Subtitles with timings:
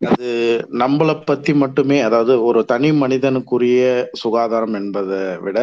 [0.00, 0.28] அது
[0.80, 3.80] நம்மளை பத்தி மட்டுமே அதாவது ஒரு தனி மனிதனுக்குரிய
[4.20, 5.58] சுகாதாரம் என்பதை விட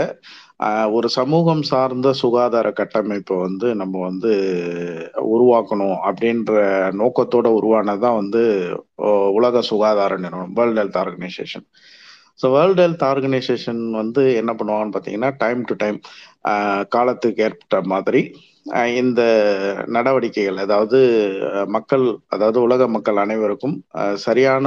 [0.60, 4.32] ஆஹ், ஒரு சமூகம் சார்ந்த சுகாதார கட்டமைப்பை வந்து நம்ம வந்து
[5.32, 6.54] உருவாக்கணும் அப்படின்ற
[7.00, 8.44] நோக்கத்தோட உருவானதான் வந்து
[9.36, 11.66] உலக சுகாதார நிறுவனம் world health organisation
[12.40, 15.98] so world health organisation வந்து என்ன பண்ணுவாங்கன்னு பார்த்தீங்கன்னா டைம் டு டைம்
[16.90, 18.22] காலத்துக்கு ஏற்பட்ட மாதிரி
[18.98, 19.22] இந்த
[19.88, 21.00] நடவடிக்கைகள் அதாவது
[21.68, 23.76] மக்கள் அதாவது உலக மக்கள் அனைவருக்கும்
[24.24, 24.66] சரியான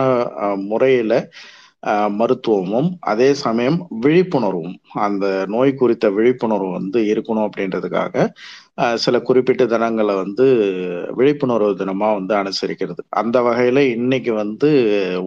[0.64, 1.16] முறையில்
[2.12, 8.14] மருத்துவமும் அதே சமயம் விழிப்புணர்வும் அந்த நோய் குறித்த விழிப்புணர்வு வந்து இருக்கணும் அப்படின்றதுக்காக
[9.04, 10.44] சில குறிப்பிட்ட தினங்களை வந்து
[11.16, 13.02] விழிப்புணர்வு தினமாக வந்து அனுசரிக்கிறது.
[13.20, 14.68] அந்த வகையில் இன்னைக்கு வந்து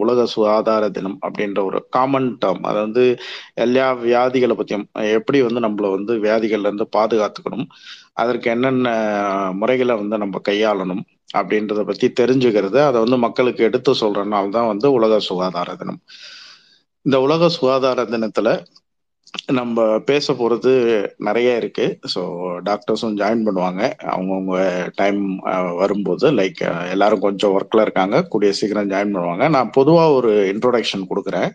[0.04, 3.04] உலக சுகாதார தினம் அப்படின்ற ஒரு காமன் டேர்ம் அதை வந்து
[3.66, 4.88] எல்லா வியாதிகளை பற்றியும்
[5.18, 7.68] எப்படி வந்து நம்மள வந்து வியாதிகள்லேருந்து பாதுகாத்துக்கணும்
[8.14, 8.88] அதற்கு என்னென்ன
[9.62, 11.04] முறைகளை வந்து நம்ம கையாளணும்
[11.36, 16.00] அப்படின்றத பற்றி தெரிஞ்சுக்கிறது அதை வந்து மக்களுக்கு எடுத்து சொல்கிறனால தான் வந்து உலக சுகாதார தினம்.
[17.06, 18.52] இந்த உலக சுகாதார தினத்தில்
[19.58, 19.78] நம்ம
[20.10, 20.72] பேச போறது
[21.28, 21.86] நிறைய இருக்கு.
[22.14, 22.22] ஸோ
[22.70, 23.82] டாக்டர்ஸும் ஜாயின் பண்ணுவாங்க.
[24.14, 24.58] அவங்கவுங்க
[25.00, 25.22] டைம்
[25.82, 26.62] வரும்போது லைக்
[26.96, 28.18] எல்லாரும் கொஞ்சம் ஒர்க்ல இருக்காங்க.
[28.34, 29.48] கூடிய சீக்கிரம் ஜாயின் பண்ணுவாங்க.
[29.56, 31.50] நான் பொதுவா ஒரு இன்ட்ரோடக்ஷன் கொடுக்குறேன்.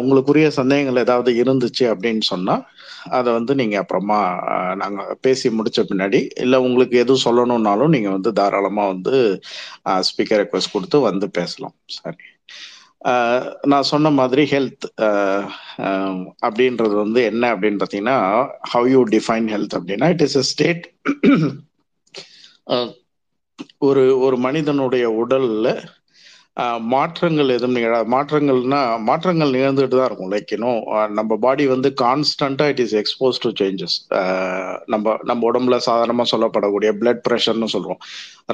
[0.00, 2.54] உங்களுக்குரிய சந்தேகங்கள் ஏதாவது இருந்துச்சு அப்படின்னு சொன்னா
[3.18, 4.18] அதை வந்து நீங்க அப்புறமா
[4.80, 9.14] நாங்கள் நாங்க பேசி முடிச்ச பின்னாடி இல்லை உங்களுக்கு எதுவும் சொல்லணும்னாலும் நீங்க வந்து தாராளமா வந்து
[10.08, 11.74] ஸ்பீக்கர் ரெக்வஸ்ட் கொடுத்து வந்து பேசலாம்.
[11.98, 12.18] சரி
[13.70, 14.86] நான் சொன்ன மாதிரி ஹெல்த்
[16.46, 18.18] அப்படின்றது வந்து என்ன அப்படின்னு பார்த்தீங்கன்னா
[18.72, 20.84] ஹவ் யூ டிஃபைன் ஹெல்த் அப்படின்னா இட் இஸ் எ ஸ்டேட்
[23.82, 25.68] ஒரு ஒரு மனிதனுடைய உடல்ல
[26.92, 28.78] மாற்றங்கள் எதுவும் நிகழா மாற்றங்கள்னா
[29.08, 30.32] மாற்றங்கள் நிகழ்ந்துட்டு தான் இருக்கும்.
[30.32, 30.80] லைக் இன்னும்
[31.18, 33.96] நம்ம பாடி வந்து கான்ஸ்டண்டா it is expose to changes
[34.92, 38.00] நம்ம நம்ம உடம்புல சாதாரணமா சொல்லப்படக்கூடிய பிளட் ப்ரெஷர்னு சொல்றோம்.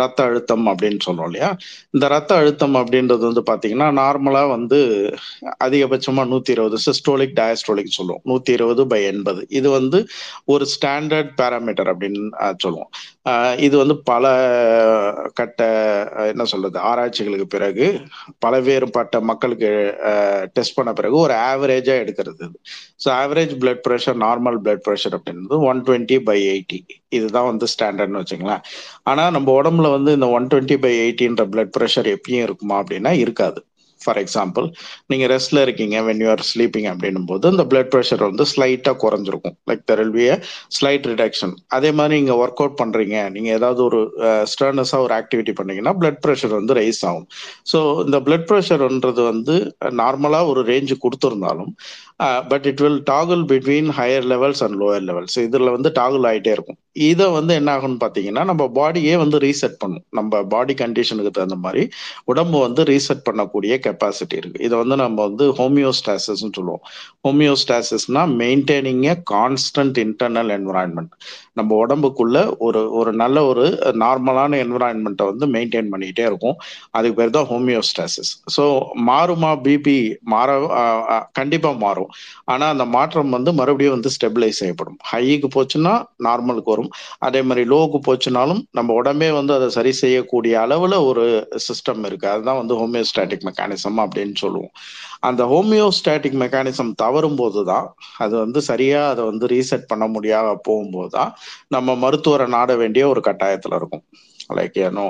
[0.02, 1.50] ரத்த அழுத்தம் அப்படின்னு சொல்றோம் இல்லையா?
[1.94, 4.78] இந்த ரத்த அழுத்தம் அப்படின்றது வந்து பாத்தீங்கன்னா நார்மலா வந்து
[5.66, 8.22] அதிகபட்சமா நூத்தி இருபது சிஸ்டோலிக் டயஸ்டோலிக் சொல்லுவோம்.
[8.30, 9.42] நூத்தி இருபது பை எண்பது.
[9.58, 10.00] இது வந்து
[10.54, 12.22] ஒரு ஸ்டாண்டர்ட் பேராமீட்டர் அப்படின்னு
[12.64, 12.90] சொல்லுவோம்.
[13.66, 14.24] இது வந்து பல
[15.38, 15.62] கட்ட
[16.32, 17.86] என்ன சொல்றது ஆராய்ச்சிகளுக்கு பிறகு
[18.44, 19.70] பலவேறுபட்ட மக்களுக்கு
[20.56, 22.46] டெஸ்ட் பண்ண பிறகு ஒரு ஆவரேஜா எடுக்கிறது
[23.04, 26.78] so average blood pressure normal blood pressure அப்படின்றது ஒன் டுவெண்ட்டி பை எயிட்டி
[27.16, 28.62] இதுதான் வந்து ஸ்டாண்டர்ட்னு வச்சுங்களேன்.
[29.12, 33.60] ஆனால் நம்ம உடம்புல வந்து இந்த ஒன் டுவெண்ட்டி பை எயிட்டின்ற பிளட் ப்ரெஷர் எப்பயும் இருக்குமா அப்படின்னா இருக்காது.
[34.00, 34.66] ஃபார் எக்ஸாம்பிள்
[35.10, 39.56] நீங்கள் ரெஸ்ட்ல இருக்கீங்க வென் யூ ஆர் ஸ்லீப்பிங் அப்படின்னும் போது இந்த பிளட் ப்ரெஷர் வந்து ஸ்லைட்டாக குறைஞ்சிருக்கும்.
[39.68, 40.26] Like there will be
[40.76, 44.00] slight reduction அதே மாதிரி நீங்கள் ஒர்க் அவுட் பண்ணுறீங்க நீங்கள் ஏதாவது ஒரு
[44.52, 47.26] ஸ்டர்னஸாக ஒரு ஆக்டிவிட்டி பண்ணீங்கன்னா பிளட் ப்ரெஷர் வந்து ரைஸ் ஆகும்.
[47.72, 49.56] ஸோ இந்த பிளட் ப்ரெஷர்ன்றது வந்து
[50.02, 51.72] நார்மலாக ஒரு range கொடுத்துருந்தாலும்
[52.20, 56.78] but it will toggle between higher levels and lower levels இதில் வந்து டாகுல் ஆகிட்டே இருக்கும்.
[56.92, 60.04] இதை வந்து என்ன ஆகும்னு பார்த்தீங்கன்னா நம்ம பாடியே வந்து ரீசெட் பண்ணும்.
[60.10, 61.82] நம்ம பாடி கண்டிஷனுக்கு தகுந்த மாதிரி
[62.24, 64.62] உடம்பு வந்து ரீசெட் பண்ணக்கூடிய கெப்பாசிட்டி இருக்கு.
[64.64, 66.84] இதை வந்து நம்ம வந்து ஹோமியோஸ்டாசிஸ்ன்னு சொல்லுவோம்.
[67.28, 71.12] ஹோமியோஸ்டாசிஸ்னா maintaining a constant internal environment
[71.58, 73.64] நம்ம உடம்புக்குள்ள ஒரு ஒரு நல்ல ஒரு
[74.02, 76.56] நார்மலான என்விரான்மெண்ட்டை வந்து மெயின்டைன் பண்ணிக்கிட்டே இருக்கும்.
[76.96, 78.64] அதுக்கு பேர் தான் ஹோமியோஸ்டாசிஸ் ஸோ
[79.10, 79.96] மாறுமா பிபி
[80.34, 80.50] மாற
[81.40, 82.10] கண்டிப்பாக மாறும்.
[82.52, 84.98] ஆனால் அந்த மாற்றம் வந்து மறுபடியும் வந்து ஸ்டெபிளைஸ் செய்யப்படும்.
[85.12, 85.94] ஹைக்கு போச்சுன்னா
[86.28, 86.90] நார்மலுக்கு வரும்.
[87.28, 91.24] அதே மாதிரி லோவுக்கு போச்சுனாலும் நம்ம உடம்பே வந்து அதை சரி செய்யக்கூடிய அளவில் ஒரு
[91.68, 94.72] சிஸ்டம் இருக்குது அதுதான் வந்து ஹோமியோஸ்டாட்டிக் மெக்கானிசம் அப்படின்னு சொல்லுவோம்.
[95.28, 97.86] அந்த ஹோமியோஸ்டாட்டிக் மெக்கானிசம் தவறும் போது தான்
[98.24, 101.32] அது வந்து சரியாக அதை வந்து ரீசெட் பண்ண முடியாத போகும்போது தான்
[101.76, 104.04] நம்ம மருத்துவரை நாட வேண்டிய ஒரு கட்டாயத்தில் இருக்கும்.
[104.56, 105.04] லைக் ஏனோ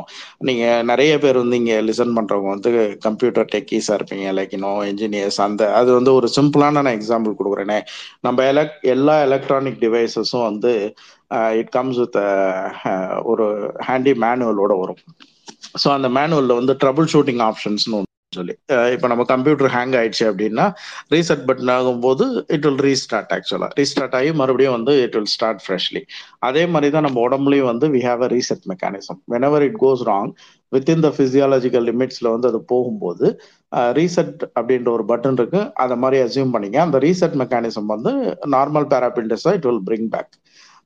[0.48, 2.70] நீங்கள் நிறைய பேர் வந்து இங்கே லிசன் பண்ணுறவங்க வந்து
[3.06, 4.26] கம்ப்யூட்டர் டெக்கீஸாக இருப்பீங்க.
[4.38, 7.78] லைக் இன்னோ இன்ஜினியர்ஸ் அந்த அது வந்து ஒரு சிம்பிளான நான் எக்ஸாம்பிள் கொடுக்குறேனே.
[8.26, 10.72] நம்ம எலக் எல்லா எலக்ட்ரானிக் டிவைசஸும் வந்து
[11.60, 12.18] இட் கம்ஸ் வித்
[13.32, 13.46] ஒரு
[13.88, 15.00] ஹேண்டி மேனுவலோட வரும்.
[15.82, 18.00] ஸோ அந்த மேனுவலில் வந்து ட்ரபுள் ஷூட்டிங் ஆப்ஷன்ஸ்னு
[18.36, 18.54] ஆக்சுவலி
[18.94, 20.66] இப்போ நம்ம கம்ப்யூட்டர் ஹேங் ஆயிடுச்சு அப்படின்னா
[21.14, 22.24] ரீசெட் பட்டன் ஆகும்போது
[22.56, 26.02] it will restart actually restart ஆகி மறுபடியும் வந்து இட் வில் ஸ்டார்ட் ஃப்ரெஷ்லி
[26.48, 30.32] அதே மாதிரி தான் நம்ம உடம்புலையும் வந்து we have a reset mechanism whenever it goes wrong
[30.72, 33.26] within the physiological லிமிட்ஸ்ல வந்து அது போகும்போது
[33.98, 35.60] ரீசெட் அப்படின்ற ஒரு பட்டன் இருக்கு.
[35.82, 36.78] அதை மாதிரி அசியூம் பண்ணிங்க.
[36.86, 38.12] அந்த ரீசெட் மெக்கானிசம் வந்து
[38.54, 40.32] normal பேராபில்டஸா it will bring back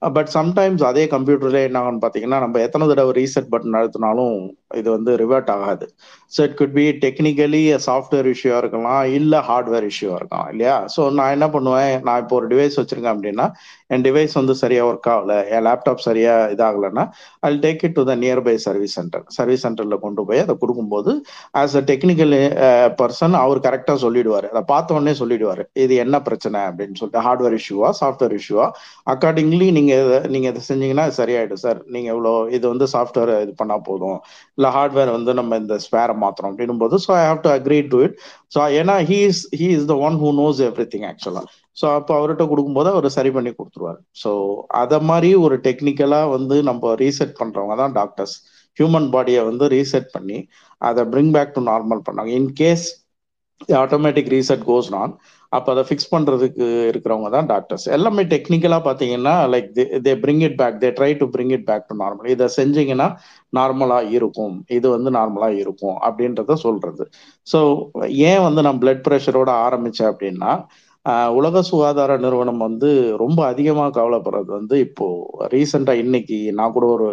[0.03, 4.37] Uh, but sometimes அதே கம்ப்யூட்டர்ல என்ன ஆகும்னு பார்த்தீங்கன்னா நம்ம எத்தனை தடவை ரீசெட் பட்டன் அழுத்தினாலும்
[4.79, 5.87] இது வந்து ரிவர்ட் ஆகாது.
[6.35, 10.77] So it could be technically software இஷ்யூவா இருக்கலாம் இல்லை ஹார்ட்வேர் இஷ்யூவா இருக்கலாம் இல்லையா?
[10.95, 11.93] ஸோ நான் என்ன பண்ணுவேன்?
[12.07, 13.47] நான் இப்போ ஒரு டிவைஸ் வச்சிருக்கேன் அப்படின்னா
[13.95, 17.05] என் டிவைஸ் வந்து சரியா ஒர்க் ஆகல என் லேப்டாப் சரியா இதாகலைன்னா
[17.49, 21.13] I take it to the nearby service centre service சென்டர்ல கொண்டு போய் அதை கொடுக்கும்போது
[21.63, 22.37] ஆஸ் அ டெக்னிக்கல்
[23.03, 24.49] பர்சன் அவர் கரெக்டாக சொல்லிடுவார்.
[24.53, 25.63] அதை பார்த்த உடனே சொல்லிடுவார்.
[25.87, 28.69] இது என்ன பிரச்சனை அப்படின்னு சொல்லிட்டு ஹார்ட்வேர் இஷ்யூவா சாஃப்ட்வேர் இஷ்யூவா
[29.15, 31.79] அக்கார்டிங்லி நீங்க நீங்க இதை நீங்கள் இதை செஞ்சீங்கன்னா சரியாயிடும் சார்.
[31.95, 34.19] நீங்க இவ்வளோ இது வந்து சாஃப்ட்வேர் இது பண்ணா போதும்.
[34.59, 37.99] இல்லை ஹார்ட்வேர் வந்து நம்ம இந்த ஸ்பேரை மாத்திரம் அப்படின்னும் போது so I have to agree to
[38.07, 38.17] it
[38.55, 40.61] so ஏன்னா he is he is the one who knows
[40.95, 41.43] everything actually
[41.77, 44.01] so அப்போ அவர்கிட்ட கொடுக்கும்போது அவர் சரி பண்ணி கொடுத்துருவார்.
[44.23, 44.31] ஸோ
[44.83, 48.37] அதை மாதிரி ஒரு டெக்னிக்கலா வந்து நம்ம ரீசெட் பண்ணுறவங்க தான் டாக்டர்ஸ்
[48.79, 50.39] ஹியூமன் பாடியை வந்து ரீசெட் பண்ணி
[50.81, 52.33] அதை பிரிங் பேக் டு நார்மல் பண்ணாங்க.
[52.41, 52.87] In case
[53.83, 55.13] automatic reset goes நான்
[55.53, 59.71] அப்போ அதை ஃபிக்ஸ் பண்ணுறதுக்கு இருக்கிறவங்க தான் டாக்டர்ஸ் எல்லாமே டெக்னிக்கலாக பார்த்தீங்கன்னா like
[60.07, 63.09] they bring it back they try to bring it back to normal இதை செஞ்சீங்கன்னா
[63.59, 64.55] நார்மலாக இருக்கும்.
[64.79, 67.07] இது வந்து நார்மலாக இருக்கும் அப்படின்றத சொல்கிறது
[67.53, 67.61] ஸோ
[68.31, 70.53] ஏன் வந்து நான் பிளட் ப்ரெஷரோட ஆரம்பித்தேன் அப்படின்னா
[71.39, 72.89] உலக சுகாதார நிறுவனம் வந்து
[73.23, 75.07] ரொம்ப அதிகமாக கவலைப்படுறது வந்து இப்போ
[75.55, 77.07] ரீசெண்டாக இன்னைக்கு நான் கூட ஒரு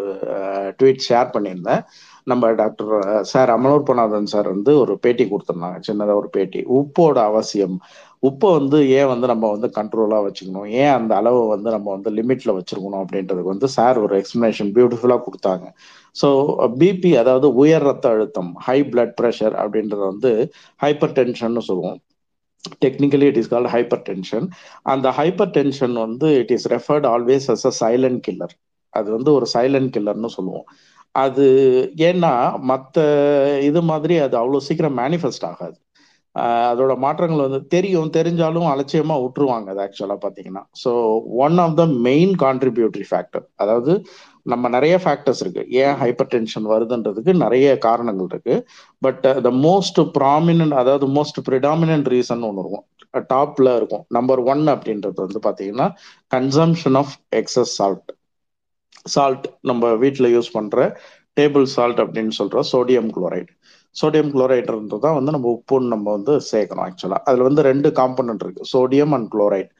[0.79, 1.83] ட்வீட் ஷேர் பண்ணியிருந்தேன்.
[2.31, 2.91] நம்ம டாக்டர்
[3.31, 5.79] சார் அமலூர்பநாதன் சார் வந்து ஒரு பேட்டி கொடுத்துருந்தாங்க.
[5.87, 6.61] சின்னதாக ஒரு பேட்டி.
[6.79, 7.77] உப்போட அவசியம்.
[8.23, 10.67] உப்பை வந்து ஏன் வந்து நம்ம வந்து கண்ட்ரோலாக வச்சுக்கணும்?
[10.81, 15.65] ஏன் அந்த அளவை வந்து நம்ம வந்து லிமிட்ல வச்சிருக்கணும் அப்படின்றதுக்கு வந்து சார் ஒரு எக்ஸ்பிளனேஷன் பியூட்டிஃபுல்லாக கொடுத்தாங்க.
[16.15, 16.29] ஸோ
[16.81, 20.31] பிபி அதாவது உயர் ரத்த அழுத்தம் ஹை பிளட் ப்ரெஷர் அப்படின்றது வந்து
[20.83, 21.99] ஹைப்பர் டென்ஷன் சொல்லுவோம்.
[22.83, 23.71] Technically it is called
[24.09, 24.45] hypertension
[24.93, 28.55] அந்த ஹைப்பர் டென்ஷன் வந்து it is referred always as a silent killer
[28.93, 30.67] அது வந்து ஒரு சைலண்ட் கில்லர்னு சொல்லுவோம்.
[31.15, 31.45] அது
[32.09, 32.31] ஏன்னா
[32.71, 32.97] மற்ற
[33.69, 35.77] இது மாதிரி அது அவ்வளோ சீக்கிரம் மேனிஃபெஸ்ட் ஆகாது.
[36.67, 40.63] அதோட மாற்றங்கள் வந்து தெரியும் தெரிஞ்சாலும் அலட்சியமா விட்டுருவாங்க அது ஆக்சுவலா பாத்தீங்கன்னா.
[40.83, 40.91] So
[41.45, 43.93] one of the main contributory factor அதாவது
[44.45, 45.63] நம்ம நிறைய ஃபேக்டர்ஸ் இருக்கு.
[45.81, 48.55] ஏன் ஹைப்பர் டென்ஷன் வருதுன்றதுக்கு நிறைய காரணங்கள் இருக்கு.
[49.01, 52.85] பட் த மோஸ்ட் ப்ராமினன்ட் அதாவது மோஸ்ட் ப்ரிடாமினன்ட் ரீசன் ஒன்று இருக்கும்.
[53.31, 54.03] டாப்ல இருக்கும்.
[54.17, 55.87] நம்பர் ஒன் அப்படின்றது வந்து பாத்தீங்கன்னா
[56.31, 58.11] consumption of excess salt
[59.05, 60.77] salt நம்ம வீட்டில் யூஸ் பண்ற
[61.37, 63.51] டேபிள் சால்ட் அப்படின்னு சொல்ற சோடியம் குளோரைடு
[63.97, 68.69] சோடியம் குளோரைடுன்றது தான் வந்து நம்ம உப்புன்னு நம்ம வந்து சேர்க்கணும் ஆக்சுவலாக அதில் வந்து ரெண்டு காம்பனண்ட் இருக்கு
[68.73, 69.71] சோடியம் அண்ட் குளோரைட்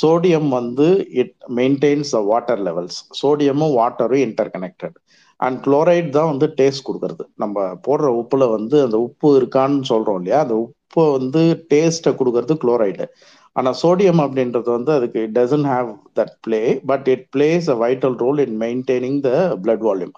[0.00, 0.86] சோடியம் வந்து
[1.22, 4.98] it maintains the water levels சோடியமும் வாட்டரும் இன்டர் கனெக்டட்
[5.40, 7.24] அண்ட் குளோரைட் தான் வந்து டேஸ்ட் கொடுக்கறது.
[7.42, 7.56] நம்ம
[7.86, 10.38] போடுற உப்புல வந்து அந்த உப்பு இருக்கான்னு சொல்றோம் இல்லையா?
[10.44, 11.40] அந்த உப்பை வந்து
[11.72, 13.06] டேஸ்ட்டை கொடுக்கறது குளோரைடு
[13.56, 15.88] ஆனால் சோடியம் அப்படின்றது வந்து அதுக்கு it doesn't have
[16.18, 16.60] that play
[16.90, 19.30] but it plays a vital role in maintaining the
[19.64, 20.14] blood volume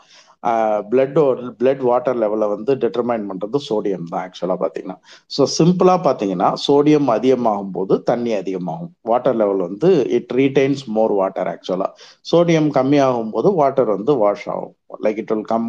[0.90, 1.19] blood
[1.60, 4.96] blood water லெவலை வந்து டிட்டர்மைன் பண்றது சோடியம் தான் ஆக்சுவலா பாத்தீங்கன்னா.
[5.37, 8.93] ஸோ சிம்பிளா பாத்தீங்கன்னா சோடியம் அதிகமாகும் போது தண்ணி அதிகமாகும்.
[9.12, 11.88] வாட்டர் லெவல் வந்து it retains more water actually
[12.32, 14.75] sodium கம்மியாகும் போது வாட்டர் வந்து வாஷ் ஆகும்.
[15.05, 15.69] லைக் இட் வில் கம்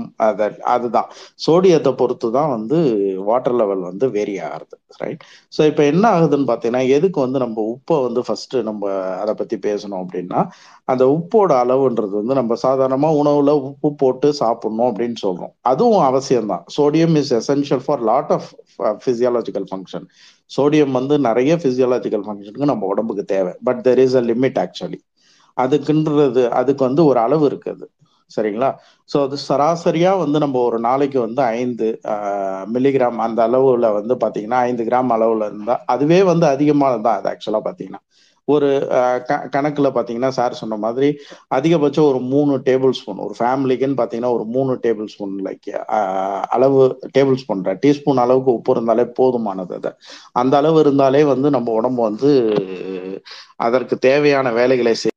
[0.74, 1.08] அதுதான்.
[1.46, 2.78] சோடியத்தை பொறுத்து தான் வந்து
[3.30, 5.24] வாட்டர் லெவல் வந்து வேரி ஆகுது ரைட்
[5.56, 8.92] ஸோ இப்போ என்ன ஆகுதுன்னு பார்த்தீங்கன்னா எதுக்கு வந்து நம்ம உப்பை வந்து ஃபர்ஸ்ட் நம்ம
[9.22, 10.42] அதை பற்றி பேசணும் அப்படின்னா
[10.94, 16.66] அந்த உப்போட அளவுன்றது வந்து நம்ம சாதாரணமாக உணவில் உப்பு போட்டு சாப்பிடணும் அப்படின்னு சொல்கிறோம் அதுவும் அவசியம் தான்
[16.78, 18.50] sodium is essential for lot of
[19.04, 20.08] physiological function
[20.52, 23.54] sodium வந்து நிறைய ஃபிசியாலஜிக்கல் ஃபங்க்ஷனுக்கு நம்ம உடம்புக்கு தேவை.
[23.68, 25.00] But there is a limit actually
[25.58, 27.86] அதுக்குன்றது அதுக்கு வந்து ஒரு அளவு இருக்குது.
[28.31, 28.69] சரிங்களா?
[29.09, 31.88] ஸோ அது சராசரியா வந்து நம்ம ஒரு நாளைக்கு வந்து ஐந்து
[32.74, 38.01] மில்லிகிராம் அந்த அளவுல வந்து பாத்தீங்கன்னா ஐந்து கிராம் அளவுல இருந்தா அதுவே வந்து அதிகமானதான் அது ஆக்சுவலா பாத்தீங்கன்னா.
[38.47, 38.68] ஒரு
[39.27, 41.07] க கணக்குல பாத்தீங்கன்னா சார் சொன்ன மாதிரி
[41.56, 45.69] அதிகபட்சம் ஒரு மூணு டேபிள் ஸ்பூன் ஒரு ஃபேமிலிக்குன்னு பாத்தீங்கன்னா ஒரு மூணு டேபிள் ஸ்பூன் லைக்
[46.56, 46.81] அளவு
[47.18, 49.91] டேபிள் ஸ்பூன் டீஸ்பூன் அளவுக்கு உப்பு இருந்தாலே போதுமானது அது.
[50.41, 52.31] அந்த அளவு இருந்தாலே வந்து நம்ம உடம்பு வந்து
[53.59, 55.15] அதற்கு தேவையான வேலைகளை செய்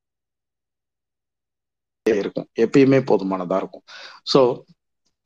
[2.14, 2.48] இருக்கும்.
[2.64, 3.84] எப்பயுமே போதுமானதா இருக்கும்.
[4.32, 4.40] ஸோ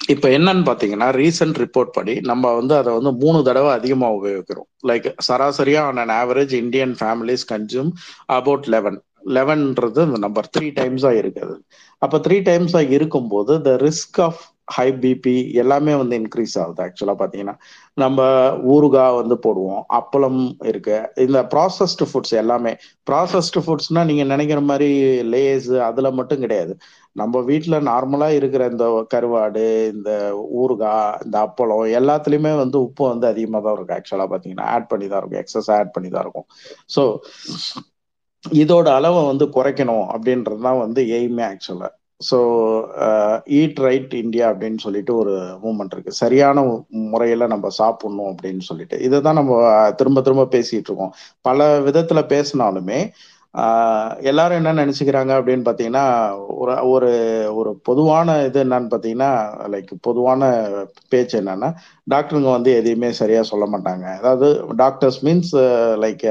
[0.01, 4.69] இப்போ என்னன்னு பார்த்தீங்கன்னா ரீசன்ட் ரிப்போர்ட் படி நம்ம வந்து அதை வந்து மூணு தடவை அதிகமாக உபயோகிக்கிறோம்.
[4.91, 7.91] லைக் சராசரியாக on an average Indian families consume
[8.39, 8.99] about eleven
[9.37, 11.55] லெவன்ன்றது அந்த நம்பர் த்ரீ டைம்ஸாக இருக்குது.
[11.99, 14.43] அப்போ த்ரீ டைம்ஸாக இருக்கும்போது the risk of
[14.77, 17.57] high BP எல்லாமே வந்து இன்க்ரீஸ் ஆகுது ஆக்சுவலாக பார்த்தீங்கன்னா
[18.03, 18.21] நம்ம
[18.75, 20.97] ஊறுகாய் வந்து போடுவோம் அப்பளம் இருக்கு.
[21.25, 22.73] இந்த ப்ராசஸ்டு ஃபுட்ஸ் எல்லாமே
[23.11, 24.89] ப்ராசஸ்டு ஃபுட்ஸ்னா நீங்கள் நினைக்கிற மாதிரி
[25.35, 26.75] லேஸ் அதில் மட்டும் கிடையாது.
[27.21, 30.11] நம்ம வீட்டில் நார்மலாக இருக்கிற இந்த கருவாடு இந்த
[30.63, 33.99] ஊறுகாய் இந்த அப்பளம் எல்லாத்துலேயுமே வந்து உப்பு வந்து அதிகமாக தான் இருக்கும்.
[33.99, 35.43] ஆக்சுவலாக பார்த்தீங்கன்னா ஆட் பண்ணி தான் இருக்கும்.
[35.45, 36.49] எக்ஸஸ் ஆட் பண்ணி தான் இருக்கும்.
[36.97, 37.05] ஸோ
[38.45, 42.39] இதோட அளவை வந்து குறைக்கணும் அப்படின்றது தான் வந்து எய்மே ஆக்சுவலாக ஸோ
[43.59, 46.13] ஈட் ரைட் இந்தியா அப்படின்னு சொல்லிட்டு ஒரு மூமெண்ட் இருக்கு.
[46.23, 46.65] சரியான
[47.13, 48.99] முறையில் நம்ம சாப்பிடணும் அப்படின்னு சொல்லிட்டு.
[49.01, 49.55] இதை தான் நம்ம
[50.01, 51.15] திரும்ப திரும்ப பேசிட்டு இருக்கோம்.
[51.43, 53.01] பல விதத்துல பேசினாலுமே
[54.31, 56.07] எல்லாரும் என்ன நினைச்சுக்கிறாங்க அப்படின்னு பார்த்தீங்கன்னா
[56.63, 57.11] ஒரு ஒரு
[57.59, 59.31] ஒரு பொதுவான இது என்னன்னு பார்த்தீங்கன்னா
[59.73, 60.49] லைக் பொதுவான
[61.13, 61.69] பேச்சு என்னன்னா
[62.13, 64.07] டாக்டருங்க வந்து எதையுமே சரியா சொல்ல மாட்டாங்க.
[64.21, 64.49] அதாவது
[64.83, 65.55] doctors means
[66.05, 66.25] like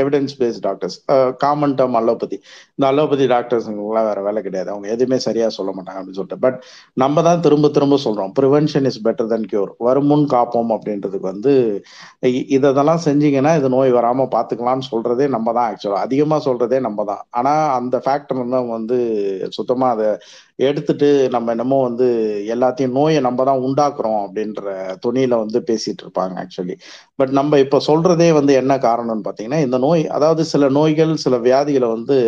[0.00, 0.96] evidence based doctors
[1.44, 2.38] common term allopathy
[2.76, 4.70] இந்த அலோபதி டாக்டர்ஸுங்களாம் வேற வேலை கிடையாது.
[4.74, 6.42] அவங்க எதுவுமே சரியா சொல்ல மாட்டாங்க அப்படின்னு சொல்லிட்டு.
[6.46, 6.58] பட்
[7.02, 8.32] நம்ம தான் திரும்ப திரும்ப சொல்றோம்.
[8.40, 11.54] Prevention is better then cure வருமுன் காப்போம் அப்படின்றதுக்கு வந்து
[12.56, 17.22] இதெல்லாம் செஞ்சீங்கன்னா இது நோய் வராம பாத்துக்கலாம்னு சொல்றதே நம்ம தான் ஆக்சுவலா அதிகமா சொல்றதே நம்ம தான்.
[17.38, 18.98] ஆனா அந்த ஃபேக்டர் வந்து வந்து
[19.56, 20.08] சுத்தமா அதை
[20.58, 22.06] எடுத்துட்டு நம்ம என்னமோ வந்து
[22.54, 24.62] எல்லாத்தையும் நோயை நம்ம தான் உண்டாக்குறோம் அப்படின்ற
[25.04, 26.76] துணியில வந்து பேசிட்டு இருப்பாங்க ஆக்சுவலி
[27.16, 31.88] பட் நம்ம இப்ப சொல்றதே வந்து என்ன காரணம்னு பாத்தீங்கன்னா இந்த நோய் அதாவது சில நோய்கள் சில வியாதிகளை
[31.88, 32.18] வந்து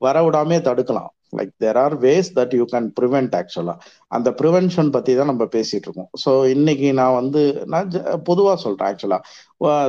[0.00, 1.10] வரவிடாமே தடுக்கலாம்.
[1.34, 3.74] Like there are ways that you can prevent actually
[4.10, 7.42] அந்த ப்ரிவென்ஷன் பத்தி தான் நம்ம பேசிட்டு இருக்கோம் ஸோ இன்னைக்கு நான் வந்து
[7.74, 7.90] நான்
[8.30, 9.20] பொதுவாக சொல்றேன் ஆக்சுவலா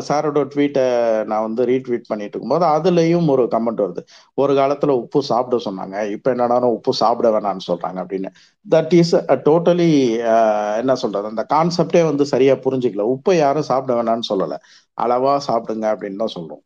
[0.07, 0.85] சாரோட ட்வீட்டை
[1.31, 4.01] நான் வந்து ரீட்வீட் பண்ணிட்டு இருக்கும்போது அதுலயும் ஒரு கமெண்ட் வருது.
[4.37, 8.29] ஒரு காலத்துல உப்பு சாப்பிட சொன்னாங்க இப்போ என்னடா உப்பு சாப்பிட வேணாம்னு சொல்றாங்க அப்படின்னு.
[8.65, 9.13] தட் இஸ்
[9.47, 9.89] டோட்டலி
[10.81, 11.27] என்ன சொல்றது?
[11.33, 13.05] அந்த கான்செப்டே வந்து சரியா புரிஞ்சுக்கல.
[13.15, 14.57] உப்பை யாரும் சாப்பிட வேணாம்னு சொல்லலை.
[14.97, 16.63] அளவா சாப்பிடுங்க அப்படின்னு தான் சொல்றோம்.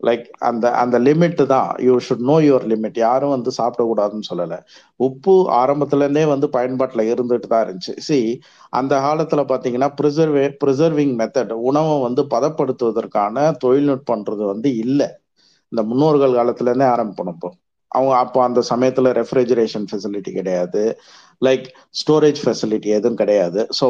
[0.00, 1.70] லைக் அந்த அந்த லிமிட் தான்.
[1.86, 4.58] You should know your limit யாரும் வந்து சாப்பிடக்கூடாதுன்னு சொல்லலை.
[5.00, 7.94] உப்பு ஆரம்பத்துலேருந்தே வந்து பயன்பாட்டில் இருந்துட்டு தான் இருந்துச்சு.
[8.08, 8.18] சி
[8.72, 15.08] அந்த காலத்தில் பார்த்தீங்கன்னா ப்ரிசர்வே ப்ரிசர்விங் மெத்தட் உணவை வந்து பதப்படுத்துவதற்கான தொழில்நுட்பன்றது வந்து இல்லை.
[15.72, 17.50] இந்த முன்னோர்கள் காலத்துலேருந்தே ஆரம்பிப்போம் இப்போ.
[17.90, 20.82] அவங்க அப்போ அந்த சமயத்துல ரெஃப்ரிஜரேஷன் ஃபெசிலிட்டி கிடையாது.
[21.42, 21.66] லைக்
[22.00, 23.60] ஸ்டோரேஜ் ஃபெசிலிட்டி எதுவும் கிடையாது.
[23.80, 23.86] ஸோ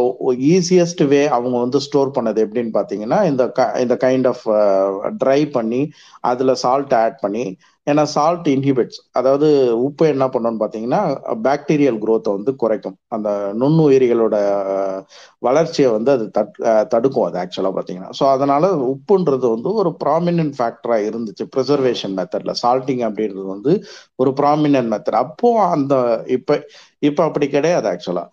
[0.48, 3.44] ஈஸியஸ்ட் வே அவங்க வந்து ஸ்டோர் பண்ணது எப்படின்னு பார்த்தீங்கன்னா இந்த
[3.80, 4.44] இந்த கைண்ட் ஆஃப்
[5.22, 5.80] ட்ரை பண்ணி
[6.22, 7.44] அதில் சால்ட் ஆட் பண்ணி
[7.88, 9.48] ஏன்னா சால்ட் இன்ஹிபிட்ஸ் அதாவது
[9.86, 11.00] உப்பு என்ன பண்ணும்னு பார்த்தீங்கன்னா
[11.46, 12.96] பாக்டீரியல் குரோத்தை வந்து குறைக்கும்.
[13.16, 13.28] அந்த
[13.60, 14.36] நுண்ணுயிரிகளோட
[15.42, 16.24] வளர்ச்சியை வந்து அது
[16.94, 18.10] தடுக்கும் அது ஆக்சுவலாக பார்த்தீங்கன்னா.
[18.18, 21.46] ஸோ அதனால உப்புன்றது வந்து ஒரு ப்ராமினன்ட் ஃபேக்டராக இருந்துச்சு.
[21.54, 23.74] ப்ரிசர்வேஷன் மெத்தட்ல சால்ட்டிங் அப்படின்றது வந்து
[24.18, 25.94] ஒரு ப்ராமினன்ட் மெத்தட் அப்போ அந்த
[26.36, 26.54] இப்போ
[27.02, 28.24] இப்போ அப்படி கிடையாது ஆக்சுவலா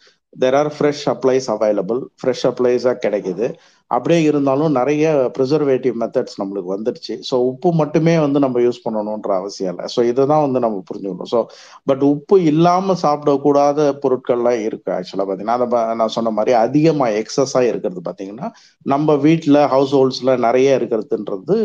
[0.42, 3.48] there are fresh apples available fresh அப்ளைஸாக கிடைக்குது.
[3.92, 7.14] அப்படியே இருந்தாலும் நிறைய ப்ரிசர்வேட்டிவ் மெத்தட்ஸ் நம்மளுக்கு வந்துடுச்சு.
[7.30, 9.86] ஸோ உப்பு மட்டுமே வந்து நம்ம யூஸ் பண்ணணுன்ற அவசியம் இல்லை.
[9.96, 11.32] ஸோ இதை தான் வந்து நம்ம புரிஞ்சுக்கணும்.
[11.34, 11.42] ஸோ
[11.90, 15.58] பட் உப்பு இல்லாமல் சாப்பிடக்கூடாத பொருட்கள்லாம் இருக்கு ஆக்சுவலாக பார்த்தீங்கன்னா.
[15.60, 18.50] அதை நான் சொன்ன மாதிரி அதிகமாக எக்ஸஸாக இருக்கிறது பார்த்தீங்கன்னா
[18.94, 21.58] நம்ம வீட்டில் ஹவுஸ் ஹோல்ட்ஸில் நிறைய இருக்கிறதுன்றது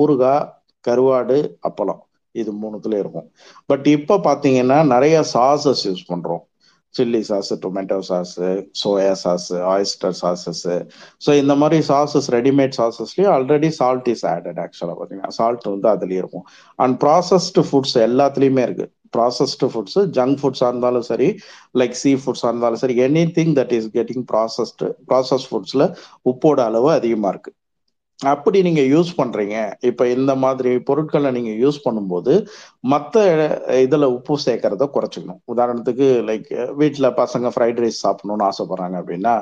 [0.00, 0.46] ஊறுகாய்
[0.84, 1.38] கருவாடு
[1.70, 2.02] அப்பளம்.
[2.34, 3.26] இது மூணுத்துல இருக்கும்.
[3.70, 6.42] பட் இப்போ பார்த்தீங்கன்னா நிறைய சாசஸ் யூஸ் பண்ணுறோம்
[6.96, 8.34] chilli sauce tomato sauce
[8.82, 10.62] soya sauce oyster sauces
[11.24, 16.22] so இந்த மாதிரி சாசஸ் ரெடிமேட் சாசஸ்லயும் ஆல்ரெடி சால்ட் இஸ் ஆடட் ஆக்சுவலாக பார்த்தீங்கன்னா சால்ட் வந்து அதுலேயும்
[16.24, 16.46] இருக்கும்.
[16.78, 18.86] அண்ட் ப்ராசஸ்டு ஃபுட்ஸ் எல்லாத்துலேயுமே இருக்கு.
[19.16, 21.28] ப்ராசஸ்டு ஃபுட்ஸ் ஜங்க் ஃபுட்ஸாக இருந்தாலும் சரி
[21.80, 22.96] லைக் சீ ஃபுட்ஸாக இருந்தாலும் சரி
[23.36, 25.86] anything that is getting processed process ஃபுட்ஸில்
[26.32, 27.52] உப்போட அளவு அதிகமாக இருக்கு.
[28.20, 29.56] அப்படி நீங்க யூஸ் பண்றீங்க.
[29.88, 32.32] இப்ப இந்த மாதிரி பொருட்களை நீங்க யூஸ் பண்ணும்போது
[32.92, 33.24] மற்ற
[33.84, 35.40] இதுல உப்பு சேர்க்கறத குறைச்சிக்கணும்.
[35.52, 36.48] உதாரணத்துக்கு லைக்
[36.80, 39.34] வீட்டுல பசங்க ஃப்ரைட் ரைஸ் சாப்பிடணும்னு ஆசைப்படுறாங்க அப்படின்னா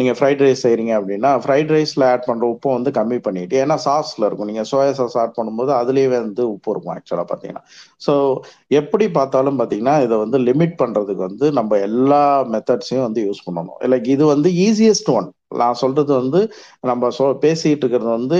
[0.00, 4.28] நீங்க ஃப்ரைட் ரைஸ் செய்றீங்க அப்படின்னா ஃப்ரைட் ரைஸ்ல ஆட் பண்ற உப்பை வந்து கம்மி பண்ணிட்டு ஏன்னா சாஸ்ல
[4.28, 4.50] இருக்கும்.
[4.52, 7.64] நீங்க சோயா சாஸ் ஆட் பண்ணும்போது அதுலயே வந்து உப்பு இருக்கும் ஆக்சுவலா பாத்தீங்கன்னா
[8.06, 8.14] ஸோ
[8.80, 12.22] எப்படி பார்த்தாலும் பாத்தீங்கன்னா இதை வந்து லிமிட் பண்றதுக்கு வந்து நம்ம எல்லா
[12.54, 13.78] மெத்தட்ஸையும் வந்து யூஸ் பண்ணணும்.
[13.94, 16.40] லைக் இது வந்து ஈஸியஸ்ட் ஒன் நான் சொல்றது வந்து
[16.84, 18.38] நம்ம சொ பேசிட்டு இருக்கிறது வந்து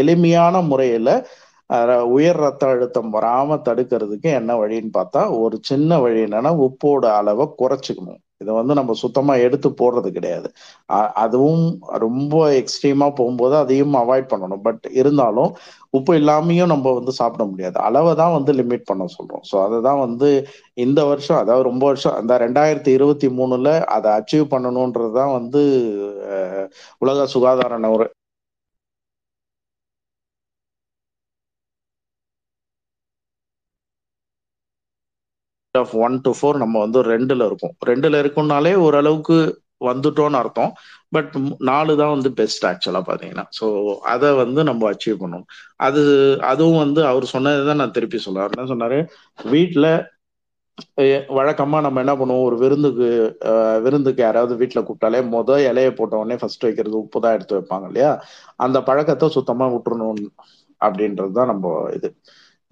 [0.00, 1.08] எளிமையான முறையில
[2.12, 8.20] உயர் ரத்த அழுத்தம் வராம தடுக்கிறதுக்கு என்ன வழின்னு பார்த்தா ஒரு சின்ன வழி என்னன்னா உப்போட அளவை குறைச்சிக்கணும்.
[8.40, 10.48] இதை வந்து நம்ம சுத்தமா எடுத்து போடுறது கிடையாது.
[11.24, 11.64] அதுவும்
[12.04, 14.62] ரொம்ப எக்ஸ்ட்ரீமா போகும்போது அதையும் அவாய்ட் பண்ணணும்.
[14.62, 15.52] பட் இருந்தாலும்
[15.94, 17.76] உப்பு இல்லாமையும் நம்ம வந்து சாப்பிட முடியாது.
[17.86, 19.44] அளவை தான் வந்து லிமிட் பண்ண சொல்றோம்.
[19.50, 20.28] ஸோ அதை தான் வந்து
[20.84, 25.62] இந்த வருஷம் அதாவது ரொம்ப வருஷம் அந்த ரெண்டாயிரத்தி இருபத்தி மூணுல அதை அச்சீவ் பண்ணணுன்றது தான் வந்து
[27.02, 28.08] உலக சுகாதார நுறை.
[35.74, 37.74] ஆஃப் ஒன் டு ஃபோர் நம்ம வந்து ரெண்டுல இருக்கும்.
[37.90, 39.36] ரெண்டுல இருக்கும்னாலே ஓரளவுக்கு
[39.88, 40.72] வந்துட்டோம்னு அர்த்தம்.
[41.14, 41.34] பட்
[41.70, 43.44] நாலு தான் வந்து பெஸ்ட் ஆக்சுவலா பாத்தீங்கன்னா.
[43.58, 43.66] ஸோ
[44.14, 45.46] அதை வந்து நம்ம அச்சீவ் பண்ணணும்.
[45.86, 46.02] அது
[46.52, 48.98] அதுவும் வந்து அவர் சொன்னதை தான் நான் திருப்பி சொல்லுவார் என்ன சொன்னாரு?
[49.54, 49.90] வீட்டில்
[51.38, 52.46] வழக்கமா நம்ம என்ன பண்ணுவோம்?
[52.48, 53.08] ஒரு விருந்துக்கு
[53.84, 58.12] விருந்துக்கு யாராவது வீட்டில் கூப்பிட்டாலே மொத இலைய போட்ட உடனே ஃபர்ஸ்ட் வைக்கிறது உப்பு தான் எடுத்து வைப்பாங்க இல்லையா?
[58.66, 60.22] அந்த பழக்கத்தை சுத்தமா விட்டுறணும்
[60.80, 62.08] அப்படின்றது தான் நம்ம இது.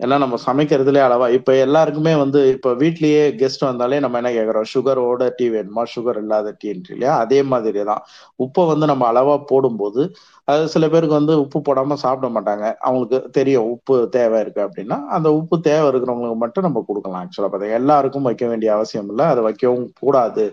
[0.02, 1.26] ஏன்னா நம்ம சமைக்கிறதுலே அளவா.
[1.38, 4.68] இப்ப எல்லாருக்குமே வந்து இப்ப வீட்லயே கெஸ்ட் வந்தாலே நம்ம என்ன கேக்குறோம்?
[4.73, 5.82] சுகரோட டீ வேணுமா?
[5.94, 7.14] சுகர் இல்லாத டீன்ட்டு இல்லையா?
[7.25, 8.02] அதே மாதிரி தான்
[8.40, 10.04] உப்பை வந்து நம்ம அளவா போடும்போது
[10.49, 12.64] அது சில பேருக்கு வந்து உப்பு போடாம சாப்பிட மாட்டாங்க.
[12.80, 17.80] அவங்களுக்கு தெரியும் உப்பு தேவை இருக்கு அப்படின்னா அந்த உப்பு தேவை இருக்கிறவங்களுக்கு மட்டும் நம்ம கொடுக்கலாம் ஆக்சுவலா பார்த்தீங்க
[17.80, 19.26] எல்லாருக்கும் வைக்க வேண்டிய அவசியம் இல்லை.
[19.32, 20.47] அதை வைக்கவும் கூடாது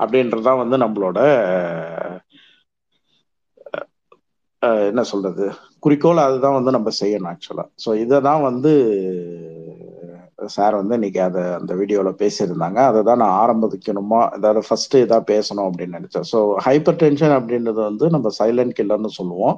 [0.00, 1.18] அப்படின்றதான் வந்து நம்மளோட
[4.88, 5.46] என்ன சொல்றது?
[5.86, 8.72] குறிக்கோள் அதுதான் வந்து நம்ம செய்யணும் ஆக்சுவலாக ஸோ இதை தான் வந்து
[10.54, 12.78] சார் வந்து இன்னைக்கு அதை அந்த வீடியோவில் பேசியிருந்தாங்க.
[12.90, 16.26] அதை தான் நான் ஆரம்பிக்கணுமா அதாவது ஃபர்ஸ்ட் இதாக பேசணும் அப்படின்னு நினச்சேன்.
[16.32, 19.56] ஸோ ஹைப்பர் டென்ஷன் அப்படின்றது வந்து நம்ம சைலண்ட் கில்லர்னு சொல்லுவோம்.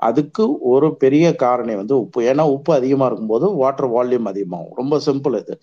[0.00, 2.20] அதுக்கு ஒரு பெரிய காரணி வந்து உப்பு.
[2.30, 4.76] ஏன்னா உப்பு அதிகமாக இருக்கும்போது வாட்டர் வால்யூம் அதிகமாகும்.
[4.80, 5.54] ரொம்ப சிம்பிள் இது.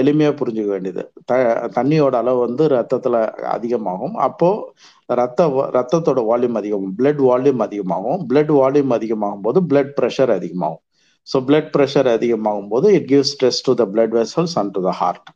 [0.00, 1.02] எளிமையாக புரிஞ்சுக்க வேண்டியது.
[1.30, 1.32] த
[1.76, 3.18] தண்ணியோட அளவு வந்து ரத்தத்தில்
[3.56, 4.14] அதிகமாகும்.
[4.26, 5.46] அப்போது ரத்த
[5.76, 6.94] ரத்தத்தோட வால்யூம் அதிகமாகும்.
[7.00, 8.20] பிளட் வால்யூம் அதிகமாகும்.
[8.32, 10.82] பிளட் வால்யூம் அதிகமாகும் போது பிளட் ப்ரெஷர் அதிகமாகும்.
[11.26, 14.92] ஸோ பிளட் ப்ரெஷர் அதிகமாகும் போது it gives stress to the blood vessels and to the
[15.00, 15.28] heart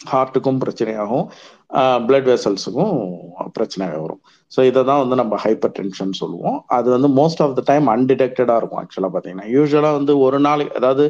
[0.00, 1.24] ஹார்ட்டுக்கும் பிரச்சனையாகும்.
[2.08, 2.94] பிளட் வெசல்ஸுக்கும்
[3.56, 4.20] பிரச்சனையாக வரும்.
[4.52, 6.56] ஸோ இதை தான் வந்து நம்ம ஹைப்பர் டென்ஷன் சொல்லுவோம்.
[6.76, 9.46] அது வந்து மோஸ்ட் ஆஃப் த டைம் அன்டிடெக்டடாக இருக்கும் ஆக்சுவலாக பார்த்தீங்கன்னா.
[9.54, 11.04] யூஸ்வலாக வந்து ஒரு நாளைக்கு அதாவது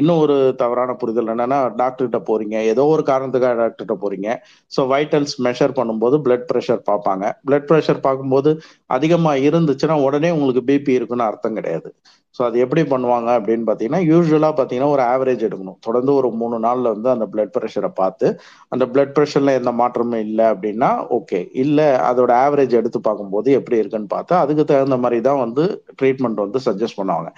[0.00, 4.28] இன்னும் ஒரு தவறான புரிதல் என்னென்னா டாக்டர்கிட்ட போகிறீங்க ஏதோ ஒரு காரணத்துக்காக டாக்டர்கிட்ட போகிறீங்க
[4.72, 7.24] ஸோ வைட்டல்ஸ் மெஷர் பண்ணும்போது பிளட் ப்ரெஷர் பார்ப்பாங்க.
[7.48, 8.52] பிளட் ப்ரெஷர் பார்க்கும்போது
[8.98, 11.90] அதிகமாக இருந்துச்சுன்னா உடனே உங்களுக்கு பிபி இருக்குன்னு அர்த்தம் கிடையாது.
[12.36, 15.78] ஸோ அது எப்படி பண்ணுவாங்க அப்படின்னு பார்த்தீங்கன்னா யூஸ்வலாக பார்த்தீங்கன்னா ஒரு ஆவரேஜ் எடுக்கணும்.
[15.86, 18.26] தொடர்ந்து ஒரு மூணு நாளில் வந்து அந்த பிளட் ப்ரெஷரை பார்த்து
[18.74, 24.10] அந்த பிளட் ப்ரெஷரில் எந்த மாற்றமும் இல்லை அப்படின்னா ஓகே இல்லை அதோட ஆவரேஜ் எடுத்து பார்க்கும்போது எப்படி இருக்குன்னு
[24.16, 25.64] பார்த்து அதுக்கு தகுந்த மாதிரி தான் வந்து
[26.00, 27.30] ட்ரீட்மெண்ட் வந்து சஜஸ்ட் பண்ணுவாங்க.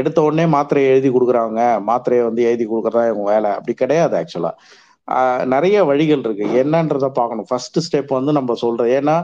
[0.00, 1.60] எடுத்த உடனே மாத்திரையை எழுதி கொடுக்குறாங்க.
[1.90, 3.50] மாத்திரையை வந்து எழுதி கொடுக்குறதா இவங்க வேலை?
[3.58, 4.56] அப்படி கிடையாது ஆக்சுவலாக
[5.54, 6.44] நிறைய வழிகள் இருக்கு.
[6.62, 7.46] என்னன்றத பார்க்கணும்.
[7.50, 8.90] ஃபர்ஸ்ட் ஸ்டெப் வந்து நம்ம சொல்றது.
[8.98, 9.16] ஏன்னா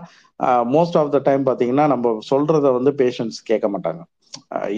[0.77, 4.03] மோஸ்ட் ஆஃப் த டைம் பார்த்தீங்கன்னா நம்ம சொல்றத வந்து பேஷண்ட்ஸ் கேட்க மாட்டாங்க.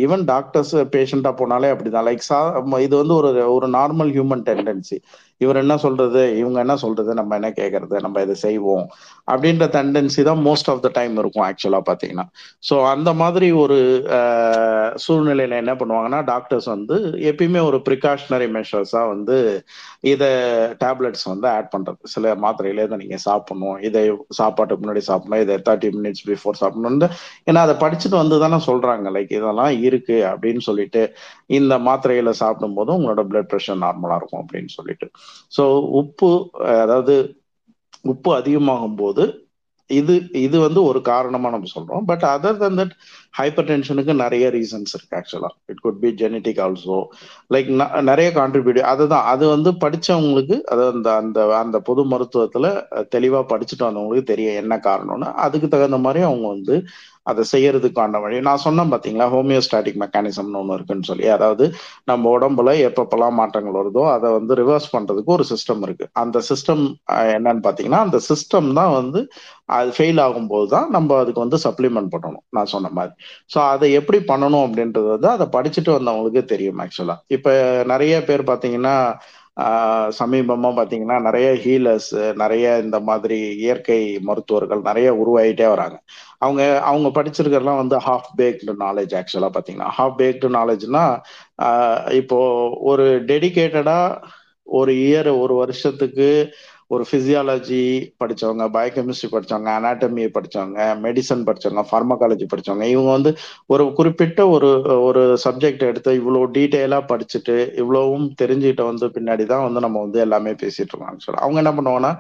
[0.04, 2.06] ஈவன் டாக்டர்ஸ் பேஷண்டா போனாலே அப்படிதான்.
[2.08, 2.38] லைக் சா
[2.86, 4.98] இது வந்து ஒரு ஒரு நார்மல் ஹியூமன் டெண்டன்சி
[5.40, 6.22] இவர் என்ன சொல்றது?
[6.40, 7.10] இவங்க என்ன சொல்றது?
[7.20, 8.86] நம்ம என்ன கேட்கறது நம்ம இதை செய்வோம்.
[9.28, 12.24] அப்படின்ற டெண்டன்சி தான் மோஸ்ட் ஆஃப் த டைம் இருக்கும் ஆக்சுவலா பாத்தீங்கன்னா
[12.68, 13.78] ஸோ அந்த மாதிரி ஒரு
[15.04, 16.96] சூழ்நிலையில என்ன பண்ணுவாங்கன்னா டாக்டர்ஸ் வந்து
[17.30, 19.36] எப்பயுமே ஒரு ப்ரிகாஷனரி மெஷர்ஸா வந்து
[20.12, 20.30] இதை
[20.82, 22.00] டேப்லெட்ஸ் வந்து ஆட் பண்றது.
[22.14, 23.78] சில மாத்திரையில இதை நீங்க சாப்பிடணும்.
[23.88, 24.02] இதை
[24.40, 25.42] சாப்பாட்டுக்கு முன்னாடி சாப்பிடணும்.
[25.44, 27.08] இதை தேர்ட்டி மினிட்ஸ் பிஃபோர் சாப்பிடணும்னு
[27.48, 29.06] ஏன்னா அதை படிச்சுட்டு வந்து தானே சொல்றாங்க.
[29.16, 31.02] லைக் இதெல்லாம் இருக்கு அப்படின்னு சொல்லிட்டு
[31.58, 35.06] இந்த மாத்திரைகளை சாப்பிடும் போது உங்களோட பிளட் ப்ரெஷர் நார்மலா இருக்கும் அப்படின்னு சொல்லிட்டு.
[35.52, 35.64] ஸோ
[36.00, 36.30] உப்பு
[36.78, 37.16] அதாவது
[38.04, 39.24] உப்பு அதிகமாகும் போது
[39.90, 42.02] இது இது வந்து ஒரு காரணமா நம்ம சொல்றோம்.
[42.08, 42.92] But other than that
[43.34, 46.98] hyper டென்ஷனுக்கு நிறைய ரீசன்ஸ் இருக்கு ஆக்சுவலா it could be genetic also
[47.50, 47.68] like
[48.10, 49.24] நிறைய கான்ட்ரிபியூட் அதுதான்.
[49.32, 52.66] அது வந்து படிச்சவங்களுக்கு அதாவது அந்த அந்த அந்த பொது மருத்துவத்துல
[53.14, 56.76] தெளிவா படிச்சுட்டு வந்தவங்களுக்கு தெரியும் என்ன காரணம்னு அதுக்கு தகுந்த மாதிரி அவங்க வந்து
[57.30, 58.36] அதை செய்யறதுக்கான வழி.
[58.48, 61.26] நான் சொன்னேன் பார்த்தீங்களா ஹோமியோஸ்டாட்டிக் மெக்கானிசம்னு ஒன்று இருக்குன்னு சொல்லி.
[61.36, 61.64] அதாவது
[62.10, 66.06] நம்ம உடம்புல எப்பப்பெல்லாம் மாற்றங்கள் வருதோ அதை வந்து ரிவர்ஸ் பண்றதுக்கு ஒரு சிஸ்டம் இருக்கு.
[66.22, 66.84] அந்த சிஸ்டம்
[67.36, 69.22] என்னன்னு பார்த்தீங்கன்னா அந்த சிஸ்டம் தான் வந்து
[69.78, 72.44] அது ஃபெயில் ஆகும்போது தான் நம்ம அதுக்கு வந்து சப்ளிமெண்ட் பண்ணணும்.
[72.56, 73.14] நான் சொன்ன மாதிரி.
[73.54, 77.52] ஸோ அதை எப்படி பண்ணணும் அப்படின்றது வந்து அதை படிச்சுட்டு வந்தவங்களுக்கு தெரியும் ஆக்சுவலாக இப்போ
[77.92, 78.96] நிறைய பேர் பார்த்தீங்கன்னா
[79.58, 85.96] ஆஹ் சமீபமா பாத்தீங்கன்னா நிறைய ஹீலர்ஸ் நிறைய இந்த மாதிரி இயற்கை மருத்துவர்கள் நிறைய உருவாயிட்டே வராங்க.
[86.38, 89.88] அவங்க அவங்க படிச்சிருக்கிறதுலாம் வந்து ஹாஃப் பேக்டு நாலேஜ் ஆக்சுவலா பாத்தீங்கன்னா.
[89.98, 91.04] ஹாஃப் பேக்டு நாலேஜ்னா
[92.12, 92.38] இப்போ
[92.80, 94.00] ஒரு டெடிகேட்டடா
[94.66, 96.28] ஒரு இயர் ஒரு வருஷத்துக்கு
[96.90, 97.80] ஒரு ஃபிசியாலஜி
[98.22, 103.32] படிச்சவங்க பயோகெமிஸ்ட்ரி படிச்சவங்க அனாட்டமி படிச்சவங்க மெடிசன் படிச்சவங்க ஃபார்மகாலஜி படிச்சவங்க இவங்க வந்து
[103.66, 104.70] ஒரு குறிப்பிட்ட ஒரு
[105.08, 110.54] ஒரு சப்ஜெக்ட் எடுத்து இவ்வளோ டீட்டெயிலாக படிச்சுட்டு இவ்வளவும் தெரிஞ்சுக்கிட்ட வந்து பின்னாடி தான் வந்து நம்ம வந்து எல்லாமே
[110.64, 112.12] பேசிகிட்டு இருக்கோம் சொல்லி அவங்க என்ன பண்ணுவாங்கன்னா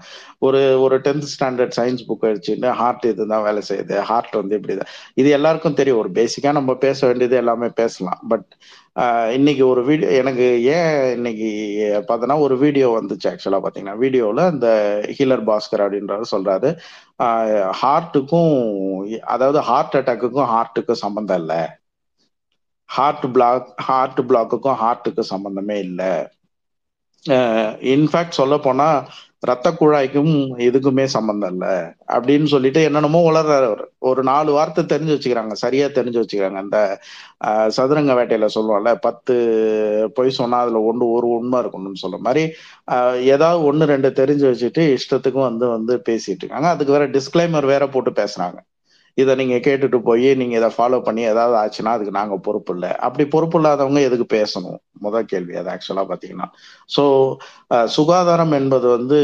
[0.46, 3.96] ஒரு ஒரு டென்த் ஸ்டாண்டர்ட் சயின்ஸ் புக் அடிச்சுட்டு ஹார்ட் இது தான் வேலை செய்யுது?
[4.10, 6.00] ஹார்ட் வந்து இப்படி தான் இது எல்லாருக்கும் தெரியும்.
[6.02, 8.20] ஒரு பேசிக்காக நம்ம பேச வேண்டியது எல்லாமே பேசலாம்.
[8.28, 8.48] பட்
[9.36, 11.48] இன்னைக்கு ஒரு வீடியோ எனக்கு ஏன் இன்னைக்கு
[12.08, 13.96] பார்த்தோன்னா ஒரு வீடியோ வந்துச்சு ஆக்சுவலாக பார்த்தீங்கன்னா.
[14.04, 14.68] வீடியோவில் இந்த
[15.18, 16.70] ஹீலர் பாஸ்கர் அப்படின்றவர் சொல்றாரு.
[17.82, 18.54] ஹார்ட்டுக்கும்
[19.34, 21.60] அதாவது ஹார்ட் அட்டாக்குக்கும் ஹார்ட்டுக்கும் சம்மந்தம் இல்லை.
[22.88, 26.12] ஹார்ட் பிளாக் ஹார்ட் பிளாக்குக்கும் ஹார்ட்டுக்கும் சம்பந்தமே இல்லை.
[27.94, 28.98] இன்ஃபேக்ட் சொல்ல போனால்
[29.42, 30.32] ரத்த குழாய்க்கும்
[30.68, 31.74] எதுக்குமே சம்பந்தம் இல்லை.
[32.16, 33.82] அப்படின்னு சொல்லிட்டு என்னென்னமோ வளர்றாரு அவர்.
[34.08, 36.58] ஒரு நாலு வார்த்தை தெரிஞ்சு வச்சுக்கிறாங்க சரியா தெரிஞ்சு வச்சுக்கிறாங்க.
[36.64, 36.78] அந்த
[37.76, 39.34] சதுரங்க வேட்டையில சொல்லுவாங்கல்ல பத்து
[40.16, 42.44] பொய் சொன்னா அதுல ஒன்று ஒரு உண்மை இருக்கணும்னு சொல்ற மாதிரி
[43.34, 46.68] ஏதாவது ஒன்று ரெண்டு தெரிஞ்சு வச்சுட்டு இஷ்டத்துக்கும் வந்து வந்து பேசிட்டு இருக்காங்க.
[46.74, 48.58] அதுக்கு வேற டிஸ்கிளைமர் வேற போட்டு பேசுறாங்க.
[49.18, 52.90] இதை நீங்கள் கேட்டுட்டு போய் நீங்கள் இதை ஃபாலோ பண்ணி ஏதாவது ஆச்சுன்னா அதுக்கு நாங்கள் பொறுப்பு இல்லை.
[53.06, 54.78] அப்படி பொறுப்பு இல்லாதவங்க எதுக்கு பேசணும்?
[55.06, 56.46] முதல் கேள்வி அது ஆக்சுவலாக பார்த்தீங்கன்னா
[56.96, 57.02] ஸோ
[57.96, 59.18] சுகாதாரம் என்பது வந்து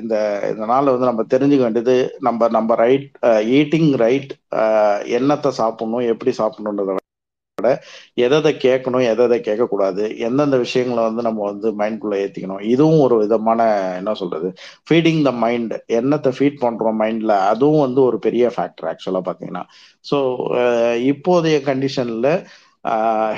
[0.00, 0.14] இந்த
[0.52, 1.96] இதனால வந்து நம்ம தெரிஞ்சுக்க வேண்டியது
[2.28, 3.08] நம்ம நம்ம ரைட்
[3.58, 4.32] ஈட்டிங் ரைட்
[5.18, 6.96] என்னத்தை சாப்பிடணும் எப்படி சாப்பிடணுன்றத
[7.58, 7.70] விட
[8.26, 12.62] எதை கேட்கணும் எதை கேட்கக்கூடாது எந்தெந்த விஷயங்களை வந்து நம்ம வந்து மைண்ட்குள்ள ஏத்திக்கணும்.
[12.74, 13.60] இதுவும் ஒரு விதமான
[14.00, 14.48] என்ன சொல்றது
[14.88, 19.64] ஃபீடிங் த மைண்ட் என்னத்தை ஃபீட் பண்றோம் மைண்ட்ல அதுவும் வந்து ஒரு பெரிய ஃபேக்டர் ஆக்சுவலா பாத்தீங்கன்னா.
[20.10, 20.18] ஸோ
[21.12, 22.28] இப்போதைய கண்டிஷன்ல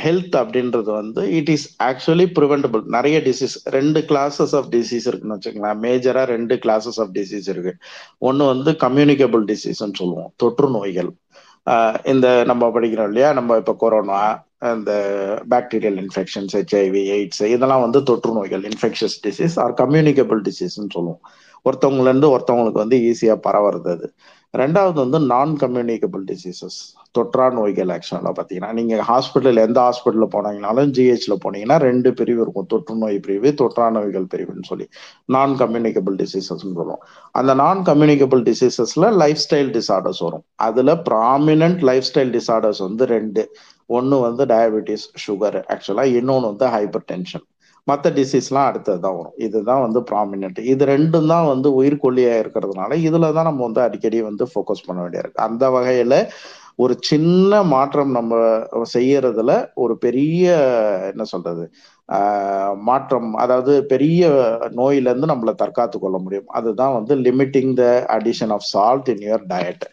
[0.03, 5.81] ஹெல்த் அப்படின்றது வந்து இட் இஸ் ஆக்சுவலி ப்ரிவென்டபிள் நிறைய டிசீஸ் ரெண்டு கிளாஸஸ் ஆஃப் டிசீஸ் இருக்குன்னு வச்சுக்கலாம்
[5.87, 7.73] மேஜரா ரெண்டு கிளாஸஸ் ஆஃப் டிசீஸ் இருக்கு.
[8.29, 10.31] ஒன்று வந்து கம்யூனிகபிள் டிசீஸ்ன்னு சொல்லுவோம்.
[10.43, 11.11] தொற்று நோய்கள்.
[12.05, 13.33] இந்த நம்ம படிக்கிறோம் இல்லையா?
[13.33, 14.21] நம்ம இப்போ கொரோனா
[14.75, 14.93] இந்த
[15.51, 21.21] பாக்டீரியல் இன்ஃபெக்ஷன்ஸ் ஹெச்ஐவி எய்ட்ஸ் இதெல்லாம் வந்து தொற்று நோய்கள் இன்ஃபெக்ஷஸ் டிசீஸ் ஆர் கம்யூனிகபிள் டிசீஸ்ன்னு சொல்லுவோம்.
[21.65, 24.07] ஒருத்தவங்கலேருந்து ஒருத்தவங்களுக்கு வந்து ஈஸியாக பரவுறது அது.
[24.59, 26.79] ரெண்டாவது வந்து நான் கம்யூனிகபிள் டிசீசஸ்
[27.19, 32.67] தொற்றா நோய்கள் ஆக்சுவலாக பார்த்தீங்கன்னா நீங்கள் ஹாஸ்பிட்டல் எந்த ஹாஸ்பிட்டலில் போனீங்கனாலும் ஜிஹெச்சில் போனீங்கன்னா ரெண்டு பிரிவு இருக்கும்.
[32.67, 34.87] தொற்று நோய் பிரிவு தொற்றா நோய்கள் பிரிவுன்னு சொல்லி.
[35.25, 37.03] நான் கம்யூனிகபிள் டிசீசஸ்ன்னு சொல்லுவோம்.
[37.33, 40.45] அந்த நான் கம்யூனிகபிள் டிசீசஸில் லைஃப் ஸ்டைல் டிசார்டர்ஸ் வரும்.
[40.69, 43.45] அதில் ப்ராமினன்ட் லைஃப் ஸ்டைல் டிசார்டர்ஸ் வந்து ரெண்டு.
[43.87, 47.47] ஒன்று வந்து டயபெட்டிஸ் சுகர் ஆக்சுவலாக இன்னொன்று வந்து ஹைப்பர் டென்ஷன்
[47.91, 49.37] மற்ற டிசீஸ்லாம் அடுத்தது தான் வரும்.
[49.47, 54.47] இதுதான் வந்து ப்ராமினென்ட் இது ரெண்டும் தான் வந்து உயிர்கொல்லியாக இருக்கிறதுனால இதில் தான் நம்ம வந்து அடிக்கடி வந்து
[54.53, 55.45] ஃபோக்கஸ் பண்ண வேண்டியிருக்கு.
[55.49, 56.19] அந்த வகையில்
[56.85, 58.35] ஒரு சின்ன மாற்றம் நம்ம
[58.95, 59.53] செய்யறதுல
[59.85, 60.45] ஒரு பெரிய
[61.13, 61.65] என்ன சொல்றது?
[62.89, 64.23] மாற்றம் அதாவது பெரிய
[64.79, 66.49] நோயிலேருந்து நம்மளை தற்காத்து கொள்ள முடியும்.
[66.59, 67.85] அதுதான் வந்து limiting the
[68.17, 69.85] addition of salt in your diet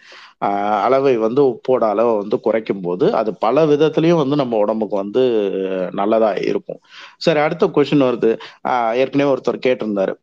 [0.81, 5.23] அளவை வந்து உப்போட அளவை வந்து குறைக்கும் போது அது பல விதத்துலயும் வந்து நம்ம உடம்புக்கு வந்து
[5.93, 6.79] நல்லதா இருக்கும்.
[7.19, 8.31] சரி அடுத்த கொஸ்டின் வருது.
[8.95, 10.15] ஏற்கனவே ஒருத்தர் கேட்டிருந்தாரு.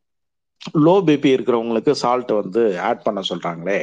[0.85, 3.79] லோ பிபி இருக்கிறவங்களுக்கு சால்ட் வந்து ஆட் பண்ண சொல்றாங்களே.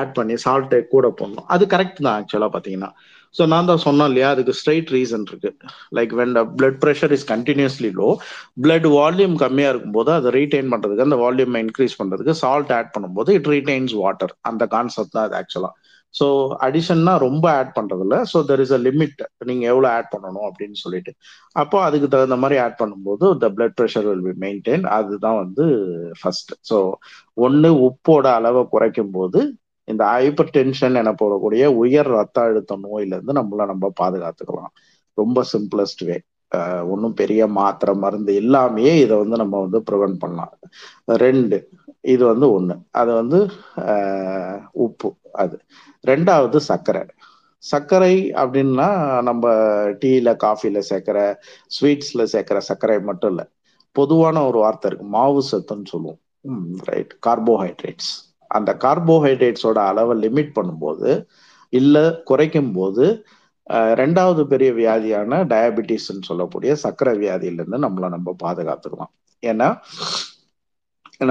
[0.00, 1.48] ஆட் பண்ணி சால்ட்டை கூட போடணும்.
[1.54, 2.90] அது கரெக்ட் தான் ஆக்சுவலாக பார்த்தீங்கன்னா
[3.34, 5.50] ஸோ நான் தான் சொன்னேன் இல்லையா அதுக்கு ஸ்ட்ரைட் ரீசன் இருக்கு.
[5.96, 8.08] Like when blood pressure is continuously low
[8.64, 13.48] blood volume கம்மியாக இருக்கும்போது அதை ரீடைன் பண்ணுறதுக்கு அந்த வால்யூமை இன்க்ரீஸ் பண்ணுறதுக்கு சால்ட் ஆட் பண்ணும்போது இட்
[13.54, 15.74] ரீடைன்ஸ் வாட்டர் அந்த கான்செப்ட் தான் அது ஆக்சுவலாக
[16.14, 16.26] ஸோ
[16.66, 19.20] அடிஷன்னா ரொம்ப ஆட் பண்ணுறதில்ல so there is a limit
[19.50, 21.12] நீங்க எவ்வளோ ஆட் பண்ணணும் அப்படின்னு சொல்லிட்டு.
[21.56, 25.66] அப்போ அதுக்கு தகுந்த மாதிரி ஆட் பண்ணும்போது the blood pressure will be maintain அதுதான் வந்து
[26.20, 26.78] ஃபர்ஸ்ட் ஸோ
[27.46, 29.40] ஒன்று உப்போட அளவை குறைக்கும் போது
[29.88, 34.72] இந்த ஹைப்பர் டென்ஷன் என போடக்கூடிய உயர் ரத்த அழுத்த நோயிலேருந்து நம்மள நம்ம பாதுகாத்துக்கலாம்.
[35.18, 36.16] ரொம்ப சிம்பிளஸ்ட் வே
[36.92, 40.54] ஒன்றும் பெரிய மாத்திரை மருந்து எல்லாமே இதை வந்து நம்ம வந்து ப்ரிவென்ட் பண்ணலாம்.
[41.24, 41.58] ரெண்டு
[42.04, 43.38] இது வந்து ஒன்று அது வந்து
[44.86, 45.08] உப்பு.
[45.32, 45.56] அது.
[46.06, 47.02] ரெண்டாவது சர்க்கரை.
[47.62, 48.88] சர்க்கரை அப்படின்னா
[49.22, 49.50] நம்ம
[50.02, 51.18] டீல காஃபில சேர்க்கிற
[51.76, 53.46] ஸ்வீட்ஸ்ல சேர்க்கிற சர்க்கரை மட்டும் இல்லை.
[53.96, 55.08] பொதுவான ஒரு வார்த்தை இருக்கு.
[55.08, 56.20] மாவு சத்துன்னு சொல்லுவோம்.
[56.84, 58.12] ரைட் கார்போஹைட்ரேட்ஸ்
[58.46, 61.10] அந்த கார்போஹைட்ரேட்ஸோட அளவை லிமிட் பண்ணும்போது
[61.72, 63.26] இல்லை குறைக்கும் போது
[64.00, 69.12] ரெண்டாவது பெரிய வியாதியான டயபிட்டிஸ்ன்னு சொல்லக்கூடிய சர்க்கரை வியாதியிலேருந்து நம்மளை நம்ம பாதுகாத்துக்கலாம்.
[69.42, 69.68] ஏன்னா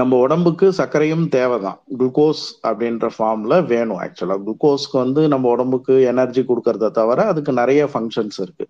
[0.00, 1.78] நம்ம உடம்புக்கு சர்க்கரையும் தேவைதான்.
[1.98, 8.38] குளுக்கோஸ் அப்படின்ற ஃபார்ம்ல வேணும் ஆக்சுவலா குளுக்கோஸ்க்கு வந்து நம்ம உடம்புக்கு எனர்ஜி கொடுக்கறத தவிர அதுக்கு நிறைய ஃபங்க்ஷன்ஸ்
[8.38, 8.66] இருக்கு.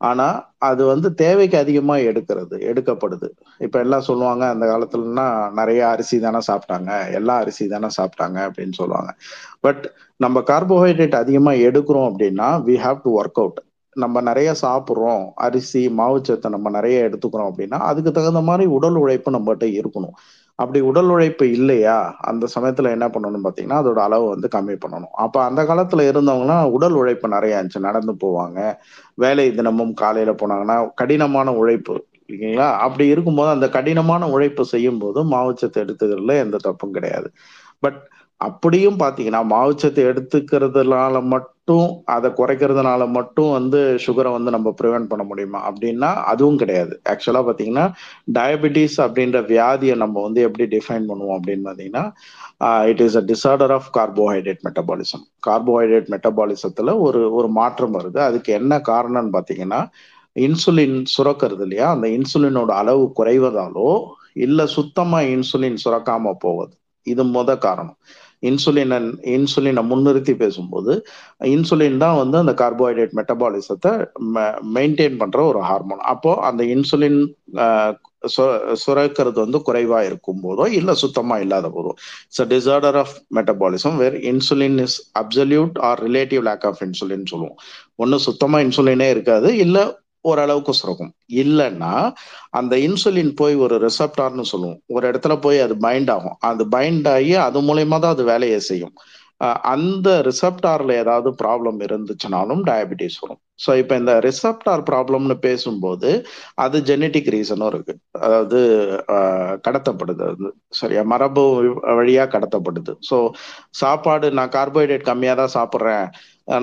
[0.00, 0.26] ஆனா
[0.62, 3.28] அது வந்து தேவைக்கு அதிகமா எடுக்கிறது எடுக்கப்படுது.
[3.58, 9.10] இப்ப எல்லாம் சொல்லுவாங்க அந்த காலத்துலன்னா நிறைய அரிசி தானே சாப்பிட்டாங்க எல்லா அரிசி தானே சாப்பிட்டாங்க அப்படின்னு சொல்லுவாங்க.
[9.60, 9.82] பட்
[10.16, 13.60] நம்ம கார்போஹைட்ரேட் அதிகமா எடுக்கிறோம் அப்படின்னா we have to work out
[13.96, 19.66] நம்ம நிறைய சாப்பிட்றோம் அரிசி மாவுச்சத்தை நம்ம நிறைய எடுத்துக்கிறோம் அப்படின்னா அதுக்கு தகுந்த மாதிரி உடல் உழைப்பு நம்மகிட்ட
[19.78, 20.16] இருக்கணும்.
[20.58, 21.96] அப்படி உடல் உழைப்பு இல்லையா?
[22.20, 25.12] அந்த சமயத்துல என்ன பண்ணணும் பாத்தீங்கன்னா அதோட அளவு வந்து கம்மி பண்ணணும்.
[25.16, 27.80] அப்ப அந்த காலத்துல இருந்தவங்கன்னா உடல் உழைப்பு நிறைய இருந்துச்சு.
[27.80, 28.58] நடந்து போவாங்க.
[29.16, 31.96] வேலை தினமும் காலையில போனாங்கன்னா கடினமான உழைப்பு
[32.30, 32.68] இல்லைங்களா?
[32.78, 37.28] அப்படி இருக்கும்போது அந்த கடினமான உழைப்பு செய்யும் போது மாவுச்சத்தை எடுத்துக்கிறதுல எந்த தப்பும் கிடையாது.
[37.82, 37.98] பட்
[38.40, 41.56] அப்படியும் பாத்தீங்கன்னா மாவுச்சத்தை எடுத்துக்கிறதுனால மட்டும்
[42.14, 45.60] அதை குறைக்கிறதுனால மட்டும் வந்து சுகரை வந்து நம்ம ப்ரிவென்ட் பண்ண முடியுமா?
[45.68, 46.94] அப்படின்னா அதுவும் கிடையாது.
[47.12, 47.86] ஆக்சுவலா பாத்தீங்கன்னா
[48.36, 52.04] டயபெட்டிஸ் அப்படின்ற வியாதியை நம்ம வந்து எப்படி டிஃபைன் பண்ணுவோம் அப்படின்னு பாத்தீங்கன்னா
[52.90, 58.18] it is a disorder of carbohydrate metabolism carbohydrate மெட்டபாலிசத்துல ஒரு ஒரு மாற்றம் வருது.
[58.28, 59.80] அதுக்கு என்ன காரணம்னு பார்த்தீங்கன்னா
[60.36, 61.86] இன்சுலின் சுரக்கிறது இல்லையா?
[61.94, 63.90] அந்த இன்சுலினோட அளவு குறைவதாலோ
[64.44, 66.74] இல்லை சுத்தமாக இன்சுலின் சுரக்காம போவது.
[67.06, 67.98] இது முத காரணம்.
[68.42, 68.92] இன்சுலின்
[69.36, 70.92] இன்சுலினை முன்னிறுத்தி பேசும்போது
[71.54, 73.92] இன்சுலின் தான் வந்து அந்த கார்போஹைட்ரேட் மெட்டபாலிசத்தை
[74.76, 76.02] மெயின்டைன் பண்ற ஒரு ஹார்மோன்.
[76.12, 77.20] அப்போ அந்த இன்சுலின்
[78.82, 81.90] சுரக்கிறது வந்து குறைவா இருக்கும் போதோ இல்ல சுத்தமா இல்லாத போதோ.
[82.28, 87.58] It's disorder of metabolism where insulin is absolute or relative lack of insulin சொல்லுவோம்.
[88.02, 89.78] ஒன்னு சுத்தமா இன்சுலினே இருக்காது இல்ல
[90.24, 91.12] ஓரளவுக்கு சுரக்கும்.
[91.42, 91.92] இல்லைன்னா
[92.58, 94.80] அந்த இன்சுலின் போய் ஒரு ரிசப்டார்னு சொல்லுவோம்.
[94.96, 96.36] ஒரு இடத்துல போய் அது பைண்ட் ஆகும்.
[96.50, 98.94] அது பைண்ட் ஆகி அது மூலயமா தான் அது வேலையை செய்யும்.
[99.72, 103.40] அந்த ரிசப்டார்ல ஏதாவது ப்ராப்ளம் இருந்துச்சுனாலும் டயபிட்டிஸ் வரும்.
[103.64, 106.10] ஸோ இப்போ இந்த ரிசப்டார் ப்ராப்ளம்னு பேசும்போது
[106.64, 107.94] அது ஜெனட்டிக் ரீசனும் இருக்கு.
[108.26, 108.58] அதாவது
[109.66, 110.24] கடத்தப்படுது.
[110.32, 110.48] அது
[110.80, 111.02] சரியா?
[111.12, 111.44] மரபு
[112.00, 112.94] வழியா கடத்தப்படுது.
[113.10, 113.18] ஸோ
[113.82, 116.06] சாப்பாடு நான் கார்போஹைட்ரேட் கம்மியாக தான் சாப்பிட்றேன்.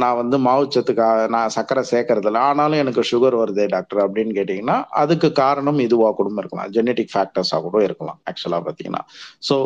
[0.01, 5.27] நான் வந்து மாவுச்சத்துக்காக நான் சர்க்கரை சேர்க்கறது இல்லை ஆனாலும் எனக்கு சுகர் வருதே டாக்டர் அப்படின்னு கேட்டிங்கன்னா அதுக்கு
[5.41, 6.69] காரணம் இதுவாக கூட இருக்கலாம்.
[6.75, 9.01] ஜெனட்டிக் ஃபேக்டர்ஸாக கூட இருக்கலாம் ஆக்சுவலாக பார்த்தீங்கன்னா.
[9.49, 9.57] ஸோ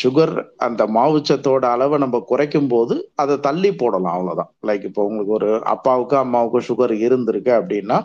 [0.00, 0.34] சுகர்
[0.66, 6.16] அந்த மாவுச்சத்தோட அளவை நம்ம குறைக்கும் போது அதை தள்ளி போடலாம் அவ்வளோதான் லைக் இப்போ உங்களுக்கு ஒரு அப்பாவுக்கு
[6.22, 7.98] அம்மாவுக்கு சுகர் இருந்திருக்கு அப்படின்னா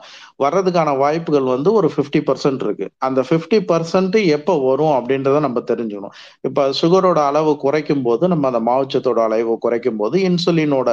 [0.43, 2.87] வர்றதுக்கான வாய்ப்புகள் வந்து ஒரு ஃபிஃப்டி பர்சன்ட் இருக்கு.
[3.07, 6.15] அந்த ஃபிஃப்டி பர்சன்ட் எப்போ வரும் அப்படின்றத நம்ம தெரிஞ்சுக்கணும்.
[6.47, 10.89] இப்போ சுகரோட அளவு குறைக்கும் போது நம்ம அந்த மாவுச்சத்தோட அளவு குறைக்கும் போது இன்சுலினோட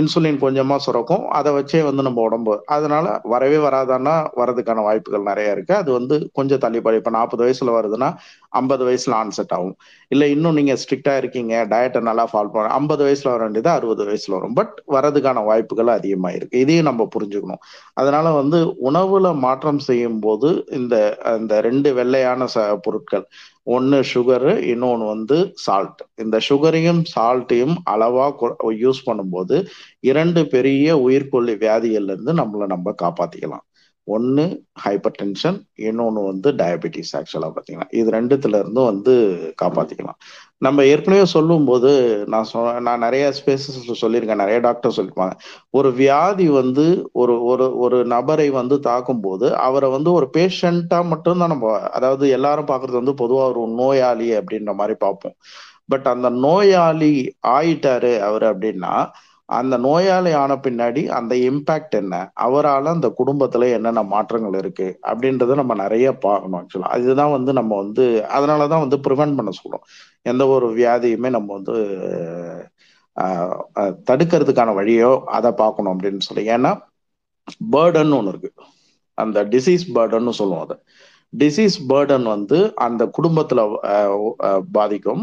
[0.00, 1.24] இன்சுலின் கொஞ்சமா சுரக்கும்.
[1.30, 2.54] அதை வச்சே வந்து நம்ம உடம்பு.
[2.68, 5.74] அதனால வரவே வராதான்னா வரதுக்கான வாய்ப்புகள் நிறைய இருக்கு.
[5.74, 8.10] அது வந்து கொஞ்சம் தள்ளிப்படி இப்ப நாற்பது வயசுல வருதுன்னா
[8.52, 9.74] ஐம்பது வயசுல ஆன்செட் ஆகும்.
[10.10, 14.36] இல்ல இன்னும் நீங்க ஸ்ட்ரிக்டா இருக்கீங்க டயட்டை நல்லா ஃபாலோ பண்ண ஐம்பது வயசுல வர வேண்டியது அறுபது வயசுல
[14.38, 14.54] வரும்.
[14.54, 16.58] பட் வரதுக்கான வாய்ப்புகள் அதிகமா இருக்கு.
[16.58, 17.62] இதையும் நம்ம புரிஞ்சுக்கணும்.
[17.94, 18.58] அதனால வந்து
[18.88, 20.94] உணவுல மாற்றம் செய்யும் போது இந்த
[21.38, 23.24] இந்த ரெண்டு வெள்ளையான ச பொருட்கள்
[23.66, 29.56] ஒன்று சுகரு இன்னொன்று வந்து சால்ட் இந்த சுகரையும் சால்ட்டையும் அளவாக யூஸ் பண்ணும்போது
[30.02, 33.64] இரண்டு பெரிய உயிர்கொல்லி வியாதிகள்லேருந்து நம்மளை நம்ம காப்பாற்றிக்கலாம்
[34.08, 34.44] ஒன்னு
[34.84, 37.88] ஹைப்பர் டென்ஷன் இன்னொன்னு வந்து டயபெட்டிஸ் ஆக்சுவலாக பார்த்தீங்கன்னா.
[37.90, 39.14] இது ரெண்டுத்துல இருந்தும் வந்து
[39.62, 40.18] காப்பாற்றிக்கலாம்
[40.62, 41.90] நம்ம ஏற்கனவே சொல்லும்போது
[42.26, 44.34] நான் சொ நான் நிறைய ஸ்பேசஸ் சொல்லியிருக்கேன்.
[44.34, 45.34] நிறைய டாக்டர் சொல்லியிருப்பாங்க.
[45.70, 46.84] ஒரு வியாதி வந்து
[47.14, 52.66] ஒரு ஒரு ஒரு நபரை வந்து தாக்கும் போது அவரை வந்து ஒரு பேஷண்ட்டாக மட்டும்தான் நம்ம அதாவது எல்லாரும்
[52.66, 55.36] பார்க்கறது வந்து பொதுவாக ஒரு நோயாளி அப்படின்ற மாதிரி பார்ப்போம்.
[55.88, 57.12] பட் அந்த நோயாளி
[57.50, 58.92] ஆயிட்டாரு அவர் அப்படின்னா
[59.58, 62.14] அந்த நோயாளி ஆன பின்னாடி அந்த இம்பாக்ட் என்ன?
[62.46, 68.04] அவரால் அந்த குடும்பத்தில் என்னென்ன மாற்றங்கள் இருக்குது அப்படின்றத நம்ம நிறைய பார்க்கணும் ஆக்சுவலாக அதுதான் வந்து நம்ம வந்து
[68.36, 69.84] அதனால தான் வந்து ப்ரிவென்ட் பண்ண சொல்கிறோம்
[70.32, 71.76] எந்த ஒரு வியாதியுமே நம்ம வந்து
[74.08, 76.44] தடுக்கிறதுக்கான வழியோ அதை பார்க்கணும் அப்படின்னு சொல்லி.
[76.56, 76.72] ஏன்னா
[77.74, 78.50] பேர்டன் ஒன்று இருக்கு.
[79.18, 80.76] அந்த டிசீஸ் பேர்டன்னு சொல்லுவோம் அதை.
[81.32, 83.62] டிசீஸ் பேர்டன் வந்து அந்த குடும்பத்தில்
[84.76, 85.22] பாதிக்கும்.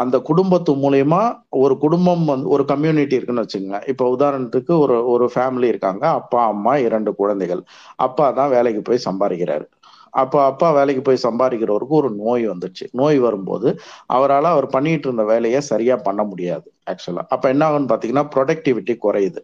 [0.00, 1.20] அந்த குடும்பத்து மூலயமா
[1.62, 6.04] ஒரு குடும்பம் வந்து ஒரு கம்யூனிட்டி இருக்குன்னு வச்சுக்கோங்க இப்போ உதாரணத்துக்கு ஒரு ஒரு ஃபேமிலி இருக்காங்க.
[6.20, 7.62] அப்பா அம்மா இரண்டு குழந்தைகள்.
[8.06, 9.66] அப்பா தான் வேலைக்கு போய் சம்பாதிக்கிறாரு.
[10.14, 13.68] அப்போ அப்பா வேலைக்கு போய் சம்பாதிக்கிறவருக்கு ஒரு நோய் வந்துச்சு நோய் வரும்போது
[14.08, 19.40] அவரால் அவர் பண்ணிட்டு இருந்த வேலையை சரியா பண்ண முடியாது ஆக்சுவலா அப்ப என்ன ஆகும்னு பாத்தீங்கன்னா ப்ரொடக்டிவிட்டி குறையுது.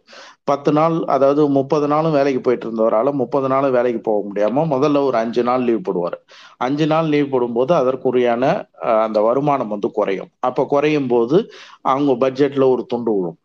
[0.49, 5.17] பத்து நாள் அதாவது முப்பது நாளும் வேலைக்கு போயிட்டு இருந்தவரால முப்பது நாளும் வேலைக்கு போக முடியாம முதல்ல ஒரு
[5.23, 6.17] அஞ்சு நாள் லீவ் போடுவார்.
[6.65, 8.43] அஞ்சு நாள் லீவ் போடும்போது அதற்குரியான
[9.05, 10.31] அந்த வருமானம் வந்து குறையும்.
[10.47, 11.37] அப்ப குறையும் போது
[11.85, 13.37] அவங்க பட்ஜெட்ல ஒரு துண்டு விழும்.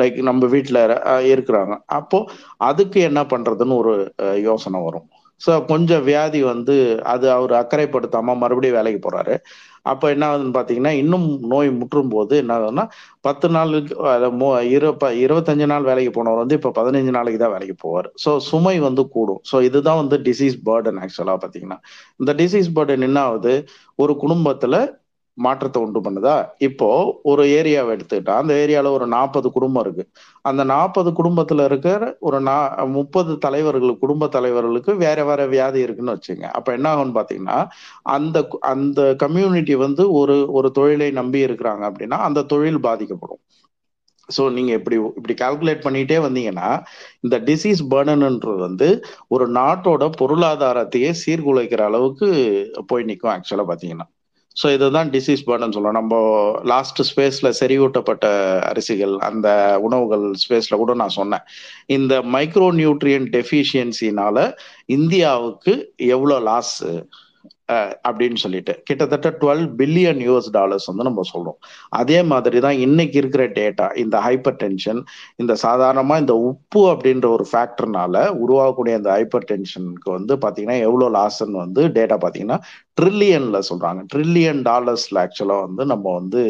[0.00, 0.78] லைக் நம்ம வீட்டுல
[1.32, 1.72] இருக்கிறாங்க.
[1.98, 2.18] அப்போ
[2.68, 3.94] அதுக்கு என்ன பண்றதுன்னு ஒரு
[4.48, 5.08] யோசனை வரும்.
[5.40, 6.76] ஸோ கொஞ்சம் வியாதி வந்து
[7.12, 9.34] அது அவர் அக்கறைப்படுத்தாமல் மறுபடியும் வேலைக்கு போகிறாரு
[9.90, 12.84] அப்போ என்ன ஆகுதுன்னு பார்த்தீங்கன்னா இன்னும் நோய் முற்றும் போது என்ன ஆகுதுன்னா
[13.26, 13.94] பத்து நாளுக்கு
[14.40, 14.88] மோ இரு
[15.24, 18.08] இருபத்தஞ்சு நாள் வேலைக்கு போனவர் வந்து இப்போ பதினஞ்சு நாளைக்கு தான் வேலைக்கு போவார்.
[18.24, 19.40] ஸோ சுமை வந்து கூடும்.
[19.50, 21.78] ஸோ இதுதான் வந்து டிசீஸ் பேர்டன் ஆக்சுவலாக பார்த்தீங்கன்னா
[22.20, 23.54] இந்த டிசீஸ் பேர்டன் என்ன ஆகுது?
[23.98, 24.78] ஒரு குடும்பத்தில்
[25.38, 26.34] மாற்றத்தை உண்டு பண்ணுதா?
[26.68, 26.88] இப்போ
[27.24, 30.04] ஒரு ஏரியாவை எடுத்துக்கிட்டா அந்த ஏரியால ஒரு நாற்பது குடும்பம் இருக்கு.
[30.44, 32.56] அந்த நாற்பது குடும்பத்துல இருக்கிற ஒரு நா
[32.96, 33.68] முப்பது தலைவர்கள்
[34.02, 36.44] குடும்ப தலைவர்களுக்கு வேற வேற வியாதி இருக்குன்னு வச்சுங்க.
[36.58, 37.58] அப்ப என்ன ஆகும்னு பாத்தீங்கன்னா
[38.16, 38.38] அந்த
[38.72, 43.42] அந்த கம்யூனிட்டி வந்து ஒரு ஒரு தொழிலை நம்பி இருக்கிறாங்க அப்படின்னா அந்த தொழில் பாதிக்கப்படும்.
[44.28, 46.68] ஸோ நீங்க இப்படி இப்படி கால்குலேட் பண்ணிட்டே வந்தீங்கன்னா
[47.24, 48.88] இந்த டிசீஸ் பேர்டன்ன்றது வந்து
[49.30, 52.28] ஒரு நாட்டோட பொருளாதாரத்தையே சீர்குலைக்கிற அளவுக்கு
[52.88, 54.06] போய் நிற்கும் ஆக்சுவலா பாத்தீங்கன்னா.
[54.60, 55.98] ஸோ இதுதான் டிசீஸ் பேர்டன் சொல்லலாம்.
[56.00, 56.14] நம்ம
[56.72, 58.26] லாஸ்ட் ஸ்பேஸ்ல செறிவூட்டப்பட்ட
[58.70, 59.48] அரிசிகள் அந்த
[59.86, 61.46] உணவுகள் ஸ்பேஸ்ல கூட நான் சொன்னேன்.
[61.98, 64.46] இந்த மைக்ரோ நியூட்ரியன் டெஃபிஷியன்சினால
[64.98, 65.74] இந்தியாவுக்கு
[66.16, 66.76] எவ்வளோ லாஸ்
[68.08, 71.58] அப்படின்னு சொல்லிட்டு கிட்டத்தட்ட டுவெல் பில்லியன் யூஎஸ் டாலர்ஸ் வந்து நம்ம சொல்றோம்.
[71.98, 75.00] அதே மாதிரி தான் இன்னைக்கு இருக்கிற டேட்டா இந்த ஹைப்பர் டென்ஷன்
[75.42, 81.62] இந்த சாதாரணமா இந்த உப்பு அப்படின்ற ஒரு ஃபேக்டர்னால உருவாகக்கூடிய இந்த ஹைப்பர் டென்ஷனுக்கு வந்து பாத்தீங்கன்னா எவ்வளவு லாஸ்ன்னு
[81.64, 82.58] வந்து டேட்டா பாத்தீங்கன்னா
[82.98, 84.00] ட்ரில்லியன்ல சொல்றாங்க.
[84.12, 86.40] ட்ரில்லியன் டாலர்ஸ்ல ஆக்சுவலா வந்து நம்ம வந்து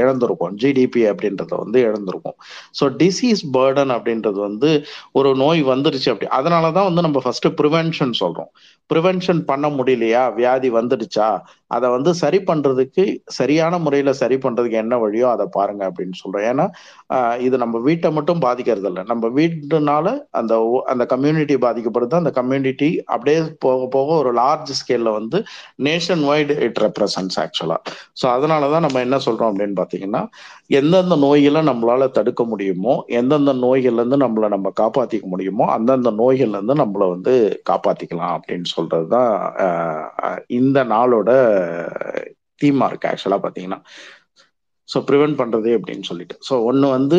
[0.00, 0.54] இழந்திருக்கோம்.
[0.62, 2.36] ஜிடிபி அப்படின்றத வந்து இழந்திருக்கோம்.
[2.78, 4.70] ஸோ டிசீஸ் பேர்டன் அப்படின்றது வந்து
[5.12, 6.30] ஒரு நோய் வந்துருச்சு அப்படி.
[6.40, 8.50] அதனால தான் வந்து நம்ம ஃபர்ஸ்ட் ப்ரிவென்ஷன் சொல்றோம்.
[8.90, 10.24] ப்ரிவென்ஷன் பண்ண முடியலையா?
[10.36, 11.28] வியாதி வந்துடுச்சா?
[11.70, 13.04] அதை வந்து சரி பண்றதுக்கு
[13.38, 16.46] சரியான முறையில சரி பண்றதுக்கு என்ன வழியோ அதை பாருங்க அப்படின்னு சொல்றோம்.
[16.50, 16.66] ஏன்னா
[17.46, 20.06] இது நம்ம வீட்டை மட்டும் பாதிக்கிறது இல்லை நம்ம வீட்டுனால
[20.40, 20.54] அந்த
[20.92, 22.14] அந்த கம்யூனிட்டி பாதிக்கப்படுது.
[22.22, 25.40] அந்த கம்யூனிட்டி அப்படியே போக போக ஒரு லார்ஜ் ஸ்கேல்ல வந்து
[25.78, 27.76] நேஷன் வைடு இட் ரெப்ரசன்ஸ் ஆக்சுவலா
[28.20, 30.22] ஸோ அதனாலதான் நம்ம என்ன சொல்றோம் அப்படின்னு பாத்தீங்கன்னா
[30.76, 36.76] எந்தெந்த நோய்களை நம்மளால தடுக்க முடியுமோ எந்தெந்த நோய்கள்ல இருந்து நம்மளை நம்ம காப்பாத்திக்க முடியுமோ அந்தந்த நோய்கள்ல இருந்து
[36.82, 37.34] நம்மளை வந்து
[37.70, 39.32] காப்பாத்திக்கலாம் அப்படின்னு சொல்றதுதான்
[40.58, 41.30] இந்த நாளோட
[42.60, 43.80] தீமா இருக்கு ஆக்சுவலா பாத்தீங்கன்னா.
[44.88, 46.34] ஸோ ப்ரிவென்ட் பண்றது அப்படின்னு சொல்லிட்டு.
[46.48, 47.18] ஸோ ஒன்று வந்து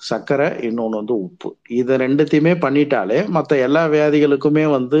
[0.00, 1.48] சர்க்கரை இன்னொன்று வந்து உப்பு.
[1.78, 5.00] இதை ரெண்டுத்தையுமே பண்ணிட்டாலே மற்ற எல்லா வியாதிகளுக்குமே வந்து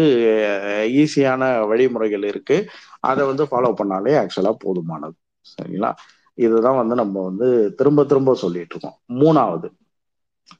[1.02, 2.56] ஈஸியான வழிமுறைகள் இருக்கு.
[3.06, 5.16] அதை வந்து ஃபாலோ பண்ணாலே ஆக்சுவலாக போதுமானது.
[5.46, 5.90] சரிங்களா?
[6.38, 8.98] இதுதான் வந்து நம்ம வந்து திரும்ப திரும்ப சொல்லிட்டு இருக்கோம்.
[9.20, 9.68] மூணாவது.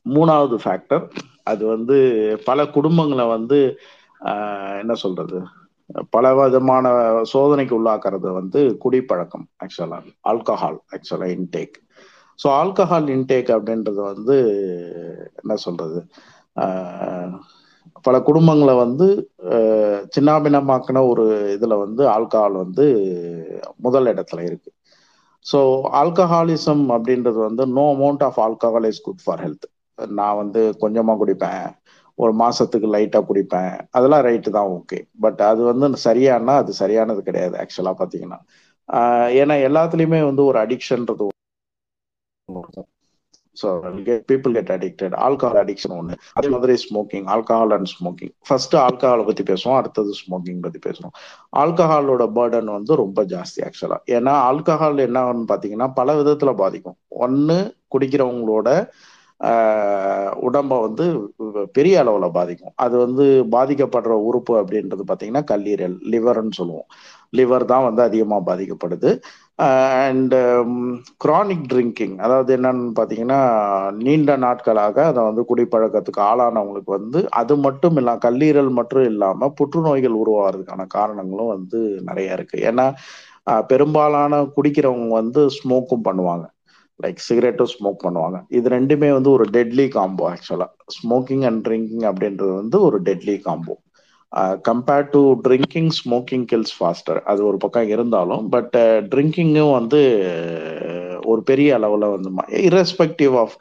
[0.08, 1.04] மூணாவது ஃபேக்டர்
[1.44, 1.96] அது வந்து
[2.44, 3.58] பல குடும்பங்களை வந்து
[4.80, 5.38] என்ன சொல்றது?
[6.10, 6.86] பல விதமான
[7.32, 9.98] சோதனைக்கு உள்ளாக்குறது வந்து குடிப்பழக்கம் ஆக்சுவலா
[10.30, 11.76] ஆல்கஹால் ஆக்சுவலா இன்டேக்
[12.38, 14.36] ஸோ ஆல்கஹால் இன்டேக் அப்படின்றது வந்து
[15.36, 15.98] என்ன சொல்றது?
[18.04, 19.06] பல குடும்பங்களை வந்து
[20.14, 22.84] சின்னாபின்னமாக்கின ஒரு இதில் வந்து ஆல்கஹால் வந்து
[23.86, 24.70] முதல் இடத்துல இருக்கு.
[25.46, 25.58] ஸோ
[26.00, 29.66] ஆல்கஹாலிசம் அப்படின்றது வந்து no amount of alcohol is good for health
[30.16, 31.66] நான் வந்து கொஞ்சமாக குடிப்பேன்.
[32.18, 33.74] ஒரு மாசத்துக்கு லைட்டாக குடிப்பேன்.
[33.96, 38.38] அதெல்லாம் ரைட்டு தான் ஓகே பட் அது வந்து சரியானா அது சரியானது கிடையாது ஆக்சுவலாக பார்த்தீங்கன்னா
[39.40, 41.26] ஏன்னா எல்லாத்துலேயுமே வந்து ஒரு அடிக்ஷன்றது
[43.62, 43.68] so
[44.30, 49.44] people get addicted alcohol addiction ஒன்று அதே மாதிரி smoking alcohol and smoking first ஆல்கஹாலை பற்றி
[49.50, 51.14] பேசுவோம் அடுத்தது ஸ்மோக்கிங் பற்றி பேசுவோம்.
[51.62, 56.98] ஆல்கஹாலோட பேர்டன் வந்து ரொம்ப ஜாஸ்தி ஆக்சுவலாக ஏன்னா ஆல்கஹால் என்னன்னு பார்த்தீங்கன்னா பல விதத்தில் பாதிக்கும்.
[57.26, 57.58] ஒன்னு
[57.94, 58.68] குடிக்கிறவங்களோட
[60.46, 61.06] உடம்ப வந்து
[61.76, 62.72] பெரிய அளவில் பாதிக்கும்.
[62.84, 66.88] அது வந்து பாதிக்கப்படுற உறுப்பு அப்படின்றது பார்த்தீங்கன்னா கல்லீரல் லிவர்னு சொல்லுவோம்.
[67.38, 69.10] லிவர் தான் வந்து அதிகமாக பாதிக்கப்படுது.
[69.58, 70.34] அண்ட்
[71.24, 73.38] குரானிக் ட்ரிங்கிங் அதாவது என்னன்னு பார்த்தீங்கன்னா
[74.06, 80.86] நீண்ட நாட்களாக அதை வந்து குடிப்பழக்கத்துக்கு ஆளானவங்களுக்கு வந்து அது மட்டும் இல்லாம கல்லீரல் மட்டும் இல்லாமல் புற்றுநோய்கள் உருவாகிறதுக்கான
[80.96, 82.58] காரணங்களும் வந்து நிறைய இருக்கு.
[82.70, 82.86] ஏன்னா
[83.70, 86.46] பெரும்பாலான குடிக்கிறவங்க வந்து ஸ்மோக்கும் பண்ணுவாங்க.
[87.00, 88.38] லைக் சிகரெட்டும் ஸ்மோக் பண்ணுவாங்க.
[88.58, 93.74] இது ரெண்டுமே வந்து ஒரு டெட்லி காம்போ ஆக்சுவலாக ஸ்மோக்கிங் அண்ட் ட்ரிங்கிங் அப்படின்றது வந்து ஒரு deadly combo
[94.68, 98.76] compared to drinking smoking kills faster அது ஒரு பக்கம் இருந்தாலும் பட்
[99.12, 100.00] ட்ரிங்கிங்கும் வந்து
[101.24, 102.30] ஒரு பெரிய அளவில் வந்து
[102.68, 103.54] இரஸ்பெக்டிவ் ஆஃப்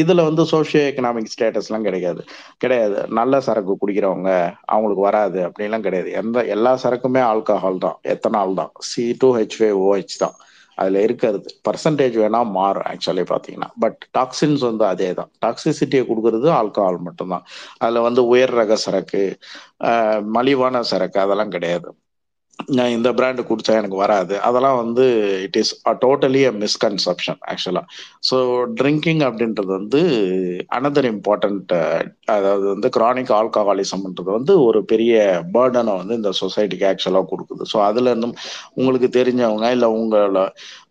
[0.00, 2.22] இதில் வந்து சோஷியோ எக்கனாமிக் ஸ்டேட்டஸ்லாம் கிடையாது
[2.58, 2.96] கிடையாது.
[3.10, 4.30] நல்ல சரக்கு குடிக்கிறவங்க
[4.66, 6.10] அவங்களுக்கு வராது அப்படின்லாம் கிடையாது.
[6.22, 7.98] எந்த எல்லா சரக்குமே ஆல்கஹால் தான்.
[8.14, 8.72] எத்தனால் தான்.
[8.80, 10.36] சி டூ ஹெச்வே ஓஹெச் தான்.
[10.78, 11.38] அதுல இருக்கிறது.
[11.68, 13.70] பர்சன்டேஜ் வேணா மாறும் ஆக்சுவலி பாத்தீங்கன்னா.
[13.80, 17.44] பட் டாக்ஸின்ஸ் வந்து அதே தான் டாக்ஸிசிட்டியை கொடுக்கறது ஆல்கஹால் மட்டும்தான்.
[17.78, 19.22] அதுல வந்து உயர் ரக சரக்கு
[20.36, 21.88] மலிவான சரக்கு அதெல்லாம் கிடையாது.
[22.58, 24.34] நான் இந்த பிராண்டு குடிச்சா எனக்கு வராது.
[24.46, 25.04] அதெல்லாம் வந்து
[25.46, 27.82] it is a totally a misconception ஆக்சுவலா
[28.28, 28.36] ஸோ
[28.78, 30.00] ட்ரிங்கிங் அப்படின்றது வந்து
[30.76, 31.72] அனதர் இம்பார்ட்டன்ட்
[32.34, 35.14] அதாவது வந்து கிரானிக் ஆல்கஹாலிசம்ன்றது வந்து ஒரு பெரிய
[35.54, 37.64] பேர்டனை வந்து இந்த சொசைட்டிக்கு ஆக்சுவலாக கொடுக்குது.
[37.72, 38.36] ஸோ அதுல இருந்தும்
[38.78, 40.44] உங்களுக்கு தெரிஞ்சவங்க இல்லை உங்களை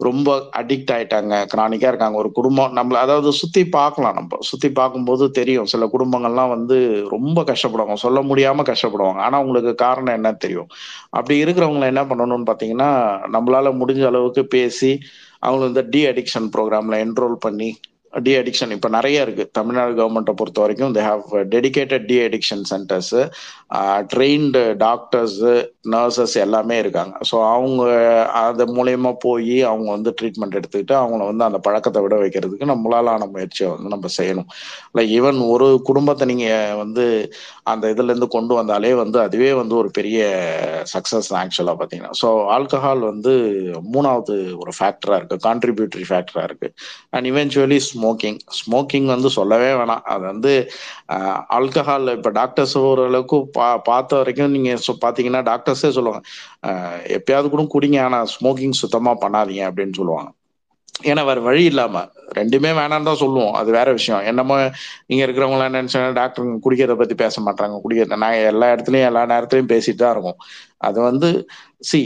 [0.07, 4.39] ரொம்ப அடிக்ட் ஆயிட்டாங்க கிரானிக்கா இருக்காங்க ஒரு குடும்பம் நம்மள அதாவது சுத்தி பார்க்கலாம் நம்ம.
[4.49, 5.69] சுத்தி பார்க்கும்போது தெரியும்.
[5.73, 6.77] சில குடும்பங்கள்லாம் வந்து
[7.15, 7.97] ரொம்ப கஷ்டப்படுவாங்க.
[8.05, 9.21] சொல்ல முடியாம கஷ்டப்படுவாங்க.
[9.27, 10.69] ஆனா உங்களுக்கு காரணம் என்ன தெரியும்?
[11.17, 12.89] அப்படி இருக்கிறவங்களை என்ன பண்ணணும்னு பார்த்தீங்கன்னா
[13.33, 14.91] நம்மளால முடிஞ்ச அளவுக்கு பேசி
[15.43, 17.69] அவங்களை இந்த டி அடிக்ஷன் ப்ரோக்ராமில் என்ரோல் பண்ணி
[18.25, 19.43] டி அடிக்ஷன் இப்போ நிறைய இருக்கு.
[19.57, 21.23] தமிழ்நாடு கவர்மெண்ட்டை பொறுத்த வரைக்கும் they have
[21.53, 23.15] dedicated de addiction centres
[24.11, 25.39] trained doctors
[25.93, 27.13] nurses எல்லாமே இருக்காங்க.
[27.29, 27.83] ஸோ அவங்க
[28.43, 33.69] அது மூலயமா போய் அவங்க வந்து ட்ரீட்மெண்ட் எடுத்துக்கிட்டு அவங்கள வந்து அந்த பழக்கத்தை விட வைக்கிறதுக்கு நம்மளாலான முயற்சியை
[33.73, 34.49] வந்து நம்ம செய்யணும்.
[34.91, 36.47] இல்லை ஈவன் ஒரு குடும்பத்தை நீங்க
[36.83, 37.05] வந்து
[37.71, 40.19] அந்த இதுல இருந்து கொண்டு வந்தாலே வந்து அதுவே வந்து ஒரு பெரிய
[40.93, 42.13] சக்சஸ் தான் ஆக்சுவலாக பார்த்தீங்கன்னா.
[42.21, 43.33] ஸோ ஆல்கஹால் வந்து
[43.95, 45.37] மூணாவது ஒரு ஃபேக்டரா இருக்கு.
[45.47, 46.69] கான்ட்ரிபியூட்டரி ஃபேக்டரா இருக்கு.
[47.15, 50.03] அண்ட் இவென்ச்சுவலி ஸ்மோக்கிங் ஸ்மோக்கிங் வந்து சொல்லவே வேணாம்.
[50.13, 50.51] அது வந்து
[51.57, 54.71] ஆல்கஹால் இப்போ டாக்டர்ஸ் ஓரளவுக்கு பா பார்த்த வரைக்கும் நீங்க
[55.03, 56.23] பார்த்தீங்கன்னா டாக்டர்ஸே சொல்லுவாங்க.
[57.17, 60.31] எப்பயாவது கூட குடிங்க ஆனால் ஸ்மோக்கிங் சுத்தமாக பண்ணாதீங்க அப்படின்னு சொல்லுவாங்க.
[61.11, 62.01] ஏன்னா வேற வழி இல்லாம
[62.37, 63.53] ரெண்டுமே வேணாம் தான் சொல்லுவோம்.
[63.59, 64.21] அது வேற விஷயம்.
[64.31, 64.55] என்னமோ
[65.11, 67.75] இங்க இருக்கிறவங்க என்ன நினைச்சாங்க டாக்டர் குடிக்கிறத பத்தி பேச மாட்டாங்க.
[67.83, 70.39] குடிக்கிறத நான் எல்லா இடத்துலயும் எல்லா நேரத்துலயும் பேசிட்டு தான் இருக்கும்.
[70.87, 71.29] அது வந்து
[71.89, 72.01] சி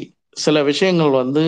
[0.45, 1.43] சில விஷயங்கள் வந்து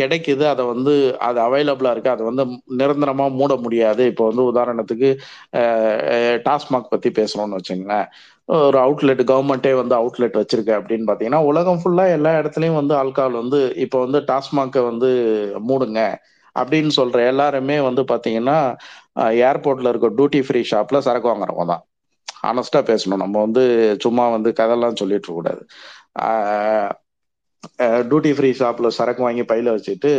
[0.00, 0.44] கிடைக்குது.
[0.52, 0.92] அதை வந்து
[1.28, 2.44] அது அவைலபிளாக இருக்குது அதை வந்து
[2.80, 4.02] நிரந்தரமாக மூட முடியாது.
[4.12, 5.10] இப்போ வந்து உதாரணத்துக்கு
[6.48, 8.06] டாஸ்மாக் பற்றி பேசுகிறோம்னு வச்சுங்களேன்.
[8.66, 13.60] ஒரு அவுட்லெட் கவர்மெண்ட்டே வந்து அவுட்லெட் வச்சிருக்கு அப்படின்னு பார்த்தீங்கன்னா உலகம் ஃபுல்லாக எல்லா இடத்துலையும் வந்து ஆல்கால் வந்து
[13.84, 15.10] இப்போ வந்து டாஸ்மாக்கை வந்து
[15.70, 16.00] மூடுங்க
[16.56, 18.58] அப்படின்னு சொல்கிற எல்லாருமே வந்து பார்த்தீங்கன்னா
[19.48, 21.84] ஏர்போர்ட்டில் இருக்க டியூட்டி ஃப்ரீ ஷாப்பில் சரக்கு வாங்குறவங்க தான்.
[22.50, 23.22] ஆனஸ்டாக பேசணும்.
[23.24, 23.62] நம்ம வந்து
[24.04, 25.62] சும்மா வந்து கதெல்லாம் சொல்லிட்டு கூடாது.
[28.04, 30.10] டியூட்டி ஃப்ரீ ஷாப்ல சரக்கு வாங்கி பையில வச்சுட்டு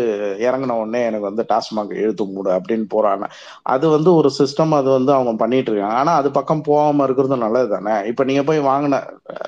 [0.45, 3.25] இறங்கின உடனே எனக்கு வந்து டாஸ்மாக் எழுத்து மூடு அப்படின்னு போறாங்க.
[3.73, 5.97] அது வந்து ஒரு சிஸ்டம் அது வந்து அவங்க பண்ணிட்டு இருக்காங்க.
[6.01, 7.95] ஆனா அது பக்கம் போகாம இருக்கிறது நல்லது தானே?
[8.11, 8.99] இப்ப நீங்க போய் வாங்கின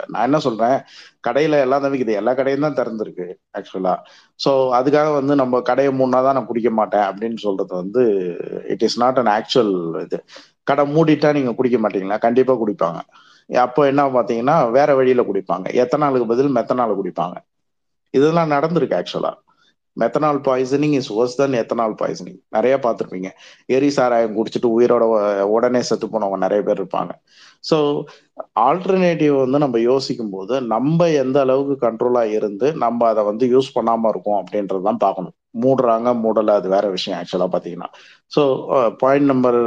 [0.09, 0.77] நான் என்ன சொல்றேன்?
[1.27, 2.13] கடையில எல்லாம் தவிக்குது.
[2.19, 3.25] எல்லா கடையும் தான் திறந்துருக்கு
[3.57, 3.93] ஆக்சுவலா
[4.39, 8.03] ஸோ அதுக்காக வந்து நம்ம கடையை மூணா தான் நான் குடிக்க மாட்டேன் அப்படின்னு சொல்றது வந்து
[8.73, 9.73] it is not an actual
[10.05, 10.19] இது.
[10.67, 12.17] கடை மூடிட்டா நீங்க குடிக்க மாட்டீங்களா?
[12.25, 12.99] கண்டிப்பா குடிப்பாங்க.
[13.49, 15.67] அப்போ என்ன பாத்தீங்கன்னா வேற வழியில குடிப்பாங்க.
[15.83, 16.55] எத்தனாலுக்கு பதில்?
[16.57, 17.35] மெத்தனால குடிப்பாங்க.
[18.13, 19.33] இதெல்லாம் நடந்திருக்கு ஆக்சுவலா
[19.97, 23.29] methanol poisoning is worse than ethanol poisoning நிறைய பார்த்துருப்பீங்க.
[23.75, 25.03] எரி சாராயம் குடிச்சிட்டு உயிரோட
[25.55, 27.13] உடனே செத்து போனவங்க நிறைய பேர் இருப்பாங்க.
[27.69, 27.77] ஸோ
[28.67, 34.11] ஆல்டர்னேட்டிவ் வந்து நம்ம யோசிக்கும் போது நம்ம எந்த அளவுக்கு கண்ட்ரோலாக இருந்து நம்ம அதை வந்து யூஸ் பண்ணாமல்
[34.13, 35.35] இருக்கோம் அப்படின்றது தான் பார்க்கணும்.
[35.59, 37.89] மூடுறாங்க மூடல அது வேற விஷயம் ஆக்சுவலா பாத்தீங்கன்னா.
[38.31, 38.41] ஸோ
[39.01, 39.57] பாயிண்ட் நம்பர்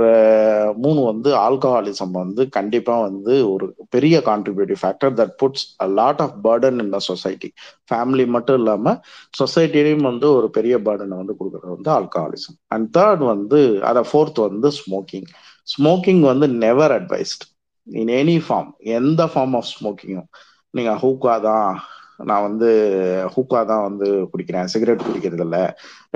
[0.80, 6.36] மூணு வந்து ஆல்கஹாலிசம் வந்து கண்டிப்பா வந்து ஒரு பெரிய contributive factor that puts a lot of
[6.46, 7.50] burden in the society
[7.90, 8.94] family மட்டும் இல்லாம
[9.40, 14.70] சொசைட்டிலையும் வந்து ஒரு பெரிய பேர்டனை வந்து கொடுக்கறது வந்து ஆல்கஹாலிசம் அண்ட் தேர்ட் வந்து அதை ஃபோர்த் வந்து
[14.78, 15.28] ஸ்மோக்கிங்
[15.68, 17.44] ஸ்மோக்கிங் வந்து never advised
[17.86, 20.30] in any form எந்த ஃபார்ம் ஆஃப் ஸ்மோக்கிங்கும்
[20.74, 21.70] நீங்க ஹூக்கா தான்
[22.28, 22.68] நான் வந்து
[23.34, 24.70] ஹூக்கா தான் வந்து குடிக்கிறேன்.
[24.72, 25.62] சிகரெட் குடிக்கிறது இல்லை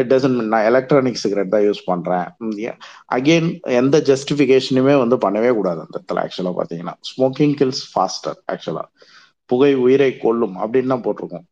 [0.00, 2.26] இட் டசன் நான் எலக்ட்ரானிக் சிகரெட் தான் யூஸ் பண்றேன்.
[3.16, 3.48] அகெயின்
[3.80, 8.84] எந்த ஜஸ்டிஃபிகேஷனுமே வந்து பண்ணவே கூடாது அந்த இடத்துல ஆக்சுவலா பாத்தீங்கன்னா ஸ்மோக்கிங் கில்ஸ் ஃபாஸ்டர் ஆக்சுவலா
[9.50, 11.46] புகை உயிரை கொல்லும் அப்படின்னு தான் போட்டிருக்கோம்.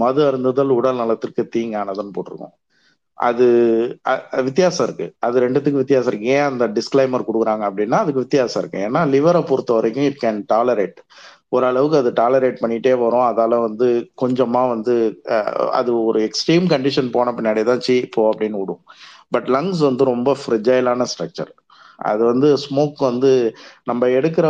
[0.00, 2.54] மது அருந்துதல் உடல் நலத்திற்கு தீங்கானதுன்னு போட்டிருக்கோம்.
[3.18, 3.46] அது
[4.48, 5.06] வித்தியாசம் இருக்கு.
[5.26, 6.28] அது ரெண்டுத்துக்கும் வித்தியாசம் இருக்கு.
[6.34, 8.78] ஏன் அந்த டிஸ்கிளைமர் கொடுக்குறாங்க அப்படின்னா அதுக்கு வித்தியாசம் இருக்கு.
[8.88, 10.98] ஏன்னா லிவரை பொறுத்த வரைக்கும் இட் கேன் டாலரேட்
[11.52, 13.26] ஓரளவுக்கு அது டாலரேட் பண்ணிட்டே வரும்.
[13.30, 13.86] அதால வந்து
[14.22, 14.94] கொஞ்சமா வந்து
[15.80, 18.82] அது ஒரு எக்ஸ்ட்ரீம் கண்டிஷன் போன பின்னாடி தான் சீ போ அப்படின்னு விடும்.
[19.34, 21.52] பட் லங்ஸ் வந்து ரொம்ப ஃப்ரிஜைலான ஸ்ட்ரக்சர்
[22.10, 23.30] அது வந்து ஸ்மோக் வந்து
[23.84, 24.46] நம்ம எடுக்கிற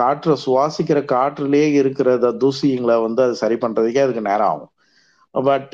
[0.00, 2.08] காற்று சுவாசிக்கிற காற்றுலேயே இருக்கிற
[2.44, 4.70] தூசிங்களை வந்து அது சரி பண்றதுக்கே அதுக்கு நேரம் ஆகும்.
[5.34, 5.70] பட்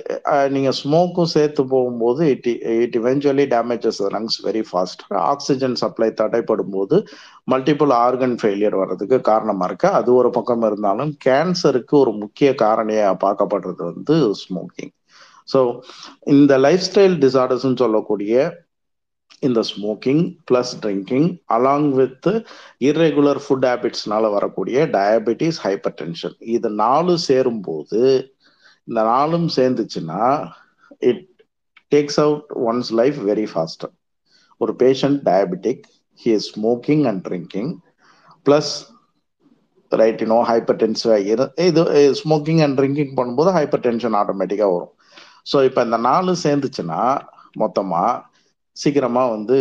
[0.49, 2.47] நீங்கள் ஸ்மோக்கும் சேர்த்து போகும்போது it
[2.77, 6.99] it eventually damages lungs very fast oxygen supply தடைப்படும் போது
[7.53, 9.89] மல்டிபிள் ஆர்கன் ஃபெயிலியர் வர்றதுக்கு காரணமாக இருக்கு.
[9.99, 14.93] அது ஒரு பக்கம் இருந்தாலும் கேன்சருக்கு ஒரு முக்கிய காரணியாக பார்க்கப்படுறது வந்து ஸ்மோக்கிங்
[15.49, 15.61] ஸோ
[16.35, 18.35] இந்த லைஃப் ஸ்டைல் டிசார்டர்ஸ்ன்னு சொல்லக்கூடிய
[19.43, 22.29] இந்த smoking plus drinking along with
[22.87, 28.01] irregular food ஹேபிட்ஸ்னால வரக்கூடிய டயபெட்டிஸ் ஹைப்பர் டென்ஷன் இது நாலு சேரும் போது
[28.89, 30.23] இந்த நாளும் சேர்ந்துச்சுன்னா
[31.11, 31.27] it
[31.95, 33.93] takes out one's life very faster
[34.57, 35.85] ஒரு patient diabetic
[36.21, 37.71] he is smoking and drinking
[38.47, 38.73] plus
[39.93, 41.13] right இன்னோ ஹைப்பர் டென்சிவ்
[41.69, 41.83] இது
[42.23, 44.95] ஸ்மோக்கிங் அண்ட் ட்ரிங்கிங் பண்ணும்போது ஹைப்பர் டென்ஷன் ஆட்டோமேட்டிக்காக வரும்.
[45.53, 47.01] ஸோ இப்போ இந்த நாலு சேர்ந்துச்சுன்னா
[47.63, 48.13] மொத்தமாக
[48.77, 49.57] சீக்கிரமா வந்து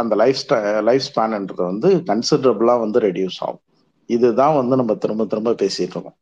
[0.00, 3.62] அந்த லைஃப் ஸ்டை லைஃப் ஸ்பேன்ன்றது வந்து கன்சிடரபுளாக வந்து ரெடியூஸ் ஆகும்.
[4.06, 6.18] இதுதான் வந்து நம்ம திரும்ப திரும்ப பேசிட்டு இருக்கோம்.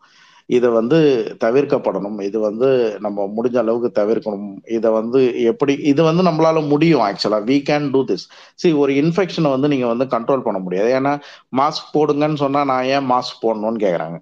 [0.51, 0.99] இதை வந்து
[1.45, 2.19] தவிர்க்கப்படணும்.
[2.29, 2.69] இது வந்து
[3.07, 4.49] நம்ம முடிஞ்ச அளவுக்கு தவிர்க்கணும்.
[4.77, 5.21] இதை வந்து
[5.51, 8.27] எப்படி இது வந்து நம்மளால முடியும் ஆக்சுவலா we can do this
[8.63, 10.91] see ஒரு இன்ஃபெக்ஷனை வந்து நீங்க வந்து கண்ட்ரோல் பண்ண முடியாது.
[11.01, 11.15] ஏன்னா
[11.61, 14.19] மாஸ்க் போடுங்கன்னு சொன்னா நான் ஏன் மாஸ்க் போடணும்னு கேக்குறாங்க.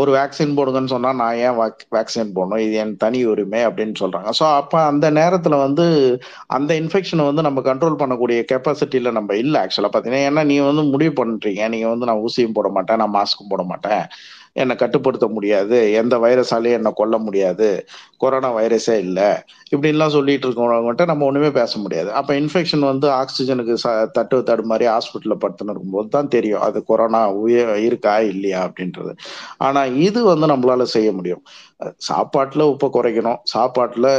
[0.00, 1.56] ஒரு வேக்சின் போடுங்கன்னு சொன்னா நான் ஏன்
[1.94, 2.60] வேக்சின் போடணும்?
[2.64, 4.30] இது என் தனி உரிமை அப்படின்னு சொல்றாங்க.
[4.38, 5.84] ஸோ அப்ப அந்த நேரத்துல வந்து
[6.56, 11.14] அந்த இன்ஃபெக்ஷனை வந்து நம்ம கண்ட்ரோல் பண்ணக்கூடிய கெப்பாசிட்டியில நம்ம இல்லை ஆக்சுவலா பாத்தீங்கன்னா ஏன்னா நீ வந்து முடிவு
[11.20, 14.04] பண்றீங்க நீங்க வந்து நான் ஊசியும் போட மாட்டேன் நான் மாஸ்க்கும் போட மாட்டேன்.
[14.56, 15.92] என்னை கட்டுப்படுத்த முடியாது.
[15.92, 17.68] எந்த வைரஸாலையும் என்னை கொல்ல முடியாது.
[18.16, 19.28] கொரோனா வைரஸே இல்லை.
[19.72, 22.10] இப்படின்லாம் சொல்லிட்டு இருக்கவங்கள்ட்ட நம்ம ஒன்றுமே பேச முடியாது.
[22.12, 26.62] அப்போ இன்ஃபெக்ஷன் வந்து ஆக்சிஜனுக்கு ச தட்டு தடு மாதிரி ஹாஸ்பிட்டலில் படுத்துன்னு இருக்கும்போது தான் தெரியும்.
[26.68, 29.12] அது கொரோனா உய இருக்கா இல்லையா அப்படின்றது.
[29.58, 31.42] ஆனால் இது வந்து நம்மளால செய்ய முடியும்.
[32.08, 33.40] சாப்பாட்டில் உப்பை குறைக்கணும்.
[33.54, 34.10] சாப்பாட்டில்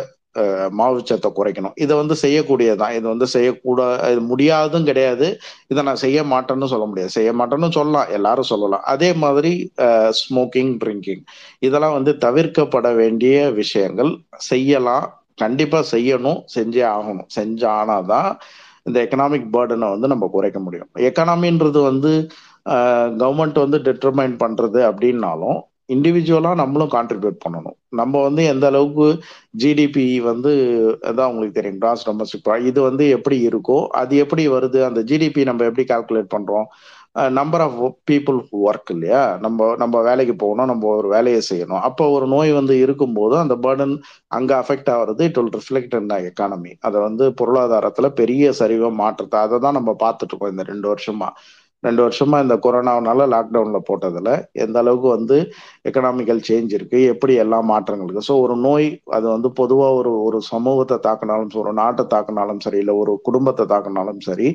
[0.80, 1.76] மாவுச்சத்தை குறைக்கணும்.
[1.84, 5.28] இதை வந்து செய்யக்கூடியதான் இது வந்து செய்யக்கூட இது முடியாதும் கிடையாது.
[5.72, 7.12] இதை நான் செய்ய மாட்டேன்னு சொல்ல முடியாது.
[7.18, 8.12] செய்ய மாட்டேன்னு சொல்லலாம்.
[8.18, 8.84] எல்லாரும் சொல்லலாம்.
[8.94, 9.52] அதே மாதிரி
[10.22, 11.24] ஸ்மோக்கிங் ட்ரிங்கிங்
[11.68, 14.12] இதெல்லாம் வந்து தவிர்க்கப்பட வேண்டிய விஷயங்கள்.
[14.52, 15.08] செய்யலாம்.
[15.44, 16.40] கண்டிப்பா செய்யணும்.
[16.56, 17.30] செஞ்சே ஆகணும்.
[17.38, 18.32] செஞ்சானாதான்
[18.88, 20.90] இந்த எக்கனாமிக் பேர்டனை வந்து நம்ம குறைக்க முடியும்.
[21.10, 22.12] எக்கனாமின்றது வந்து
[23.22, 25.60] கவர்மெண்ட் வந்து டிட்டர்மைன் பண்றது அப்படின்னாலும்
[25.96, 27.78] இண்டிவிஜுவலாக நம்மளும் கான்ட்ரிபியூட் பண்ணணும்.
[28.00, 29.08] நம்ம வந்து எந்த அளவுக்கு
[29.64, 30.52] ஜிடிபி வந்து
[31.10, 31.82] அதான் உங்களுக்கு தெரியும்.
[31.84, 36.68] கிராஸ் டொமஸ்டிக் இது வந்து எப்படி இருக்கோ அது எப்படி வருது அந்த ஜிடிபி நம்ம எப்படி கால்குலேட் பண்ணுறோம்
[37.38, 37.80] நம்பர் ஆஃப்
[38.10, 38.38] பீப்புள்
[38.68, 39.22] ஒர்க் இல்லையா?
[39.46, 41.82] நம்ம நம்ம வேலைக்கு போகணும் நம்ம ஒரு வேலையை செய்யணும்.
[41.88, 43.96] அப்போ ஒரு நோய் வந்து இருக்கும்போது அந்த பேர்டன்
[44.38, 49.60] அங்கே அஃபெக்ட் ஆகிறது it will reflect in economy அதை வந்து பொருளாதாரத்தில் பெரிய சரிவை மாற்றத்தை அதை
[49.66, 51.36] தான் நம்ம பார்த்துட்டு இருக்கோம் இந்த ரெண்டு வருஷமாக
[51.84, 54.32] ரெண்டு வருஷமா இந்த கொரோனாவனால லாக்டவுன்ல போட்டதுல
[54.64, 55.38] எந்த அளவுக்கு வந்து
[55.88, 58.28] எக்கனாமிக்கல் சேஞ்ச் இருக்கு எப்படி எல்லா மாற்றங்கள் இருக்கு.
[58.28, 62.96] ஸோ ஒரு நோய் அது வந்து பொதுவா ஒரு ஒரு சமூகத்தை தாக்கினாலும் ஒரு நாட்டை தாக்கினாலும் சரி இல்லை
[63.02, 64.48] ஒரு குடும்பத்தை தாக்கினாலும் சரி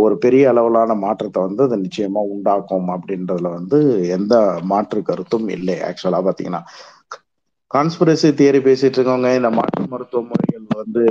[0.00, 3.78] ஒரு பெரிய அளவிலான மாற்றத்தை வந்து அது நிச்சயமா உண்டாக்கும் அப்படின்றதுல வந்து
[4.16, 4.34] எந்த
[4.72, 6.62] மாற்று கருத்தும் இல்லை ஆக்சுவலா பாத்தீங்கன்னா.
[7.70, 10.22] கான்ஸ்பிரசி தியரி பேசிட்டு இருக்கவங்க இந்த மாற்று மருத்துவ
[10.78, 11.02] வந்து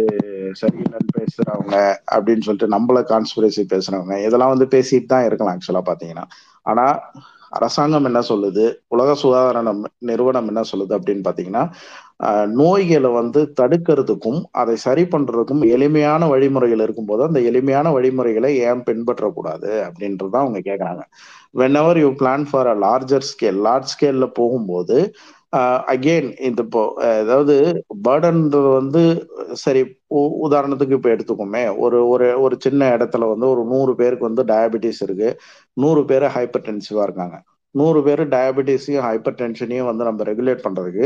[0.62, 1.76] சரியில்லைன்னு பேசுறவங்க
[2.16, 6.26] அப்படின்னு சொல்லிட்டு நம்மள கான்ஸ்பிரசி பேசுறவங்க இதெல்லாம் வந்து பேசிட்டு தான் இருக்கலாம் ஆக்சுவலா பாத்தீங்கன்னா
[6.66, 6.86] ஆனா
[7.58, 8.66] அரசாங்கம் என்ன சொல்லுது?
[8.88, 9.62] உலக சுகாதார
[10.10, 11.64] நிறுவனம் என்ன சொல்லுது அப்படின்னு பாத்தீங்கன்னா
[12.60, 20.44] நோய்களை வந்து தடுக்கிறதுக்கும் அதை சரி பண்றதுக்கும் எளிமையான வழிமுறைகள் இருக்கும்போது அந்த எளிமையான வழிமுறைகளை ஏன் பின்பற்றக்கூடாது அப்படின்றதான்
[20.44, 21.04] அவங்க கேட்கறாங்க
[21.78, 24.98] whenever you plan for a larger scale large ஸ்கேல்ல போகும்போது
[25.94, 26.82] அகெயின் இந்த இப்போ
[27.22, 27.56] அதாவது
[28.06, 29.02] பேர்டன்றது வந்து
[29.64, 29.82] சரி
[30.46, 31.64] உதாரணத்துக்கு இப்போ எடுத்துக்கோமே.
[31.84, 35.30] ஒரு ஒரு ஒரு சின்ன இடத்துல வந்து ஒரு நூறு பேருக்கு வந்து டயபெட்டிஸ் இருக்கு.
[35.84, 37.38] நூறு பேர் ஹைப்பர் டென்சிவா இருக்காங்க.
[37.76, 41.06] நூறு பேர் டயபெட்டிஸையும் ஹைப்பர் டென்ஷனையும் வந்து நம்ம ரெகுலேட் பண்ணுறதுக்கு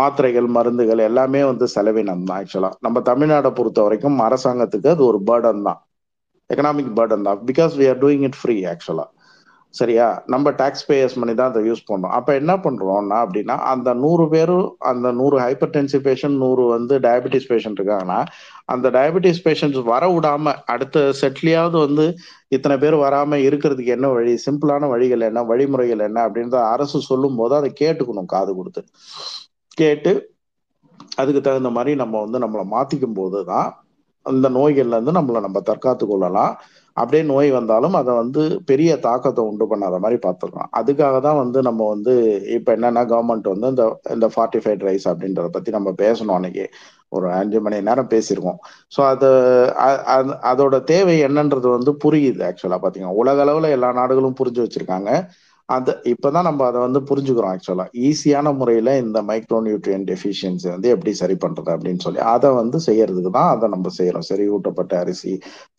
[0.00, 5.64] மாத்திரைகள் மருந்துகள் எல்லாமே வந்து செலவினம் தான் ஆக்சுவலாக நம்ம தமிழ்நாடை பொறுத்த வரைக்கும் அரசாங்கத்துக்கு அது ஒரு பேர்டன்
[5.68, 5.80] தான்.
[6.50, 7.40] எக்கனாமிக் பேர்டன் தான்.
[7.50, 9.08] Because we are doing it free ஆக்சுவலாக
[9.74, 10.06] சரியா?
[10.32, 12.14] நம்ம டாக்ஸ் பேயர்ஸ் மணி தான் அதை யூஸ் பண்ணோம்.
[12.16, 17.48] அப்போ என்ன பண்ணுறோம்னா அப்படின்னா அந்த நூறு பேரும் அந்த நூறு ஹைப்பர் டென்சிவ் பேஷண்ட் நூறு வந்து டயபெட்டிஸ்
[17.52, 18.18] பேஷண்ட் இருக்காங்கன்னா
[18.64, 22.06] அந்த டயபெட்டிஸ் பேஷண்ட்ஸ் வர விடாம அடுத்த செட்லியாவது வந்து
[22.56, 24.34] இத்தனை பேர் வராமல் இருக்கிறதுக்கு என்ன வழி?
[24.46, 25.42] சிம்பிளான வழிகள் என்ன?
[25.52, 26.18] வழிமுறைகள் என்ன?
[26.28, 28.82] அப்படின்றத அரசு சொல்லும் போது அதை கேட்டுக்கணும் காது கொடுத்து.
[29.80, 30.12] கேட்டு
[31.16, 33.68] அதுக்கு தகுந்த மாதிரி நம்ம வந்து நம்மளை மாற்றிக்கும் போது தான்
[34.26, 36.52] அந்த நோய்கள்ல இருந்து நம்மளை நம்ம தற்காத்து கொள்ளலாம்.
[36.96, 40.70] அப்படியே நோய் வந்தாலும் அதை வந்து பெரிய தாக்கத்தை உண்டு பண்ணாத மாதிரி பார்த்துக்கலாம்.
[40.80, 42.14] அதுக்காக தான் வந்து நம்ம வந்து
[42.56, 43.84] இப்போ என்னன்னா கவர்மெண்ட் வந்து இந்த
[44.16, 46.66] இந்த ஃபார்ட்டிஃபைட் ரைஸ் அப்படின்றத பத்தி நம்ம பேசணும் அன்னைக்கு.
[47.16, 48.58] ஒரு அஞ்சு மணி நேரம் பேசியிருக்கோம்.
[48.94, 49.28] ஸோ அது
[50.52, 53.18] அதோட தேவை என்னன்றது வந்து புரியுது ஆக்சுவலா பாத்தீங்கன்னா.
[53.22, 55.10] உலக அளவுல எல்லா நாடுகளும் புரிஞ்சு வச்சிருக்காங்க.
[55.72, 61.12] அது இப்பதான் நம்ம அதை வந்து புரிஞ்சுக்கிறோம் ஆக்சுவலா ஈஸியான முறையில இந்த மைக்ரோ நியூட்ரியன் டெஃபிஷியன்சி வந்து எப்படி
[61.20, 64.26] சரி பண்றது அப்படின்னு சொல்லி அதை வந்து செய்யறதுக்கு தான் அதை நம்ம செய்யறோம்.
[64.30, 65.32] செறிவூட்டப்பட்ட அரிசி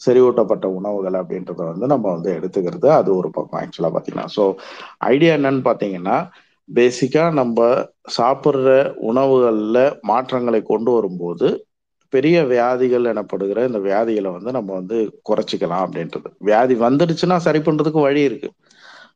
[0.05, 4.45] செறிவூட்டப்பட்ட உணவுகள் அப்படின்றத வந்து நம்ம வந்து எடுத்துக்கிறது அது ஒரு பக்கம் ஆக்சுவலா பாத்தீங்கன்னா ஸோ
[5.11, 6.17] ஐடியா என்னன்னு பாத்தீங்கன்னா
[6.69, 7.59] பேசிக்கா நம்ம
[8.17, 8.67] சாப்பிட்ற
[9.09, 9.77] உணவுகள்ல
[10.11, 11.47] மாற்றங்களை கொண்டு வரும்போது
[12.13, 14.97] பெரிய வியாதிகள் எனப்படுகிற இந்த வியாதிகளை வந்து நம்ம வந்து
[15.29, 16.27] குறைச்சிக்கலாம் அப்படின்றது.
[16.39, 18.49] வியாதி வந்துடுச்சுன்னா சரி பண்றதுக்கு வழி இருக்கு.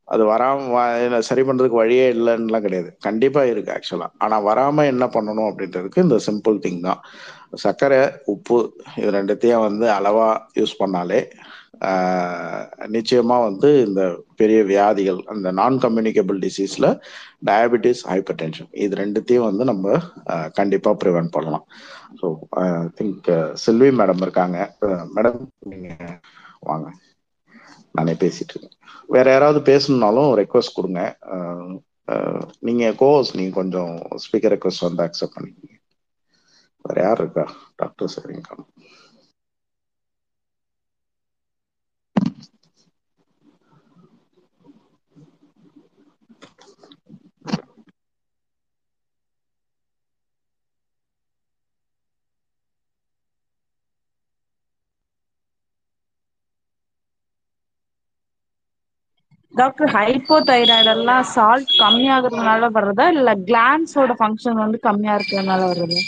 [0.08, 0.84] அது வராம
[1.30, 2.90] சரி பண்றதுக்கு வழியே இல்லைன்னுலாம் கிடையாது.
[3.08, 7.02] கண்டிப்பா இருக்கு ஆக்சுவலா ஆனா வராம என்ன பண்ணணும் அப்படின்றதுக்கு இந்த சிம்பிள் திங் தான்.
[7.64, 8.00] சர்க்கரை
[8.34, 8.58] உப்பு
[9.00, 10.28] இது ரெண்டுத்தையும் வந்து அளவா
[10.60, 11.20] யூஸ் பண்ணாலே
[12.96, 14.02] நிச்சயமா வந்து இந்த
[14.40, 16.88] பெரிய வியாதிகள் அந்த நான் கம்யூனிகபிள் டிசீஸ்ல
[17.50, 19.86] டயபெட்டிஸ் ஹைப்பர் டென்ஷன் இது ரெண்டுத்தையும் வந்து நம்ம
[20.60, 21.66] கண்டிப்பா ப்ரிவென்ட் பண்ணலாம்.
[22.20, 22.28] ஸோ
[22.98, 23.30] திங்க்
[23.66, 24.58] செல்வி மேடம் இருக்காங்க.
[25.16, 25.40] மேடம்
[25.72, 25.90] நீங்க
[26.64, 26.88] வாங்க.
[27.98, 28.76] நானே பேசிட்டு இருக்கேன்.
[29.08, 31.02] வேற யாராவது பேசணும்னாலும் ரெக்வஸ்ட் கொடுங்க.
[32.68, 33.94] நீங்க கோஸ் நீங்க கொஞ்சம்
[34.24, 35.74] ஸ்பீக்கர் ரெக்வஸ்ட் வந்து அக்செப்ட் பண்ணிக்கோங்க.
[36.86, 37.46] வேற யார் இருக்கா?
[37.76, 38.50] டாக்டர் சரிங்க.
[59.58, 63.08] டாக்டர் ஹைப்போதைராய்டு எல்லாம் சால்ட் கம்மியாகிறதுனால வர்றதா?
[63.16, 66.00] இல்ல கிளான்ஸோட ஃபங்க்ஷன் வந்து கம்மியா இருக்கிறதுனால வருது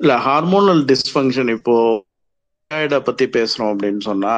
[0.00, 1.74] இல்ல ஹார்மோனல் டிஸ்ஃபங்க்ஷன் இப்போ
[2.70, 4.34] தைராய்டை பத்தி பேசுறோம் அப்படின்னு சொன்னா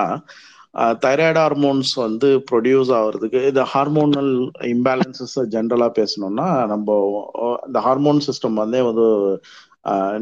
[1.03, 4.33] தைராய்டு ஹார்மோன்ஸ் வந்து ப்ரொடியூஸ் ஆகுறதுக்கு இந்த ஹார்மோனல்
[4.73, 6.97] இம்பேலன்சஸ் ஜென்ரலா பேசணும்னா நம்ம
[7.69, 9.07] இந்த ஹார்மோன் சிஸ்டம் வந்து வந்து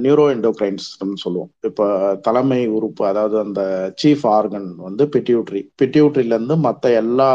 [0.05, 1.51] நியூரோ எண்டோக்ரைன் சிஸ்டம்னு சொல்லுவோம்.
[1.69, 1.85] இப்போ
[2.27, 3.61] தலைமை உறுப்பு அதாவது அந்த
[4.03, 7.31] சீஃப் ஆர்கன் வந்து பிட்யூட்ரி பிட்யூட்ரிலேருந்து மற்ற எல்லா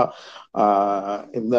[1.40, 1.58] இந்த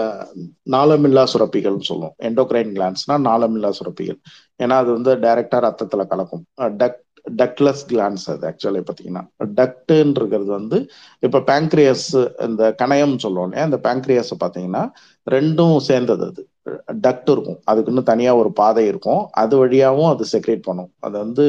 [0.75, 2.17] நாளமில்லா சுரப்பிகள்னு சொல்லுவோம்.
[2.29, 4.19] எண்டோக்ரைன் கிளான்ஸ்னா நாளமில்லா சுரப்பிகள்.
[4.61, 6.45] ஏன்னா அது வந்து டைரக்டா ரத்தத்துல கலக்கும்.
[6.83, 7.01] டக்
[7.41, 9.23] டக்லெஸ் கிளான்ஸ் அது ஆக்சுவலி பார்த்தீங்கன்னா
[9.59, 10.79] டக்டுன்றது வந்து
[11.27, 12.09] இப்போ பேங்க்ரியஸ்
[12.47, 13.67] இந்த கணையம் சொல்லுவோம் இல்லையா?
[13.69, 14.83] அந்த பேங்க்ரியஸை பார்த்தீங்கன்னா
[15.27, 16.43] ரெண்டும் சேர்ந்தது அது.
[17.05, 17.59] டக்ட் இருக்கும்.
[17.71, 19.23] அதுக்குன்னு தனியாக ஒரு பாதை இருக்கும்.
[19.43, 20.91] அது வழியாகவும் அது செக்ரேட் பண்ணும்.
[21.01, 21.45] அது வந்து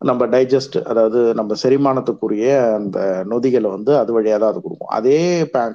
[0.00, 2.46] நம்ம டைஜஸ்ட் அதாவது நம்ம செரிமானத்துக்குரிய
[2.76, 2.98] அந்த
[3.32, 4.92] நொதிகளை வந்து அது வழியாக தான் அது கொடுக்கும்.
[4.98, 5.18] அதே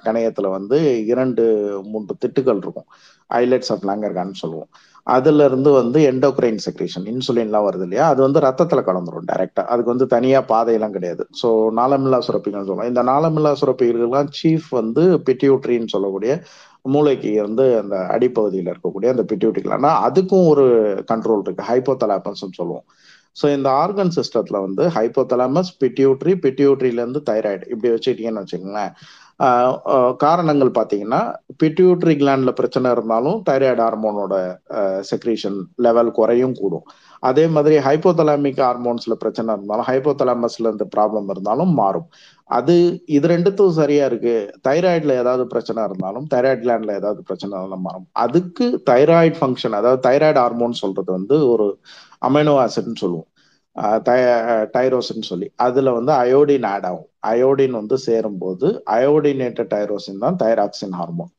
[0.08, 0.80] கணையத்தில் வந்து
[1.14, 1.46] இரண்டு
[1.92, 2.88] மூன்று திட்டுகள் இருக்கும்.
[3.30, 4.72] ஐலட்ஸ் ஆஃப் லாங்கர்கான்னு சொல்லுவோம்.
[5.08, 8.06] அதுல இருந்து வந்து எண்டோக்ரைன் செக்ரேஷன் இன்சுலின்லாம் வருது இல்லையா?
[8.12, 11.24] அது வந்து ரத்தத்துல கலந்துரும் டைரக்டா அதுக்கு வந்து தனியா பாதையெல்லாம் கிடையாது.
[11.42, 11.48] ஸோ
[11.80, 12.92] நாளமில்லா சுரப்பிகள் சொல்லுவோம்.
[12.92, 16.34] இந்த நாளமில்லா சுரப்பிகள்லாம் சீஃப் வந்து பிட்டியூட்ரின்னு சொல்லக்கூடிய
[16.86, 20.66] மூளைக்கு வந்து அந்த அடிப்பகுதியில் இருக்கக்கூடிய அந்த பிட்யூட்ரிகள் ஆனால் அதுக்கும் ஒரு
[21.12, 21.68] கண்ட்ரோல் இருக்கு.
[21.70, 22.86] ஹைப்போதலாமஸ் சொல்லுவோம்.
[23.42, 28.94] ஸோ இந்த ஆர்கன் சிஸ்டத்துல வந்து ஹைப்போதலாமஸ் பிட்யூட்ரி பிட்யூட்ரில தைராய்டு இப்படி வச்சுக்கிட்டீங்கன்னு வச்சுக்கோங்களேன்.
[30.18, 34.60] காரணங்கள் பார்த்தீங்கன்னா பிட்யூட்ரி கிளாண்டில் பிரச்சனை இருந்தாலும் தைராய்டு ஹார்மோனோட
[35.12, 36.86] செக்ரீஷன் லெவல் குறையும் கூடும்.
[37.30, 42.08] அதே மாதிரி ஹைப்போதலாமிக் ஹார்மோன்ஸ்ல பிரச்சனை இருந்தாலும் ஹைப்போதலாமஸ்ல இந்த ப்ராப்ளம் இருந்தாலும் மாறும்.
[42.50, 42.76] அது
[43.18, 44.34] இது ரெண்டுத்தும் சரியா இருக்கு.
[44.68, 48.08] தைராய்டில் ஏதாவது பிரச்சனை இருந்தாலும் தைராய்டு கிளாண்ட்ல ஏதாவது பிரச்சனை இருந்தாலும் மாறும்.
[48.26, 51.68] அதுக்கு தைராய்டு ஃபங்க்ஷன் அதாவது தைராய்டு ஹார்மோன் சொல்றது வந்து ஒரு
[52.30, 53.30] அமைனோ ஆசிட்னு சொல்லுவோம்.
[54.76, 55.48] டைரோசின் சொல்லி.
[55.66, 57.10] அதுல வந்து அயோடின் ஆட் ஆகும்.
[57.32, 61.32] அயோடின் வந்து சேரும்போது அயோடினேட்டட் டைரோசின் தான் தைராக்சின் ஹார்மோன்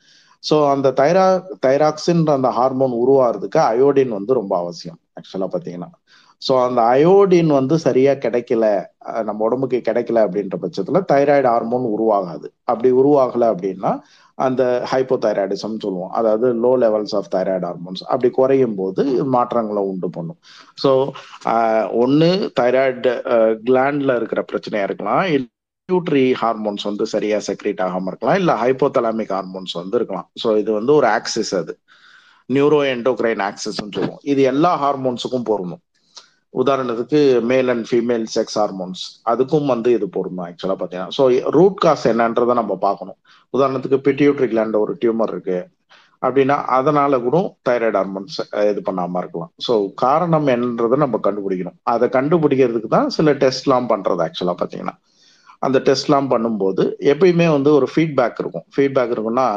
[0.43, 1.26] ஸோ அந்த தைரா
[1.66, 4.99] தைராக்சின் அந்த ஹார்மோன் உருவாகிறதுக்கு அயோடின் வந்து ரொம்ப அவசியம்.
[5.17, 5.91] ஆக்சுவலா பார்த்தீங்கன்னா.
[6.43, 8.65] ஸோ அந்த அயோடின் வந்து சரியா கிடைக்கல
[9.29, 12.47] நம்ம உடம்புக்கு கிடைக்கல அப்படின்ற பட்சத்துல தைராய்டு ஹார்மோன் உருவாகாது.
[12.65, 13.93] அப்படி உருவாகல அப்படின்னா
[14.39, 14.62] அந்த
[14.93, 16.12] ஹைப்போதைராய்டிசம் சொல்லுவோம்.
[16.19, 19.03] அதாவது low levels of thyroid hormones அப்படி குறையும் போது
[19.37, 20.41] மாற்றங்களை உண்டு பண்ணும்.
[20.85, 20.93] ஸோ
[22.05, 23.12] ஒன்று தைராய்டு
[23.69, 25.25] கிளாண்ட்ல இருக்கிற பிரச்சனையா இருக்கலாம்.
[25.89, 28.39] பியூட்ரி ஹார்மோன்ஸ் வந்து சரியா செக்ரேட் ஆகாம இருக்கலாம்.
[28.43, 30.29] இல்ல ஹைப்போதலாமிக் ஹார்மோன்ஸ் வந்து இருக்கலாம்.
[30.43, 31.73] ஸோ இது வந்து ஒரு ஆக்சிஸ் அது.
[32.49, 34.22] நியூரோ என்டோக்ரைன் ஆக்சஸ்ன்னு சொல்லுவோம்.
[34.32, 35.82] இது எல்லா ஹார்மோன்ஸுக்கும் பொருந்தும்.
[36.55, 37.20] உதாரணத்துக்கு
[37.51, 41.14] male and female sex hormones அதுக்கும் வந்து இது பொருந்தும் ஆக்சுவலாக பார்த்தீங்கன்னா.
[41.18, 41.22] ஸோ
[41.57, 43.18] ரூட் காஸ் என்னன்றதை நம்ம பார்க்கணும்.
[43.57, 45.59] உதாரணத்துக்கு பிட்யூட்ரி கிளாண்ட் ஒரு டியூமர் இருக்கு.
[46.26, 47.38] அப்படின்னா அதனால கூட
[47.68, 48.36] தைராய்டு ஹார்மோன்ஸ்
[48.70, 49.51] இது பண்ணாமல் இருக்கலாம்.
[49.66, 49.74] ஸோ
[50.05, 51.76] காரணம் என்னன்றதை நம்ம கண்டுபிடிக்கணும்.
[51.95, 54.95] அதை கண்டுபிடிக்கிறதுக்கு தான் சில டெஸ்ட்லாம் பண்ணுறது ஆக்சுவலாக பார்த்தீங்கன்னா.
[55.66, 56.82] அந்த டெஸ்ட்லாம் பண்ணும்போது
[57.12, 58.66] எப்பயுமே வந்து ஒரு ஃபீட்பேக் இருக்கும்.
[58.74, 59.49] ஃபீட்பேக் இருக்குன்னா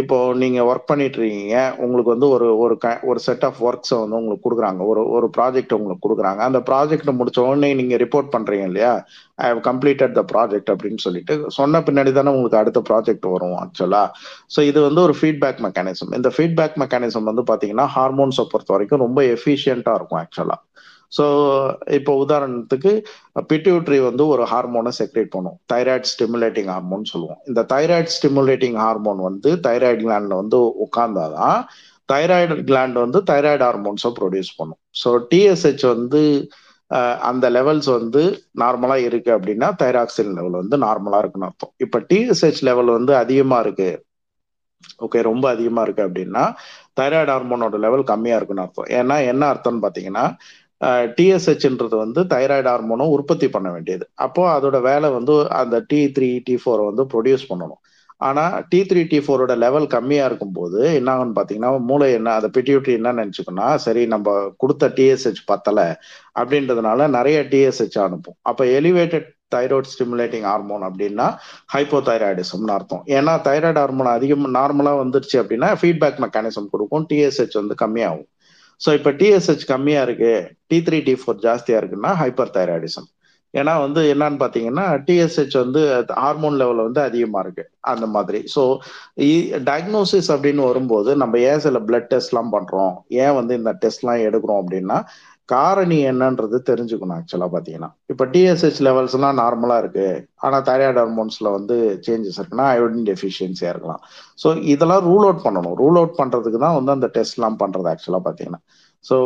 [0.00, 4.16] இப்போ நீங்க ஒர்க் பண்ணிட்டு இருக்கீங்க உங்களுக்கு வந்து ஒரு ஒரு க ஒரு செட் ஆஃப் ஒர்க்ஸை வந்து
[4.20, 4.80] உங்களுக்கு கொடுக்குறாங்க.
[4.90, 6.40] ஒரு ஒரு ப்ராஜெக்ட் உங்களுக்கு கொடுக்குறாங்க.
[6.48, 8.92] அந்த ப்ராஜெக்ட் முடிச்ச உடனே நீங்க ரிப்போர்ட் பண்றீங்க இல்லையா?
[9.38, 14.02] I have completed the project அப்படின்னு சொல்லிட்டு சொன்ன பின்னாடி தானே உங்களுக்கு அடுத்த ப்ராஜெக்ட் வரும் ஆக்சுவலா
[14.50, 19.22] ஸோ இது வந்து ஒரு ஃபீட்பேக் மெக்கானிசம் இந்த ஃபீட்பேக் மெக்கானிசம் வந்து பாத்தீங்கன்னா ஹார்மோன்ஸை பொறுத்த வரைக்கும் ரொம்ப
[19.34, 20.58] எஃபிஷியண்ட்டாக இருக்கும் ஆக்சுவலா
[21.16, 21.24] ஸோ
[21.98, 22.92] இப்போ உதாரணத்துக்கு
[23.50, 25.56] பிட்யூட்ரி வந்து ஒரு ஹார்மோனை செக்ரேட் பண்ணும்.
[25.72, 27.40] தைராய்டு ஸ்டிமுலேட்டிங் ஹார்மோன் சொல்லுவோம்.
[27.50, 31.58] இந்த தைராய்டு ஸ்டிமுலேட்டிங் ஹார்மோன் வந்து தைராய்டு கிளாண்ட்ல வந்து உட்கார்ந்தாதான்
[32.12, 34.80] தைராய்டு கிளாண்ட் வந்து தைராய்டு ஹார்மோன்ஸை ப்ரொடியூஸ் பண்ணும்.
[35.02, 36.22] ஸோ டிஎஸ்ஹெச் வந்து
[37.28, 38.22] அந்த லெவல்ஸ் வந்து
[38.62, 41.72] நார்மலாக இருக்கு அப்படின்னா தைராக்சின் லெவல் வந்து நார்மலாக இருக்குன்னு அர்த்தம்.
[41.84, 43.88] இப்போ டிஎஸ்ஹெச் லெவல் வந்து அதிகமாக இருக்கு.
[45.04, 46.44] ஓகே ரொம்ப அதிகமாக இருக்கு அப்படின்னா
[46.98, 48.90] தைராய்டு ஹார்மோனோட லெவல் கம்மியாக இருக்குன்னு அர்த்தம்.
[48.98, 50.24] ஏன்னா என்ன அர்த்தம்னு பார்த்தீங்கன்னா
[51.18, 54.04] டிஎஸ்ஹெச்ன்றது வந்து தைராய்டு ஹார்மோனை உற்பத்தி பண்ண வேண்டியது.
[54.14, 57.80] அப்போ அதோட வேலை வந்து அந்த டி த்ரீ டி ஃபோரை வந்து ப்ரொடியூஸ் பண்ணணும்.
[58.20, 62.92] ஆனா டி த்ரீ டி ஃபோரோட லெவல் கம்மியா இருக்கும்போது என்ன ஆகும்னு பாத்தீங்கன்னா மூளை என்ன அந்த பிட்யூட்ரி
[62.98, 65.80] என்ன நினைச்சுக்கோன்னா சரி நம்ம கொடுத்த டிஎஸ்ஹெச் பத்தல
[66.40, 68.38] அப்படின்றதுனால நிறைய டிஎஸ்ஹெச் அனுப்பும்.
[68.42, 71.26] அப்ப எலிவேட்டட் தைராய்டு ஸ்டிமுலேட்டிங் ஹார்மோன் அப்படின்னா
[71.74, 73.02] ஹைப்போதைராய்டிசம்னு அர்த்தம்.
[73.16, 77.06] ஏன்னா தைராய்டு ஹார்மோன் அதிகம் நார்மலாக வந்துருச்சு அப்படின்னா ஃபீட்பேக் மெக்கானிசம் கொடுக்கும்.
[77.10, 78.28] டிஎஸ்ஹெச் வந்து கம்மியாகும்.
[78.80, 80.32] ஸோ இப்போ டிஎஸ்ஹெச் கம்மியாக இருக்கு
[80.68, 83.08] டி த்ரீ டி ஃபோர் ஜாஸ்தியாக இருக்குன்னா ஹைப்பர் தைராய்டிசம்
[83.54, 85.80] ஏன்னா வந்து என்னன்னு பார்த்தீங்கன்னா டிஎஸ்ஹெச் வந்து
[86.22, 88.40] ஹார்மோன் லெவல் வந்து அதிகமாக இருக்கு அந்த மாதிரி.
[88.54, 88.62] ஸோ
[89.68, 92.94] டயக்னோசிஸ் அப்படின்னு வரும்போது நம்ம ஏன் சில பிளட் டெஸ்ட்லாம் பண்ணுறோம்
[93.24, 94.98] ஏன் வந்து இந்த டெஸ்ட்லாம் எடுக்கிறோம் அப்படின்னா
[95.48, 97.88] காரணி என்னன்றது தெரிஞ்சுக்கணும் ஆக்சுவலா பாத்தீங்கன்னா.
[98.12, 100.06] இப்போ டிஎஸ்ஹெச் லெவல்ஸ் எல்லாம் நார்மலா இருக்கு.
[100.46, 101.76] ஆனா தைராய்டு ஹார்மோன்ஸ்ல வந்து
[102.06, 104.00] சேஞ்சஸ் இருக்குன்னா அயோடின் டெஃபிஷியன்சியா இருக்கலாம்.
[104.42, 105.76] ஸோ இதெல்லாம் ரூல் அவுட் பண்ணணும்.
[105.82, 108.62] ரூல் அவுட் பண்றதுக்கு தான் வந்து அந்த டெஸ்ட்லாம் பண்றது ஆக்சுவலா பாத்தீங்கன்னா.
[109.04, 109.16] ஸோ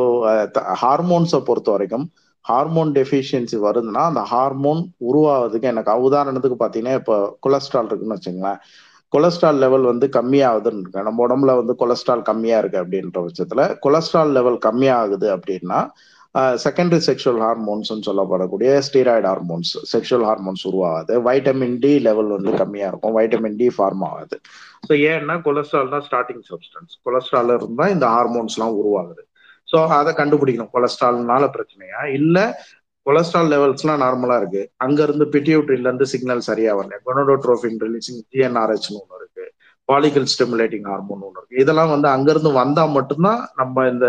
[0.85, 2.07] ஹார்மோன்ஸை பொறுத்த வரைக்கும்
[2.45, 7.17] ஹார்மோன் டெஃபிஷியன்சி வருதுன்னா அந்த ஹார்மோன் உருவாவதுக்கு எனக்கு உதாரணத்துக்கு பார்த்தீங்கன்னா இப்போ
[7.47, 8.61] கொலஸ்ட்ரால் இருக்குன்னு வச்சுங்களேன்
[9.15, 11.07] கொலஸ்ட்ரால் லெவல் வந்து கம்மியாகுதுன்னு இருக்கு.
[11.09, 15.81] நம்ம உடம்புல வந்து கொலஸ்ட்ரால் கம்மியா இருக்கு அப்படின்ற பட்சத்துல கொலஸ்ட்ரால் லெவல் கம்மியாகுது அப்படின்னா
[16.65, 21.13] செகண்டரி செக்ஷுவல் ஹார்மோன்ஸ் சொல்லப்படக்கூடிய ஸ்டீராய்டு ஹார்மோன்ஸ் செக்ஷுவல் ஹார்மோன்ஸ் உருவாகாது.
[21.29, 24.37] வைட்டமின் டி லெவல் வந்து கம்மியா இருக்கும் வைட்டமின் டி ஃபார்ம் ஆகாது.
[24.89, 29.23] ஸோ ஏன்னா கொலஸ்ட்ரால் தான் ஸ்டார்டிங் சப்ஸ்டன்ஸ் கொலஸ்ட்ரால் இருந்தால் இந்த ஹார்மோன்ஸ்லாம் உருவாகுது.
[29.69, 30.73] ஸோ அதை கண்டுபிடிக்கணும்.
[30.77, 32.03] கொலஸ்ட்ரால்னால பிரச்சனையா?
[32.19, 32.45] இல்லை
[33.09, 34.63] கொலஸ்ட்ரால் லெவல்ஸ்லாம் நார்மலா இருக்கு.
[34.85, 35.27] அங்க இருந்து
[35.87, 36.97] இருந்து சிக்னல் சரியா வரல.
[37.09, 39.45] கொனோடோட்ரோபின் ரிலீசிங் ஜிஎன்ஆர்ஹெச்னு ஒன்று இருக்கு.
[39.89, 41.63] பாலிகல் ஸ்டிமுலேட்டிங் ஹார்மோன் ஒன்று இருக்கு.
[41.65, 44.07] இதெல்லாம் வந்து அங்கிருந்து வந்தா மட்டும்தான் நம்ம இந்த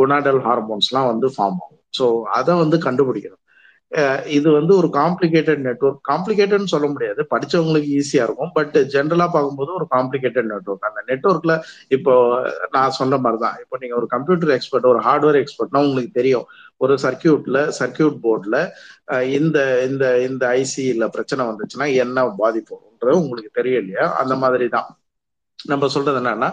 [0.00, 1.82] குணாடல் ஹார்மோன்ஸ்லாம் வந்து ஃபார்ம் ஆகும்.
[1.98, 2.06] ஸோ
[2.38, 3.37] அதை வந்து கண்டுபிடிக்கணும்.
[4.36, 7.20] இது வந்து ஒரு காம்ப்ளிகேட்டட் நெட்ஒர்க் காம்ப்ளிகேட்டட்னு சொல்ல முடியாது.
[7.32, 8.50] படிச்சவங்களுக்கு ஈஸியா இருக்கும்.
[8.56, 11.54] பட் ஜென்ரலா பார்க்கும்போது ஒரு காம்ப்ளிகேட்டட் நெட்ஒர்க் அந்த நெட்ஒர்க்ல
[11.96, 12.14] இப்போ
[12.76, 16.46] நான் சொன்ன மாதிரி தான் இப்போ நீங்க ஒரு கம்ப்யூட்டர் எக்ஸ்பர்ட் ஒரு ஹார்ட்வேர் எக்ஸ்பர்ட்னா உங்களுக்கு தெரியும்.
[16.80, 18.58] ஒரு சர்க்கியூட்ல சர்க்கியூட் போர்டில்
[19.38, 19.58] இந்த
[19.88, 24.06] இந்த இந்த ஐசியில் பிரச்சனை வந்துச்சுன்னா என்ன பாதிப்புன்றது உங்களுக்கு தெரியும் இல்லையா?
[24.22, 24.88] அந்த மாதிரி தான்
[25.58, 26.48] நம்ம சொல்றது என்னன்னா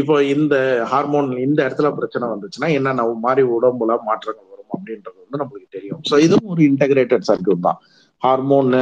[0.00, 0.54] இப்போ இந்த
[0.92, 3.04] ஹார்மோன் இந்த இடத்துல பிரச்சனை வந்துச்சுன்னா என்னென்ன?
[3.26, 6.02] மாதிரி உடம்புல மாற்றங்கள் வரும் அப்படின்றது வந்து நம்மளுக்கு தெரியும்.
[6.10, 7.80] ஸோ இதுவும் ஒரு இன்டகிரேட்டட் சர்க்கியூட் தான்.
[8.22, 8.80] ஹார்மோனு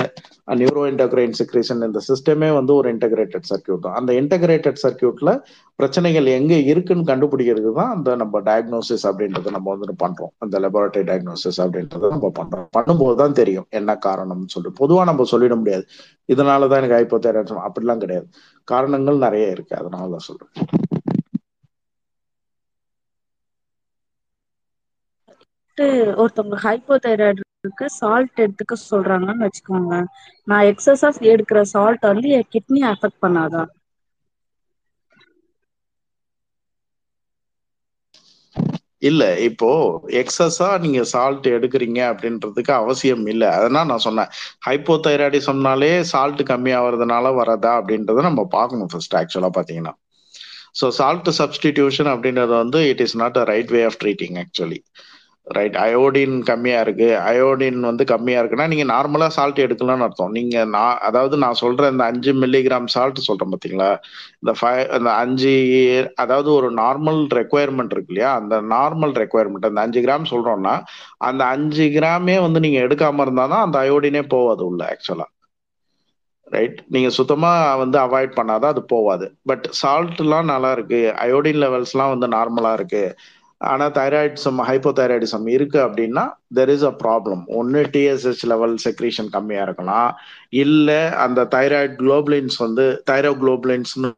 [0.60, 3.96] நியூரோ இன்டகிரேன் சிக்ரேஷன் இந்த சிஸ்டமே வந்து ஒரு இன்டகிரேட்டட் சர்க்கியூட் தான்.
[4.00, 5.30] அந்த இன்டகிரேட்டட் சர்க்கியூட்ல
[5.78, 10.32] பிரச்சனைகள் எங்க இருக்குன்னு கண்டுபிடிக்கிறது தான் அந்த நம்ம டயக்னோசிஸ் அப்படின்றத நம்ம வந்து பண்றோம்.
[10.44, 12.70] அந்த லெபரட்டரி டயக்னோசிஸ் அப்படின்றத நம்ம பண்றோம்.
[12.78, 14.80] பண்ணும்போது தான் தெரியும் என்ன காரணம்னு சொல்லிட்டு.
[14.82, 15.86] பொதுவா நம்ம சொல்லிட முடியாது.
[16.34, 18.28] இதனாலதான் எனக்கு ஹைப்போதைராய்டிசம் அப்படிலாம் கிடையாது.
[18.68, 19.74] காரணங்கள் நிறைய இருக்கு.
[19.82, 20.52] அதனால தான் சொல்றேன்.
[26.16, 27.42] ஒருத்தவங்க ஹைப்போதைராய்டு
[27.96, 29.94] சால்ட் எடுத்துக்க சொல்றாங்கன்னு வச்சுக்கோங்க.
[30.48, 33.62] நான் எக்ஸஸா எடுக்கிற சால்ட் வந்து என் கிட்னி அஃபெக்ட் பண்ணாதா?
[39.08, 39.68] இல்ல இப்போ
[40.20, 43.48] எக்ஸஸா நீங்க சால்ட் எடுக்கிறீங்க அப்படின்றதுக்கு அவசியம் இல்லை.
[43.58, 44.30] அதனால நான் சொன்னேன்.
[44.66, 49.94] ஹைப்போதைராய்டிசம்னாலே சால்ட் கம்மி ஆகுறதுனால வரதா அப்படின்றத நம்ம பார்க்கணும் ஃபர்ஸ்ட் ஆக்சுவலா பாத்தீங்கன்னா
[50.76, 54.78] ஸோ சால்ட் சப்ஸ்டிடியூஷன் அப்படின்றது வந்து it is not a right way of treating actually
[55.46, 57.08] right iodine கம்மியா இருக்கு.
[57.28, 60.32] அயோடின் வந்து கம்மியா இருக்குன்னா நீங்க நார்மலா சால்ட் எடுக்கலாம்னு அர்த்தம்.
[60.32, 63.90] நீங்க நான் அதாவது நான் சொல்ற இந்த அஞ்சு மில்லிகிராம் சால்ட் சொல்றேன் பாத்தீங்களா?
[64.40, 65.52] இந்த ஃபைவ் அந்த அஞ்சு
[66.16, 68.32] அதாவது ஒரு நார்மல் ரெக்குயர்மெண்ட் இருக்கு இல்லையா?
[68.40, 70.74] அந்த நார்மல் ரெக்குயர்மெண்ட் அந்த அஞ்சு கிராம் சொல்றோம்னா
[71.28, 75.26] அந்த அஞ்சு கிராமே வந்து நீங்க எடுக்காம இருந்தாதான் அந்த அயோடினே போவாது உள்ள ஆக்சுவலா
[76.46, 77.48] ரைட் நீங்க சுத்தமா
[77.80, 79.26] வந்து அவாய்ட் பண்ணாதான் அது போவாது.
[79.42, 81.00] பட் சால்ட்லாம் நல்லா இருக்கு.
[81.22, 83.02] அயோடின் லெவல்ஸ்லாம் வந்து நார்மலா இருக்கு.
[83.60, 86.24] ஆனா தைராய்டிசம் ஹைப்போதைராய்டிசம் இருக்கு அப்படின்னா
[86.56, 90.10] தெர் இஸ் அ ப்ராப்ளம் ஒன்னு டிஎஸ்ஹெச் லெவல் செக்ரீஷன் கம்மியா இருக்கலாம்.
[90.62, 90.90] இல்ல
[91.24, 94.10] அந்த தைராய்டு குளோபுலின்ஸ் வந்து தைரோ குளோபுலின்ஸ்னு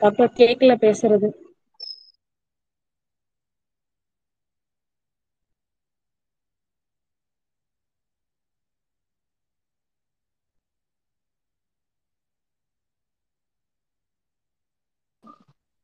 [0.00, 1.28] டாக்டர் கேக்கல பேசுறது.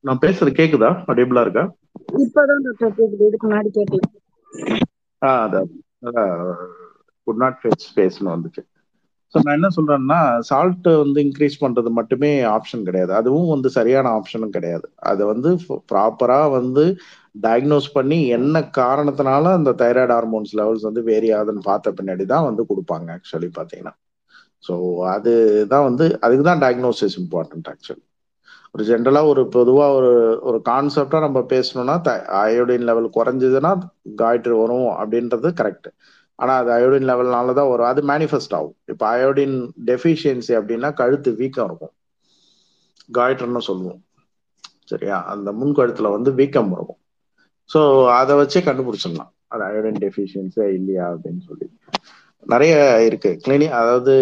[0.09, 0.91] நான் பேசுறது கேக்குதா?
[1.13, 1.65] அடிபிளா இருக்கா?
[2.25, 3.27] இப்பதான் டாக்டர் கேக்குது.
[3.29, 4.07] இதுக்கு முன்னாடி கேட்டீங்க
[5.23, 5.69] ஆ அதான்
[7.27, 8.63] குட் நாட் ஃபேஸ் ஸ்பேஸ்னு வந்துச்சு.
[9.35, 13.13] ஸோ நான் என்ன சொல்றேன்னா சால்ட் வந்து இன்க்ரீஸ் பண்றது மட்டுமே ஆப்ஷன் கிடையாது.
[13.19, 14.87] அதுவும் வந்து சரியான ஆப்ஷனும் கிடையாது.
[15.11, 15.51] அதை வந்து
[15.93, 16.85] ப்ராப்பரா வந்து
[17.45, 22.65] டயக்னோஸ் பண்ணி என்ன காரணத்தினால அந்த தைராய்டு ஹார்மோன்ஸ் லெவல்ஸ் வந்து வேரி ஆகுதுன்னு பார்த்த பின்னாடி தான் வந்து
[22.71, 23.95] கொடுப்பாங்க ஆக்சுவலி பார்த்தீங்கன்னா.
[24.65, 24.75] ஸோ
[25.15, 28.05] அதுதான் வந்து அதுக்கு தான் டயக்னோசிஸ் இம்பார்ட்டன்ட் ஆக்சுவலி
[28.75, 30.11] ஒரு ஜென்ரலா ஒரு பொதுவா ஒரு
[30.41, 31.95] ஒரு கான்செப்டா நம்ம பேசணும்னா
[32.43, 33.73] அயோடின் லெவல் குறைஞ்சதுன்னா
[34.17, 35.89] காய்ட்ரு வரும் அப்படின்றது கரெக்ட்
[36.39, 37.87] ஆனா அது அயோடின் லெவல்னால தான் வரும்.
[37.87, 38.77] அது மேனிஃபெஸ்ட் ஆகும்.
[38.85, 39.57] இப்போ அயோடின்
[39.87, 41.95] டெஃபிஷியன்சி அப்படின்னா கழுத்து வீக்கம் இருக்கும்.
[43.09, 44.01] காய்ட்ருன்னு சொல்லுவோம்.
[44.85, 45.17] சரியா?
[45.25, 47.01] அந்த முன்கழுத்துல வந்து வீக்கம் இருக்கும்.
[47.71, 49.33] ஸோ அதை வச்சே கண்டுபிடிச்சிடலாம்.
[49.49, 51.67] அது அயோடின் டெஃபிஷியன்சியா இல்லையா அப்படின்னு சொல்லி.
[52.47, 53.31] நிறைய இருக்கு.
[53.47, 54.15] கிளினிக் அதாவது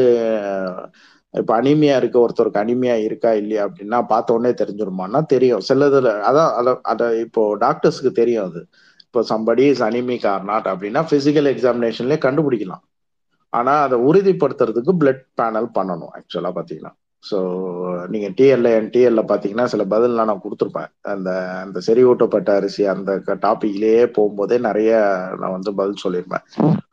[1.34, 5.62] இப்போ அனிமியா இருக்க ஒருத்தருக்கு அனிமியா இருக்கா இல்லையா அப்படின்னா பார்த்த உடனே தெரிஞ்சிருமான்னா தெரியும்.
[5.68, 8.60] சிலதுல அதான் அதை அதை இப்போ டாக்டர்ஸ்க்கு தெரியும் அது.
[9.06, 12.84] இப்போ somebody is anaemic or not அப்படின்னா பிசிக்கல் எக்ஸாமினேஷன்லேயே கண்டுபிடிக்கலாம்.
[13.52, 16.92] ஆனா அதை உறுதிப்படுத்துறதுக்கு பிளட் பேனல் பண்ணணும் ஆக்சுவலா பாத்தீங்கன்னா.
[17.22, 17.38] ஸோ
[18.12, 20.90] நீங்க டிஎல்ல என் டிஎல்ல பாத்தீங்கன்னா சில பதிலாம் நான் கொடுத்துருப்பேன்.
[21.14, 21.30] அந்த
[21.64, 23.10] அந்த செறிவூட்டப்பட்ட அரிசி அந்த
[23.46, 24.92] டாபிக்லயே போகும்போதே நிறைய
[25.40, 26.46] நான் வந்து பதில் சொல்லியிருப்பேன்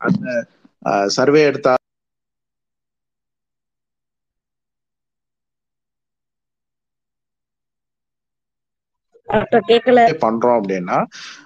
[0.06, 0.26] அந்த
[1.18, 1.72] சர்வே எடுத்தா
[10.22, 10.98] பண்றோம் அப்படின்னா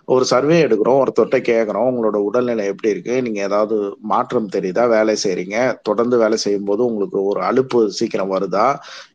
[0.09, 3.77] ஒரு சர்வே எடுக்கிறோம் ஒருத்தர்கிட்ட கேட்குறோம் உங்களோட உடல்நிலை எப்படி இருக்கு நீங்க ஏதாவது
[4.13, 5.57] மாற்றம் தெரியுதா வேலை செய்றீங்க
[5.89, 8.67] தொடர்ந்து வேலை செய்யும் போது உங்களுக்கு ஒரு அலுப்பு சீக்கிரம் வருதா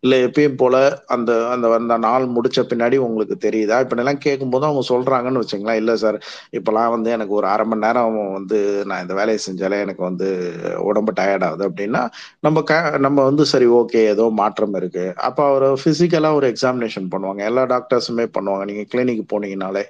[0.04, 0.76] இல்ல எப்பயும் போல
[1.16, 5.94] அந்த அந்த அந்த நாள் முடிச்ச பின்னாடி உங்களுக்கு தெரியுதா இப்ப எல்லாம் கேட்கும்போது அவங்க சொல்றாங்கன்னு வச்சுங்களேன் இல்ல
[6.04, 6.18] சார்
[6.58, 8.08] இப்பெல்லாம் வந்து எனக்கு ஒரு அரை மணி நேரம்
[8.38, 8.60] வந்து
[8.90, 10.28] நான் இந்த வேலையை செஞ்சாலே எனக்கு வந்து
[10.90, 12.04] உடம்பு டயர்ட் ஆகுது அப்படின்னா
[12.44, 12.74] நம்ம க
[13.06, 15.06] நம்ம வந்து சரி ஓகே ஏதோ மாற்றம் இருக்கு.
[15.28, 19.84] அப்ப அவர் பிசிக்கலா ஒரு எக்ஸாமினேஷன் பண்ணுவாங்க எல்லா டாக்டர்ஸுமே பண்ணுவாங்க நீங்க கிளினிக் போனீங்கனாலே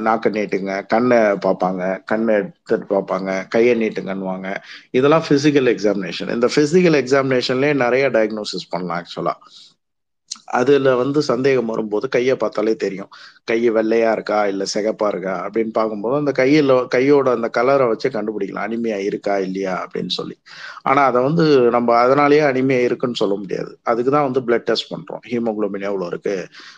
[0.00, 4.48] நாக்கை நீட்டுங்க கண்ணை பார்ப்பாங்க கண்ணை எடுத்துட்டு பார்ப்பாங்க கையை நீட்டுங்கன்னுவாங்க.
[4.90, 9.34] இதெல்லாம் பிசிக்கல் எக்ஸாமினேஷன் இந்த பிசிக்கல் எக்ஸாமினேஷன்லேயே நிறைய டயக்னோசிஸ் பண்ணலாம் ஆக்சுவலா
[10.50, 13.10] அதுல வந்து சந்தேகம் வரும்போது கையை பார்த்தாலே தெரியும்.
[13.44, 14.46] கை வெள்ளையா இருக்கா?
[14.46, 15.34] இல்ல சிகப்பா இருக்கா?
[15.46, 18.66] அப்படின்னு பார்க்கும்போது அந்த கையில கையோட அந்த கலரை வச்சு கண்டுபிடிக்கலாம்.
[18.66, 19.38] அனிமையா இருக்கா?
[19.38, 19.86] இல்லையா?
[19.86, 20.36] அப்படின்னு சொல்லி.
[20.82, 23.78] ஆனா அதை வந்து நம்ம அதனாலேயே அனிமையா இருக்குன்னு சொல்ல முடியாது.
[23.82, 25.22] அதுக்கு தான் வந்து பிளட் டெஸ்ட் பண்றோம்.
[25.28, 26.36] ஹீமோகுளோபின் எவ்வளோ இருக்கு?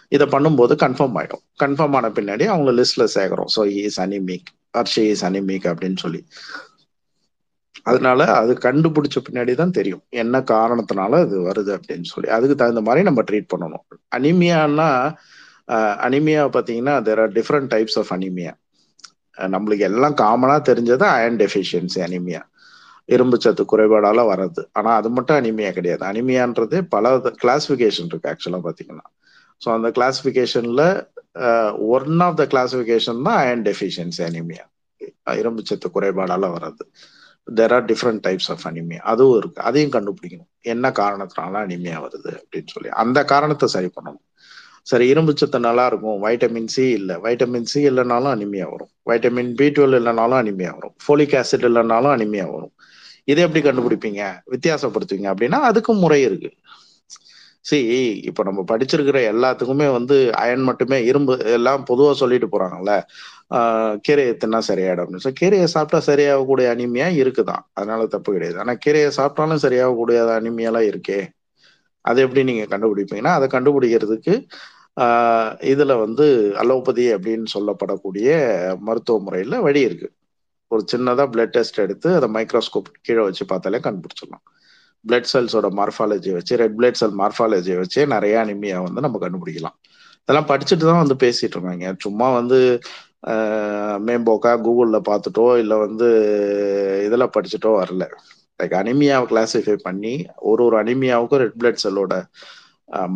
[0.08, 1.44] இதை பண்ணும்போது கன்ஃபார்ம் ஆயிடும்.
[1.62, 6.24] கன்ஃபார்ம் ஆன பின்னாடி அவங்க லிஸ்ட்ல சேர்க்கிறோம் so is anaemic Arshi is anaemic அப்படின்னு சொல்லி.
[7.86, 10.02] அதனால அது கண்டுபிடிச்ச பின்னாடி தான் தெரியும்.
[10.22, 12.28] என்ன காரணத்தினால இது வருது அப்படின்னு சொல்லி.
[12.36, 13.84] அதுக்கு தகுந்த மாதிரி நம்ம ட்ரீட் பண்ணணும்.
[14.18, 14.88] அனிமியான்னா
[16.06, 18.52] அனிமியா பார்த்தீங்கன்னா there are different types of anaemia
[19.38, 22.42] நம்மளுக்கு எல்லாம் காமனாக தெரிஞ்சது அயன் டெஃபிஷியன்சி அனிமியா
[23.08, 24.62] இரும்பு சத்து குறைபாடால வர்றது.
[24.78, 26.02] ஆனால் அது மட்டும் அனிமியா கிடையாது.
[26.10, 29.06] அனிமியான்றது பல கிளாசிபிகேஷன் இருக்கு ஆக்சுவலாக பார்த்தீங்கன்னா.
[29.62, 30.82] ஸோ அந்த கிளாசிபிகேஷன்ல
[31.96, 34.64] ஒன் ஆஃப் த கிளாசிபிகேஷன் தான் அயன் டெஃபிஷியன்சி அனிமியா
[35.40, 36.84] இரும்பு சத்து குறைபாடால வர்றது.
[37.48, 39.62] There are different types of anemia அதுவும் இருக்கு.
[39.62, 40.50] அதையும் கண்டுபிடிக்கணும்.
[40.64, 42.90] என்ன காரணத்தினால அனிமியா வருது அப்படின்னு சொல்லி.
[43.02, 44.24] அந்த காரணத்தை சரி பண்ணணும்.
[44.82, 46.22] சரி இரும்பு சத்து நல்லா இருக்கும்.
[46.22, 47.16] வைட்டமின் சி இல்லை.
[47.16, 48.92] வைட்டமின் சி இல்லைனாலும் அனிமியா வரும்.
[49.06, 50.94] வைட்டமின் பி டுவெல் இல்லைனாலும் அனிமியா வரும்.
[51.02, 52.72] ஃபோலிக் ஆசிட் இல்லைனாலும் அனிமியா வரும்.
[53.24, 54.22] இதை எப்படி கண்டுபிடிப்பீங்க?
[54.50, 56.50] வித்தியாசப்படுத்துவீங்க அப்படின்னா அதுக்கும் முறை இருக்கு.
[57.64, 57.76] சி
[58.22, 62.92] இப்போ நம்ம படிச்சிருக்கிற எல்லாத்துக்குமே வந்து அயன் மட்டுமே இரும்பு எல்லாம் பொதுவா சொல்லிட்டு போறாங்கல்ல.
[64.08, 67.62] கீரையை தின்னா சரியாயிடும் அப்படின்னு சொல்லி கீரையை சாப்பிட்டா சரியாகக்கூடிய அனிமியா இருக்குதான்.
[67.72, 68.58] அதனால தப்பு கிடையாது.
[68.58, 71.28] ஆனா கீரையை சாப்பிட்டாலும் சரியாகக்கூடிய அனிமியாலாம் இருக்கே.
[72.00, 74.48] அது எப்படி நீங்க கண்டுபிடிப்பீங்கன்னா அதை கண்டுபிடிக்கிறதுக்கு
[75.00, 78.28] ஆஹ் இதுல வந்து அலோபதி அப்படின்னு சொல்லப்படக்கூடிய
[78.78, 80.12] மருத்துவ முறையில வழி இருக்கு.
[80.68, 84.44] ஒரு சின்னதா பிளட் டெஸ்ட் எடுத்து அதை மைக்ரோஸ்கோப் கீழே வச்சு பார்த்தாலே கண்டுபிடிச்சிடலாம்.
[85.08, 89.76] பிளட் செல்ஸோட மார்ஃபாலஜி வச்சு ரெட் பிளட் செல் மார்ஃபாலஜியை வச்சு நிறைய அனிமியா வந்து நம்ம கண்டுபிடிக்கலாம்.
[90.22, 91.94] இதெல்லாம் படிச்சுட்டு தான் வந்து பேசிட்டு இருக்காங்க.
[91.98, 92.78] சும்மா வந்து
[94.06, 96.08] மேம்போக்கா கூகுளில் பார்த்துட்டோ இல்லை வந்து
[97.06, 98.04] இதில் படிச்சுட்டோ வரல.
[98.60, 100.14] லைக் அனிமியாவை கிளாஸிஃபை பண்ணி
[100.50, 102.14] ஒரு ஒரு அனிமியாவுக்கும் ரெட் பிளட் செல்லோட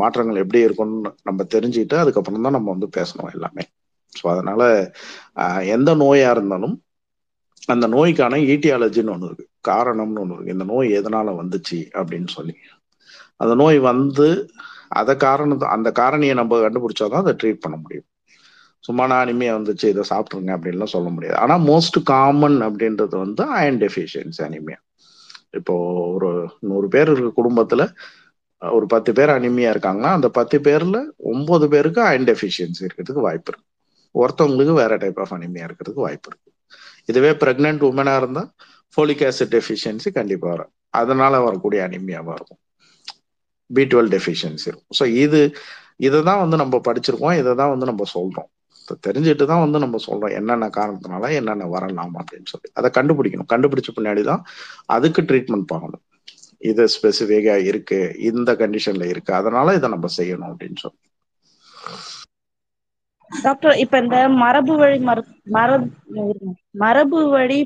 [0.01, 3.65] மாற்றங்கள் எப்படி இருக்கும்னு நம்ம தெரிஞ்சுக்கிட்டு அதுக்கப்புறம் தான் நம்ம வந்து பேசணும் எல்லாமே.
[4.13, 4.63] ஸோ அதனால
[5.77, 6.77] எந்த நோயாக இருந்தாலும்
[7.69, 9.47] அந்த நோய்க்கான ஈட்டியாலஜின்னு ஒன்று இருக்கு.
[9.69, 10.55] காரணம்னு ஒன்று இருக்கு.
[10.57, 12.55] இந்த நோய் எதனால வந்துச்சு அப்படின்னு சொல்லி.
[13.43, 14.27] அந்த நோய் வந்து
[15.01, 18.07] அதை காரணத்தை அந்த காரணியை நம்ம கண்டுபிடிச்சாதான் அதை ட்ரீட் பண்ண முடியும்.
[18.85, 21.37] சும்மா நான் வந்துச்சு இதை சாப்பிட்ருங்க அப்படின்லாம் சொல்ல முடியாது.
[21.37, 24.79] ஆனால் மோஸ்ட் காமன் அப்படின்றது வந்து அயன் டெஃபிஷியன்சி அனிமியா
[25.55, 25.75] இப்போ
[26.15, 26.29] ஒரு
[26.61, 27.83] நூறு பேர் இருக்க குடும்பத்துல
[28.63, 30.99] ஒரு பத்து பேர் அனிமியா இருக்காங்கன்னா அந்த பத்து பேர்ல
[31.33, 33.67] ஒன்பது பேருக்கு அயன் டெஃபிஷியன்சி இருக்கிறதுக்கு வாய்ப்பு இருக்கு.
[34.15, 36.51] ஒருத்தவங்களுக்கு வேற டைப் ஆஃப் அனிமியா இருக்கிறதுக்கு வாய்ப்பு இருக்கு.
[37.05, 38.43] இதுவே பிரெக்னென்ட் உமனா இருந்தா
[38.97, 40.73] ஃபோலிக் ஆசிட் டெஃபிஷியன்சி கண்டிப்பா வரும்.
[40.91, 42.61] அதனால வரக்கூடிய அனிமியாவா இருக்கும்.
[43.71, 44.97] பி டுவெல் டெஃபிஷியன்சி இருக்கும்.
[44.99, 45.41] ஸோ இது
[45.97, 48.51] இதை தான் வந்து நம்ம படிச்சிருக்கோம் இதை தான் வந்து நம்ம சொல்றோம்.
[49.07, 52.69] தெரிஞ்சுட்டு தான் வந்து நம்ம சொல்றோம் என்னென்ன காரணத்தினால என்னென்ன வரலாம் அப்படின்னு சொல்லி.
[52.79, 53.51] அதை கண்டுபிடிக்கணும்.
[53.55, 54.43] கண்டுபிடிச்ச பின்னாடி தான்
[54.97, 56.05] அதுக்கு ட்ரீட்மெண்ட் பண்ணணும்.
[56.63, 57.99] இது ஸ்பெசிஃபிக்கா இருக்கு
[58.31, 61.01] இந்த கண்டிஷன்ல இருக்கு அதனால இதை நம்ம செய்யணும் அப்படின்னு சொல்லி.
[63.31, 65.23] டாக்டர் இப்ப இந்த மரபு வழி மரு
[65.55, 65.87] மரபு
[66.83, 67.61] மரபு வழி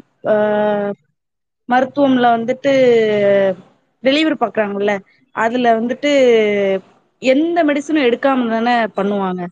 [1.68, 2.73] மருத்துவம்ல வந்துட்டு
[4.05, 4.93] டெலிவரி பாக்குறாங்கல்ல
[5.37, 6.11] அதுல வந்துட்டு
[7.23, 9.43] எந்த மெடிசனும் எடுக்காம தானே பண்ணுவாங்க?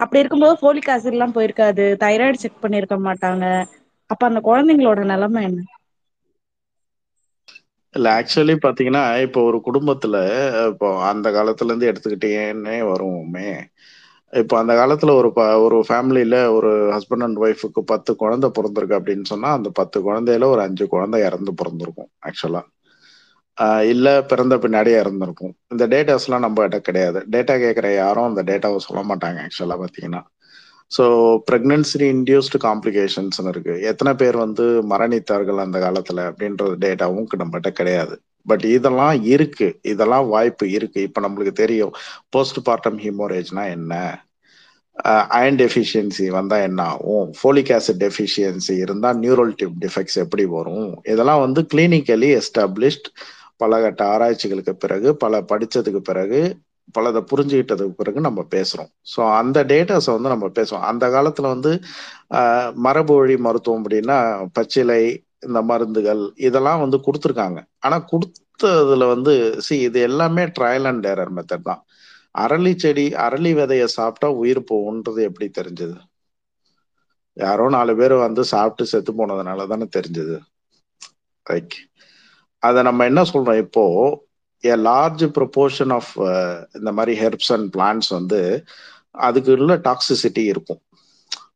[0.00, 1.84] அப்படி இருக்கும்போது ஃபோலிக் ஆசிட் எல்லாம் போயிருக்காது.
[2.02, 3.44] தைராய்டு செக் பண்ணிருக்க மாட்டாங்க.
[4.10, 5.60] அப்ப அந்த குழந்தைங்களோட நிலைமை என்ன?
[7.94, 10.16] இல்ல ஆக்சுவலி பாத்தீங்கன்னா இப்போ ஒரு குடும்பத்துல
[10.70, 13.48] இப்போ அந்த காலத்துல இருந்து எடுத்துக்கிட்டேன்னே வருவோமே.
[14.32, 15.28] இப்போ அந்த காலத்துல ஒரு
[15.64, 20.62] ஒரு ஃபேமிலியில ஒரு ஹஸ்பண்ட் அண்ட் ஒய்ஃபுக்கு பத்து குழந்தை பிறந்திருக்கு அப்படின்னு சொன்னா அந்த பத்து குழந்தையில ஒரு
[20.66, 22.62] அஞ்சு குழந்தை இறந்து பிறந்திருக்கும் ஆக்சுவலா
[23.92, 25.54] இல்ல பிறந்த பின்னாடியே இருந்திருக்கும்.
[25.72, 27.20] இந்த டேட்டாஸ் எல்லாம் நம்ம கிட்ட கிடையாது.
[27.34, 30.22] டேட்டா கேட்குற யாரும் அந்த டேட்டாவை சொல்ல மாட்டாங்க ஆக்சுவலா பாத்தீங்கன்னா.
[30.92, 31.04] ஸோ
[31.48, 33.74] பிரெக்னன்சி இன்டியூஸ்டு காம்ப்ளிகேஷன்ஸ் இருக்கு.
[33.90, 38.14] எத்தனை பேர் வந்து மரணித்தார்கள் அந்த காலத்துல அப்படின்ற டேட்டாவும் நம்மகிட்ட கிடையாது.
[38.46, 39.68] பட் இதெல்லாம் இருக்கு.
[39.92, 41.00] இதெல்லாம் வாய்ப்பு இருக்கு.
[41.08, 41.94] இப்ப நம்மளுக்கு தெரியும்
[42.30, 43.94] போஸ்ட் பார்ட்டம் ஹீமோரேஜ்னா என்ன
[45.36, 47.28] அயன் டெஃபிஷியன்சி வந்தா என்ன ஆகும்?
[47.38, 50.90] ஃபோலிக் ஆசிட் டெஃபிஷியன்சி இருந்தா நியூரல் டியூப் டிஃபெக்ட்ஸ் எப்படி வரும்?
[51.12, 53.08] இதெல்லாம் வந்து கிளினிக்கலி எஸ்டாப்ளிஷ்ட்
[53.60, 56.40] பல கட்ட ஆராய்ச்சிகளுக்கு பிறகு பல படித்ததுக்கு பிறகு
[56.94, 61.72] பலதை புரிஞ்சுக்கிட்டதுக்கு பிறகு நம்ம பேசுகிறோம் ஸோ அந்த டேட்டாஸை வந்து நம்ம பேசுவோம் அந்த காலத்தில் வந்து
[62.86, 64.16] மரபு வழி மருத்துவம் அப்படின்னா
[64.58, 65.02] பச்சிலை
[65.46, 67.58] இந்த மருந்துகள் இதெல்லாம் வந்து கொடுத்துருக்காங்க.
[67.86, 69.32] ஆனால் கொடுத்ததுல வந்து
[69.66, 71.82] சி இது எல்லாமே ட்ரையல் அண்ட் ஏரர் மெத்தட் தான்.
[72.34, 75.96] அரளி செடி அரளி விதைய சாப்பிட்டா உயிர் போகுன்றது எப்படி தெரிஞ்சது?
[77.36, 80.36] யாரோ நாலு பேர் வந்து சாப்பிட்டு செத்து போனதுனால தானே தெரிஞ்சது?
[81.46, 81.76] ரைட்.
[82.62, 83.60] அதை நம்ம என்ன சொல்றோம்?
[83.64, 83.84] இப்போ
[84.64, 86.12] ஏ லார்ஜ் ப்ரொபோர்ஷன் ஆஃப்
[86.78, 88.40] இந்த மாதிரி ஹெர்ப்ஸ் அண்ட் பிளான்ஸ் வந்து
[89.26, 90.80] அதுக்கு உள்ள டாக்ஸிசிட்டி இருக்கும்.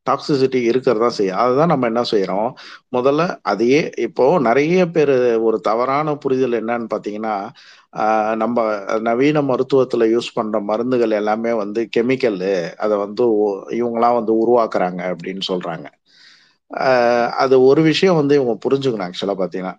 [0.08, 1.38] டாக்ஸிசிட்டி இருக்கிறதா செய்யும்.
[1.42, 2.48] அதுதான் நம்ம என்ன செய்யறோம்
[2.96, 5.12] முதல்ல அதையே இப்போ நிறைய பேர்
[5.48, 7.36] ஒரு தவறான புரிதல் என்னன்னு பாத்தீங்கன்னா
[8.42, 8.58] நம்ம
[9.08, 12.40] நவீன மருத்துவத்துல யூஸ் பண்ற மருந்துகள் எல்லாமே வந்து கெமிக்கல்
[12.84, 13.24] அதை வந்து
[13.80, 15.86] இவங்களாம் வந்து உருவாக்குறாங்க அப்படின்னு சொல்றாங்க.
[17.42, 19.74] அது ஒரு விஷயம் வந்து இவங்க புரிஞ்சுக்கணும் ஆக்சுவலா பாத்தீங்கன்னா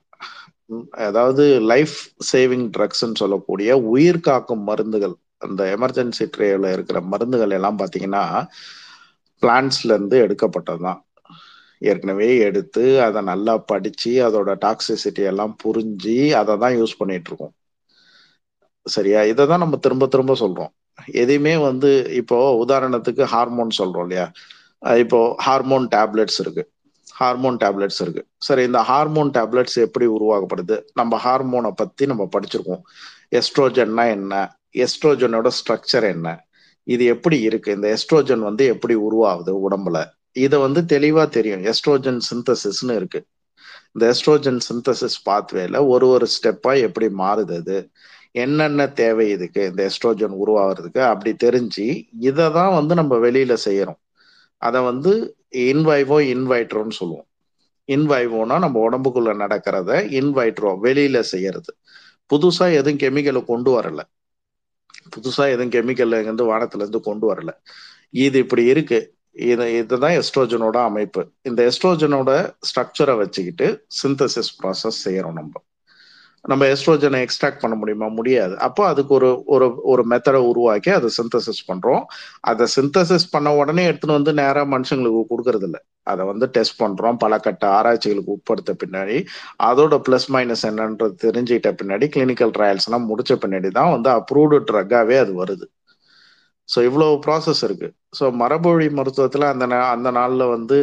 [1.08, 1.96] அதாவது லைஃப்
[2.32, 8.24] சேவிங் ட்ரக்ஸ்ன்னு சொல்லக்கூடிய உயிர் காக்கும் மருந்துகள் அந்த எமர்ஜென்சி ட்ரேவில் இருக்கிற மருந்துகள் எல்லாம் பார்த்தீங்கன்னா
[9.44, 11.02] பிளான்ஸ்லேருந்து எடுக்கப்பட்டது எடுக்கப்பட்டதுதான்.
[11.82, 17.54] ஏற்கனவே எடுத்து அதை நல்லா படித்து அதோட டாக்ஸிசிட்டி எல்லாம் புரிஞ்சு அதை தான் யூஸ் பண்ணிட்டு இருக்கோம்.
[18.86, 19.22] சரியா?
[19.32, 20.72] இதை தான் நம்ம திரும்ப திரும்ப சொல்கிறோம்
[21.22, 21.90] எதையுமே வந்து
[22.22, 24.26] இப்போ உதாரணத்துக்கு ஹார்மோன் சொல்றோம் இல்லையா?
[25.04, 26.64] இப்போ ஹார்மோன் டேப்லெட்ஸ் இருக்கு.
[27.20, 28.24] ஹார்மோன் டேப்லெட்ஸ் இருக்கு.
[28.38, 30.76] சரி இந்த ஹார்மோன் டேப்லெட்ஸ் எப்படி உருவாக்கப்படுது?
[30.94, 32.82] நம்ம ஹார்மோனை பத்தி நம்ம படிச்சிருக்கோம்.
[33.32, 34.58] எஸ்ட்ரோஜன்னா என்ன?
[34.76, 36.46] எஸ்ட்ரோஜனோட ஸ்ட்ரக்சர் என்ன?
[36.88, 37.72] இது எப்படி இருக்கு?
[37.72, 40.04] இந்த எஸ்ட்ரோஜன் வந்து எப்படி உருவாகுது உடம்புல?
[40.32, 41.64] இதை வந்து தெளிவா தெரியும்.
[41.64, 43.26] எஸ்ட்ரோஜன் சிந்தசிஸ்னு இருக்கு.
[43.94, 47.90] இந்த எஸ்ட்ரோஜன் சிந்தசிஸ் பாத்வேல ஒரு ஒரு ஸ்டெப்பா எப்படி மாறுது அது?
[48.32, 49.62] என்னென்ன தேவை இதுக்கு?
[49.66, 51.00] இந்த எஸ்ட்ரோஜன் உருவாகிறதுக்கு?
[51.00, 51.88] அப்படி தெரிஞ்சு
[52.20, 54.02] இதை தான் வந்து நம்ம வெளியில செய்யறோம்.
[54.58, 55.12] அதை வந்து
[55.52, 57.28] இன்வைவோ இன்வைட்ரோன்னு சொல்லுவோம்.
[57.88, 59.90] இன்வைவோனா நம்ம உடம்புக்குள்ள நடக்கிறத
[60.20, 61.78] இன்வைட்ரோ வெளியில செய்யறது.
[62.34, 64.02] புதுசா எதுவும் கெமிக்கலை கொண்டு வரல.
[65.16, 67.50] புதுசா எதுவும் கெமிக்கல் இருந்து வானத்துல இருந்து கொண்டு வரல.
[68.10, 69.00] இது இப்படி இருக்கு.
[69.32, 71.32] இது இதுதான் எஸ்ட்ரோஜனோட அமைப்பு.
[71.42, 75.52] இந்த எஸ்ட்ரோஜனோட ஸ்ட்ரக்சரை வச்சுக்கிட்டு சிந்தசிஸ் ப்ராசஸ் செய்யறோம் நம்ம.
[76.46, 78.08] நம்ம எஸ்ட்ரோஜனை எக்ஸ்ட்ராக்ட் பண்ண முடியுமா?
[78.18, 78.56] முடியாது.
[78.58, 82.04] அப்போ அதுக்கு ஒரு ஒரு ஒரு மெத்தடை உருவாக்கி அதை சிந்தசிஸ் பண்றோம்.
[82.52, 87.18] அதை சிந்தசிஸ் பண்ண உடனே எடுத்துன்னு வந்து நேராக மனுஷங்களுக்கு கொடுக்கறது இல்லை அதை வந்து டெஸ்ட் பண்றோம்.
[87.18, 89.18] பல கட்ட ஆராய்ச்சிகளுக்கு உட்படுத்த பின்னாடி
[89.70, 95.18] அதோட பிளஸ் மைனஸ் என்னன்றது தெரிஞ்சுக்கிட்ட பின்னாடி கிளினிக்கல் ட்ரையல்ஸ் எல்லாம் முடிச்ச பின்னாடி தான் வந்து அப்ரூவ்டு ட்ரக்காவே
[95.26, 95.66] அது வருது.
[96.70, 97.88] ஸோ இவ்வளோ ப்ராசஸ் இருக்கு.
[98.20, 100.78] ஸோ மரபொழி மருத்துவத்தில் அந்த அந்த நாளில் வந்து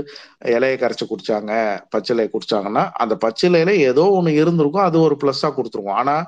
[0.56, 1.52] இலையை கரைச்சி குடிச்சாங்க
[1.94, 6.24] பச்சிலையை குடிச்சாங்கன்னா அந்த பச்சிலையில ஏதோ ஒன்று இருந்திருக்கும் அது ஒரு ப்ளஸ்ஸாக கொடுத்துருவோம் ஆனால்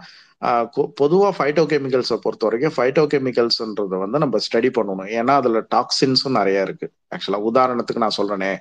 [1.00, 5.08] பொதுவாக ஃபைட்டோ கெமிக்கல்ஸை பொறுத்த வரைக்கும் ஃபைட்டோ கெமிக்கல்ஸ்ன்றதை வந்து நம்ம ஸ்டடி பண்ணணும்.
[5.18, 6.86] ஏன்னா அதில் டாக்ஸின்ஸும் நிறைய இருக்கு.
[7.14, 8.52] ஆக்சுவலாக உதாரணத்துக்கு நான் சொல்றேனே.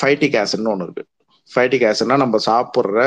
[0.00, 1.04] ஃபைட்டிக் ஆசிட்னு ஒன்று இருக்கு.
[1.50, 3.00] ஃபைட்டிக் ஆசிட்னா நம்ம சாப்பிட்ற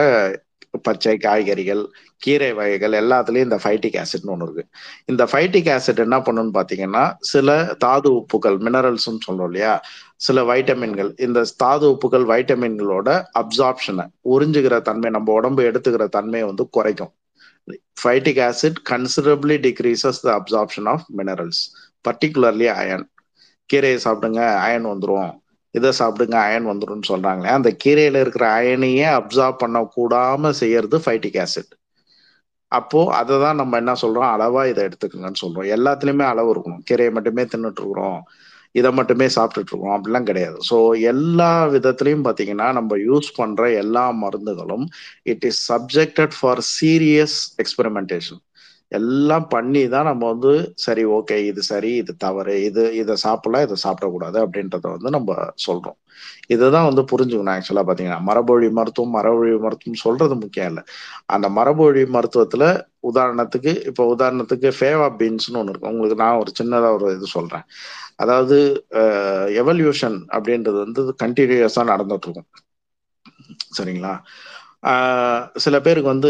[0.82, 1.84] பச்சை காய்கறிகள்
[2.18, 4.64] கீரை வகைகள் எல்லாத்துலயும் இந்த ஃபைட்டிக் ஆசிட்னு ஒன்று இருக்கு.
[5.06, 9.82] இந்த ஃபைட்டிக் ஆசிட் என்ன பண்ணுன்னு பார்த்தீங்கன்னா சில தாது உப்புகள் மினரல்ஸ்னு சொல்றோம் இல்லையா?
[10.16, 17.14] சில வைட்டமின்கள் இந்த தாது உப்புகள் வைட்டமின்களோட அப்சார்ப்ஷனை உறிஞ்சுகிற தன்மை நம்ம உடம்பு எடுத்துக்கிற தன்மையை வந்து குறைக்கும்.
[18.04, 21.62] Phytic acid considerably decreases the absorption of minerals
[22.10, 23.10] particularly iron
[23.74, 25.32] கீரையை சாப்பிடுங்க அயன் வந்துடும்
[25.78, 27.50] இதை சாப்பிடுங்க அயன் வந்துடும் சொல்றாங்களே.
[27.58, 31.74] அந்த கீரையில இருக்கிற அயனையே அப்சார்ப் பண்ணக்கூடாம செய்யறது ஃபைட்டிக் ஆசிட்
[32.72, 34.30] அப்போ அதை தான் நம்ம என்ன சொல்றோம்?
[34.34, 35.68] அளவா இதை எடுத்துக்கங்கன்னு சொல்றோம்.
[35.76, 36.84] எல்லாத்துலயுமே அளவு இருக்கணும்.
[36.90, 38.20] கீரையை மட்டுமே தின்னுட்டு இருக்கிறோம்
[38.76, 40.58] இதை மட்டுமே சாப்பிட்டுட்டு இருக்கோம் அப்படிலாம் கிடையாது.
[40.70, 40.78] ஸோ
[41.12, 44.86] எல்லா விதத்துலையும் பார்த்தீங்கன்னா நம்ம யூஸ் பண்ற எல்லா மருந்துகளும்
[45.34, 48.42] it is subjected for serious experimentation
[48.92, 50.52] எல்லாம் பண்ணி தான் நம்ம வந்து
[50.86, 55.32] சரி ஓகே இது சரி இது தவறு இது இதை சாப்பிடலாம் இதை சாப்பிடக்கூடாது அப்படின்றத வந்து நம்ம
[55.68, 55.98] சொல்றோம்.
[56.54, 58.20] இதுதான் வந்து புரிஞ்சுக்கணும் ஆக்சுவலா பாத்தீங்கன்னா.
[58.30, 60.84] மரபொழி மருத்துவம் மரபொழி மருத்துவம் சொல்றது முக்கியம் இல்லை.
[61.36, 62.66] அந்த மரபொழி மருத்துவத்துல
[63.10, 65.94] உதாரணத்துக்கு இப்போ உதாரணத்துக்கு ஃபேவா பீன்ஸ்னு ஒன்று இருக்கும்.
[65.96, 67.66] உங்களுக்கு நான் ஒரு சின்னதா ஒரு இது சொல்றேன்.
[68.24, 68.58] அதாவது
[69.62, 72.50] எவல்யூஷன் அப்படின்றது வந்து கண்டினியூஸா நடந்துட்டு இருக்கும்.
[73.78, 74.14] சரிங்களா?
[75.56, 76.30] சில பேருக்கு வந்து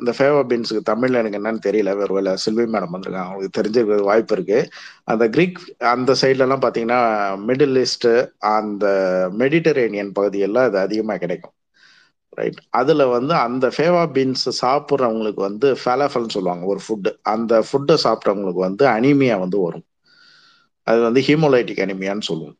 [0.00, 1.90] இந்த ஃபேவா பீன்ஸுக்கு தமிழ்ல எனக்கு என்னன்னு தெரியல.
[1.96, 3.26] வேறு வேலை சில்வி மேடம் வந்திருக்காங்க.
[3.26, 4.58] அவங்களுக்கு தெரிஞ்சிருக்க வாய்ப்பு இருக்கு.
[5.06, 5.58] அந்த கிரீக்
[5.92, 7.00] அந்த சைட்ல எல்லாம் பாத்தீங்கன்னா
[7.48, 8.08] மிடில் ஈஸ்ட்
[8.54, 8.84] அந்த
[9.38, 11.54] மெடிட்டரேனியன் பகுதியெல்லாம் அது அதிகமா கிடைக்கும்.
[12.32, 18.66] ரைட் அதுல வந்து அந்த ஃபேவா பீன்ஸ் சாப்பிட்றவங்களுக்கு வந்து ஃபேலாஃபல்னு சொல்லுவாங்க ஒரு ஃபுட்டு அந்த ஃபுட்டை சாப்பிட்றவங்களுக்கு
[18.68, 19.86] வந்து அனிமியா வந்து வரும்.
[20.86, 22.56] அது வந்து ஹீமோலைட்டிக் அனிமியான்னு சொல்லுவோம்.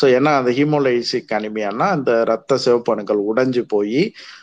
[0.00, 4.00] ஸோ ஏன்னா அந்த ஹீமோலைசிக் அனிமியானா அந்த ரத்த சிவப்பணுக்கள் உடைஞ்சு போய்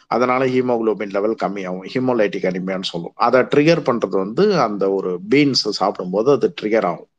[0.07, 1.87] அதனால ஹீமோகுளோபின் லெவல் கம்மியாகும்.
[1.93, 3.15] ஹீமோலைட்டிக் அனிமியான்னு சொல்லுவோம்.
[3.17, 7.09] அதை ட்ரிகர் பண்ணுறது வந்து அந்த ஒரு பீன்ஸ் சாப்பிடும்போது அது ட்ரிகர் ஆகும்.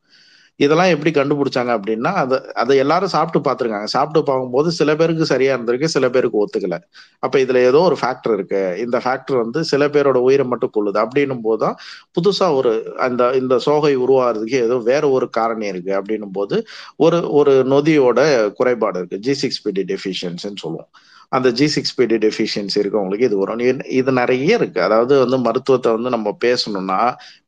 [0.60, 3.88] இதெல்லாம் எப்படி கண்டுபிடிச்சாங்க அப்படின்னா அதை அதை எல்லாரும் சாப்பிட்டு பார்த்துருக்காங்க.
[3.94, 6.76] சாப்பிட்டு பார்க்கும்போது சில பேருக்கு சரியா இருந்திருக்கு சில பேருக்கு ஒத்துக்கல.
[7.18, 8.62] அப்ப இதுல ஏதோ ஒரு ஃபேக்டர் இருக்கு.
[8.84, 11.76] இந்த ஃபேக்டர் வந்து சில பேரோட உயிரை மட்டும் கொள்ளுது அப்படின்னும் போதுதான்
[12.18, 15.92] புதுசா ஒரு அந்த இந்த சோகை உருவாகிறதுக்கு ஏதோ வேற ஒரு காரணம் இருக்கு.
[16.00, 16.58] அப்படின்னும் போது
[16.96, 18.20] ஒரு ஒரு நொதியோட
[18.60, 19.18] குறைபாடு இருக்கு.
[19.18, 20.90] ஜி சிக்ஸ் பிடி டெஃபிஷியன்சின்னு சொல்லுவோம்.
[21.28, 23.62] அந்த ஜி சிக்ஸ் பிடி டெஃபிஷியன்சி இருக்கவங்களுக்கு இது வரும்.
[24.00, 24.80] இது நிறைய இருக்கு.
[24.82, 27.00] அதாவது வந்து மருத்துவத்தை வந்து நம்ம பேசணும்னா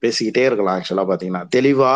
[0.05, 1.95] பேசிக்கிட்டே இருக்கலாம் ஆக்சுவலா பாத்தீங்கன்னா தெளிவா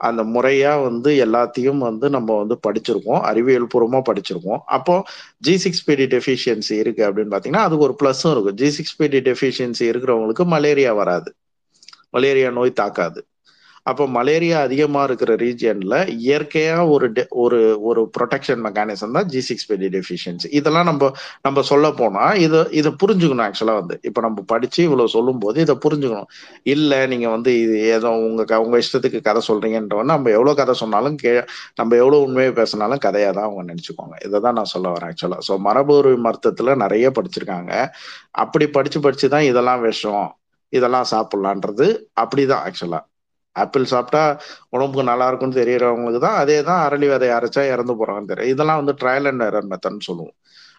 [0.00, 3.20] அந்த முறையா வந்து எல்லாத்தையும் வந்து நம்ம வந்து படிச்சிருக்கோம்.
[3.20, 4.60] அறிவியல் பூர்வமா படிச்சிருக்கோம்.
[4.66, 5.02] அப்போ
[5.38, 8.54] ஜி சிக்ஸ் பிடி டெஃபிஷியன்சி இருக்கு அப்படின்னு பாத்தீங்கன்னா அதுக்கு ஒரு பிளஸும் இருக்கும்.
[8.54, 11.34] ஜி சிக்ஸ் பிடி டெஃபிஷியன்சி இருக்கிறவங்களுக்கு மலேரியா வராது.
[12.10, 13.26] மலேரியா நோய் தாக்காது.
[13.86, 17.06] அப்போ மலேரியா அதிகமாக இருக்கிற ரீஜியன்ல இயற்கையாக ஒரு
[17.42, 17.58] ஒரு
[17.88, 21.10] ஒரு ப்ரொடெக்ஷன் மெக்கானிசம் தான் ஜி சிக்ஸ் பெடி டெஃபிஷியன்சி இதெல்லாம் நம்ம
[21.46, 23.96] நம்ம சொல்ல போனால் இதை இதை புரிஞ்சுக்கணும் ஆக்சுவலாக வந்து.
[24.08, 26.30] இப்போ நம்ம படித்து இவ்வளோ சொல்லும் போது இதை புரிஞ்சுக்கணும்.
[26.74, 31.32] இல்லை நீங்கள் வந்து இது ஏதோ உங்கள் உங்க இஷ்டத்துக்கு கதை சொல்றீங்கன்றவன நம்ம எவ்வளோ கதை சொன்னாலும் கே
[31.80, 35.56] நம்ம எவ்வளோ உண்மையை பேசினாலும் கதையாக தான் அவங்க நினச்சிக்கோங்க இதை தான் நான் சொல்ல வரேன் ஆக்சுவலாக ஸோ
[35.68, 37.72] மரபு மருத்துவத்தில் நிறைய படிச்சிருக்காங்க.
[38.44, 40.28] அப்படி படித்து படித்து தான் இதெல்லாம் விஷம்
[40.72, 41.86] இதெல்லாம் சாப்பிட்லான்றது
[42.22, 43.00] அப்படிதான் ஆக்சுவலா
[43.56, 44.22] ஆப்பிள் சாப்பிட்டா
[44.74, 48.52] உடம்புக்கு நல்லா இருக்கும்னு தெரியறவங்களுக்கு தான் அதே தான் அரளி விதை அரைச்சா இறந்து போறாங்கன்னு தெரியும்.
[48.54, 50.34] இதெல்லாம் வந்து ட்ரையல் அண்ட் எரர் மெத்தட்னு சொல்லுவோம்.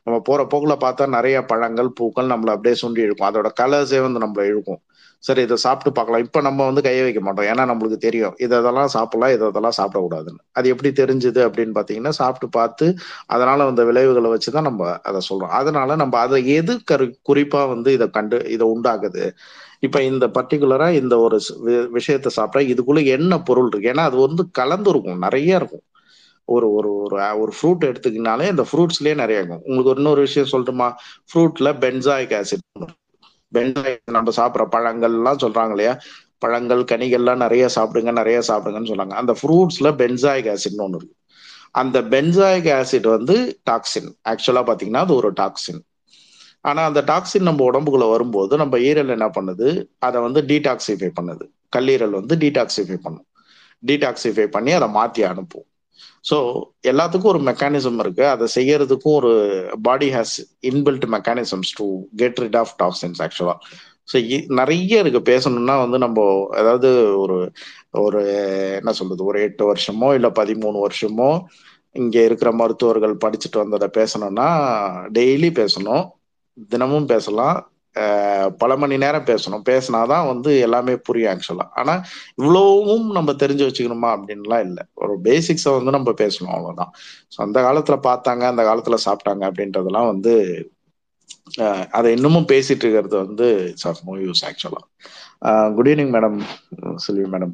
[0.08, 3.30] நம்ம போற போக்குல பார்த்தா நிறைய பழங்கள் பூக்கள் நம்மள அப்படியே சுண்டி இழுக்கும்.
[3.30, 4.82] அதோட கலர்ஸே வந்து நம்மள இழுக்கும்.
[5.24, 6.24] சரி இதை சாப்பிட்டு பார்க்கலாம்.
[6.26, 7.48] இப்ப நம்ம வந்து கையை வைக்க மாட்டோம்.
[7.50, 8.36] ஏன்னா நம்மளுக்கு தெரியும்.
[8.46, 10.42] இதெல்லாம் சாப்பிடலாம் இதெல்லாம் சாப்பிடக்கூடாதுன்னு.
[10.58, 12.88] அது எப்படி தெரிஞ்சுது அப்படின்னு பாத்தீங்கன்னா சாப்பிட்டு பார்த்து
[13.28, 15.54] அதனால வந்த விளைவுகளை வச்சுதான் நம்ம அதை சொல்றோம்.
[15.60, 19.26] அதனால நம்ம அதை எது கரு குறிப்பா வந்து இதை கண்டு இதை உண்டாக்குது?
[19.84, 21.38] இப்ப இந்த பர்டிகுலரா இந்த ஒரு
[21.98, 23.92] விஷயத்த சாப்பிட்டா இதுக்குள்ள என்ன பொருள் இருக்கு?
[23.94, 25.86] ஏன்னா அது வந்து கலந்து இருக்கும் நிறைய இருக்கும்.
[26.48, 29.64] ஒரு ஒரு ஒரு ஒரு ஃப்ரூட் எடுத்துக்கினாலே இந்த ஃப்ரூட்ஸ்லயே நிறைய இருக்கும்.
[29.66, 30.88] உங்களுக்கு இன்னொரு விஷயம் சொல்லட்டுமா?
[31.30, 32.66] ஃப்ரூட்ல பென்சாயிக் ஆசிட்
[33.54, 35.94] பென்சாயிக் நம்ம சாப்பிட்ற பழங்கள் எல்லாம் சொல்றாங்க இல்லையா?
[36.40, 41.16] பழங்கள் கனிகள்லாம் நிறைய சாப்பிடுங்க நிறைய சாப்பிடுங்கன்னு சொன்னாங்க அந்த ஃப்ரூட்ஸ்ல பென்சாயிக் ஆசிட்னு ஒன்று இருக்கு.
[41.72, 43.36] அந்த பென்சாயிக் ஆசிட் வந்து
[43.70, 45.82] டாக்ஸின் ஆக்சுவலா பாத்தீங்கன்னா அது ஒரு டாக்ஸின்
[46.66, 49.68] ஆனா அந்த டாக்ஸின் நம்ம உடம்புக்குள்ள வரும்போது நம்ம ஈரல் என்ன பண்ணுது?
[50.08, 51.46] அதை வந்து டீடாக்சிஃபை பண்ணுது.
[51.76, 53.28] கல்லீரல் வந்து டீடாக்சிஃபை பண்ணும்.
[53.84, 55.68] டீடாக்சிஃபை பண்ணி அதை மாத்தி அனுப்பும்.
[56.30, 56.38] ஸோ
[56.92, 58.24] எல்லாத்துக்கும் ஒரு மெக்கானிசம் இருக்கு.
[58.34, 59.32] அதை செய்யறதுக்கும் ஒரு
[59.88, 60.36] body has
[60.72, 61.86] inbuilt mechanisms to
[62.22, 63.56] get rid of toxins ஆக்சுவலா
[64.12, 64.18] ஸோ
[64.60, 65.20] நிறைய இருக்கு.
[65.32, 66.20] பேசணும்னா வந்து நம்ம
[66.60, 66.90] அதாவது
[67.24, 67.38] ஒரு
[68.06, 68.22] ஒரு
[68.80, 69.24] என்ன சொல்றது?
[69.32, 71.32] ஒரு எட்டு வருஷமோ இல்லை பதிமூணு வருஷமோ
[72.02, 74.50] இங்கே இருக்கிற மருத்துவர்கள் படிச்சுட்டு வந்ததை பேசணும்னா
[75.18, 76.04] டெய்லி பேசணும்.
[76.70, 77.60] தினமும் பேசலாம்.
[78.60, 79.64] பல மணி நேரம் பேசணும்.
[79.70, 81.94] பேசினாதான் வந்து எல்லாமே புரியும் ஆக்சுவலா ஆனா
[82.40, 84.84] இவ்வளவும் நம்ம தெரிஞ்சு வச்சுக்கணுமா அப்படின்லாம் இல்லை.
[84.96, 86.94] ஒரு பேசிக்ஸை வந்து நம்ம பேசணும் அவ்வளவுதான்.
[87.34, 90.34] ஸோ அந்த காலத்துல பார்த்தாங்க அந்த காலத்துல சாப்பிட்டாங்க அப்படின்றதெல்லாம் வந்து
[91.92, 94.82] அதை இன்னமும் பேசிட்டு இருக்கிறது வந்து இட்ஸ் ஆஃப் நோ யூஸ் ஆக்சுவலா
[95.76, 96.38] good evening madam
[96.98, 97.54] Selvi madam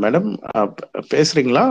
[0.00, 0.28] madam
[1.10, 1.64] பேசுறீங்களா?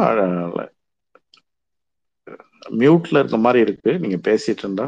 [2.77, 3.91] மியூட்ல இருக்க மாதிரி இருக்கு.
[3.99, 4.87] நீங்க பேசிட்டு இருந்தா.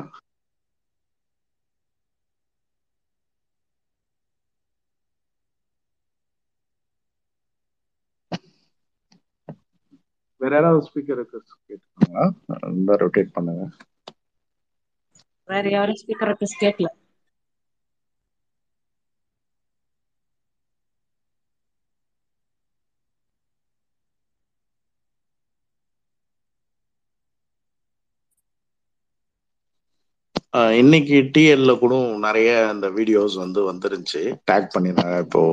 [10.42, 12.26] வேற யாராவது ஸ்பீக்கர் கேட்டுருக்காங்களா
[13.02, 13.64] ரொட்டேட் பண்ணுங்க.
[15.50, 16.32] வேற யாரும் ஸ்பீக்கர்
[16.62, 16.90] கேட்கல
[30.82, 31.94] இன்னைக்கு டிஎல்ல கூட
[32.26, 34.22] நிறைய அந்த வீடியோஸ் வந்து வந்துருந்துச்சு.
[34.50, 35.18] டேக் பண்ணிருந்தாங்க.
[35.26, 35.44] இப்போ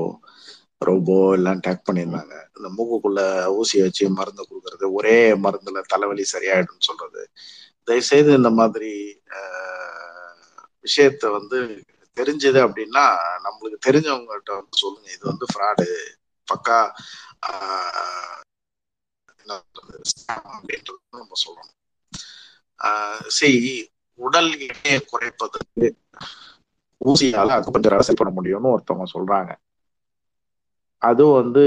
[0.88, 3.20] ரோபோ எல்லாம் டேக் பண்ணியிருந்தாங்க இந்த மூக்குக்குள்ள
[3.58, 7.22] ஊசியை வச்சு மருந்து கொடுக்கறது ஒரே மருந்துல தலைவலி சரியாயிடும்னு சொல்றது.
[7.88, 8.92] தயவுசெய்து இந்த மாதிரி
[10.86, 11.58] விஷயத்த வந்து
[12.16, 13.04] தெரிஞ்சது அப்படின்னா
[13.46, 15.08] நம்மளுக்கு தெரிஞ்சவங்ககிட்ட வந்து சொல்லுங்க.
[15.16, 15.86] இது வந்து ஃப்ராடு
[16.48, 16.78] பக்கா
[19.42, 19.98] என்ன சொல்றது,
[20.56, 21.76] அப்படின்றது நம்ம சொல்லணும்.
[23.38, 23.72] சரி
[24.26, 25.86] உடல் எடையை குறைப்பதற்கு
[27.00, 29.52] ஊசியால அக்குபஞ்சரால சரி பண்ண முடியும்னு ஒருத்தவங்க சொல்றாங்க.
[31.02, 31.64] அது வந்து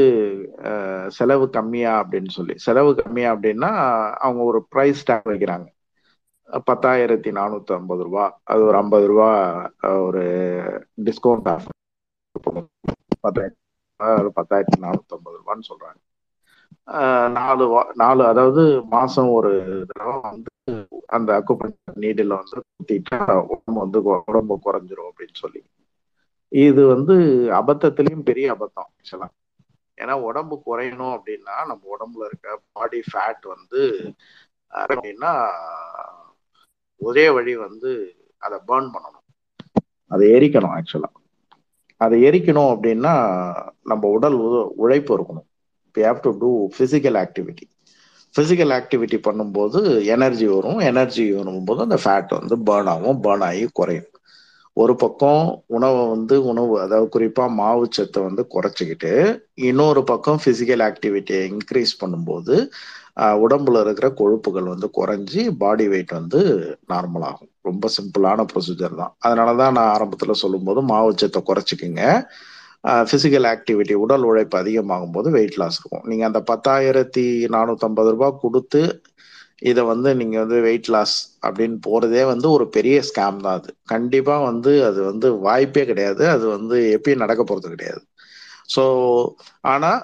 [1.17, 2.55] செலவு கம்மியா அப்படின்னு சொல்லி.
[2.65, 3.71] செலவு கம்மியா அப்படின்னா
[4.27, 5.67] அவங்க ஒரு ப்ரைஸ் டேக் வைக்கிறாங்க.
[6.69, 8.25] பத்தாயிரத்தி நானூத்தி ஐம்பது ரூபா.
[8.43, 9.29] அது ஒரு ஐம்பது ரூபா
[10.07, 10.23] ஒரு
[11.05, 11.77] டிஸ்கவுண்ட் ஆஃபர்
[13.25, 13.59] பத்தாயிரத்தி
[14.39, 16.01] பத்தாயிரத்தி நானூத்தி ஐம்பது ரூபான்னு சொல்றாங்க.
[17.31, 19.51] நாலு வா- நாலு அதாவது மாசம் ஒரு
[19.87, 25.63] தடவை வந்து அந்த அக்குப்பஞ்சர் நீடில் வந்து குத்திட்டா உடம்பு வந்து உடம்பு குறைஞ்சிரும் அப்படின்னு சொல்லி.
[26.47, 27.15] இது வந்து
[27.53, 29.27] அபத்தத்திலையும் பெரிய அபத்தம் ஆக்சுவலா
[30.01, 33.81] ஏன்னா உடம்பு குறையணும் அப்படின்னா நம்ம உடம்புல இருக்க பாடி ஃபேட் வந்து
[34.73, 35.31] அப்படின்னா
[36.97, 37.91] ஒரே வழி வந்து
[38.37, 39.27] அதை பேர்ன் பண்ணணும்.
[40.07, 41.11] அதை எரிக்கணும் ஆக்சுவலா
[41.97, 43.13] அதை எரிக்கணும் அப்படின்னா
[43.83, 45.49] நம்ம உடல் உ- உழைப்பு இருக்கணும்.
[45.95, 47.65] We have to do physical activity
[48.35, 49.79] physical activity பண்ணும்போது
[50.15, 50.79] எனர்ஜி வரும்.
[50.91, 53.17] எனர்ஜி வரும்போது அந்த ஃபேட் வந்து பேர்ன் ஆகும்.
[53.25, 54.09] பேர்ன் ஆகி குறையும்.
[54.77, 55.41] ஒரு பக்கம்
[55.75, 59.11] உணவை வந்து உணவு அதாவது குறிப்பாக மாவு சத்தை வந்து குறைச்சிக்கிட்டு
[59.69, 62.55] இன்னொரு பக்கம் ஃபிசிக்கல் ஆக்டிவிட்டியை இன்க்ரீஸ் பண்ணும்போது
[63.45, 66.39] உடம்புல இருக்கிற கொழுப்புகள் வந்து குறைஞ்சி பாடி வெயிட் வந்து
[66.91, 67.49] நார்மல் ஆகும்.
[67.69, 69.13] ரொம்ப சிம்பிளான ப்ரொசீஜர் தான்.
[69.25, 72.03] அதனால தான் நான் ஆரம்பத்தில் சொல்லும்போது மாவு சத்தை குறைச்சிக்கிங்க.
[72.83, 76.05] ஃபிசிக்கல் ஆக்டிவிட்டி உடல் உழைப்பு அதிகமாகும் போது வெயிட் லாஸ் இருக்கும்.
[76.09, 77.25] நீங்கள் அந்த பத்தாயிரத்தி
[77.55, 78.81] நானூற்றம்பது ரூபாய் கொடுத்து
[79.69, 81.15] இதை வந்து நீங்கள் வந்து வெயிட் லாஸ்
[81.47, 83.69] அப்படின்னு போகிறதே வந்து ஒரு பெரிய ஸ்கேம் தான் அது.
[83.93, 86.23] கண்டிப்பாக வந்து அது வந்து வாய்ப்பே கிடையாது.
[86.35, 88.01] அது வந்து எப்பயும் நடக்க போகிறது கிடையாது.
[88.75, 88.83] ஸோ
[89.73, 89.99] ஆனால்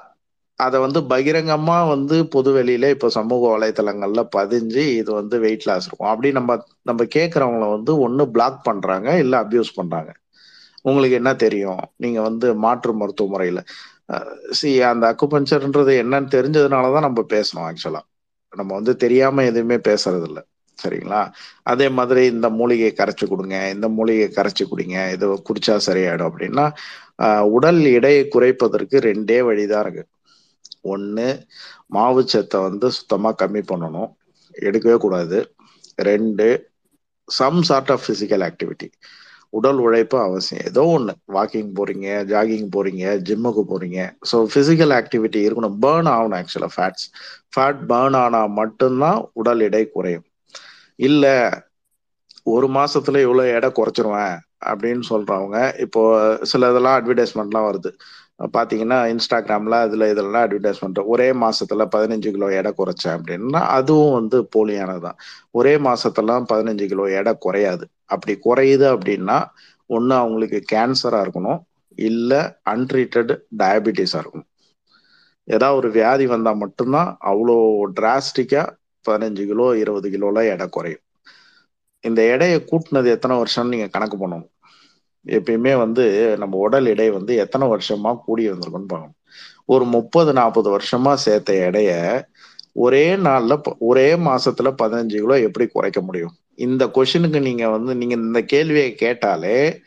[0.59, 6.11] அதை வந்து பகிரங்கமாக வந்து பொது வெளியில இப்போ சமூக வலைத்தளங்கள்ல பதிஞ்சு இது வந்து வெயிட் லாஸ் இருக்கும்.
[6.13, 6.51] அப்படி நம்ம
[6.89, 10.11] நம்ம கேட்குறவங்கள வந்து ஒன்று பிளாக் பண்ணுறாங்க இல்லை அப்யூஸ் பண்ணுறாங்க
[10.89, 11.81] உங்களுக்கு என்ன தெரியும்?
[12.03, 13.59] நீங்க வந்து மாற்று மருத்துவ முறையில.
[14.57, 18.01] சி அந்த அக்குபஞ்சர்ன்றது என்னன்னு தெரிஞ்சதுனால தான் நம்ம பேசணும் ஆக்சுவலா.
[18.53, 20.39] நம்ம வந்து தெரியாம எதுவுமே பேசுறது இல்ல
[20.77, 21.21] சரிங்களா?
[21.71, 26.65] அதே மாதிரி இந்த மூலிகையை கரைச்சு கொடுங்க இந்த மூலிகையை கரைச்சு குடிங்க இது குடிச்சா சரியாயிடும் அப்படின்னா
[27.55, 30.03] உடல் எடையை குறைப்பதற்கு ரெண்டே வழிதான் இருக்கு.
[30.93, 31.27] ஒன்னு
[31.95, 34.09] மாவு சத்தை வந்து சுத்தமா கம்மி பண்ணணும்
[34.67, 35.37] எடுக்கவே கூடாது.
[36.09, 36.47] ரெண்டு
[37.29, 38.87] some sort of physical activity
[39.49, 40.65] உடல் உழைப்பு அவசியம்.
[40.65, 43.99] ஏதோ ஒன்று வாக்கிங் போறீங்க ஜாகிங் போறீங்க ஜிம்முக்கு போறீங்க.
[44.31, 45.77] ஸோ பிசிக்கல் ஆக்டிவிட்டி இருக்கணும்.
[45.85, 47.07] பேர்ன் ஆகணும் ஆக்சுவலாக ஃபேட்ஸ்
[47.55, 50.25] ஃபேட் பேர்ன் ஆனா மட்டும்தான் உடல் எடை குறையும்.
[50.95, 51.35] இல்லை
[52.43, 54.35] ஒரு மாசத்துல இவ்வளவு எடை குறைச்சிருவேன்
[54.65, 56.01] அப்படின்னு சொல்றவங்க இப்போ
[56.43, 57.91] சில இதெல்லாம் அட்வர்டைஸ்மெண்ட்லாம் வருது.
[58.39, 64.99] பார்த்தீங்கன்னா இன்ஸ்டாகிராமில் அதில் இதெல்லாம் அட்வர்டைஸ்மெண்ட் ஒரே மாதத்தில் பதினஞ்சு கிலோ எடை குறைச்சேன் அப்படின்னா அதுவும் வந்து போலியானது
[64.99, 65.17] தான்
[65.51, 67.85] ஒரே மாதத்தெல்லாம் பதினஞ்சு கிலோ எடை குறையாது.
[68.05, 69.37] அப்படி குறையுது அப்படின்னா
[69.89, 71.59] ஒன்று அவங்களுக்கு கேன்சராக இருக்கணும்
[71.97, 72.41] இல்லை
[72.73, 73.33] அன்ட்ரீட்டட்
[73.63, 74.49] டயபிட்டிஸாக இருக்கணும்.
[75.47, 77.57] ஏதாவது ஒரு வியாதி வந்தால் மட்டும்தான் அவ்வளோ
[77.99, 78.67] டிராஸ்டிக்காக
[79.05, 81.03] பதினஞ்சு கிலோ இருபது கிலோலாம் எடை குறையும்.
[82.03, 84.51] இந்த எடையை கூட்டினது எத்தனை வருஷம்னு நீங்கள் கணக்கு பண்ணணும்.
[85.27, 89.15] எப்பயுமே வந்து நம்ம உடல் எடை வந்து எத்தனை வருஷமா கூடி வந்திருக்குன்னு பார்க்கணும்.
[89.65, 91.91] ஒரு முப்பது நாற்பது வருஷமா சேர்த்த எடைய
[92.73, 96.33] ஒரே நாள்ல ப- ஒரே மாசத்துல பதினஞ்சு கிலோ எப்படி குறைக்க முடியும்?
[96.55, 99.81] இந்த கொஷினுக்கு நீங்க வந்து நீங்க இந்த கேள்வியை கேட்டாலே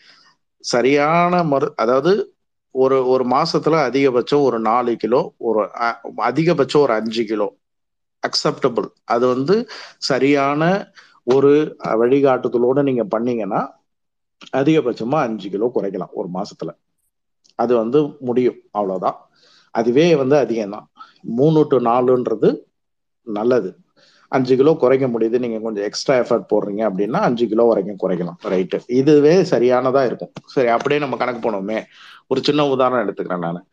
[0.60, 2.12] சரியான மரு அதாவது
[2.70, 5.68] ஒரு ஒரு மாசத்துல அதிகபட்சம் ஒரு நாலு கிலோ ஒரு
[6.16, 7.48] அதிகபட்சம் ஒரு அஞ்சு கிலோ.
[8.22, 9.68] அக்செப்டபிள் அது வந்து
[9.98, 10.62] சரியான
[11.24, 13.79] ஒரு வழிகாட்டுதலோட நீங்க பண்ணீங்கன்னா
[14.56, 16.68] அதிகபட்சமா அஞ்சு கிலோ குறைக்கலாம் ஒரு மாசத்துல.
[17.54, 19.30] அது வந்து முடியும் அவ்வளவுதான்.
[19.70, 20.84] அதுவே வந்து அதிகம்தான்.
[21.20, 22.58] மூணு டு நாலுன்றது
[23.22, 23.76] நல்லது.
[24.28, 28.80] அஞ்சு கிலோ குறைக்க முடியுது நீங்க கொஞ்சம் எக்ஸ்ட்ரா எஃபர்ட் போடுறீங்க அப்படின்னா அஞ்சு கிலோ வரைக்கும் குறைக்கலாம் ரைட்டு
[28.86, 30.32] இதுவே சரியானதா இருக்கும்.
[30.44, 31.84] சரி அப்படியே நம்ம கணக்கு போனோமே.
[32.26, 33.66] ஒரு சின்ன உதாரணம் எடுத்துக்கிறேன் நான்.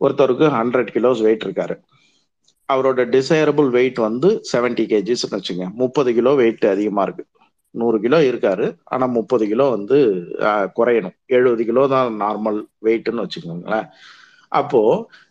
[0.00, 1.82] ஒருத்தருக்கு ஹண்ட்ரட் கிலோஸ் வெயிட் இருக்காரு.
[2.72, 7.26] அவரோட டிசைரபிள் வெயிட் வந்து செவன்டி கேஜிஸ்ன்னு வச்சுங்க முப்பது கிலோ வெயிட் அதிகமா இருக்கு.
[7.74, 8.66] நூறு கிலோ இருக்காரு.
[8.84, 9.98] ஆனா முப்பது கிலோ வந்து
[10.78, 11.16] குறையணும்.
[11.36, 13.86] எழுபது கிலோ தான் நார்மல் வெயிட்னு வச்சுக்கோங்களேன்.
[14.52, 14.82] அப்போ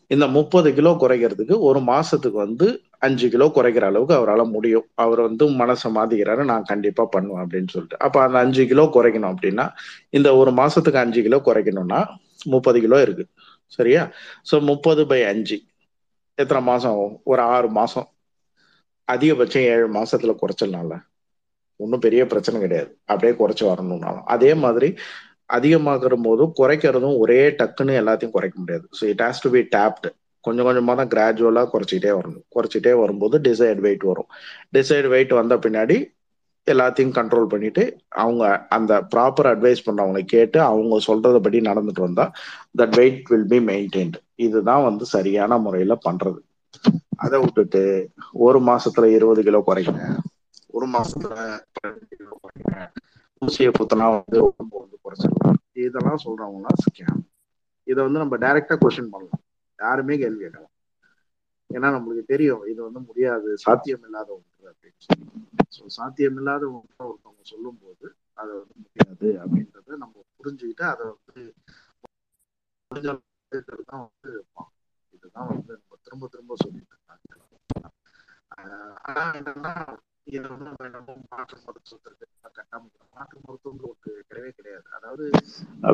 [0.07, 4.85] இந்த முப்பது கிலோ குறைக்கிறதுக்கு ஒரு மாசத்துக்கு வந்து அஞ்சு கிலோ குறைக்கிற அளவுக்கு அவரால் முடியும்.
[5.03, 7.99] அவர் வந்து மனசை மாத்திக்கிறாரு நான் கண்டிப்பா பண்ணுவேன் அப்படின்னு சொல்லிட்டு.
[8.05, 9.65] அப்ப அந்த அஞ்சு கிலோ குறைக்கணும் அப்படின்னா
[10.09, 12.01] இந்த ஒரு மாசத்துக்கு அஞ்சு கிலோ குறைக்கணும்னா
[12.45, 13.25] முப்பது கிலோ இருக்கு.
[13.77, 14.03] சரியா?
[14.51, 15.57] ஸோ முப்பது பை அஞ்சு.
[16.37, 17.15] எத்தனை மாசம் ஆகும்?
[17.23, 18.07] ஒரு ஆறு மாசம்.
[19.07, 20.95] அதிகபட்சம் ஏழு மாசத்துல குறைச்சிடலாம்ல.
[21.83, 22.89] ஒன்றும் பெரிய பிரச்சனை கிடையாது.
[23.11, 24.25] அப்படியே குறைச்சி வரணும்னாலும்.
[24.35, 24.89] அதே மாதிரி
[25.57, 28.85] அதிகமாகிற போதும் குறைக்கிறதும் ஒரே டக்குன்னு எல்லாத்தையும் குறைக்க முடியாது.
[28.97, 30.09] So it has to be tapered
[30.43, 32.45] கொஞ்சம் கொஞ்சமாக தான் கிராஜுவலாக குறைச்சிட்டே வரணும்.
[32.55, 34.29] குறைச்சிட்டே வரும்போது டிசைட் வெயிட் வரும்.
[34.77, 35.97] டிசைட் வெயிட் வந்த பின்னாடி
[36.67, 37.83] எல்லாத்தையும் கண்ட்ரோல் பண்ணிட்டு
[38.23, 38.43] அவங்க
[38.75, 42.25] அந்த ப்ராப்பர் அட்வைஸ் பண்ணவங்களை கேட்டு அவங்க சொல்றதை நடந்துட்டு வந்தா
[42.79, 46.39] that weight will be maintained இதுதான் வந்து சரியான முறையில பண்றது.
[47.23, 47.81] அதை விட்டுட்டு
[48.45, 50.15] ஒரு மாசத்துல இருபது கிலோ குறைக்கிறேன்
[50.73, 51.35] ஒரு மாசத்துல
[53.41, 57.21] ஊசியை புத்தனா வந்து உடம்பு வந்து குறைச்சிருவாங்க இதெல்லாம் சொல்றவங்கலாம் ஸ்கேம்
[57.87, 59.41] இதை வந்து நம்ம டைரக்டா கொஸ்டின் பண்ணலாம்.
[59.79, 60.73] யாருமே கேள்வி கேட்கலாம்
[61.69, 62.63] ஏன்னா நம்மளுக்கு தெரியும்.
[62.71, 63.49] இது வந்து முடியாது.
[63.63, 65.27] சாத்தியம் இல்லாத ஒன்று அப்படின்னு சொல்லி
[65.75, 68.05] ஸோ சாத்தியம் இல்லாத ஒன்று ஒருத்தவங்க சொல்லும் போது
[68.39, 71.43] அதை வந்து முடியாது அப்படின்றத நம்ம புரிஞ்சுக்கிட்டு அதை வந்து
[73.89, 74.31] தான் வந்து
[75.13, 77.27] இதுதான் வந்து நம்ம திரும்ப திரும்ப சொல்லிட்டு இருக்காங்க.
[79.07, 79.73] ஆனா என்னன்னா
[80.27, 82.81] இதை வந்து நம்ம மாற்று மருத்துவத்திற்கு கட்டாம
[83.15, 83.97] மாற்று மருத்துவம்னு ஒரு
[84.29, 84.85] கிடையவே கிடையாது.
[84.97, 85.25] அதாவது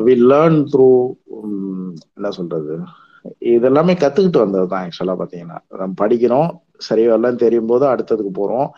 [0.06, 0.88] வி லேர்ன் த்ரூ
[2.16, 2.74] என்ன சொல்றது?
[3.54, 6.50] இதெல்லாமே கத்துக்கிட்டு வந்தது தான் ஆக்சுவலா பாத்தீங்கன்னா நம்ம படிக்கிறோம்
[6.88, 8.68] சரி வரலன்னு தெரியும் போது அடுத்ததுக்கு போறோம்.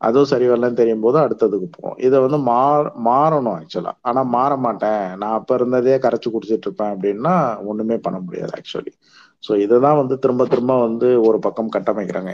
[0.00, 2.60] அதுவும் சரி வரலன்னு தெரியும் போது அடுத்ததுக்கு போகும் இதை வந்து மா
[3.08, 5.02] மாறணும் ஆக்சுவலா ஆனா மாற மாட்டேன்.
[5.20, 7.34] நான் அப்ப இருந்ததே கரைச்சு குடிச்சிட்டு இருப்பேன் அப்படின்னா
[7.70, 8.92] ஒண்ணுமே பண்ண முடியாது ஆக்சுவலி
[9.42, 12.32] ஸோ இதுதான் வந்து திரும்ப திரும்ப வந்து ஒரு பக்கம் கட்டமைக்கிறாங்க.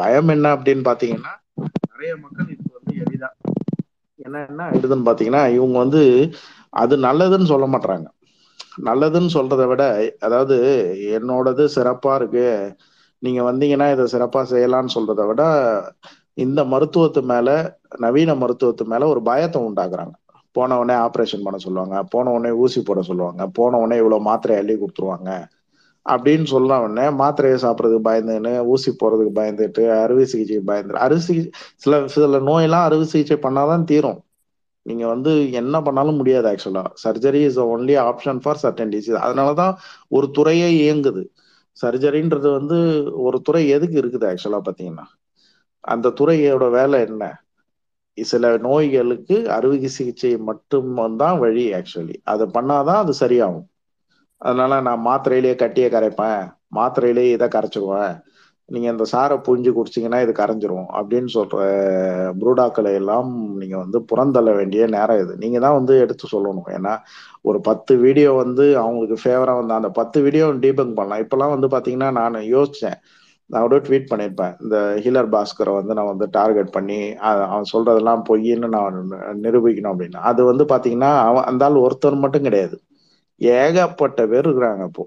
[0.00, 1.32] பயம் என்ன அப்படின்னு பாத்தீங்கன்னா
[1.88, 3.28] நிறைய மக்கள் இது வந்து எளிதா
[4.20, 6.02] என்ன என்ன ஆயிடுதுன்னு பாத்தீங்கன்னா இவங்க வந்து
[6.72, 8.06] அது நல்லதுன்னு சொல்ல மாட்டாங்க
[8.86, 9.82] நல்லதுன்னு சொல்றதை விட
[10.26, 10.56] அதாவது
[11.16, 12.46] என்னோடது சிறப்பா இருக்கு
[13.22, 15.42] நீங்க வந்தீங்கன்னா இதை சிறப்பா செய்யலாம்னு சொல்றதை விட
[16.36, 17.48] இந்த மருத்துவத்து மேல
[18.02, 20.14] நவீன மருத்துவத்து மேல ஒரு பயத்தை உண்டாக்குறாங்க.
[20.56, 24.74] போன உடனே ஆப்ரேஷன் பண்ண சொல்லுவாங்க போன உடனே ஊசி போட சொல்லுவாங்க போன உடனே இவ்வளவு மாத்திரை அள்ளி
[24.76, 25.30] கொடுத்துருவாங்க
[26.06, 32.00] அப்படின்னு சொல்ல உடனே மாத்திரையை சாப்பிட்றதுக்கு பயந்துன்னு ஊசி போறதுக்கு பயந்துட்டு அறுவை சிகிச்சை பயந்து அறுவை சிகிச்சை சில
[32.06, 34.20] சில நோயெல்லாம் அறுவை சிகிச்சை பண்ணாதான் தீரும்.
[34.86, 39.74] நீங்க வந்து என்ன பண்ணாலும் முடியாது ஆக்சுவலா surgery is only option for certain disease அதனாலதான்
[40.08, 41.22] ஒரு துறையே இயங்குது.
[41.76, 42.78] சர்ஜரின்றது வந்து
[43.26, 45.06] ஒரு துறை எதுக்கு இருக்குது ஆக்சுவலா பாத்தீங்கன்னா
[45.84, 47.22] அந்த துறையோட வேலை என்ன?
[48.18, 53.66] சில நோய்களுக்கு அறுவை சிகிச்சை மட்டும் தான் வழி ஆக்சுவலி அதை பண்ணாதான் அது சரியாகும்.
[54.40, 56.42] அதனால நான் மாத்திரையிலேயே கட்டியே கரைப்பேன்.
[56.78, 58.14] மாத்திரையிலேயே இதை கரைச்சிருவேன்.
[58.68, 61.56] நீங்க இந்த சாரை புரிஞ்சு குடிச்சிங்கன்னா இது கரைஞ்சிரும் அப்படின்னு சொல்ற
[62.40, 63.30] புரூடாக்களை எல்லாம்
[63.60, 65.32] நீங்க வந்து புறந்தள்ள வேண்டிய நேரம் இது.
[65.42, 66.68] நீங்க தான் வந்து எடுத்து சொல்லணும்.
[66.76, 66.94] ஏன்னா
[67.42, 71.22] ஒரு பத்து வீடியோ வந்து அவங்களுக்கு ஃபேவரா வந்து அந்த பத்து வீடியோ டீபங் பண்ணலாம்.
[71.24, 72.98] இப்பெல்லாம் வந்து பாத்தீங்கன்னா நான் யோசிச்சேன்.
[73.50, 74.54] நான் கூட ட்வீட் பண்ணியிருப்பேன்.
[74.64, 76.98] இந்த ஹீலர் பாஸ்கரை வந்து நான் வந்து டார்கெட் பண்ணி
[77.30, 78.96] அவன் சொல்றதெல்லாம் பொய்ன்னு நான்
[79.44, 80.18] நிரூபிக்கணும் அப்படின்னு.
[80.30, 82.78] அது வந்து பாத்தீங்கன்னா அவன் அந்த ஆள் ஒருத்தர் மட்டும் கிடையாது.
[83.40, 85.04] ஏகப்பட்ட பேர் இருக்கிறாங்க இப்போ.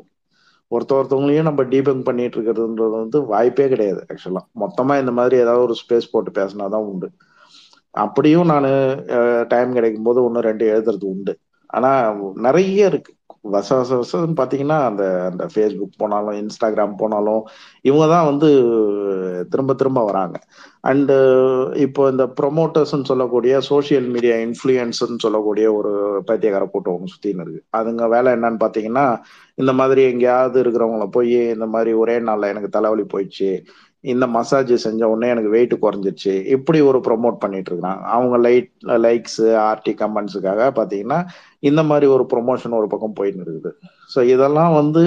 [0.71, 5.75] ஒருத்த ஒருத்தவங்களையும் நம்ம டீபங் பண்ணிட்டு இருக்கிறதுன்றது வந்து வாய்ப்பே கிடையாது ஆக்சுவலா மொத்தமா இந்த மாதிரி ஏதாவது ஒரு
[5.83, 7.07] ஸ்பேஸ் போட்டு பேசினாதான் உண்டு.
[7.95, 8.67] அப்படியும் நான்
[9.47, 11.33] டைம் கிடைக்கும் போது ஒன்று ரெண்டு எழுதுறது உண்டு.
[11.69, 11.91] ஆனா
[12.45, 13.13] நிறைய இருக்கு.
[13.55, 17.41] வச வச வசன்னு பார்த்தீங்கன்னா அந்த அந்த ஃபேஸ்புக் போனாலும் இன்ஸ்டாகிராம் போனாலும்
[17.81, 18.49] இவங்க தான் வந்து
[19.49, 20.37] திரும்ப திரும்ப வராங்க.
[20.81, 21.15] அண்டு
[21.85, 25.91] இப்போ இந்த ப்ரொமோட்டர்ஸ்ன்னு சொல்லக்கூடிய சோசியல் மீடியா இன்ஃப்ளூயன்ஸ்ன்னு சொல்லக்கூடிய ஒரு
[26.25, 27.61] பைத்தியக்கார கூட்டம் ஒன்று சுத்தின்னு இருக்கு.
[27.79, 29.05] அதுங்க வேலை என்னன்னு பார்த்தீங்கன்னா
[29.55, 33.49] இந்த மாதிரி எங்கேயாவது இருக்கிறவங்கள போய் இந்த மாதிரி ஒரே நாளில் எனக்கு தலைவலி போயிடுச்சு
[34.03, 36.33] இந்த மசாஜ் செஞ்ச உடனே எனக்கு வெயிட் குறைஞ்சிருச்சு.
[36.55, 38.71] இப்படி ஒரு ப்ரொமோட் பண்ணிட்டு இருக்காங்க அவங்க லைட்
[39.05, 41.19] லைக்ஸ் ஆர்டி கமெண்ட்ஸுக்காக பார்த்தீங்கன்னா
[41.69, 43.71] இந்த மாதிரி ஒரு ப்ரொமோஷன் ஒரு பக்கம் போயின்னு இருக்குது.
[44.15, 45.03] ஸோ இதெல்லாம் வந்து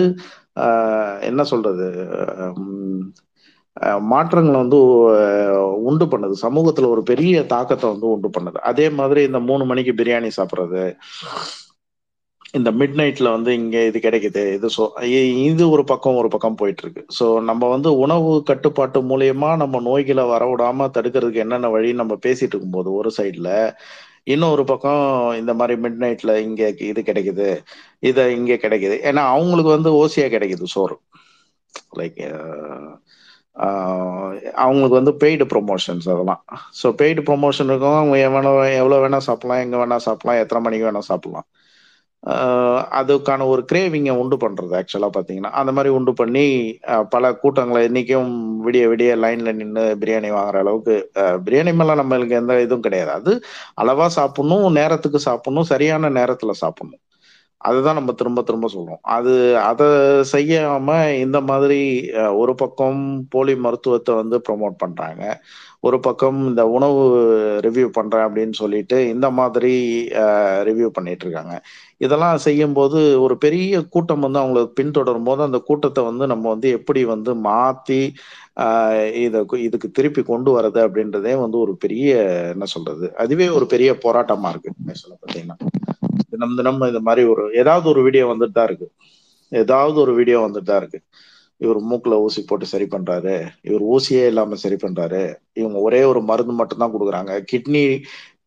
[1.30, 1.88] என்ன சொல்றது?
[4.12, 4.78] மாற்றங்களை வந்து
[5.88, 6.34] உண்டு பண்ணுது.
[6.46, 8.58] சமூகத்துல ஒரு பெரிய தாக்கத்தை வந்து உண்டு பண்ணுது.
[8.70, 10.82] அதே மாதிரி இந்த மூணு மணிக்கு பிரியாணி சாப்பிட்றது
[12.54, 14.42] இந்த மிட் நைட்ல வந்து இங்க இது கிடைக்குது.
[14.56, 14.84] இது ஸோ
[15.44, 20.24] இது ஒரு பக்கம் ஒரு பக்கம் போயிட்டு இருக்கு ஸோ நம்ம வந்து உணவு கட்டுப்பாட்டு மூலியமா நம்ம நோய்களை
[20.32, 23.50] வரவிடாம தடுக்கிறதுக்கு என்னென்ன வழி நம்ம பேசிட்டு இருக்கும்போது ஒரு சைட்ல
[24.26, 25.04] இன்னொரு பக்கம்
[25.40, 27.48] இந்த மாதிரி மிட் நைட்ல இங்க இது கிடைக்குது
[28.02, 28.96] இதை இங்க கிடைக்குது.
[29.08, 30.96] ஏன்னா அவங்களுக்கு வந்து ஓசியா கிடைக்குது சோறு.
[31.98, 32.20] லைக்
[34.62, 36.42] அவங்களுக்கு வந்து பெய்டு ப்ரொமோஷன்ஸ் அதெல்லாம்.
[36.80, 38.50] ஸோ பெய்டு ப்ரொமோஷன் இருக்கும் அவங்க எவ்வளோ
[38.80, 41.46] எவ்வளோ வேணா சாப்பிட்லாம் எங்கே வேணா சாப்பிடலாம் எத்தனை மணிக்கு வேணா சாப்பிடலாம்.
[42.98, 46.44] அதுக்கான ஒரு கிரேவிங்கை உண்டு பண்றது ஆக்சுவலா பாத்தீங்கன்னா அந்த மாதிரி உண்டு பண்ணி
[47.14, 48.32] பல கூட்டங்களை இன்னைக்கும்
[48.66, 50.96] விடிய விடிய லைன்ல நின்று பிரியாணி வாங்குற அளவுக்கு
[51.46, 53.12] பிரியாணி மேல நம்மளுக்கு எந்த இதுவும் கிடையாது.
[53.18, 53.32] அது
[53.82, 57.02] அளவா சாப்பிடணும் நேரத்துக்கு சாப்பிடணும் சரியான நேரத்துல சாப்பிடணும்.
[57.60, 59.02] அதுதான் நம்ம திரும்ப திரும்ப சொல்றோம்.
[59.16, 59.32] அது
[59.70, 59.86] அதை
[60.32, 60.88] செய்யாம
[61.24, 61.80] இந்த மாதிரி
[62.42, 63.00] ஒரு பக்கம்
[63.34, 65.22] போலி மருத்துவத்தை வந்து ப்ரொமோட் பண்றாங்க.
[65.84, 67.02] ஒரு பக்கம் இந்த உணவு
[67.66, 69.72] ரிவ்யூ பண்றேன் அப்படின்னு சொல்லிட்டு இந்த மாதிரி
[70.68, 71.54] ரிவ்யூ பண்ணிட்டு இருக்காங்க
[71.98, 77.02] இதெல்லாம் செய்யும்போது ஒரு பெரிய கூட்டம் வந்து அவங்கள பின்தொடரும் போது அந்த கூட்டத்தை வந்து நம்ம வந்து எப்படி
[77.14, 78.00] வந்து மாத்தி
[78.56, 79.36] ஆஹ் இத
[79.66, 82.08] இதுக்கு திருப்பி கொண்டு வர்றது அப்படின்றதே வந்து ஒரு பெரிய
[82.54, 84.70] என்ன சொல்றது அதுவே ஒரு பெரிய போராட்டமா இருக்கு.
[85.02, 85.56] சொல்ல பாத்தீங்கன்னா
[86.32, 88.88] தினம் தினம் இந்த மாதிரி ஒரு ஏதாவது ஒரு வீடியோ வந்துட்டு தான் இருக்கு.
[89.52, 91.00] ஏதாவது ஒரு வீடியோ வந்துட்டு தான் இருக்கு.
[91.60, 93.34] இவர் மூக்குல ஊசி போட்டு சரி பண்றாரு.
[93.60, 95.22] இவர் ஊசியே இல்லாம சரி பண்றாரு.
[95.52, 97.32] இவங்க ஒரே ஒரு மருந்து மட்டும் தான் கொடுக்குறாங்க.
[97.52, 97.84] கிட்னி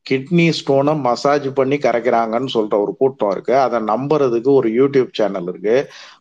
[0.05, 3.53] கிட்னி ஸ்டோனை மசாஜ் பண்ணி கரைக்கிறாங்கன்னு சொல்ற ஒரு கூட்டம் இருக்கு.
[3.57, 5.75] அதை நம்புறதுக்கு ஒரு யூடியூப் சேனல் இருக்கு.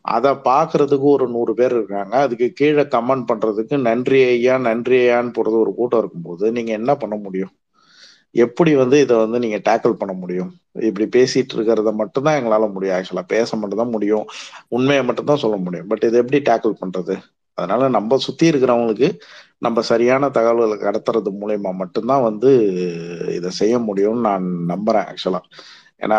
[0.09, 2.15] அதை பாக்குறதுக்கு ஒரு நூறு பேர் இருக்காங்க.
[2.19, 7.15] அதுக்கு கீழே கமெண்ட் பண்றதுக்கு நன்றி ஐயா நன்றி ஐயான்னு போறது ஒரு கூட்டம் இருக்கும்போது நீங்க என்ன பண்ண
[7.17, 7.53] முடியும்?
[8.35, 10.51] எப்படி வந்து இதை வந்து நீங்க டேக்கிள் பண்ண முடியும்?
[10.81, 12.95] இப்படி பேசிட்டு இருக்கிறத மட்டும்தான் எங்களால முடியும்.
[12.97, 14.25] ஆக்சுவலா பேச மட்டும்தான் முடியும்.
[14.69, 15.87] உண்மையை மட்டும்தான் சொல்ல முடியும்.
[15.87, 17.15] பட் இதை எப்படி டேக்கிள் பண்றது?
[17.57, 19.07] அதனால நம்ம சுத்தி இருக்கிறவங்களுக்கு
[19.57, 22.51] நம்ம சரியான தகவல்களை கடத்துறது மூலயமா மட்டும்தான் வந்து
[23.35, 25.41] இதை செய்ய முடியும்னு நான் நம்புறேன் ஆக்சுவலா
[26.01, 26.17] ஏன்னா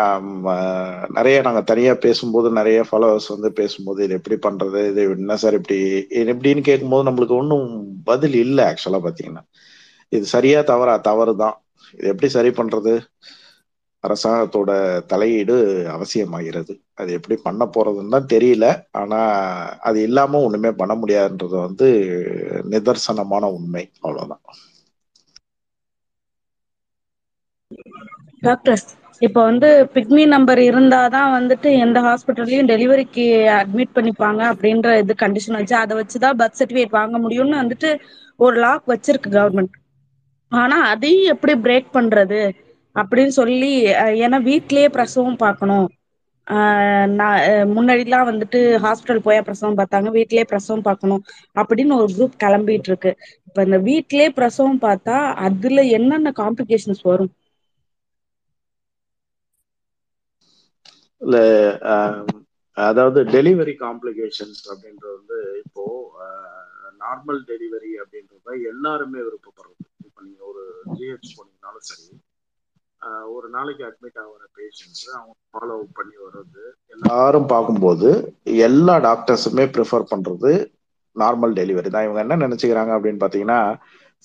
[1.09, 4.79] நிறைய நாங்க தனியா பேசும்போது நிறைய ஃபாலோவர்ஸ் வந்து பேசும்போது இது எப்படி பண்றது?
[4.91, 5.77] இது என்ன சார் இப்படி
[6.19, 7.67] இது எப்படின்னு கேட்கும்போது நம்மளுக்கு ஒன்றும்
[8.03, 9.43] பதில் இல்லை ஆக்சுவலா பாத்தீங்கன்னா
[10.11, 10.95] இது சரியா தவறா?
[11.01, 11.55] தவறு தான்
[11.97, 12.93] இது எப்படி சரி பண்றது?
[14.03, 14.71] அரசாங்கத்தோட
[15.07, 15.55] தலையீடு
[15.93, 16.73] அவசியமாகிறது.
[16.95, 18.65] அது எப்படி பண்ண போறதுன்னு தான் தெரியல.
[18.93, 19.19] ஆனா
[19.83, 21.87] அது இல்லாம ஒண்ணுமே பண்ண முடியாதுன்றது வந்து
[22.73, 23.83] நிதர்சனமான உண்மை.
[23.99, 24.43] அவ்வளவுதான்.
[28.43, 28.81] டாக்டர்
[29.21, 35.75] இப்ப வந்து பிக்மி நம்பர் இருந்தாதான் வந்துட்டு எந்த ஹாஸ்பிட்டல்லையும் டெலிவரிக்கு அட்மிட் பண்ணிப்பாங்க அப்படின்ற இது கண்டிஷன் வச்சு
[35.77, 37.91] அதை வச்சுதான் பர்த் சர்டிஃபிகேட் வாங்க முடியும்னு வந்துட்டு
[38.39, 39.75] ஒரு லாக் வச்சிருக்கு கவர்மெண்ட்
[40.51, 42.41] ஆனா அதையும் எப்படி பிரேக் பண்றது
[42.95, 43.71] அப்படின்னு சொல்லி
[44.25, 45.87] ஏன்னா வீட்லயே பிரசவம் பார்க்கணும்.
[47.17, 47.39] நான்
[47.73, 48.49] முன்னாடிலாம் வந்துட்டு
[48.83, 51.23] ஹாஸ்பிட்டல் போய் பிரசவம் பார்த்தாங்க வீட்லயே பிரசவம் பார்க்கணும்
[51.55, 53.11] அப்படின்னு ஒரு குரூப் கிளம்பிட்டு இருக்கு.
[53.47, 55.17] இப்ப இந்த வீட்லயே பிரசவம் பார்த்தா
[55.47, 57.31] அதுல என்னென்ன காம்ப்ளிகேஷன்ஸ் வரும்?
[61.21, 61.37] இல்ல
[62.77, 65.83] அதாவது டெலிவரி காம்ப்ளிகேஷன்ஸ் அப்படின்றது வந்து இப்போ
[67.01, 68.41] நார்மல் டெலிவரி அப்படின்றத
[68.71, 69.74] எல்லாருமே விருப்பப்படுறோம்
[70.97, 72.07] ஜிஹெச் போனீங்கனாலும் சரி
[73.35, 76.63] ஒரு நாளைக்கு அட்மிட் ஆகிற பேஷண்ட்ஸ் அவங்க ஃபாலோ பண்ணி வர்றது
[76.95, 78.09] எல்லாரும் பார்க்கும்போது
[78.67, 80.51] எல்லா டாக்டர்ஸுமே ப்ரிஃபர் பண்றது
[81.15, 82.05] நார்மல் டெலிவரி தான்.
[82.05, 83.59] இவங்க என்ன நினைச்சுக்கிறாங்க அப்படின்னு பார்த்தீங்கன்னா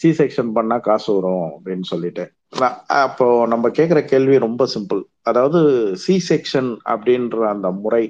[0.01, 2.25] சி செக்ஷன் பண்ணால் காசு வரும் அப்படின்னு சொல்லிட்டு.
[2.61, 2.77] நான்
[3.07, 5.61] அப்போ நம்ம கேட்குற கேள்வி ரொம்ப சிம்பிள் அதாவது
[6.05, 8.05] சி செக்ஷன் அப்படின்ற அந்த முறை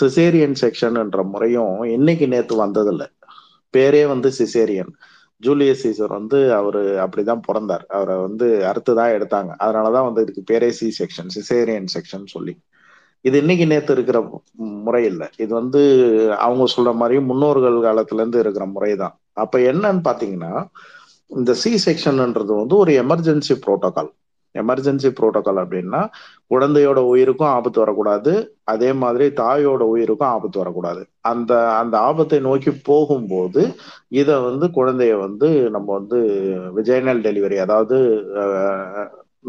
[0.00, 3.08] சிசேரியன் செக்ஷன்ன்ற முறையும் இன்னைக்கு நேற்று வந்ததில்லை.
[3.74, 4.92] பேரே வந்து சிசேரியன்
[5.40, 7.84] ஜூலியஸ் சீசர் வந்து அவரு அப்படிதான் பிறந்தார்.
[7.88, 9.50] அவரை வந்து அறுத்துதான் எடுத்தாங்க.
[9.58, 12.54] அதனாலதான் வந்து இதுக்கு பேரே சி செக்ஷன் சிசேரியன் செக்ஷன் சொல்லி.
[13.24, 14.18] இது இன்னைக்கு நேத்து இருக்கிற
[14.54, 15.28] முறை இல்லை.
[15.36, 15.80] இது வந்து
[16.38, 20.52] அவங்க சொல்ற மாதிரி முன்னோர்கள் காலத்துல இருந்து இருக்கிற முறை தான் அப்ப என்னன்னு பாத்தீங்கன்னா
[21.30, 24.10] இந்த சி செக்ஷன்ன்றது வந்து ஒரு எமர்ஜென்சி புரோட்டோகால்
[24.54, 26.00] எமர்ஜென்சி புரோட்டோகால் அப்படின்னா
[26.52, 28.32] குழந்தையோட உயிருக்கும் ஆபத்து வரக்கூடாது.
[28.72, 31.02] அதே மாதிரி தாயோட உயிருக்கும் ஆபத்து வரக்கூடாது.
[31.30, 33.62] அந்த அந்த ஆபத்தை நோக்கி போகும்போது
[34.20, 36.20] இதை வந்து குழந்தைய வந்து நம்ம வந்து
[36.78, 37.98] விஜயனல் டெலிவரி அதாவது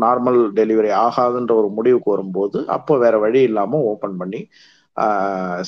[0.03, 4.41] நார்மல் டெலிவரி ஆகாதுன்ற ஒரு முடிவுக்கு வரும்போது அப்போ வேற வழி இல்லாம ஓபன் பண்ணி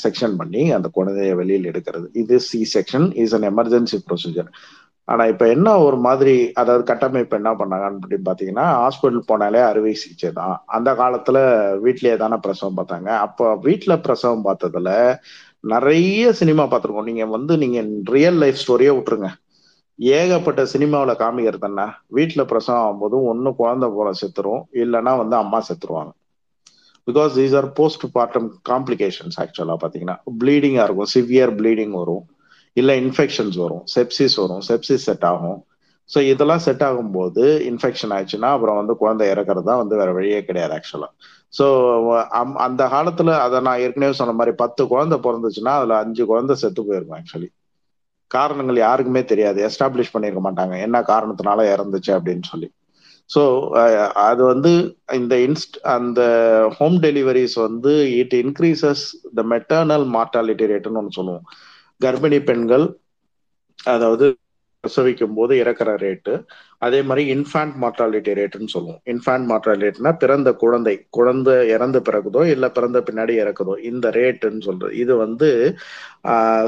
[0.03, 2.07] செக்ஷன் பண்ணி அந்த குழந்தைய வெளியில் எடுக்கிறது.
[2.21, 4.49] இது C section is an emergency procedure
[5.05, 10.31] ஆனா இப்ப என்ன ஒரு மாதிரி அதாவது கட்டமைப்பு என்ன பண்ணாங்கன்னு அப்படின்னு பாத்தீங்கன்னா ஹாஸ்பிட்டல் போனாலே அறுவை சிகிச்சை
[10.31, 10.63] தான்.
[10.65, 11.37] அந்த காலத்துல
[11.83, 13.07] வீட்லயே தானே பிரசவம் பார்த்தாங்க.
[13.07, 15.19] அப்ப வீட்டுல பிரசவம் பார்த்ததுல
[15.59, 17.03] நிறைய சினிமா பார்த்துருக்கோம்.
[17.03, 17.81] நீங்க வந்து நீங்க
[18.11, 19.29] ரியல் லைஃப் ஸ்டோரியே விட்டுருங்க.
[19.99, 21.81] ஏகப்பட்ட சினிமாவில் காமிக்கிறது என்ன?
[22.07, 24.63] வீட்டில் பிரசவம் ஆகும்போது ஒன்று குழந்தை போல செத்துரும்.
[24.73, 26.11] இல்லைன்னா வந்து அம்மா செத்துருவாங்க.
[27.07, 31.11] Because these are post partum complications ஆக்சுவலாக பார்த்தீங்கன்னா ப்ளீடிங்காக இருக்கும்.
[31.13, 32.23] சிவியர் ப்ளீடிங் வரும்.
[32.77, 35.59] இல்லை இன்ஃபெக்ஷன்ஸ் வரும் செப்சிஸ் வரும் செப்சிஸ் செட் ஆகும்.
[36.09, 40.73] ஸோ இதெல்லாம் செட் ஆகும்போது இன்ஃபெக்ஷன் ஆயிடுச்சுன்னா அப்புறம் வந்து குழந்தை இறக்குறது தான் வந்து வேற வழியே கிடையாது
[40.77, 41.11] ஆக்சுவலாக
[41.53, 41.65] ஸோ
[42.67, 47.17] அந்த காலத்தில் அதை நான் ஏற்கனவே சொன்ன மாதிரி பத்து குழந்தை பிறந்துச்சுன்னா அதில் அஞ்சு குழந்தை செத்து போயிருக்கும்
[47.19, 47.49] ஆக்சுவலி
[48.31, 52.69] காரணங்கள் யாருக்குமே தெரியாது எஸ்டாப்ளிஷ் பண்ணிருக்க மாட்டாங்க என்ன காரணத்தினால இறந்துச்சு அப்படின்னு சொல்லி.
[53.29, 53.41] ஸோ
[54.27, 54.71] அது வந்து
[55.19, 56.21] இந்த இன்ஸ்ட் அந்த
[56.77, 59.03] ஹோம் டெலிவரிஸ் வந்து it increases
[59.37, 61.45] the maternal mortality ரேட்டுன்னு ஒன்று சொல்லுவோம்.
[62.05, 62.85] கர்ப்பிணி பெண்கள்
[63.93, 64.25] அதாவது
[64.83, 66.33] பிரசவிக்கும் போது இறக்குற ரேட்டு
[66.85, 68.99] அதே மாதிரி இன்ஃபேண்ட் மார்டாலிட்டி ரேட்டுன்னு சொல்லுவோம்.
[69.11, 74.93] இன்ஃபேண்ட் மார்டாலிட்டினா பிறந்த குழந்தை குழந்தை இறந்து பிறகுதோ இல்லை பிறந்த பின்னாடி இறக்குதோ இந்த ரேட்டுன்னு சொல்றது.
[75.03, 75.49] இது வந்து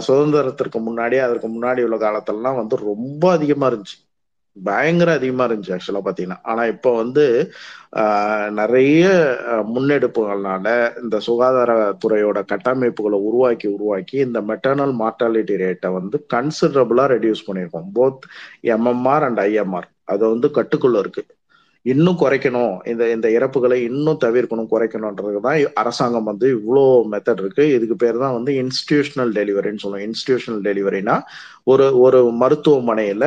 [0.07, 3.97] சுதந்திரத்திற்கு முன்னாடி அதற்கு முன்னாடி உள்ள காலத்துலலாம் வந்து ரொம்ப அதிகமா இருந்துச்சு.
[4.57, 6.39] பயங்கர அதிகமா இருந்துச்சு ஆக்சுவலா பாத்தீங்கன்னா.
[6.45, 7.25] ஆனா இப்போ வந்து
[8.01, 9.03] ஆஹ், நிறைய
[9.69, 10.65] முன்னெடுப்புகள்னால
[11.01, 17.87] இந்த சுகாதாரத்துறையோட கட்டமைப்புகளை உருவாக்கி உருவாக்கி இந்த மெட்டர்னல் மார்டாலிட்டி ரேட்டை வந்து கன்சிடரபிளா ரெடியூஸ் பண்ணியிருக்கோம்.
[17.97, 18.25] போத்
[18.75, 21.23] எம்எம்ஆர் அண்ட் ஐஎம்ஆர் அது வந்து கட்டுக்குள்ள இருக்கு.
[21.85, 22.71] இன்னும் குறைக்கணும்.
[22.91, 27.63] இந்த இந்த இறப்புகளை இன்னும் தவிர்க்கணும் குறைக்கணும்ன்றது தான் அரசாங்கம் வந்து இவ்வளோ மெத்தட் இருக்கு.
[27.75, 30.05] இதுக்கு பேர் தான் வந்து இன்ஸ்டிடியூஷனல் டெலிவரின்னு சொல்லுவோம்.
[30.07, 31.15] இன்ஸ்டிடியூஷனல் டெலிவரினா
[31.67, 33.25] ஒரு ஒரு மருத்துவமனையில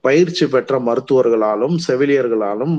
[0.00, 2.74] பயிற்சி பெற்ற மருத்துவர்களாலும் செவிலியர்களாலும்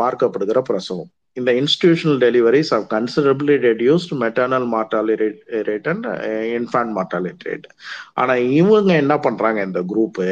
[0.00, 1.10] பார்க்கப்படுகிற பிரசவம்.
[1.36, 5.28] இந்த institutional deliveries of considerably reduced maternal mortality
[5.68, 7.68] rate and uh, mortality rate
[8.14, 10.26] ஆனால் இவங்க என்ன பண்ணுறாங்க இந்த குரூப்பு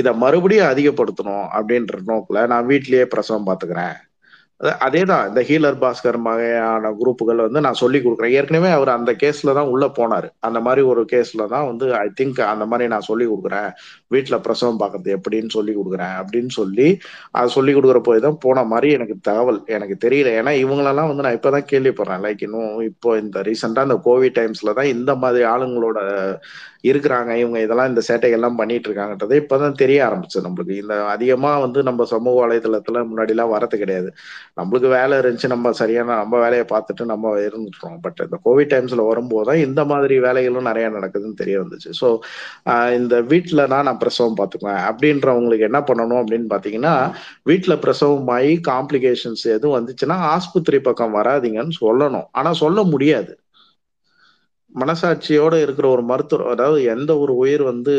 [0.00, 3.96] இதை மறுபடியும் அதிகப்படுத்தணும் அப்படின்ற நோக்கில் நான் வீட்லேயே பிரசவம் பார்த்துக்கிறேன்.
[4.86, 8.34] அதே தான் இந்த ஹீலர் பாஸ்கர் வகையான குரூப்புகள் வந்து நான் சொல்லி கொடுக்குறேன்.
[8.38, 10.28] ஏற்கனவே அவர் அந்த கேஸ்ல தான் உள்ள போனாரு.
[10.46, 13.70] அந்த மாதிரி ஒரு கேஸ்ல தான் வந்து ஐ திங்க் அந்த மாதிரி நான் சொல்லி கொடுக்குறேன்.
[14.14, 16.88] வீட்டுல பிரசவம் பார்க்கறது எப்படின்னு சொல்லி கொடுக்குறேன் அப்படின்னு சொல்லி
[17.40, 20.32] அது சொல்லி கொடுக்குற போய் தான் போன மாதிரி எனக்கு தகவல் எனக்கு தெரியல.
[20.42, 22.22] ஏன்னா இவங்களெல்லாம் வந்து நான் இப்பதான் கேள்விப்படுறேன்.
[22.26, 25.98] லைக் இன்னும் இப்போ இந்த ரீசெண்டா இந்த கோவிட் டைம்ஸ்ல தான் இந்த மாதிரி ஆளுங்களோட
[26.90, 30.74] இருக்கிறாங்க இவங்க இதெல்லாம் இந்த சேட்டைகள்லாம் பண்ணிட்டு இருக்காங்கன்றது இப்பதான் தெரிய ஆரம்பிச்சு நம்மளுக்கு.
[30.82, 34.08] இந்த அதிகமா வந்து நம்ம சமூக வலைதளத்துல முன்னாடி எல்லாம் வரது கிடையாது.
[34.60, 37.98] நம்மளுக்கு வேலை இருந்துச்சு நம்ம சரியான நம்ம வேலையை பார்த்துட்டு நம்ம இருந்துட்டோம்.
[38.06, 41.90] பட் இந்த கோவிட் டைம்ஸ்ல வரும்போது தான் இந்த மாதிரி வேலைகளும் நிறைய நடக்குதுன்னு தெரிய வந்துச்சு.
[42.00, 42.08] ஸோ
[42.98, 44.82] இந்த வீட்டில் நான் பிரசவம் பார்த்துக்குவேன்.
[44.90, 46.94] அப்படின்றவங்களுக்கு என்ன பண்ணணும் அப்படின்னு பார்த்தீங்கன்னா
[47.50, 52.28] வீட்டில் பிரசவம் ஆகி காம்ப்ளிகேஷன்ஸ் எதுவும் வந்துச்சுன்னா ஆஸ்பத்திரி பக்கம் வராதீங்கன்னு சொல்லணும்.
[52.40, 53.32] ஆனால் சொல்ல முடியாது.
[54.74, 57.94] மனசாட்சியோட இருக்கிற ஒரு மருத்துவர் அதாவது எந்த ஒரு உயிர் வந்து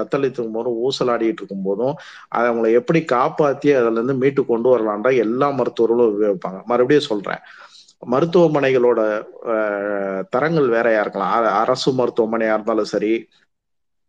[0.00, 1.94] தத்தளித்துக்கும் போதும் ஊசலாடிட்டு இருக்கும் போதும்
[2.28, 6.58] அதை அவங்களை எப்படி காப்பாத்தி அதுல இருந்து மீட்டு கொண்டு வரலான்றா எல்லா மருத்துவர்களும் உபயோகிப்பாங்க.
[6.64, 7.42] மறுபடியும் சொல்றேன்.
[8.02, 9.00] மருத்துவமனைகளோட
[10.30, 11.32] தரங்கள் வேறையா இருக்கலாம்.
[11.38, 13.12] அ- அரசு மருத்துவமனையா இருந்தாலும் சரி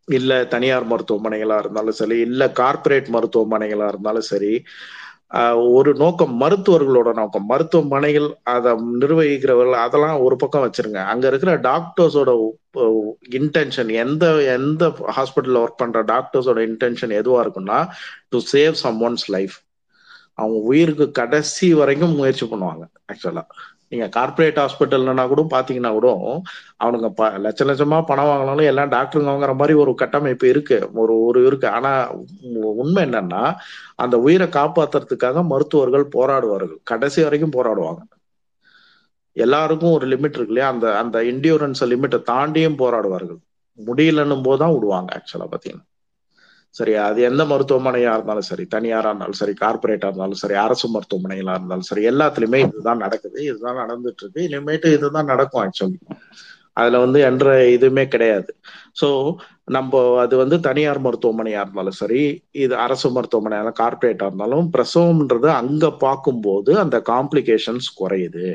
[0.07, 4.53] இல்ல தனியார் மருத்துவமனைகளா இருந்தாலும் சரி இல்ல கார்ப்பரேட் மருத்துவமனைகளா இருந்தாலும் சரி
[5.75, 7.45] ஒரு நோக்கம் மருத்துவர்களோட நோக்கம்.
[7.45, 8.71] மருத்துவமனைகள் அதை
[9.01, 10.99] நிர்வகிக்கிறவர்கள் அதெல்லாம் ஒரு பக்கம் வச்சிருங்க.
[11.11, 12.31] அங்க இருக்கிற டாக்டர்ஸோட
[13.39, 14.25] இன்டென்ஷன் எந்த
[14.55, 14.83] எந்த
[15.17, 17.79] ஹாஸ்பிட்டல்ல ஒர்க் பண்ற டாக்டர்ஸோட இன்டென்ஷன் எதுவா இருக்குன்னா
[18.29, 19.57] to save someone's life
[20.37, 23.43] அவங்க உயிருக்கு கடைசி வரைக்கும் முயற்சி பண்ணுவாங்க ஆக்சுவலா
[23.91, 26.09] நீங்க கார்ப்பரேட் ஹாஸ்பிட்டல்னா கூட பாத்தீங்கன்னா கூட
[26.79, 30.77] அவனுங்க ப லட்ச லட்சமா பணம் வாங்கினாலும் எல்லாம் டாக்டருங்க வாங்குற மாதிரி ஒரு கட்டமைப்பு இருக்கு.
[30.93, 31.67] ஒரு ஒரு இருக்கு.
[31.69, 31.91] ஆனா
[32.75, 33.43] உண்மை என்னன்னா
[33.97, 36.79] அந்த உயிரை காப்பாத்துறதுக்காக மருத்துவர்கள் போராடுவார்கள்.
[36.83, 38.01] கடைசி வரைக்கும் போராடுவாங்க.
[39.35, 40.69] எல்லாருக்கும் ஒரு லிமிட் இருக்கு இல்லையா?
[40.69, 43.39] அந்த அந்த இண்டியூரன்ஸ் லிமிட்டை தாண்டியும் போராடுவார்கள்.
[43.79, 45.85] முடியலன்னும் போதுதான் விடுவாங்க ஆக்சுவலா பாத்தீங்கன்னா.
[46.75, 51.89] சரி அது எந்த மருத்துவமனையா இருந்தாலும் சரி தனியாரா இருந்தாலும் சரி கார்பரேட்டா இருந்தாலும் சரி அரசு மருத்துவமனைகளா இருந்தாலும்
[51.89, 55.99] சரி எல்லாத்துலயுமே இதுதான் நடக்குது இதுதான் நடந்துட்டு இருக்கு இனிமேட்டு இதுதான் நடக்கும் ஆக்சுவலி
[56.73, 58.51] அதுல வந்து என்ற இதுவுமே கிடையாது.
[59.01, 59.07] சோ
[59.65, 62.21] நம்ம அது வந்து தனியார் மருத்துவமனையா இருந்தாலும் சரி
[62.51, 68.47] இது அரசு மருத்துவமனையா கார்பரேட்டா இருந்தாலும் பிரசவம்ன்றது அங்க பார்க்கும்போது அந்த காம்ப்ளிகேஷன்ஸ் குறையுது.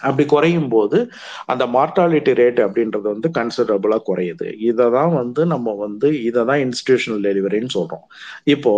[0.00, 0.98] அப்படி குறையும் போது
[1.46, 4.48] அந்த மார்டாலிட்டி ரேட் அப்படின்றது வந்து கன்சிடரபுளா குறையுது.
[4.70, 8.06] இதை தான் வந்து நம்ம வந்து இதை தான் இன்ஸ்டிடியூஷனல் டெலிவரின்னு சொல்றோம்.
[8.54, 8.74] இப்போ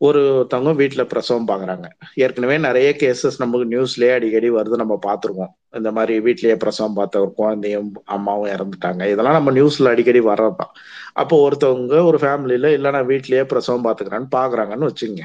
[0.00, 1.86] ஒருத்தவங்க வீட்டில் பிரசவம் பார்க்குறாங்க
[2.24, 5.50] ஏற்கனவே நிறைய கேசஸ் நமக்கு நியூஸ்லயே அடிக்கடி வருது நம்ம பார்த்துருக்கோம்.
[5.78, 9.02] இந்த மாதிரி வீட்லயே பிரசவம் பார்த்த ஒரு குழந்தையும் அம்மாவும் இறந்துட்டாங்க.
[9.12, 10.72] இதெல்லாம் நம்ம நியூஸ்ல அடிக்கடி வர்றதுதான்.
[11.14, 15.22] அப்போ ஒருத்தவங்க ஒரு ஃபேமிலியில இல்லைன்னா நான் வீட்லயே பிரசவம் பாத்துக்கிறேன்னு பாக்குறாங்கன்னு வச்சுங்க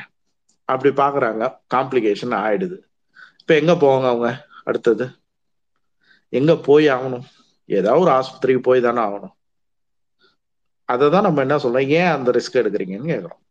[0.69, 1.43] அப்படி பாக்குறாங்க
[1.76, 2.77] காம்ப்ளிகேஷன் ஆயிடுது.
[3.41, 4.30] இப்போ எங்க போவாங்க அவங்க?
[4.66, 5.06] அடுத்தது?
[6.30, 7.26] எங்க போய் ஆகணும்?
[7.66, 9.36] ஏதாவது ஒரு ஆஸ்பத்திரிக்கு போய் தானே ஆகணும்.
[10.90, 11.88] அதை தான் நம்ம என்ன சொல்றோம்?
[12.00, 13.42] ஏன் அந்த ரிஸ்க் எடுக்கிறீங்கன்னு கேட்குறோம்.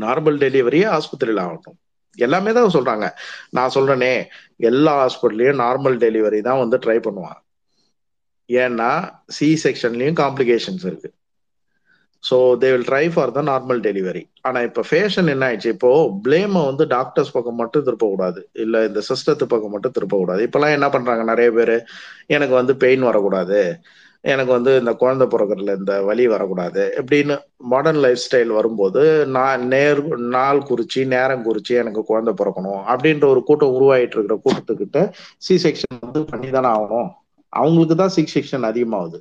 [0.00, 1.78] நார்மல் டெலிவரியே ஆஸ்பத்திரியில் ஆகட்டும்.
[2.16, 3.06] எல்லாமே தான் சொல்றாங்க.
[3.50, 4.12] நான் சொல்றேனே
[4.56, 7.40] எல்லா ஹாஸ்பிட்டல்லையும் நார்மல் டெலிவரி தான் வந்து ட்ரை பண்ணுவாங்க.
[8.48, 8.90] ஏன்னா
[9.26, 11.10] சி செக்ஷன்லயும் காம்ப்ளிகேஷன்ஸ் இருக்கு.
[12.22, 15.74] So they will try for the normal delivery ஆனா இப்போ ஃபேஷன் என்ன ஆயிடுச்சு?
[15.76, 15.90] இப்போ
[16.24, 18.40] பிளேமை வந்து டாக்டர்ஸ் பக்கம் மட்டும் திருப்பக்கூடாது.
[18.64, 20.40] இல்ல இந்த சிஸ்டத்து பக்கம் மட்டும் திருப்பக்கூடாது.
[20.48, 21.24] இப்போலாம் என்ன பண்றாங்க?
[21.32, 21.76] நிறைய பேர்
[22.26, 23.60] எனக்கு வந்து பெயின் வரக்கூடாது.
[24.24, 27.34] எனக்கு வந்து இந்த குழந்தை பிறக்கிறதுல இந்த வலி வரக்கூடாது இப்படின்னு
[27.72, 29.02] மாடர்ன் லைஃப் ஸ்டைல் வரும்போது
[29.36, 30.00] நான் நேர்
[30.36, 35.00] நாள் குறிச்சு நேரம் குறிச்சு எனக்கு குழந்தை பிறக்கணும் அப்படின்ற ஒரு கூட்டம் உருவாயிட்டு இருக்கிற கூட்டத்துக்கிட்ட
[35.46, 37.10] சி செக்ஷன் வந்து பண்ணி தானே ஆகணும்.
[37.52, 39.18] அவங்களுக்கு தான் சி செக்ஷன் அதிகமாகுது.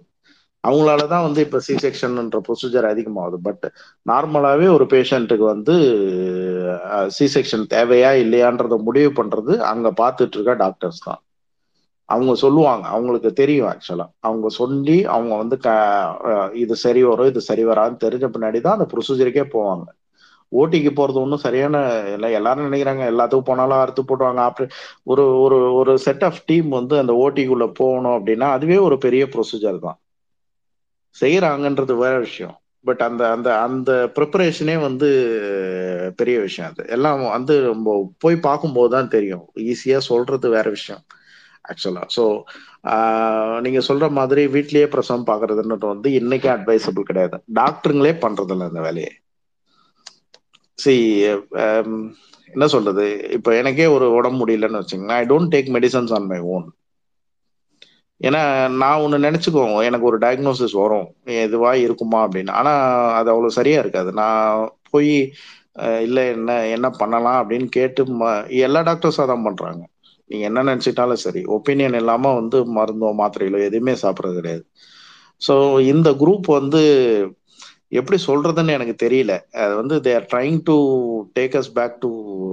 [0.65, 3.37] அவங்களால தான் வந்து இப்போ சி செக்ஷன்ன்ற ப்ரொசீஜர் அதிகமாகுது.
[3.47, 3.65] பட்
[4.05, 5.75] நார்மலாகவே ஒரு பேஷண்ட்டுக்கு வந்து
[7.15, 9.33] சி செக்ஷன் தேவையா இல்லையான்றத முடிவு பண்றது
[9.71, 11.21] அங்க பார்த்துட்டு இருக்க டாக்டர்ஸ் தான்.
[12.09, 12.85] அவங்க சொல்லுவாங்க.
[12.93, 15.69] அவங்களுக்கு தெரியும் ஆக்சுவலா அவங்க சொல்லி அவங்க வந்து க
[16.63, 19.85] இது சரி வரும் இது சரி வரான்னு தெரிஞ்ச பின்னாடி தான் அந்த ப்ரொசீஜருக்கே போவாங்க.
[20.51, 21.75] ஓட்டிக்கு போறது ஒன்றும் சரியான
[22.13, 22.29] இல்லை.
[22.39, 24.67] எல்லாரும் நினைக்கிறாங்க எல்லாத்துக்கும் போனாலும் அறுத்து போட்டுவாங்க ஆப்ரே
[25.11, 29.79] ஒரு ஒரு ஒரு செட் ஆஃப் டீம் வந்து அந்த ஓட்டிக்குள்ள போகணும் அப்படின்னா அதுவே ஒரு பெரிய ப்ரொசீஜர்
[29.85, 29.97] தான்.
[31.15, 32.55] செய்யறாங்கன்றது வேற விஷயம்.
[32.85, 35.07] பட் அந்த அந்த அந்த ப்ரிப்பரேஷனே வந்து
[36.19, 36.83] பெரிய விஷயம் அது.
[36.95, 37.93] எல்லாம் வந்து நம்ம
[38.23, 39.45] போய் பார்க்கும்போது தான் தெரியும்.
[39.71, 41.03] ஈஸியாக சொல்றது வேற விஷயம்
[41.65, 42.23] ஆக்சுவலாக ஸோ
[43.65, 47.37] நீங்க சொல்ற மாதிரி வீட்லயே பிரசவம் பாக்குறதுன்றது வந்து இன்னைக்கு அட்வைசபிள் கிடையாது.
[47.59, 49.11] டாக்டருங்களே பண்ணுறதில்ல அந்த வேலையை.
[50.79, 50.93] சி
[52.53, 53.05] என்ன சொல்றது?
[53.37, 56.67] இப்போ எனக்கே ஒரு உடம்பு முடியலன்னு வச்சுங்களேன் I don't take medicines on my own
[58.21, 58.41] ஏன்னா
[58.81, 59.73] நான் ஒன்று நினச்சிக்குவோம்.
[59.87, 61.07] எனக்கு ஒரு டயக்னோசிஸ் வரும்.
[61.45, 62.51] எதுவாக இருக்குமா அப்படின்னு.
[62.51, 62.81] ஆனால்
[63.19, 64.11] அது அவ்வளோ சரியா இருக்காது.
[64.21, 64.61] நான்
[64.91, 65.13] போய்
[66.05, 67.39] இல்லை என்ன என்ன பண்ணலாம்?
[67.41, 68.23] அப்படின்னு கேட்டு ம
[68.65, 69.81] எல்லா டாக்டர்ஸாக தான் பண்ணுறாங்க
[70.29, 71.41] நீங்கள் என்ன நினச்சிட்டாலும் சரி.
[71.55, 74.63] ஒப்பீனியன் இல்லாமல் வந்து மருந்தோ மாத்திரைகளோ எதுவுமே சாப்பிட்றது கிடையாது.
[75.41, 75.53] ஸோ
[75.93, 76.81] இந்த குரூப் வந்து
[77.91, 79.33] எப்படி சொல்றதுன்னு எனக்கு தெரியல.
[79.61, 80.75] அது வந்து they are trying to
[81.35, 82.09] take us back to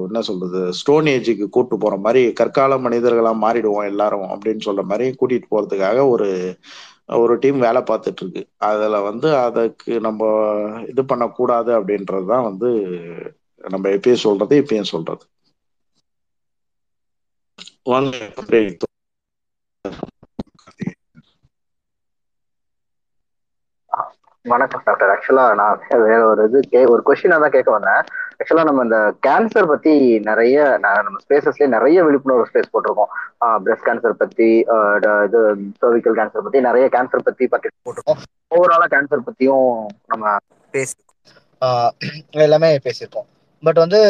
[0.07, 5.49] என்ன சொல்றது ஸ்டோன் ஏஜுக்கு கூட்டு போற மாதிரி கற்கால மனிதர்களா மாறிடுவோம் எல்லாரும் அப்படின்னு சொல்ற மாதிரி கூட்டிட்டு
[5.51, 6.29] போறதுக்காக ஒரு
[7.19, 8.43] ஒரு டீம் வேலை பார்த்துட்டு இருக்கு.
[8.69, 10.21] அதுல வந்து அதுக்கு நம்ம
[10.93, 12.71] இது பண்ணக்கூடாது அப்படின்றது தான் வந்து
[13.65, 15.25] நம்ம எப்பயும் சொல்றது இப்பயும் சொல்றது.
[17.87, 18.17] வாங்க
[24.45, 25.11] வணக்கம் டாக்டர்.
[25.15, 28.01] ஆக்சுவலா நான் வேற ஒரு இது கே ஒரு கொஸ்டினா தான் கேட்க வந்தேன்.
[28.39, 29.93] ஆக்சுவலா நம்ம இந்த கேன்சர் பத்தி
[30.29, 33.13] நிறைய நம்ம ஸ்பேசஸ்லயே நிறைய விழிப்புணர்வு ஸ்பேஸ் போட்டிருக்கோம்.
[33.65, 34.49] பிரஸ்ட் கேன்சர் பத்தி
[35.27, 35.41] இது
[35.83, 38.21] சர்விக்கல் கேன்சர் பத்தி நிறைய கேன்சர் பத்தி பற்றி போட்டிருக்கோம்.
[38.57, 39.71] ஓவராலா கேன்சர் பத்தியும்
[40.13, 40.35] நம்ம
[40.75, 43.29] பேசியிருக்கோம் எல்லாமே பேசியிருக்கோம்
[43.63, 44.01] பட் வந்து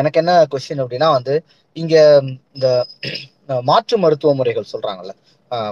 [0.00, 1.34] எனக்கு என்ன கொஸ்டின் அப்படின்னா வந்து
[1.76, 1.94] இங்க
[2.56, 2.68] இந்த
[3.70, 5.12] மாற்று மருத்துவ முறைகள் சொல்றாங்கல்ல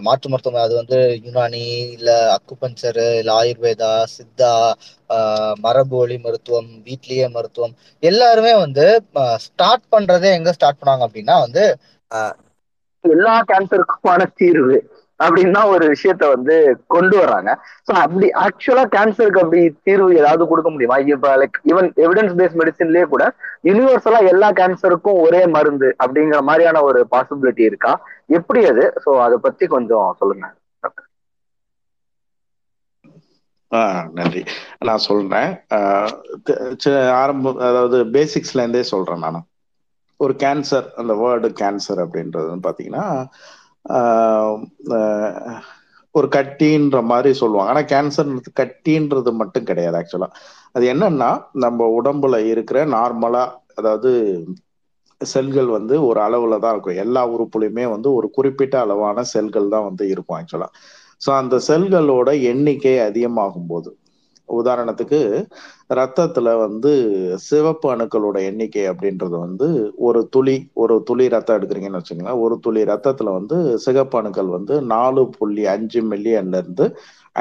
[0.04, 1.62] மாற்று மருத்துவம் அது வந்து யுனானி
[1.96, 4.52] இல்ல அக்குபஞ்சரு இல்ல ஆயுர்வேதா சித்தா
[5.64, 7.74] மரபு வழி மருத்துவம் வீட்லயே மருத்துவம்.
[8.02, 8.86] எல்லாருமே வந்து
[9.46, 11.64] ஸ்டார்ட் பண்றதே எங்க ஸ்டார்ட் பண்ணாங்க அப்படின்னா வந்து
[13.04, 14.76] எல்லா கேன்சருக்குமான தீர்வு
[15.20, 16.54] அப்படின்னா ஒரு விஷயத்த வந்து
[16.94, 17.50] கொண்டு வர்றாங்க.
[17.86, 20.96] ஸோ அப்படி ஆக்சுவலா கேன்சருக்கு அப்படி தீர்வு ஏதாவது கொடுக்க முடியுமா?
[21.06, 23.24] இப்ப லைக் ஈவன் எவிடன்ஸ் பேஸ்ட் மெடிசின்லயே கூட
[23.68, 27.92] யூனிவர்சலா எல்லா கேன்சருக்கும் ஒரே மருந்து அப்படிங்கிற மாதிரியான ஒரு பாசிபிலிட்டி இருக்கா?
[28.28, 28.84] எப்படி அது?
[29.02, 30.46] ஸோ அதை பத்தி கொஞ்சம் சொல்லுங்க.
[34.16, 34.42] நன்றி.
[34.86, 35.50] நான் சொல்றேன்.
[37.16, 39.40] ஆரம்பம் அதாவது பேசிக்ஸ்ல இருந்தே சொல்றேன் நான்.
[40.20, 43.06] ஒரு கேன்சர் அந்த வேர்டு கேன்சர் அப்படின்றது பார்த்தீங்கன்னா
[46.14, 47.70] ஒரு கட்டின்ற மாதிரி சொல்லுவாங்க.
[47.72, 50.28] ஆனா கேன்சர்ன்றது கட்டின்றது மட்டும் கிடையாது ஆக்சுவலா
[50.74, 51.30] அது என்னன்னா
[51.64, 53.44] நம்ம உடம்புல இருக்கிற நார்மலா
[53.76, 54.10] அதாவது
[55.20, 57.00] செல்கள் வந்து ஒரு அளவுல தான் இருக்கும்.
[57.04, 60.68] எல்லா உறுப்புலையுமே வந்து ஒரு குறிப்பிட்ட அளவான செல்கள் தான் வந்து இருக்கும் ஆக்சுவலா.
[61.20, 63.90] ஸோ அந்த செல்களோட எண்ணிக்கை அதிகமாகும் போது
[64.48, 65.20] உதாரணத்துக்கு
[65.92, 66.90] ரத்தத்துல வந்து
[67.46, 69.68] சிவப்பு அணுக்களோட எண்ணிக்கை அப்படின்றது வந்து
[70.06, 72.42] ஒரு துளி ஒரு துளி ரத்தம் எடுக்கிறீங்கன்னு வச்சுக்கோங்களேன்.
[72.44, 73.56] ஒரு துளி ரத்தத்துல வந்து
[73.86, 76.86] சிகப்பு அணுக்கள் வந்து நாலு புள்ளி அஞ்சு மில்லியன்ல இருந்து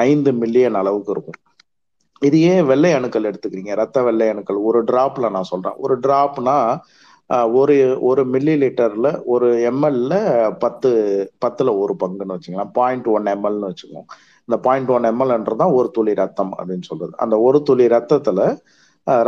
[0.06, 1.40] ஐந்து மில்லியன் அளவுக்கு இருக்கும்.
[2.22, 3.72] இது ஏன் வெள்ளை அணுக்கள் எடுத்துக்கிறீங்க?
[3.80, 4.58] ரத்த வெள்ளை அணுக்கள்.
[4.68, 5.76] ஒரு டிராப்ல நான் சொல்றேன்.
[5.78, 6.56] ஒரு டிராப்னா
[7.60, 10.14] ஒரு ஒரு மில்லி லிட்டர்ல ஒரு எம்எல்ல
[10.58, 10.90] பத்து
[11.44, 12.72] பத்துல ஒரு பங்குன்னு வச்சுக்கலாம்.
[12.72, 14.04] பாயிண்ட் ஒன் எம்எல்னு வச்சுக்கோங்க
[14.48, 17.12] இந்த பாயிண்ட் ஒன் எம்எல்ன்றதான் ஒரு துளி ரத்தம் அப்படின்னு சொல்றது.
[17.16, 18.40] அந்த ஒரு துளி ரத்தத்துல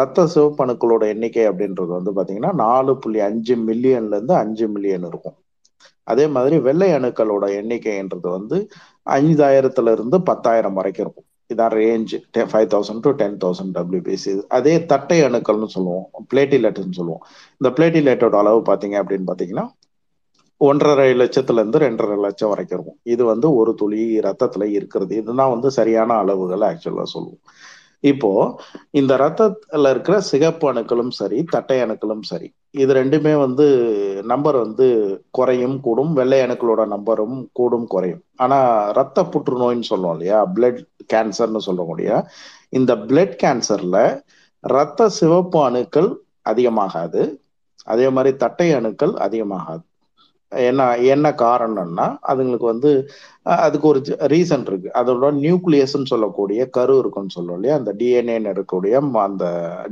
[0.00, 5.36] ரத்த சிவப்பணுக்களோட எண்ணிக்கை அப்படின்றது வந்து பாத்தீங்கன்னா நாலு புள்ளி அஞ்சு மில்லியன்ல இருந்து அஞ்சு மில்லியன் இருக்கும்.
[6.04, 8.58] அதே மாதிரி வெள்ளை அணுக்களோட எண்ணிக்கைன்றது வந்து
[9.10, 11.27] ஐந்தாயிரத்துல இருந்து பத்தாயிரம் வரைக்கும் இருக்கும்.
[11.52, 12.12] இதான் range
[12.50, 17.22] five thousand to ten thousand WBC அதே தட்டை அணுக்கள்னு சொல்லுவோம் பிளேட்டிலெட்னு சொல்லுவோம்.
[17.60, 19.66] இந்த பிளேட்டிலெட்டோட அளவு பார்த்தீங்க அப்படின்னு பார்த்தீங்கன்னா
[20.60, 22.98] ஒன்றரை லட்சத்துலேருந்து ரெண்டரை லட்சம் வரைக்கும் இருக்கும்.
[23.14, 25.12] இது வந்து ஒரு துளி ரத்தத்தில் இருக்கிறது.
[25.22, 27.42] இதுதான் வந்து சரியான அளவுகள் ஆக்சுவலாக சொல்லுவோம்.
[28.10, 28.30] இப்போ
[29.00, 32.48] இந்த ரத்தத்தில் இருக்கிற சிகப்பு அணுக்களும் சரி தட்டை அணுக்களும் சரி
[32.82, 33.66] இது ரெண்டுமே வந்து
[34.32, 34.86] நம்பர் வந்து
[35.36, 36.12] குறையும் கூடும்.
[36.18, 38.22] வெள்ளை அணுக்களோட நம்பரும் கூடும் குறையும்.
[38.44, 40.40] ஆனால் ரத்த புற்றுநோயின்னு சொல்லுவோம் இல்லையா?
[40.56, 40.82] பிளட்
[41.12, 42.26] கேன்சர்னு சொல்லக்கூடிய
[42.68, 44.22] இந்த பிளட் கேன்சர்ல
[44.60, 47.42] ரத்த சிவப்பு அணுக்கள் அதிகமாகாது.
[47.84, 49.84] அதே மாதிரி தட்டை அணுக்கள் அதிகமாகாது.
[50.52, 52.90] என்ன என்ன காரணம்னா அதுங்களுக்கு வந்து
[53.42, 54.00] அதுக்கு ஒரு
[54.32, 54.88] ரீசன் இருக்கு.
[55.00, 57.76] அதோட நியூக்ளியஸ்ன்னு சொல்லக்கூடிய கரு இருக்குன்னு சொல்லும் இல்லையா?
[57.76, 58.94] அந்த டிஎன்ஏன்னு இருக்கக்கூடிய
[59.28, 59.44] அந்த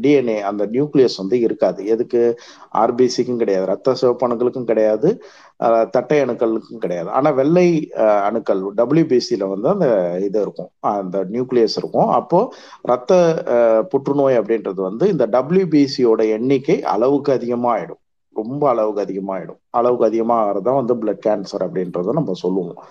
[0.02, 1.86] டிஎன்ஏ அந்த நியூக்ளியஸ் வந்து இருக்காது.
[1.86, 2.22] எதுக்கு?
[2.82, 3.66] ஆர்பிசிக்கும் கிடையாது.
[3.66, 5.10] ரத்த சிவப்பணுக்களுக்கும் கிடையாது.
[5.90, 7.08] தட்டை அணுக்களுக்கும் கிடையாது.
[7.10, 7.68] ஆனா வெள்ளை
[8.28, 9.88] அணுக்கள் டபிள்யூபிசியில வந்து அந்த
[10.24, 10.70] இது இருக்கும்.
[10.80, 12.08] அந்த நியூக்ளியஸ் இருக்கும்.
[12.08, 12.40] அப்போ
[12.82, 13.12] ரத்த
[13.90, 18.02] புற்றுநோய் அப்படின்றது வந்து இந்த டபிள்யூபிசியோட எண்ணிக்கை அளவுக்கு அதிகமாக ஆயிடும்
[18.42, 19.58] ரொம்ப அளவுக்கு அதிகமாயிடும்.
[19.70, 22.84] அளவுக்கு அதிகமாகறதான் வந்து பிளட் கேன்சர் அப்படின்றத நம்ம சொல்லுவோம்.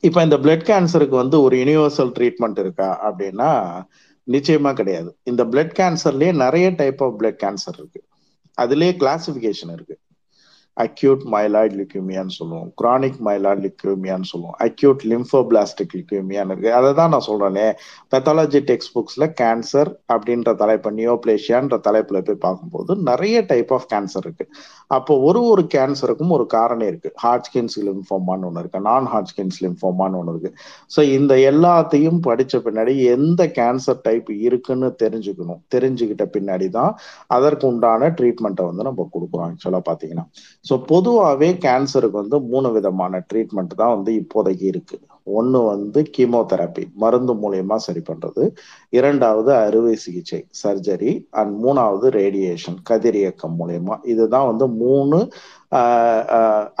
[0.00, 3.82] இப்போ இந்த பிளட் கேன்சருக்கு வந்து ஒரு யூனிவர்சல் ட்ரீட்மெண்ட் இருக்கா அப்படின்னா
[4.30, 5.16] நிச்சயமா கிடையாது.
[5.22, 8.04] இந்த பிளட் கேன்சர்லயே நிறைய டைப் ஆஃப் பிளட் கேன்சர் இருக்கு.
[8.60, 9.98] அதுலயே கிளாசிபிகேஷன் இருக்கு.
[10.76, 12.72] அக்யூட் மைலாய்ட் லிக்யூமியான்னு சொல்லுவோம்.
[12.82, 14.56] குரானிக் மைலாய்ட் லிக்யூமியான்னு சொல்லுவோம்.
[14.60, 16.72] அக்யூட் லிம்ஃபோபிளாஸ்டிக் லிக்யூமியான்னு இருக்கு.
[16.72, 17.66] அதை தான் நான் சொல்றேனே.
[18.14, 24.46] பெத்தாலஜி டெக்ஸ்ட் புக்ஸ்ல கேன்சர் அப்படின்ற தலைப்பு நியோபிளேஷியான்ற தலைப்புல போய் பார்க்கும்போது நிறைய டைப் ஆஃப் கேன்சர் இருக்கு.
[24.86, 27.10] அப்போ ஒரு ஒரு கேன்சருக்கும் ஒரு காரணம் இருக்கு.
[27.24, 28.80] ஹார்ட்ஸ்கின்ஸ் லிம்ஃபோமான்னு ஒன்று இருக்கு.
[28.80, 30.52] நான் ஹார்ட்ஸ்கின்ஸ் லிம்ஃபோமான்னு ஒன்று இருக்கு.
[30.96, 35.60] ஸோ இந்த எல்லாத்தையும் படிச்ச பின்னாடி எந்த கேன்சர் டைப் இருக்குன்னு தெரிஞ்சுக்கணும்.
[35.74, 36.92] தெரிஞ்சுக்கிட்ட பின்னாடி தான்
[37.26, 39.46] அதற்கு உண்டான ட்ரீட்மெண்ட்டை வந்து நம்ம கொடுக்குறோம்.
[39.50, 40.26] ஆக்சுவலாக பார்த்தீங்கன்னா.
[40.64, 44.96] ஸோ பொதுவாகவே கேன்சருக்கு வந்து மூணு விதமான ட்ரீட்மெண்ட் தான் வந்து இப்போதைக்கு இருக்கு.
[45.38, 48.42] ஒன்று வந்து கீமோதெரப்பி மருந்து மூலியமா சரி பண்றது.
[48.98, 53.96] இரண்டாவது அறுவை சிகிச்சை சர்ஜரி அண்ட் மூணாவது ரேடியேஷன் கதிரியக்கம் மூலியமா.
[54.12, 55.18] இதுதான் வந்து மூணு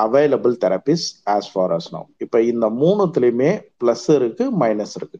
[0.06, 3.50] available therapies as far as know இப்போ இந்த மூணுத்துலேயுமே
[3.82, 5.18] ப்ளஸ் இருக்கு மைனஸ் இருக்கு.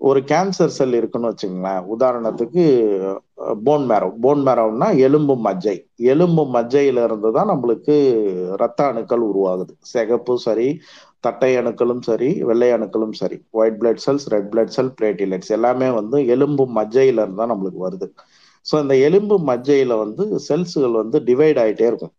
[0.00, 2.64] ஒரு கேன்சர் செல் இருக்குன்னு வச்சுங்களேன் உதாரணத்துக்கு
[3.66, 5.74] போன் மேரோ போன் மேரோன்னா எலும்பு மஜ்ஜை.
[6.12, 7.94] எலும்பு மஜ்ஜையில இருந்து தான் நம்மளுக்கு
[8.62, 9.72] ரத்த அணுக்கள் உருவாகுது.
[9.92, 10.68] சிகப்பு சரி
[11.26, 13.38] தட்டை அணுக்களும் சரி வெள்ளை அணுக்களும் சரி.
[13.60, 18.08] White blood cells red blood cell platelets எல்லாமே வந்து எலும்பு மஜ்ஜையில இருந்து தான் நம்மளுக்கு வருது.
[18.66, 22.14] ஸோ இந்த எலும்பு மஜ்ஜையில வந்து செல்ஸுகள் வந்து டிவைட் ஆகிட்டே இருக்கும்.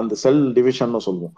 [0.00, 1.36] அந்த செல் டிவிஷன் சொல்லுவோம்.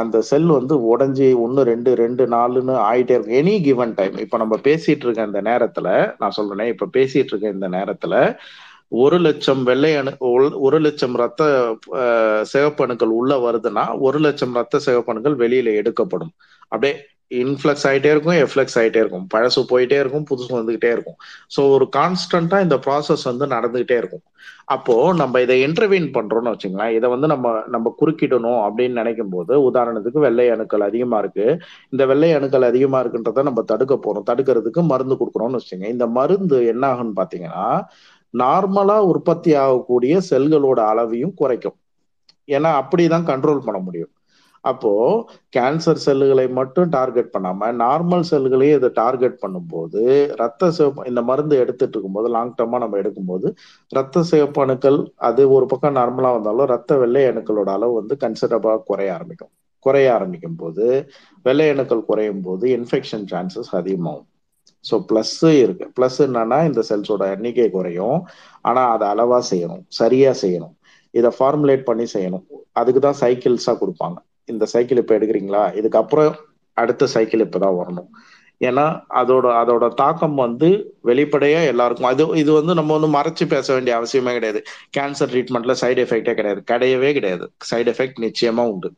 [0.00, 3.38] அந்த செல் வந்து உடஞ்சி ஒன்று ரெண்டு ரெண்டு நாலுன்னு ஆயிட்டே இருக்கும்.
[3.40, 5.88] எனி கிவன் டைம் இப்போ நம்ம பேசிட்டு இருக்க இந்த நேரத்துல
[6.20, 8.14] நான் சொல்றேனே இப்போ பேசிட்டு இருக்க இந்த நேரத்துல
[9.02, 10.10] ஒரு லட்சம் வெள்ளை அணு
[10.66, 11.42] ஒரு லட்சம் ரத்த
[12.52, 16.32] சிவப்பணுக்கள் உள்ள வருதுன்னா ஒரு லட்சம் ரத்த சிவப்பணுக்கள் வெளியில எடுக்கப்படும்.
[16.72, 16.94] அப்படியே
[17.30, 19.26] இன்ஃப்ளக்ஸ் ஆகிட்டே இருக்கும் எஃப்ளக்ஸ் ஆகிட்டே இருக்கும்.
[19.34, 21.18] பழசு போயிட்டே இருக்கும் புதுசு வந்துகிட்டே இருக்கும்.
[21.56, 24.24] ஸோ ஒரு கான்ஸ்டண்டா இந்த ப்ராசஸ் வந்து நடந்துகிட்டே இருக்கும்.
[24.74, 26.92] அப்போ நம்ம இதை இன்டர்வீன் பண்றோம்னு வச்சுங்களேன்.
[26.98, 31.46] இதை வந்து நம்ம நம்ம குறுக்கிடணும் அப்படின்னு நினைக்கும் போது உதாரணத்துக்கு வெள்ளை அணுக்கள் அதிகமா இருக்கு.
[31.90, 34.26] இந்த வெள்ளை அணுக்கள் அதிகமா இருக்குன்றத நம்ம தடுக்க போறோம்.
[34.30, 35.86] தடுக்கிறதுக்கு மருந்து கொடுக்குறோம்னு வச்சுங்க.
[35.96, 37.66] இந்த மருந்து என்ன ஆகும்னு பாத்தீங்கன்னா
[38.34, 41.76] நார்மலா உற்பத்தி ஆகக்கூடிய செல்களோட அளவையும் குறைக்கும்.
[42.48, 44.10] ஏன்னா அப்படிதான் கண்ட்ரோல் பண்ண முடியும்.
[44.70, 44.90] அப்போ
[45.56, 50.02] கேன்சர் செல்லுகளை மட்டும் டார்கெட் பண்ணாம நார்மல் செல்லுகளையும் இதை டார்கெட் பண்ணும்போது
[50.42, 53.48] ரத்த சிவப்பு இந்த மருந்து எடுத்துட்டு இருக்கும்போது லாங் டர்மா நம்ம எடுக்கும்போது
[53.92, 54.98] ரத்த சிவப்பு அணுக்கள்
[55.28, 59.52] அது ஒரு பக்கம் நார்மலா வந்தாலும் ரத்த வெள்ளை அணுக்களோட அளவு வந்து கன்சிடரபா குறைய ஆரம்பிக்கும்.
[59.86, 60.84] குறைய ஆரம்பிக்கும் போது
[61.44, 64.28] வெள்ளை அணுக்கள் குறையும் போது இன்ஃபெக்ஷன் சான்சஸ் அதிகமாகும்.
[64.84, 65.34] ஸோ ப்ளஸ்
[65.64, 65.86] இருக்கு.
[65.96, 68.18] ப்ளஸ் என்னன்னா இந்த செல்ஸோட எண்ணிக்கை குறையும்.
[68.68, 69.82] ஆனா அதை அளவா செய்யணும்.
[70.00, 70.74] சரியா செய்யணும்.
[71.14, 72.44] இதை ஃபார்முலேட் பண்ணி செய்யணும்.
[72.80, 74.18] அதுக்கு தான் சைக்கிள்ஸா கொடுப்பாங்க.
[74.46, 75.62] இந்த சைக்கிள் இப்போ எடுக்கிறீங்களா?
[75.80, 76.34] இதுக்கப்புறம்
[76.76, 78.10] அடுத்த சைக்கிள் இப்போதான் வரணும்.
[78.60, 80.68] ஏன்னா அதோட அதோட தாக்கம் வந்து
[81.04, 82.06] வெளிப்படையா எல்லாருக்கும்.
[82.06, 84.62] அது இது வந்து நம்ம வந்து மறைச்சு பேச வேண்டிய அவசியமே கிடையாது.
[84.96, 86.62] கேன்சர் ட்ரீட்மெண்ட்ல சைடு எஃபெக்டே கிடையாது.
[86.70, 87.52] கிடையவே கிடையாது.
[87.70, 88.92] சைடு எஃபெக்ட் நிச்சயமா உண்டு.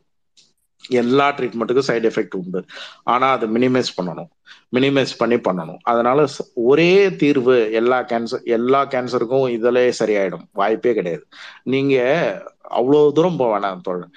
[0.89, 2.63] எல்லா ட்ரீட்மெண்ட்டுக்கும் சைடு எஃபெக்ட் உண்டு.
[3.03, 4.29] ஆனா அதை மினிமைஸ் பண்ணணும்.
[4.75, 5.77] மினிமைஸ் பண்ணி பண்ணணும்.
[5.83, 10.45] அதனால ஒரே தீர்வு எல்லா கேன்சர் எல்லா கேன்சருக்கும் இதிலே சரியாயிடும்.
[10.51, 11.25] வாய்ப்பே கிடையாது.
[11.63, 11.97] நீங்க
[12.61, 14.11] அவ்வளவு தூரம் போக வேணாம் தோழன்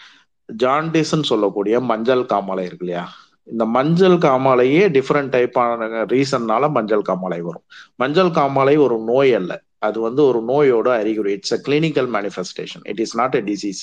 [0.56, 3.04] ஜாண்டிஸ்ன்னு சொல்லக்கூடிய மஞ்சள் காமாலை இருக்கு இல்லையா?
[3.44, 7.64] இந்த மஞ்சள் காமாலையே டிஃப்ரெண்ட் டைப்பான ரீசன்னால மஞ்சள் காமாலை வரும்.
[7.96, 9.62] மஞ்சள் காமாலை ஒரு நோய் அல்ல.
[9.78, 11.32] அது வந்து ஒரு நோயோட அறிகுறி.
[11.32, 13.82] It's a clinical manifestation it is not a disease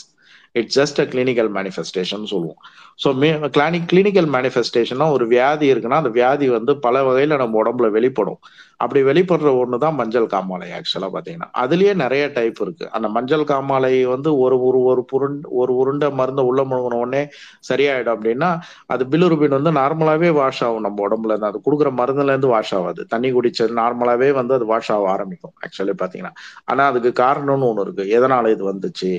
[0.54, 2.62] it's just a clinical manifestation சொல்லுவோம்.
[3.04, 7.90] ஸோ மே கிளானிக் கிளினிக்கல் மேனிஃபெஸ்டேஷனா ஒரு வியாதி இருக்குன்னா அந்த வியாதி வந்து பல வகையில நம்ம உடம்புல
[7.92, 8.40] வெளிப்படும்.
[8.80, 11.50] அப்படி வெளிப்படுற ஒன்று தான் மஞ்சள் காமாலை ஆக்சுவலாக பார்த்தீங்கன்னா.
[11.58, 12.86] அதுலேயே நிறைய டைப் இருக்கு.
[12.92, 17.24] அந்த மஞ்சள் காமாலை வந்து ஒரு ஒரு ஒரு புருண் ஒரு உருண்டை மருந்தை உள்ள முழுங்கின உடனே
[17.70, 18.50] சரியாயிடும் அப்படின்னா
[18.86, 21.46] அது பிலுருபின் வந்து நார்மலாகவே வாஷ் ஆகும் நம்ம உடம்புல இருந்து.
[21.46, 23.06] அது கொடுக்குற மருந்துலேருந்து வாஷ் ஆகாது.
[23.06, 26.34] தண்ணி குடிச்சது நார்மலாகவே வந்து அது வாஷ் ஆக ஆரம்பிக்கும் ஆக்சுவலி பார்த்தீங்கன்னா.
[26.66, 28.06] ஆனால் அதுக்கு காரணம்னு ஒன்று இருக்கு.
[28.20, 29.12] எதனால இது வந்துச்சு?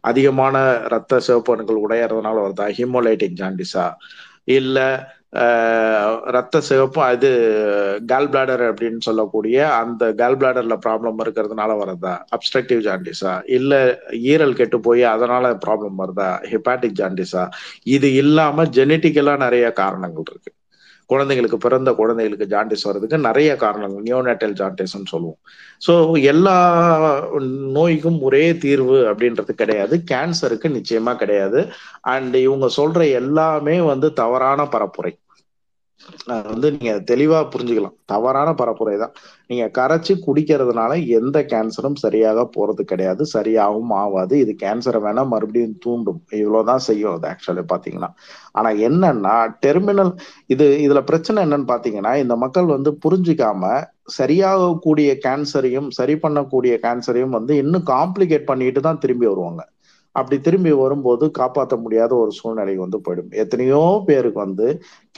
[0.00, 0.56] அதிகமான
[0.86, 2.66] ரத்த சிவப்பணுக்கள் உடையறதுனால வருதா?
[2.78, 3.86] ஹிமோலைட்டிக் ஜாண்டிஸா?
[4.48, 4.88] இல்லை
[6.36, 7.30] ரத்த சிவப்பு அது
[8.06, 12.14] கால் பிளாடர் அப்படின்னு சொல்லக்கூடிய அந்த கால் பிளாடர்ல ப்ராப்ளம் இருக்கிறதுனால வரதா?
[12.36, 13.72] அப்ஸ்ட்ரக்டிவ் ஜாண்டிஸா இல்ல
[14.26, 16.30] ஈரல் கெட்டு போய் அதனால ப்ராப்ளம் வருதா?
[16.52, 17.44] ஹெப்பாட்டிக் ஜாண்டிஸா
[17.94, 20.50] இது இல்லாம ஜெனட்டிக்கலா நிறைய காரணங்கள் இருக்கு.
[21.08, 24.02] குழந்தைங்களுக்கு பிறந்த குழந்தைகளுக்கு ஜாண்டிஸ் வர்றதுக்கு நிறைய காரணங்கள்.
[24.02, 25.38] நியோனேட்டல் ஜாண்டிஸ்ன்னு சொல்லுவோம்.
[25.86, 26.56] ஸோ எல்லா
[27.74, 30.02] நோய்க்கும் ஒரே தீர்வு அப்படின்றது கிடையாது.
[30.10, 31.66] கேன்சருக்கு நிச்சயமா கிடையாது.
[32.00, 35.12] அண்ட் இவங்க சொல்ற எல்லாமே வந்து தவறான பரப்புரை.
[36.50, 37.96] வந்து நீங்க தெளிவா புரிஞ்சுக்கலாம்.
[38.12, 39.14] தவறான பரப்புரை தான்
[39.50, 43.22] நீங்க கரைச்சு குடிக்கிறதுனால எந்த கேன்சரும் சரியாக போறது கிடையாது.
[43.34, 44.34] சரியாகவும் ஆகாது.
[44.44, 46.20] இது கேன்சரை வேணா மறுபடியும் தூண்டும்.
[46.42, 48.10] இவ்வளவுதான் செய்யும் அது ஆக்சுவலி பாத்தீங்கன்னா.
[48.52, 49.34] ஆனா என்னன்னா
[49.66, 50.12] டெர்மினல்
[50.54, 53.72] இது இதுல பிரச்சனை என்னன்னு பாத்தீங்கன்னா இந்த மக்கள் வந்து புரிஞ்சுக்காம
[54.18, 59.62] சரியாகக்கூடிய கேன்சரையும் சரி பண்ணக்கூடிய கேன்சரையும் வந்து இன்னும் காம்ப்ளிகேட் பண்ணிட்டு தான் திரும்பி வருவாங்க.
[60.18, 63.32] அப்படி திரும்பி வரும்போது காப்பாற்ற முடியாத ஒரு சூழ்நிலை வந்து போயிடும்.
[63.42, 64.66] எத்தனையோ பேருக்கு வந்து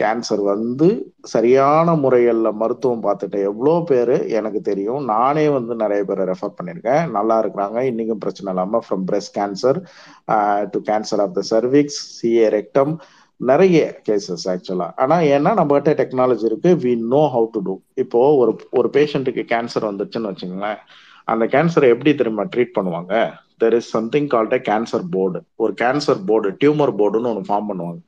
[0.01, 0.89] கேன்சர் வந்து
[1.35, 5.03] சரியான முறையில் மருத்துவம் பார்த்துட்டு எவ்வளோ பேர் எனக்கு தெரியும்.
[5.15, 7.05] நானே வந்து நிறைய பேரை ரெஃபர் பண்ணியிருக்கேன்.
[7.19, 7.79] நல்லா இருக்கிறாங்க.
[7.91, 9.81] இன்னைக்கும் பிரச்சனை இல்லாமல் from breast cancer
[10.75, 12.95] to cancer of the cervix CA rectum
[13.41, 16.71] நிறைய கேசஸ் ஆக்சுவலாக ஆனால் ஏன்னா நம்மகிட்ட டெக்னாலஜி இருக்கு.
[16.85, 20.81] We know how to do இப்போ ஒரு ஒரு பேஷண்ட்டுக்கு கேன்சர் வந்துச்சுன்னு வச்சுங்களேன்
[21.33, 23.15] அந்த கேன்சரை எப்படி திரும்ப ட்ரீட் பண்ணுவாங்க?
[23.61, 28.01] There is something called a cancer board ஒரு கேன்சர் போர்டு டியூமர் போர்டுன்னு ஒன்று ஃபார்ம் பண்ணுவாங்க.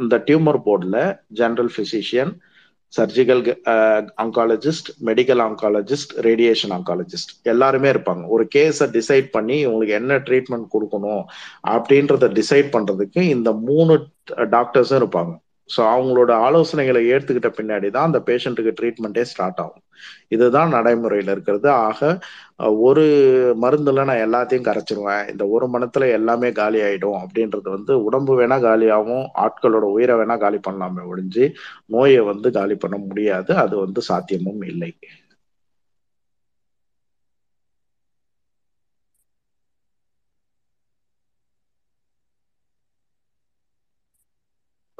[0.00, 1.02] அந்த டியூமர் போர்டில்
[1.40, 2.32] general physician
[2.92, 3.42] surgical
[4.22, 8.22] oncologist medical oncologist radiation oncologist எல்லாருமே இருப்பாங்க.
[8.34, 11.22] ஒரு கேஸை டிசைட் பண்ணி உங்களுக்கு என்ன ட்ரீட்மெண்ட் கொடுக்கணும்
[11.74, 13.94] அப்படின்றத டிசைட் பண்ணுறதுக்கு இந்த மூணு
[14.56, 15.32] டாக்டர்ஸும் இருப்பாங்க.
[15.74, 19.84] ஸோ அவங்களோட ஆலோசனைகளை ஏற்றுக்கிட்ட பின்னாடி தான் அந்த பேஷண்ட்டுக்கு ட்ரீட்மெண்ட்டே ஸ்டார்ட் ஆகும்.
[20.34, 21.68] இதுதான் நடைமுறையில் இருக்கிறது.
[21.88, 22.00] ஆக
[22.86, 23.04] ஒரு
[23.62, 25.24] மருந்தில் நான் எல்லாத்தையும் கரைச்சிருவேன்.
[25.32, 30.60] இந்த ஒரு மனத்தில் எல்லாமே காலி ஆகிடும் அப்படின்றது வந்து உடம்பு வேணால் காலியாகும் ஆட்களோட உயிரை வேணால் காலி
[30.68, 31.44] பண்ணலாமே ஒழிஞ்சு
[31.86, 33.52] நோயை வந்து காலி பண்ண முடியாது.
[33.64, 34.92] அது வந்து சாத்தியமும் இல்லை.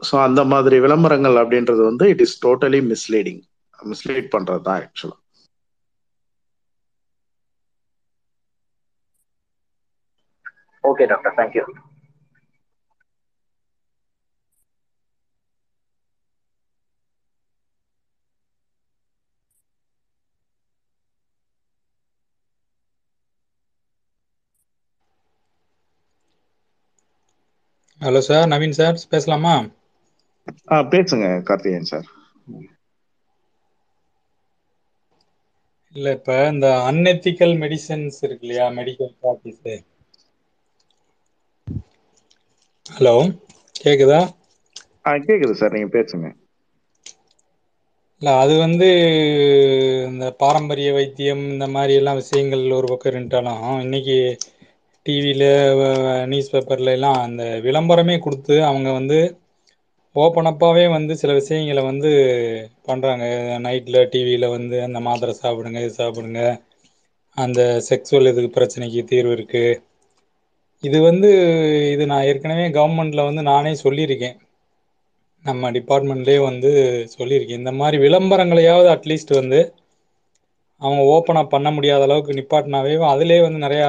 [0.01, 3.41] ஸோ அந்த மாதிரி விளம்பரங்கள் அப்படின்றது வந்து it is totally misleading
[3.79, 5.19] mislead பண்றது தான் ஆக்சுவலா
[10.85, 11.65] okay doctor thank you
[28.01, 29.55] hello sir Naveen sir பேசலாமா?
[30.71, 32.09] ஆ பேசுங்க கார்த்திகேயன் சார்.
[35.95, 39.63] இல்ல இப்ப இந்த அன்எத்திக்கல் மெடிசன்ஸ் இருக்கு இல்லையா மெடிக்கல் ப்ராக்டிஸ்
[42.87, 43.15] ஹலோ
[43.77, 44.21] கேக்குதா?
[45.05, 46.27] ஆ கேக்குது சார் நீங்க பேசுங்க.
[48.23, 48.87] இல்ல அது வந்து
[50.11, 54.17] இந்த பாரம்பரிய வைத்தியம் இந்த மாதிரி எல்லாம் விஷயங்கள் ஒரு பக்கம் இருந்துட்டாலும் இன்னைக்கு
[55.07, 55.45] டிவியில
[56.27, 59.19] நியூஸ் பேப்பர்ல எல்லாம் அந்த விளம்பரமே கொடுத்து அவங்க வந்து
[60.17, 62.11] ஓப்பனப்பாகவே வந்து சில விஷயங்களை வந்து
[62.89, 63.25] பண்ணுறாங்க
[63.67, 66.41] நைட்டில் டிவியில் வந்து அந்த மாத்திரை சாப்பிடுங்க இது சாப்பிடுங்க.
[67.39, 69.79] அந்த செக்ஸுவல் இதுக்கு பிரச்சனைக்கு தீர்வு இருக்குது
[70.85, 71.31] இது வந்து
[71.95, 74.37] இது நான் ஏற்கனவே கவர்மெண்ட்ல வந்து நானே சொல்லியிருக்கேன்.
[75.45, 76.71] நம்ம டிபார்ட்மெண்ட்லேயே வந்து
[77.15, 77.61] சொல்லியிருக்கேன்.
[77.63, 79.61] இந்த மாதிரி விளம்பரங்களையாவது அட்லீஸ்ட் வந்து
[80.83, 83.89] அவங்க ஓப்பனாக பண்ண முடியாத அளவுக்கு நிப்பாட்டினாவே அதுலேயே வந்து நிறையா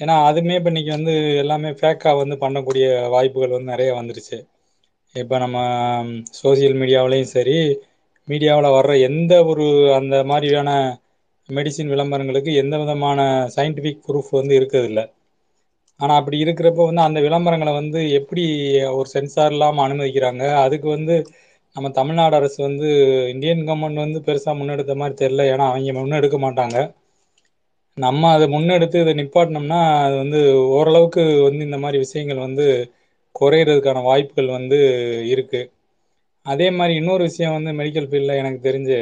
[0.00, 1.12] ஏன்னா அதுவுமே இப்போ இன்றைக்கி வந்து
[1.42, 4.38] எல்லாமே ஃபேக்காக வந்து பண்ணக்கூடிய வாய்ப்புகள் வந்து நிறையா வந்துருச்சு.
[5.14, 5.58] இப்போ நம்ம
[6.38, 7.56] சோசியல் மீடியாவிலையும் சரி
[8.28, 9.66] மீடியாவில் வர்ற எந்த ஒரு
[9.98, 10.70] அந்த மாதிரியான
[11.48, 13.18] மெடிசின் விளம்பரங்களுக்கு எந்த விதமான
[13.54, 15.02] சயின்டிஃபிக் ப்ரூஃப் வந்து இருக்கிறதில்ல.
[16.00, 18.44] ஆனால் அப்படி இருக்கிறப்ப வந்து அந்த விளம்பரங்களை வந்து எப்படி
[18.92, 20.44] ஒரு சென்சார் இல்லாமல் அனுமதிக்கிறாங்க?
[20.64, 21.14] அதுக்கு வந்து
[21.76, 22.88] நம்ம தமிழ்நாடு அரசு வந்து
[23.32, 26.76] இந்தியன் கவர்மெண்ட் வந்து பெருசாக முன்னெடுத்த மாதிரி தெரில ஏன்னா அவங்க முன்னெடுக்க மாட்டாங்க.
[27.98, 30.40] நம்ம அதை முன்னெடுத்து இதை நிப்பாட்டினோம்னா அது வந்து
[30.72, 32.66] ஓரளவுக்கு வந்து இந்த மாதிரி விஷயங்கள் வந்து
[33.34, 34.78] குறையிறதுக்கான வாய்ப்புகள் வந்து
[35.32, 35.60] இருக்கு.
[36.46, 38.98] அதே மாதிரி இன்னொரு விஷயம் வந்து மெடிக்கல் ஃபீல்டில் எனக்கு தெரிஞ்சு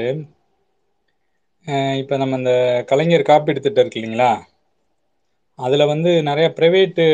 [2.00, 2.52] இப்போ நம்ம இந்த
[2.90, 4.30] கலைஞர் காப்பீடு திட்டம் இருக்கு இல்லைங்களா?
[5.58, 7.04] அதில் வந்து நிறைய ப்ரைவேட்டு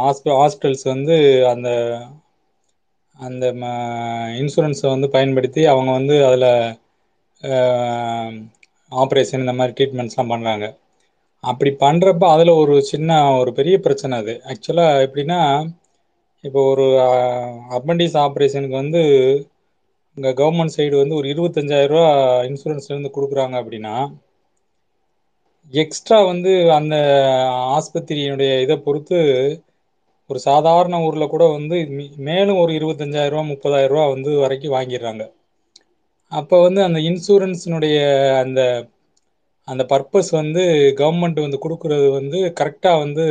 [0.00, 1.16] ஹாஸ்பி ஹாஸ்பிட்டல்ஸ் வந்து
[1.52, 1.68] அந்த
[3.16, 3.64] அந்த ம
[4.40, 6.48] இன்சூரன்ஸை வந்து பயன்படுத்தி அவங்க வந்து அதில்
[8.92, 10.66] ஆப்ரேஷன் இந்த மாதிரி ட்ரீட்மெண்ட்ஸ்லாம் பண்ணுறாங்க
[11.44, 14.34] அப்படி பண்ணுறப்ப அதில் ஒரு சின்ன ஒரு பெரிய பிரச்சனை அது.
[14.50, 15.40] ஆக்சுவலாக எப்படின்னா
[16.44, 16.86] இப்போ ஒரு
[17.76, 19.02] அப்பண்டிஸ் ஆப்ரேஷனுக்கு வந்து
[20.16, 22.06] இங்கே கவர்மெண்ட் சைடு வந்து ஒரு இருபத்தஞ்சாயிரரூவா
[22.48, 23.94] இன்சூரன்ஸ்லேருந்து கொடுக்குறாங்க அப்படின்னா
[25.72, 26.94] எக்ஸ்ட்ரா வந்து அந்த
[27.76, 29.18] ஆஸ்பத்திரியினுடைய இதை பொறுத்து
[30.30, 31.76] ஒரு சாதாரண ஊரில் கூட வந்து
[32.28, 35.22] மேலும் ஒரு இருபத்தஞ்சாயிரரூவா முப்பதாயிரரூவா வந்து வரைக்கும் வாங்கிடுறாங்க.
[36.32, 37.96] அப்போ வந்து அந்த இன்சூரன்ஸினுடைய
[38.42, 38.60] அந்த
[39.70, 40.62] அந்த பர்பஸ் வந்து
[41.00, 43.24] கவர்மெண்ட் வந்து கொடுக்குறது வந்து கரெக்டாக வந்து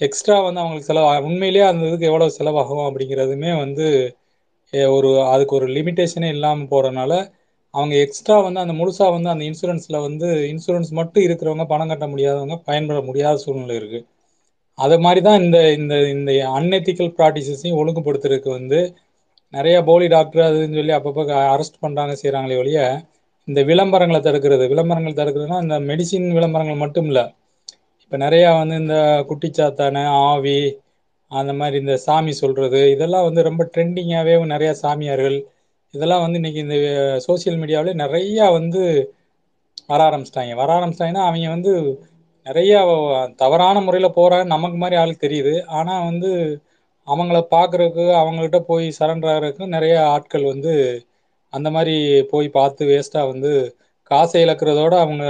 [0.00, 3.86] எக்ஸ்ட்ரா வந்து அவங்களுக்கு செலவா உண்மையிலேயே அந்த இதுக்கு எவ்வளோ செலவாகும் அப்படிங்கிறதுமே வந்து
[4.92, 7.12] ஒரு அதுக்கு ஒரு லிமிட்டேஷனே இல்லாமல் போகிறனால
[7.74, 12.56] அவங்க எக்ஸ்ட்ரா வந்து அந்த முழுசாக வந்து அந்த இன்சூரன்ஸில் வந்து இன்சூரன்ஸ் மட்டும் இருக்கிறவங்க பணம் கட்ட முடியாதவங்க
[12.66, 14.06] பயன்பட முடியாத சூழ்நிலை இருக்குது
[14.78, 18.80] அது மாதிரி தான் இந்த இந்த இந்த அன்எத்திக்கல் ப்ராக்டிசஸையும் ஒழுங்குபடுத்துறதுக்கு வந்து
[19.54, 22.80] நிறைய போலி டாக்டர் அதுன்னு சொல்லி அப்பப்போ அரெஸ்ட் பண்ணுறாங்க செய்கிறாங்களே ஒழிய
[23.48, 27.24] இந்த விளம்பரங்களை தடுக்கிறது விளம்பரங்கள் தடுக்கிறதுனா இந்த மெடிசின் விளம்பரங்கள் மட்டும் இல்லை
[28.02, 28.96] இப்போ நிறையா வந்து இந்த
[29.28, 30.58] குட்டிச்சாத்தான ஆவி
[31.30, 35.38] அந்த மாதிரி இந்த சாமி சொல்கிறது இதெல்லாம் வந்து ரொம்ப ட்ரெண்டிங்காகவே நிறையா சாமியார்கள்
[35.94, 36.76] இதெல்லாம் வந்து இன்றைக்கி இந்த
[37.26, 38.82] சோசியல் மீடியாவிலே நிறையா வந்து
[39.88, 40.52] வர ஆரம்பிச்சிட்டாங்க.
[40.54, 41.72] வர ஆரம்பிச்சிட்டாங்கன்னா அவங்க வந்து
[42.46, 42.78] நிறையா
[43.42, 45.54] தவறான முறையில் போகிறாங்க நமக்கு மாதிரி ஆளுக்கு தெரியுது.
[45.78, 46.30] ஆனால் வந்து
[47.08, 50.72] அவங்கள பார்க்குறக்கு அவங்கள்ட்ட போய் சரண்டர் ஆகிறதுக்கு நிறைய ஆட்கள் வந்து
[51.52, 51.94] அந்த மாதிரி
[52.30, 53.50] போய் பார்த்து வேஸ்ட்டாக வந்து
[54.10, 55.24] காசை இழக்கிறதோட அவங்க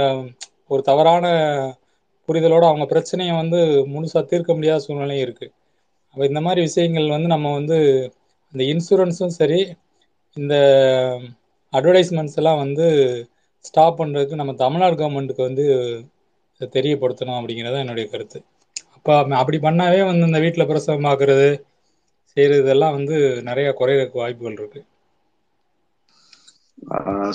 [0.67, 1.25] ஒரு தவறான
[2.29, 5.53] புரிதலோட அவங்க பிரச்சனையை வந்து முழுசாக தீர்க்க முடியாத சூழ்நிலையும் இருக்குது
[6.15, 7.77] அப்போ இந்த மாதிரி விஷயங்கள் வந்து நம்ம வந்து
[8.53, 9.59] இந்த இன்சூரன்ஸும் சரி
[10.37, 10.55] இந்த
[11.73, 12.85] அட்வர்டைஸ்மெண்ட்ஸ் எல்லாம் வந்து
[13.65, 15.65] ஸ்டாப் பண்ணுறதுக்கு நம்ம தமிழ்நாடு கவர்மெண்ட்டுக்கு வந்து
[16.75, 18.39] தெரியப்படுத்தணும் அப்படிங்கிறது தான் என்னுடைய கருத்து.
[18.95, 21.47] அப்போ அப்படி பண்ணாவே வந்து இந்த வீட்டில் பிரசவம் பார்க்குறது
[22.37, 23.15] செய்கிறது இதெல்லாம் வந்து
[23.49, 24.85] நிறையா குறையிறதுக்கு வாய்ப்புகள் இருக்குது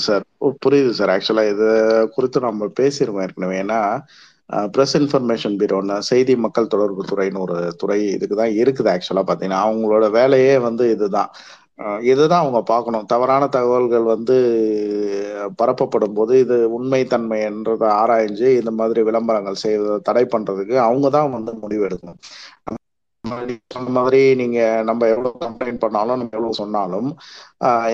[0.06, 0.24] சார்
[0.64, 1.12] புரியுது சார்.
[1.14, 1.66] ஆக்சுவலா இது
[2.14, 3.56] குறித்து நம்ம பேசியிருக்கோம் ஏற்கனவே.
[3.64, 3.80] ஏன்னா
[4.74, 9.62] ப்ரெஸ் இன்ஃபர்மேஷன் பீரோன்னு செய்தி மக்கள் தொடர்பு துறைன்னு ஒரு துறை இதுக்கு தான் இருக்குது ஆக்சுவலா பார்த்தீங்கன்னா.
[9.66, 11.30] அவங்களோட வேலையே வந்து இதுதான்.
[12.12, 13.04] இதுதான் அவங்க பார்க்கணும்.
[13.12, 14.36] தவறான தகவல்கள் வந்து
[15.60, 21.34] பரப்பப்படும் போது இது உண்மை தன்மை என்றதை ஆராய்ஞ்சு இந்த மாதிரி விளம்பரங்கள் செய்வதை தடை பண்றதுக்கு அவங்க தான்
[21.36, 22.20] வந்து முடிவு எடுக்கணும்.
[23.74, 27.08] சொன்ன மாதிரி நீங்க நம்ம எவ்வளவு கம்ப்ளைண்ட் பண்ணாலும் நம்ம எவ்வளவு சொன்னாலும்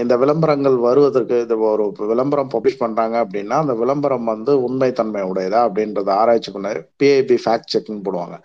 [0.01, 6.11] இந்த விளம்பரங்கள் வருவதற்கு இது ஒரு விளம்பரம் பப்ளிஷ் பண்றாங்க அப்படின்னா அந்த விளம்பரம் வந்து உண்மைத்தன்மை உடையதா அப்படின்றத
[6.20, 8.36] ஆராய்ச்சி பண்ண பிஐபி ஃபேக்ட் செக்கிங் போடுவாங்க.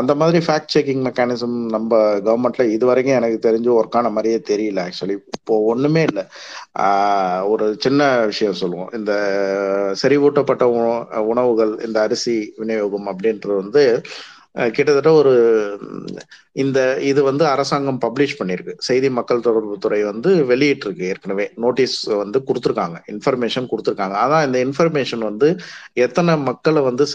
[0.00, 4.80] அந்த மாதிரி ஃபேக்ட் செக்கிங் மெக்கானிசம் நம்ம கவர்மெண்ட்ல இது வரைக்கும் எனக்கு தெரிஞ்சு ஒர்க் ஆன மாதிரியே தெரியல
[4.86, 6.24] ஆக்சுவலி இப்போ ஒண்ணுமே இல்லை.
[7.52, 8.00] ஒரு சின்ன
[8.30, 8.90] விஷயம் சொல்லுவோம்.
[8.98, 9.12] இந்த
[10.02, 10.64] செறிவூட்டப்பட்ட
[11.32, 13.84] உணவுகள் இந்த அரிசி விநியோகம் அப்படின்றது வந்து
[14.74, 15.32] கிட்டத்தட்ட ஒரு
[16.62, 16.78] இந்த
[17.10, 18.74] இது வந்து அரசாங்கம் பப்ளிஷ் பண்ணியிருக்கு.
[18.88, 21.46] செய்தி மக்கள் தொடர்பு துறை வந்து வெளியிட்டிருக்கு ஏற்கனவே.
[21.64, 22.98] நோட்டீஸ் வந்து கொடுத்துருக்காங்க.
[23.12, 24.16] இன்ஃபர்மேஷன் கொடுத்துருக்காங்க.
[24.24, 25.48] அதான் இந்த இன்ஃபர்மேஷன் வந்து
[26.06, 27.06] எத்தனை மக்களை வந்து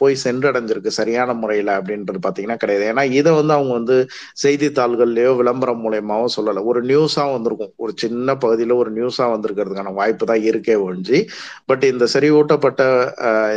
[0.00, 2.84] போய் சென்றடைஞ்சிருக்கு சரியான முறையில் அப்படின்றது பார்த்தீங்கன்னா கிடையாது.
[2.92, 3.96] ஏன்னா இதை வந்து அவங்க வந்து
[4.44, 6.62] செய்தித்தாள்கள்லையோ விளம்பரம் மூலயமாவோ சொல்லலை.
[6.72, 7.72] ஒரு நியூஸாக வந்திருக்கும்.
[7.84, 11.18] ஒரு சின்ன பகுதியில் ஒரு நியூஸாக வந்திருக்கிறதுக்கான வாய்ப்பு தான் இருக்கே ஒழிஞ்சு.
[11.70, 12.82] பட் இந்த செறிவூட்டப்பட்ட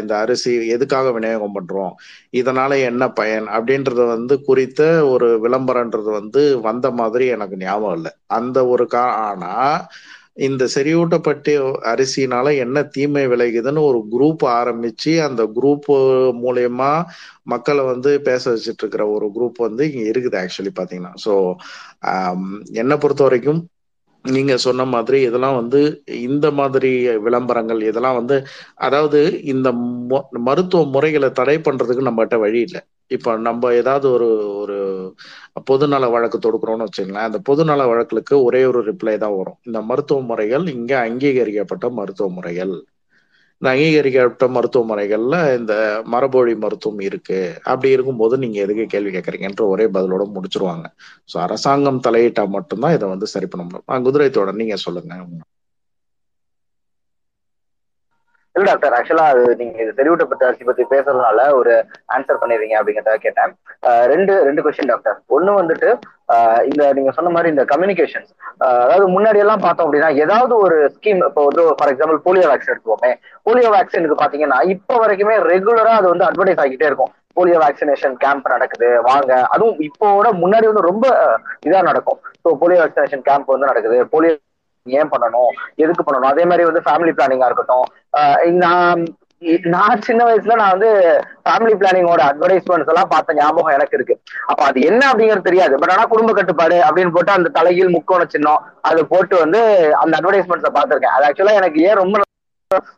[0.02, 1.94] இந்த அரிசி எதுக்காக விநியோகம் பண்ணுறோம்
[2.40, 3.48] இதனால என்ன பயன்?
[3.58, 6.32] அப்படின்றத வந்து குறித்த ஒரு விளம்பரன்றது வந்து
[6.68, 8.12] வந்த மாதிரி எனக்கு ஞாபகம் இல்லை.
[8.38, 9.54] அந்த ஒரு கா ஆனா
[10.46, 11.54] இந்த செறிவூட்டப்பட்ட
[11.92, 15.90] அரிசினால என்ன தீமை விளைகுதுன்னு ஒரு குரூப் ஆரம்பிச்சு அந்த குரூப்
[16.42, 16.92] மூலயமா
[17.54, 21.14] மக்களை வந்து பேச வச்சுட்டு இருக்கிற ஒரு குரூப் வந்து இங்க இருக்குது ஆக்சுவலி பாத்தீங்கன்னா.
[21.26, 21.34] ஸோ
[22.82, 23.62] என்னை பொறுத்த வரைக்கும்
[24.26, 25.80] நீங்க சொன்ன மாதிரி இதெல்லாம் வந்து
[26.28, 26.90] இந்த மாதிரி
[27.26, 28.38] விளம்பரங்கள் இதெல்லாம் வந்து
[28.86, 29.20] அதாவது
[29.54, 29.70] இந்த
[30.48, 32.82] மருத்துவ முறைகளை தடை பண்றதுக்கு நம்மகிட்ட வழி இல்லை.
[33.12, 34.28] இப்ப நம்ம ஏதாவது ஒரு
[34.62, 34.78] ஒரு
[35.70, 39.60] பொதுநல வழக்கு தொடுக்கிறோம்னு வச்சுக்கலாம் அந்த பொதுநல வழக்குகளுக்கு ஒரே ஒரு ரிப்ளை தான் வரும்.
[39.64, 42.74] இந்த மருத்துவ முறைகள் இங்க அங்கீகரிக்கப்பட்ட மருத்துவ முறைகள்
[43.62, 45.74] இந்த அங்கீகரிக்கப்பட்ட மருத்துவ முறைகள்ல இந்த
[46.14, 47.40] மரபொழி மருத்துவம் இருக்கு.
[47.72, 50.86] அப்படி இருக்கும்போது நீங்க எதுக்கு கேள்வி கேட்கறீங்கன்ற ஒரே பதிலோட முடிச்சிருவாங்க.
[51.30, 53.88] ஸோ அரசாங்கம் தலையிட்டா மட்டும்தான் இதை வந்து சரி பண்ண முடியும்.
[54.08, 55.14] குதிரை தொடர் நீங்க சொல்லுங்க.
[58.60, 61.74] இல்ல டாக்டர் ஆக்சுவலா அது நீங்க இது செறிவூட்டப்பட்ட அரிசி பத்தி பேசுறதுனால ஒரு
[62.16, 63.52] ஆன்சர் பண்ணிடுவீங்க அப்படிங்கிறத கேட்டேன்.
[64.14, 65.90] ரெண்டு ரெண்டு கொஸ்டின் டாக்டர் ஒண்ணு வந்துட்டு
[66.72, 68.26] இந்த நீங்க சொன்ன மாதிரி இந்த கம்யூனிகேஷன்
[68.84, 73.12] அதாவது முன்னாடி எல்லாம் பார்த்தோம் அப்படின்னா ஏதாவது ஒரு ஸ்கீம் இப்போ வந்து ஃபார் எக்ஸாம்பிள் போலியோ வேக்சின் எடுத்துவோமே
[73.48, 77.14] போலியோ வேக்சினுக்கு பாத்தீங்கன்னா இப்போ வரைக்குமே ரெகுலரா அது வந்து அட்வர்டைஸ் ஆகிட்டே இருக்கும்.
[77.38, 79.32] போலியோ வேக்சினேஷன் கேம்ப் நடக்குது வாங்க.
[79.54, 81.06] அதுவும் இப்போட முன்னாடி வந்து ரொம்ப
[81.68, 82.20] இதா நடக்கும்.
[82.44, 83.98] ஸோ போலியோ வேக்சினேஷன் கேம்ப் வந்து நடக்குது.
[84.14, 84.34] போலியோ
[84.86, 85.52] ஏன் பண்ணணும்?
[85.84, 86.32] எதுக்கு பண்ணணும்?
[86.34, 87.88] அதே மாதிரி வந்து ஃபேமிலி பிளானிங்கா இருக்கட்டும்.
[88.66, 89.02] நான்
[89.74, 90.90] நான் சின்ன வயசுல நான் வந்து
[91.46, 94.16] ஃபேமிலி பிளானிங்கோட அட்வர்டைஸ்மெண்ட்ஸ் எல்லாம் பார்த்த ஞாபகம் எனக்கு இருக்கு.
[94.52, 95.76] அப்ப அது என்ன அப்படிங்கிறது தெரியாது.
[95.82, 99.62] பட் ஆனா குடும்ப கட்டுப்பாடு அப்படின்னு போட்டு அந்த தலையில் முக்கோண சின்னம் அது போட்டு வந்து
[100.02, 101.16] அந்த அட்வர்டைஸ்மெண்ட்ஸை பார்த்திருக்கேன்.
[101.18, 102.26] அது ஆக்சுவலா எனக்கு ஏன் ரொம்ப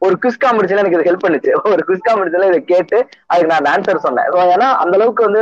[0.05, 1.51] ஒரு குவிஸ் காம்படிஷன்ல எனக்கு இது ஹெல்ப் பண்ணுச்சு.
[1.73, 2.97] ஒரு குவிஸ் காம்படிஷன்ல இதை கேட்டு
[3.31, 4.27] அதுக்கு நான் ஆன்சர் சொன்னேன்.
[4.55, 5.41] ஏன்னா அந்த அளவுக்கு வந்து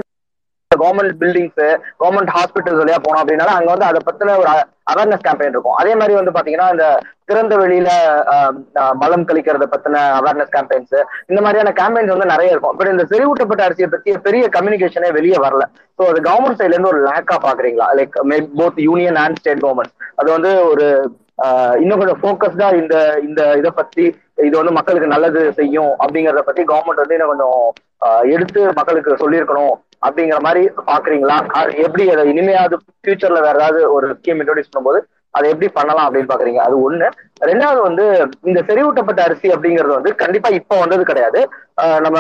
[0.74, 1.62] கவர்மெண்ட் பில்டிங்ஸ்
[2.02, 4.50] கவர்மெண்ட் ஹாஸ்பிட்டல்ஸ் வழியா போனோம் அப்படின்னா அங்க வந்து அதை பத்தின ஒரு
[4.92, 5.78] அவேர்னஸ் கேம்பெயின் இருக்கும்.
[5.82, 6.86] அதே மாதிரி வந்து பாத்தீங்கன்னா இந்த
[7.30, 7.90] திறந்த வெளியில
[9.02, 10.96] மலம் கழிக்கிறத பத்தின அவேர்னஸ் கேம்பெயின்ஸ்
[11.32, 12.76] இந்த மாதிரியான கேம்பெயின்ஸ் வந்து நிறைய இருக்கும்.
[12.80, 15.66] பட் இந்த செறிவூட்டப்பட்ட அரிசியை பத்தி பெரிய கம்யூனிகேஷனே வெளியே வரல.
[15.98, 17.90] ஸோ அது கவர்மெண்ட் சைட்ல இருந்து ஒரு லேக்கா பாக்குறீங்களா?
[18.00, 18.16] Like
[18.62, 20.88] both union and state government அது வந்து ஒரு
[21.82, 22.96] இன்னும் கொஞ்சம் ஃபோக்கஸ்டா இந்த
[23.28, 24.06] இந்த இதை பத்தி
[24.48, 27.60] இது வந்து மக்களுக்கு நல்லது செய்யும் அப்படிங்கறத பத்தி கவர்மெண்ட் வந்து இன்னும் கொஞ்சம்
[28.34, 29.76] எடுத்து மக்களுக்கு சொல்லியிருக்கணும்.
[30.02, 30.62] அப்படிங்கிற மாதிரி
[30.92, 31.38] பாக்குறீங்களா?
[31.86, 35.02] எப்படி அதை இனிமையாவது ஃபியூச்சர்ல வேற ஏதாவது ஒரு ஸ்கீம் இன்ட்ரோடியூஸ் பண்ணும்போது
[35.38, 36.62] அதை எப்படி பண்ணலாம் அப்படின்னு பாக்குறீங்க.
[36.68, 37.08] அது ஒண்ணு.
[37.50, 38.06] ரெண்டாவது வந்து
[38.50, 41.40] இந்த செறிவூட்டப்பட்ட அரிசி அப்படிங்கிறது வந்து கண்டிப்பா இப்ப வந்தது கிடையாது.
[42.06, 42.18] நம்ம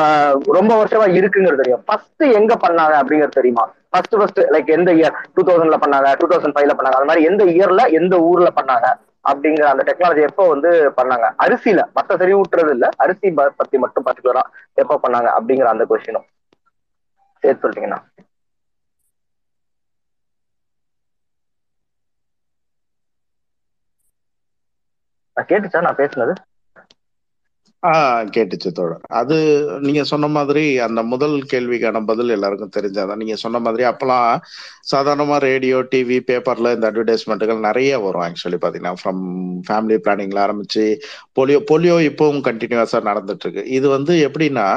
[0.57, 1.83] ரொம்ப வருஷமா இருக்குங்கிறது தெரியும்.
[1.87, 3.65] ஃபர்ஸ்ட் எங்க பண்ணாங்க அப்படிங்கிறது தெரியுமா?
[3.93, 6.97] ஃபர்ஸ்ட் ஃபர்ஸ்ட் லைக் எந்த இயர் டூ தௌசண்ட்ல பண்ணாங்க டூ தௌசண்ட் ஃபைவ்ல பண்ணாங்க.
[6.99, 8.87] அந்த மாதிரி எந்த இயர்ல எந்த ஊர்ல பண்ணாங்க
[9.29, 10.69] அப்படிங்கிற அந்த டெக்னாலஜி எப்போ வந்து
[10.99, 11.25] பண்ணாங்க?
[11.45, 11.81] அரிசியில.
[11.97, 13.29] மத்த செறிவூட்டுறது இல்ல அரிசி
[13.61, 14.43] பத்தி மட்டும் பர்டிகுலரா
[14.83, 16.27] எப்போ பண்ணாங்க அப்படிங்கிற அந்த கொஸ்டினும்
[17.43, 17.99] சேர்த்து சொல்லிட்டீங்கன்னா
[25.47, 25.79] கேட்டுச்சா?
[25.83, 26.33] நான் பேசுனது.
[27.83, 27.91] ஆ
[28.35, 29.03] கேட்டுச்சு தோழர்.
[29.19, 29.35] அது
[29.85, 33.19] நீங்க சொன்ன மாதிரி அந்த முதல் கேள்விக்கான பதில் எல்லாருக்கும் தெரிஞ்சாதான்.
[33.21, 34.31] நீங்க சொன்ன மாதிரி அப்பெல்லாம்
[34.91, 38.93] சாதாரணமா ரேடியோ டிவி பேப்பர்ல இந்த அட்வர்டைஸ்மெண்ட்டுகள் நிறைய வரும் ஆக்சுவலி பாத்தீங்கன்னா.
[39.01, 39.23] ஃப்ரம்
[39.67, 40.85] ஃபேமிலி பிளானிங்ல ஆரம்பிச்சு
[41.37, 44.67] போலியோ போலியோ இப்பவும் கண்டினியூஸா நடந்துட்டு இருக்கு இது வந்து எப்படின்னா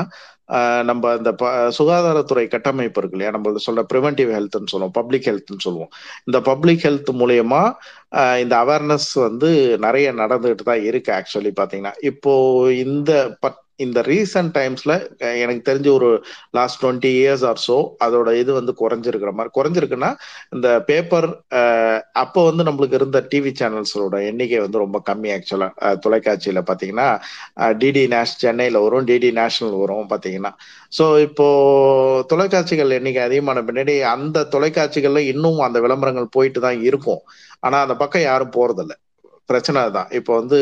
[0.84, 3.30] நம்ம அந்த ப- சுகாதாரத்துறை கட்டமைப்பு இருக்கு இல்லையா?
[3.30, 5.90] நம்ம சொல்ற ப்ரிவென்டிவ் ஹெல்த்னு சொல்லுவோம் பப்ளிக் ஹெல்த்னு சொல்லுவோம்.
[6.24, 7.72] இந்த பப்ளிக் ஹெல்த் மூலியமா
[8.12, 12.32] ஆஹ் இந்த அவேர்னஸ் வந்து நிறைய நடந்துகிட்டு தான் இருக்கு ஆக்சுவலி பாத்தீங்கன்னா இப்போ
[12.72, 14.92] இந்த பட் இந்த ரீசன்ட் டைம்ஸ்ல
[15.42, 16.08] எனக்கு தெரிஞ்ச ஒரு
[16.58, 17.76] last twenty years or so
[18.06, 20.10] அதோட இது வந்து குறைஞ்சிருக்கிற மாதிரி குறைஞ்சிருக்குன்னா
[20.56, 21.28] இந்த பேப்பர்
[22.24, 25.68] அப்போ வந்து நம்மளுக்கு இருந்த டிவி சேனல்ஸோட எண்ணிக்கை வந்து ரொம்ப கம்மி ஆக்சுவலா
[26.06, 27.08] தொலைக்காட்சியில பாத்தீங்கன்னா
[27.82, 30.52] டிடி நேஷ் சென்னையில வரும் டிடி நேஷனல் வரும் பாத்தீங்கன்னா.
[30.98, 31.46] ஸோ இப்போ
[32.32, 37.22] தொலைக்காட்சிகள் எண்ணிக்கை அதிகமான பின்னாடி அந்த தொலைக்காட்சிகள்ல இன்னும் அந்த விளம்பரங்கள் போயிட்டு தான் இருக்கும்.
[37.66, 38.96] ஆனா அந்த பக்கம் யாரும் போறதில்லை.
[39.52, 40.58] பிரச்சனை தான் இப்போ வந்து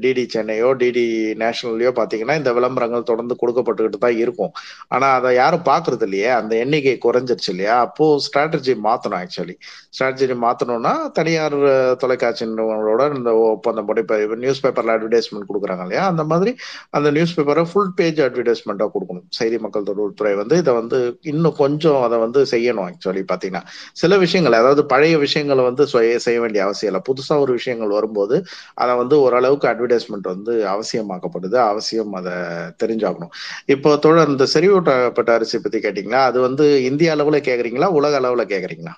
[0.00, 1.04] டிடி சென்னையோ டிடி
[1.42, 4.52] நேஷனல்லையோ பார்த்தீங்கன்னா இந்த விளம்பரங்கள் தொடர்ந்து கொடுக்கப்பட்டுக்கிட்டு தான் இருக்கும்.
[4.88, 6.28] ஆனால் அதை யாரும் பார்க்கறது இல்லையே.
[6.28, 7.78] அந்த எண்ணிக்கை குறைஞ்சிருச்சு இல்லையா?
[7.78, 9.54] அப்போ ஸ்ட்ராட்டஜி மாற்றணும் ஆக்சுவலி
[9.94, 11.56] ஸ்ட்ராட்டஜி மாற்றணும்னா தனியார்
[11.96, 16.06] தொலைக்காட்சி நிறுவனங்களோட இந்த ஒப்பந்தம் போட்டு இப்போ நியூஸ் பேப்பரில் அட்வர்டைஸ்மெண்ட் கொடுக்குறாங்க இல்லையா?
[16.06, 16.52] அந்த மாதிரி
[16.90, 19.28] அந்த நியூஸ் பேப்பரை ஃபுல் பேஜ் அட்வர்டைஸ்மெண்ட்டாக கொடுக்கணும்.
[19.28, 24.58] செய்தி மக்கள் தொடர்புத்துறை வந்து இதை வந்து இன்னும் கொஞ்சம் அதை வந்து செய்யணும் ஆக்சுவலி பார்த்தீங்கன்னா சில விஷயங்கள்
[24.60, 27.02] அதாவது பழைய விஷயங்களை வந்து சுய- செய்ய வேண்டிய அவசியம் இல்லை.
[27.08, 28.36] புதுசாக ஒரு விஷயங்கள் வரும்போது
[28.82, 32.34] அதை வந்து ஓரளவுக்கு அட்வர்டைஸ்மெண்ட் வந்து அவசியமாக்கப்படுது அவசியம் அதை
[32.82, 33.32] தெரிஞ்சாகணும்.
[33.74, 36.22] இப்போ தொடர் இந்த செறிவூட்டப்பட்ட அரிசி பத்தி கேட்டீங்களா?
[36.30, 37.90] அது வந்து இந்திய அளவுல கேக்குறீங்களா?
[38.00, 38.94] உலக அளவுல கேக்குறீங்களா?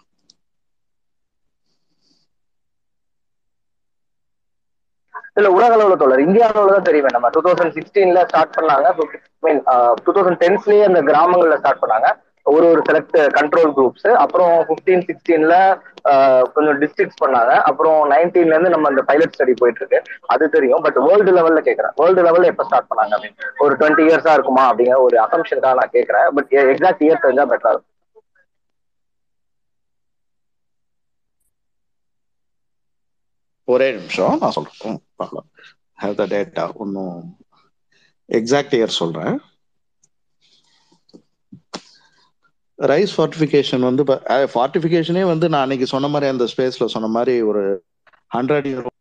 [5.38, 6.22] இல்ல உலக அளவுல தொடர்.
[6.26, 7.30] இந்தியா அளவுல தான் தெரியும் நம்ம.
[7.34, 8.86] டூ தௌசண்ட் சிக்ஸ்டீன்ல ஸ்டார்ட் பண்ணாங்க.
[10.04, 12.08] டூ தௌசண்ட் டென்ஸ்லயே அந்த கிராமங்கள்ல ஸ்டார்ட் பண்ணாங்க.
[12.54, 15.56] ஒரு ஒரு செலக்ட் கண்ட்ரோல் குரூப்ஸ் அப்புறம் ஃபிஃப்டீன் சிக்ஸ்டீன்ல
[16.54, 17.52] கொஞ்சம் டிஸ்ட்ரிக்ட்ஸ் பண்ணாங்க.
[17.70, 19.98] அப்புறம் நைன்டீன்ல இருந்து நம்ம அந்த பைலட் ஸ்டடி போயிட்டு இருக்கு
[20.34, 20.84] அது தெரியும்.
[20.86, 23.50] பட் வேர்ல்டு லெவல்ல கேட்கறேன் வேர்ல்டு லெவல்ல எப்ப ஸ்டார்ட் பண்ணாங்க அப்படின்னு.
[23.64, 27.92] ஒரு டுவெண்ட்டி இயர்ஸா இருக்குமா அப்படிங்கிற ஒரு அசம்ஷனுக்காக நான் கேட்கறேன் பட் எக்ஸாக்ட் இயர் தெரிஞ்சா பெட்டரா இருக்கும்.
[33.68, 34.34] ஒரே நிமிஷம்.
[34.40, 34.98] நான் சொல்றேன்.
[35.20, 35.48] பார்க்கலாம்
[36.02, 37.16] ஹேவ் த டேட்டா ஒன்றும்
[38.38, 39.36] எக்ஸாக்ட் இயர் சொல்றேன்.
[42.78, 44.04] ரைஸ் ஃபார்ட்டிஃபிகேஷன் வந்து
[44.54, 47.62] ஃபார்ட்டிஃபிகேஷனே வந்து நான் அன்னைக்கு சொன்ன மாதிரி அந்த ஸ்பேஸ்ல சொன்ன மாதிரி ஒரு
[48.34, 48.92] ஹண்ட்ரட் இயர்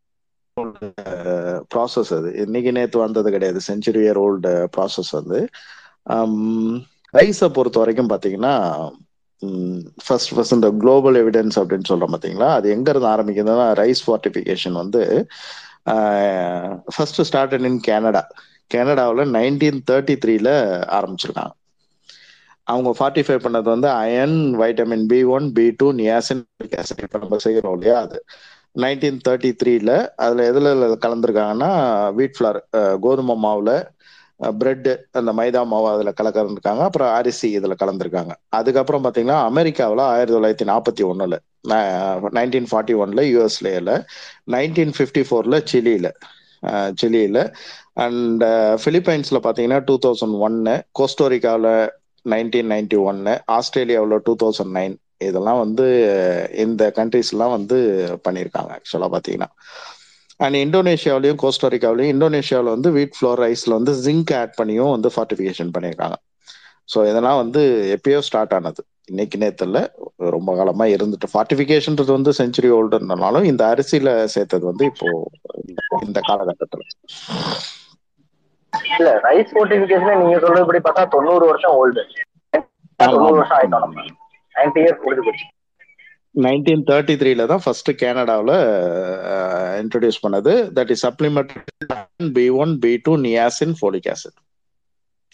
[1.73, 2.29] ப்ராசஸ் அது.
[2.43, 3.59] இன்னைக்கு நேற்று வந்தது கிடையாது.
[3.69, 5.39] செஞ்சுரி இயர் ஓல்டு ப்ராசஸ் வந்து
[7.13, 8.53] ரைஸை பொறுத்த வரைக்கும் பார்த்தீங்கன்னா
[10.05, 15.01] ஃபர்ஸ்ட் ஃபர்ஸ்ட் இந்த குளோபல் எவிடன்ஸ் அப்படின்னு சொல்கிறோம் பார்த்தீங்களா அது எங்கேருந்து ஆரம்பிக்குதுன்னா ரைஸ் ஃபார்ட்டிஃபிகேஷன் வந்து
[16.95, 18.23] ஃபர்ஸ்ட் ஸ்டார்டட் இன் கனடா
[18.67, 20.49] கனடாவில் நைன்டீன் தேர்ட்டி த்ரீல
[20.97, 21.53] ஆரம்பிச்சிருக்காங்க.
[22.67, 26.43] அவங்க ஃபார்ட்டிஃபை பண்ணது வந்து iron vitamin B one B two niacin
[26.81, 28.19] acid இப்போ நம்ம செய்கிறோம் இல்லையா அது.
[28.83, 29.91] நைன்டீன் தேர்ட்டி த்ரீல
[30.23, 30.69] அதில் எதில்
[31.05, 31.69] கலந்துருக்காங்கன்னா
[32.17, 32.59] வீட் ஃப்ளார்
[33.05, 33.75] கோதுமை மாவில்
[34.59, 38.33] பிரெட்டு அந்த மைதா மாவு அதில் கலந்துருக்காங்க அப்புறம் அரிசி இதில் கலந்துருக்காங்க.
[38.59, 41.37] அதுக்கப்புறம் பார்த்தீங்கன்னா அமெரிக்காவில் ஆயிரத்தி தொள்ளாயிரத்தி நாற்பத்தி ஒன்றில்
[42.37, 43.93] நைன்டீன் ஃபார்ட்டி ஒன்ல யூஎஸ்லேயில்
[44.55, 46.09] நைன்டீன் ஃபிஃப்டி ஃபோரில் சிலியில்
[47.01, 47.41] சிலியில்
[48.05, 48.43] அண்ட்
[48.85, 51.71] பிலிப்பைன்ஸில் பார்த்தீங்கன்னா டூ தௌசண்ட் ஒன்னு கோஸ்டோரிக்காவில்
[52.33, 54.95] நைன்டீன் நைன்டி ஒன்னு ஆஸ்திரேலியாவில் டூ தௌசண்ட் நைன்
[55.27, 55.85] இதெல்லாம் வந்து
[56.65, 57.77] இந்த கண்ட்ரிஸ்லாம் வந்து
[58.27, 59.49] பண்ணியிருக்காங்க ஆக்சுவலாக பார்த்தீங்கன்னா.
[60.45, 66.17] அண்ட் இந்தோனேஷியாவிலையும் கோஸ்டோரிக்காவிலையும் இந்தோனேஷியாவில் வந்து வீட் ஃப்ளோர் ரைஸில் வந்து ஜிங்க் ஆட் பண்ணியும் வந்து ஃபார்ட்டிஃபிகேஷன் பண்ணியிருக்காங்க.
[66.93, 67.61] ஸோ இதெல்லாம் வந்து
[67.95, 68.81] எப்பயோ ஸ்டார்ட் ஆனது.
[69.11, 69.79] இன்னைக்கு நேரத்தில்
[70.35, 75.07] ரொம்ப காலமாக இருந்துட்டு ஃபார்ட்டிஃபிகேஷன்றது வந்து செஞ்சுரி ஓல்டுனாலும் இந்த அரிசியில் சேர்த்தது வந்து இப்போ
[76.07, 76.85] இந்த காலகட்டத்தில்.
[78.93, 82.03] இல்ல ரைஸ் ஃபோர்டிபிகேஷன் நீங்க சொல்றதுபடி பார்த்தா தொண்ணூறு வருஷம் ஓல்டு
[82.95, 84.03] தொண்ணூறு வருஷம் ஆயிட்டோம் நம்ம.
[84.55, 85.45] நைன்டி இயர்ஸ் முடிஞ்சு போச்சு.
[86.35, 88.55] நைன்டீன் தேர்ட்டி த்ரீல தான் ஃபர்ஸ்ட் கனடாவில்
[89.81, 90.53] இன்ட்ரடியூஸ் பண்ணது.
[90.75, 91.53] That is supplement
[92.33, 94.37] B one B two niacin folic acid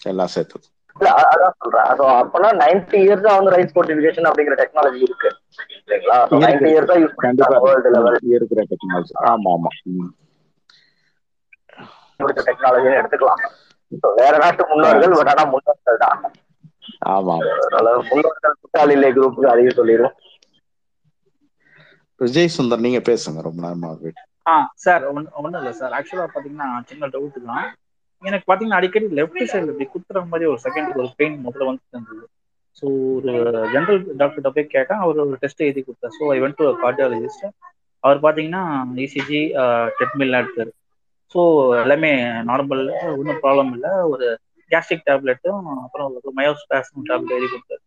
[0.01, 0.65] எல்லாம் சேர்த்தது.
[0.99, 1.85] இல்ல அ- அதான் சொல்றேன்.
[2.21, 5.29] அப்பனா நைன்டி இயர்ஸா வந்து ரைஸ் ஃபோர்டிபிகேஷன் அப்படிங்கிற டெக்னாலஜி இருக்கு.
[5.87, 7.47] இருக்கு, நைன்டி இயர்ஸா யூஸ் கண்டிப்பா.
[7.47, 9.71] பண்ணிட்டாங்க வேர்ல்டு லெவல் இருக்கிற டெக்னாலஜி ஆமா ஆமா.
[12.23, 13.41] முடிச்ச டெக்னாலஜின்னு எடுத்துக்கலாம்.
[14.21, 16.19] வேற நாட்டு முன்னோர்கள் பட் ஆனா முன்னோர்கள் தான்.
[17.15, 17.35] ஆமா.
[18.11, 20.15] முன்னோர்கள் குற்றால இல்லை குரூப்புக்கு அதையும் சொல்லிடும்
[22.21, 23.39] விஜய் சுந்தர் நீங்க பேசுங்க.
[23.45, 24.19] ரொம்ப நேரமா வெயிட்
[24.51, 24.53] ஆ
[24.83, 25.93] சார் ஒன்றும் இல்லை சார்.
[25.97, 27.65] ஆக்சுவலாக பார்த்தீங்கன்னா சின்ன டவுட் தான்.
[28.23, 32.23] எனக்கு பார்த்தீங்கன்னா அடிக்கடி லெஃப்ட் சைடில் இப்படி குத்துற மாதிரி ஒரு செகண்ட் ஒரு பெயின் முதல்ல வந்து இருந்தது.
[32.79, 32.85] ஸோ
[33.15, 33.31] ஒரு
[33.73, 35.01] ஜென்ரல் டாக்டர்கிட்ட போய் கேட்டேன்.
[35.05, 36.15] அவர் ஒரு டெஸ்ட் எழுதி கொடுத்தார்.
[36.17, 37.45] So I went to cardiologist
[38.03, 38.63] அவர் பார்த்தீங்கன்னா
[39.05, 39.41] இசிஜி
[39.99, 40.71] டெட்மில்லாம் எடுத்தார்.
[41.33, 41.41] ஸோ
[41.83, 42.11] எல்லாமே
[42.49, 42.83] நார்மல்
[43.19, 43.91] ஒன்றும் ப்ராப்ளம் இல்லை.
[44.13, 44.25] ஒரு
[44.71, 47.83] கேஸ்ட்ரிக் டேப்லெட்டும் அப்புறம் ஒரு மயோஸ்பாஸ்ம் டேப்லெட் எழுதி கொடுத்தாரு.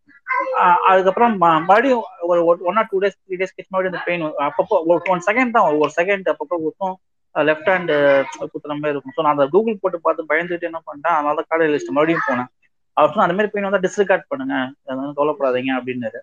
[0.90, 4.78] அதுக்கப்புறம் மறுபடியும் ஒரு one or two days three days கழிச்சு மறுபடியும் அந்த பெயின் அப்பப்போ
[5.14, 6.96] ஒன் செகண்ட் தான் ஒரு செகண்ட் அப்பப்போ குத்தும்
[7.34, 7.94] லெஃப்ட் ஹேண்டு
[8.52, 9.14] குத்துற மாதிரி இருக்கும்.
[9.16, 12.50] ஸோ நான் அந்த கூகுள் போட்டு பார்த்து பயந்துட்டு என்ன பண்ணிட்டேன் அதனால தான் லிஸ்ட் மறுபடியும் போனேன்.
[12.96, 14.56] அவர் சொன்னால் அந்த மாதிரி பெயின் வந்தால் டிஸ்ரிகார்ட் பண்ணுங்க.
[14.88, 16.20] அது வந்து கவலைப்படாதீங்க அப்படின்னாரு.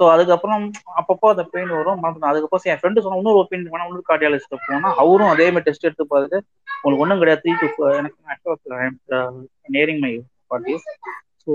[0.00, 0.62] ஸோ அதுக்கப்புறம்
[1.00, 2.00] அப்பப்போ அந்த பெயின் வரும்.
[2.02, 2.30] மறந்துட்டேன்.
[2.30, 6.06] அதுக்கப்புறம் என் ஃப்ரெண்டு சொன்ன இன்னொரு பெயின் வேணா இன்னொரு கார்டியாலஜிஸ்ட் போனா அவரும் அதே மாதிரி டெஸ்ட் எடுத்து
[6.12, 6.38] பார்த்துட்டு
[6.76, 7.42] உங்களுக்கு ஒன்றும் கிடையாது.
[7.44, 7.68] த்ரீ டு
[8.00, 9.20] எனக்கு
[9.76, 10.12] நேரிங் மை
[10.48, 10.86] ஃபார்ட்டிஸ்
[11.44, 11.52] ஸோ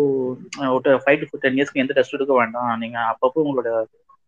[0.75, 2.71] ஒரு ஃபைவ் டு டென் இயர்ஸ்க்கு எந்த டெஸ்ட் எடுக்க வேண்டாம்.
[2.83, 3.71] நீங்கள் அப்பப்போ உங்களோட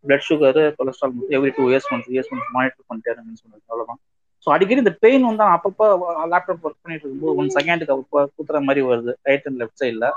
[0.04, 4.00] blood sugar cholesterol every two years once years once monitor பண்ணிட்டே இருங்கன்னு சொன்னது அவ்வளோதான்
[4.46, 5.84] ஸோ அடிக்கடி இந்த பெயின் வந்து அப்பப்போ
[6.32, 10.08] லேப்டாப் ஒர்க் பண்ணிட்டு இருக்கும்போது ஒன் செகண்டுக்கு அப்பப்போ குத்துற மாதிரி வருது ரைட் அண்ட் லெஃப்ட் சைடில்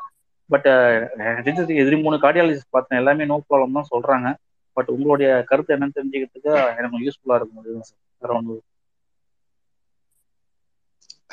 [0.49, 2.99] பட் uh, எதிரி மூணு கார்டியாலஜிஸ்ட் பார்த்தேன்.
[3.01, 4.27] எல்லாமே நோ ப்ராப்ளம் தான் சொல்றாங்க.
[4.77, 7.61] பட் உங்களுடைய கருத்து என்னன்னு தெரிஞ்சுக்கிறதுக்கு எனக்கு யூஸ்ஃபுல்லா இருக்கும்.
[7.61, 8.59] அதுதான் சார் வேற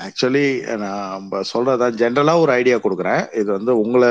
[0.04, 0.46] ஆக்சுவலி
[0.82, 3.22] நான் சொல்றதா ஜென்ரலா ஒரு ஐடியா கொடுக்குறேன்.
[3.40, 4.10] இது வந்து உங்களை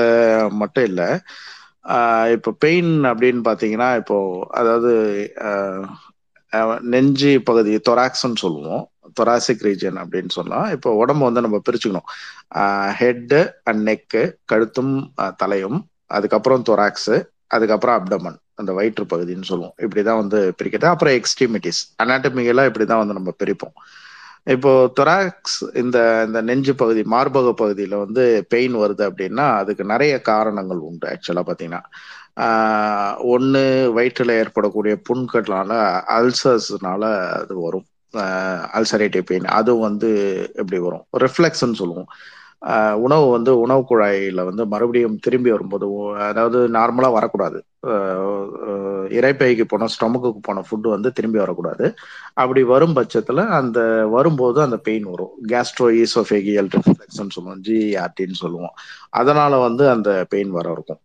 [0.62, 1.08] மட்டும் இல்லை.
[2.36, 4.18] இப்போ பெயின் அப்படின்னு பார்த்தீங்கன்னா இப்போ
[4.60, 4.92] அதாவது
[6.94, 8.84] நெஞ்சு பகுதி தொராக்ஸ்ன்னு சொல்லுவோம்.
[9.20, 12.08] தொராசிக் ரீஜன் அப்படின்னு சொல்லலாம் இப்போ உடம்பு வந்து நம்ம பிரிச்சுக்கணும்.
[13.00, 13.40] ஹெட்டு
[13.70, 14.94] அண்ட் நெக்கு கழுத்தும்
[15.42, 15.80] தலையும்
[16.18, 17.18] அதுக்கப்புறம் தொராக்ஸு
[17.56, 19.76] அதுக்கப்புறம் அப்டமன் அந்த வயிற்று பகுதின்னு சொல்லுவோம்.
[19.86, 20.90] இப்படிதான் வந்து பிரிக்கிறது.
[20.94, 23.76] அப்புறம் எக்ஸ்ட்ரீமிட்டிஸ் அனாட்டமிக்கெல்லாம் இப்படிதான் வந்து நம்ம பிரிப்போம்.
[24.54, 25.98] இப்போ தொராக்ஸ் இந்த
[26.28, 28.24] இந்த நெஞ்சு பகுதி மார்பக பகுதியில வந்து
[28.54, 31.82] பெயின் வருது அப்படின்னா அதுக்கு நிறைய காரணங்கள் உண்டு ஆக்சுவலா பாத்தீங்கன்னா
[33.34, 33.64] ஒன்று
[33.98, 35.72] வயிற்றில் ஏற்படக்கூடிய புண்கள்னால
[36.18, 37.04] அல்சர்ஸ்னால
[37.42, 37.88] அது வரும்.
[38.77, 40.10] அல்சரேட்டிவ் பெயின் அதுவும் வந்து
[40.56, 41.06] எப்படி வரும்?
[41.26, 42.10] ரிஃப்ளெக்ஸ்ன்னு சொல்லுவோம்.
[43.06, 45.88] உணவு வந்து உணவு குழாயில வந்து மறுபடியும் திரும்பி வரும்போது
[46.27, 47.60] அதாவது நார்மலாக வரக்கூடாது.
[49.19, 51.85] இறைப்பைக்கு போன ஸ்டொமக்குக்கு போன ஃபுட்டு வந்து திரும்பி வரக்கூடாது.
[52.34, 53.80] அப்படி வரும் பட்சத்தில் அந்த
[54.15, 55.34] வரும்போது அந்த பெயின் வரும்.
[55.52, 57.61] கேஸ்ட்ரோ ஈசோஃபேகியல் ரிஃப்ளெக்ஸ்ன்னு சொல்லுவோம்.
[57.68, 58.76] ஜிஆர்டின்னு சொல்லுவோம்.
[59.22, 61.02] அதனால வந்து அந்த பெயின் வர இருக்கும்.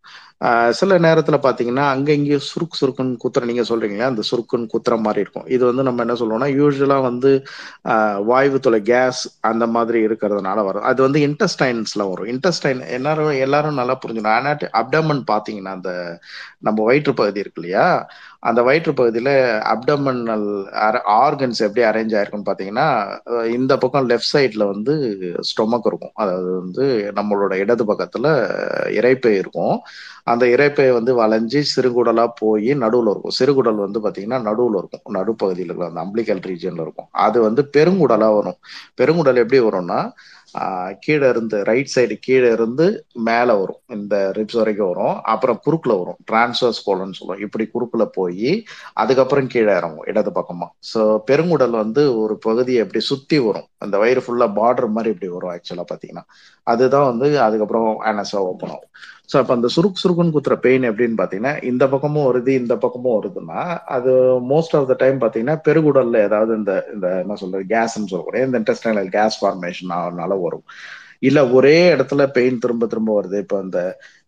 [0.80, 5.46] சில நேரத்தில் பார்த்தீங்கன்னா அங்கங்கேயும் சுருக்கு சுருக்குன்னு குத்துற நீங்க சொல்றீங்களா அந்த சுருக்குன்னு குத்துற மாதிரி இருக்கும்.
[5.54, 7.30] இது வந்து நம்ம என்ன சொல்லுவோம்னா யூஸ்வலாக வந்து
[8.30, 10.86] வாய்வு தொலை கேஸ் அந்த மாதிரி இருக்கிறதுனால வரும்.
[10.90, 12.30] அது வந்து இன்டெஸ்டைன்ஸ்ல வரும்.
[12.34, 14.38] இன்டெஸ்டைன் எல்லாரும் எல்லாரும் நல்லா புரிஞ்சுக்கணும்.
[14.40, 15.92] ஆனால் அப்டமன் பார்த்தீங்கன்னா அந்த
[16.62, 17.84] நம்ம வயிற்று பகுதி இருக்கு இல்லையா?
[18.42, 19.32] அந்த வயிற்று பகுதியில்
[19.72, 20.46] அப்டமனல்
[21.20, 22.86] ஆர்கன்ஸ் எப்படி அரேஞ்ச் ஆயிருக்குன்னு பார்த்தீங்கன்னா
[23.54, 24.94] இந்த பக்கம் லெஃப்ட் சைடில் வந்து
[25.50, 26.14] ஸ்டொமக் இருக்கும்.
[26.14, 26.84] அதாவது வந்து
[27.18, 28.30] நம்மளோட இடது பக்கத்தில்
[28.98, 29.76] இறைப்பை இருக்கும்.
[30.24, 33.36] அந்த இறைப்பை வந்து வளைஞ்சி சிறுகுடலாக போய் நடுவில் இருக்கும்.
[33.38, 35.04] சிறுகுடல் வந்து பார்த்தீங்கன்னா நடுவில் இருக்கும்.
[35.18, 37.08] நடுப்பகுதியில் இருக்கும் அந்த அம்பிளிக்கல் ரீஜன்ல இருக்கும்.
[37.26, 38.58] அது வந்து பெருங்குடலாக வரும்.
[39.00, 40.00] பெருங்குடல் எப்படி வரும்னா
[41.04, 42.86] கீழே இருந்து ரைட் சைடு கீழே இருந்து
[43.28, 43.80] மேலே வரும்.
[43.96, 45.16] இந்த ரிப்ஸ் வரைக்கும் வரும்.
[45.32, 46.18] அப்புறம் குறுக்கில் வரும்.
[46.30, 47.42] டிரான்ஸ்வர்ஸ் கோலன்னு சொல்லுவோம்.
[47.46, 48.50] இப்படி குறுக்கில் போய்
[49.02, 53.68] அதுக்கப்புறம் கீழே இறங்கும் இடது பக்கமாக ஸோ பெருங்குடல் வந்து ஒரு பகுதியை எப்படி சுற்றி வரும்.
[53.78, 56.24] அந்த வயிறு ஃபுல்லாக பார்டர் மாதிரி இப்படி வரும் ஆக்சுவலாக பார்த்தீங்கன்னா.
[56.72, 58.90] அதுதான் வந்து அதுக்கப்புறம் ஆனஸாக ஓப்பன் ஆகும்.
[59.28, 63.62] ஸோ அப்போ அந்த சுருக்கு சுருக்குன்னு குத்துற பெயின் எப்படின்னு பார்த்தீங்கன்னா இந்த பக்கமும் வருது இந்த பக்கமும் வருதுன்னா
[63.96, 64.12] அது
[64.52, 69.10] மோஸ்ட் ஆஃப் த டைம் பார்த்தீங்கன்னா பெருகுடல்ல ஏதாவது இந்த இந்த என்ன சொல்றது கேஸ்ன்னு சொல்லக்கூடிய இந்த இன்டெஸ்டைனல்
[69.16, 70.64] கேஸ் ஃபார்மேஷன் ஆனால வரும்.
[71.22, 73.36] இல்ல ஒரே இடத்துல பெயின் திரும்ப திரும்ப வருது.
[73.44, 73.78] இப்போ அந்த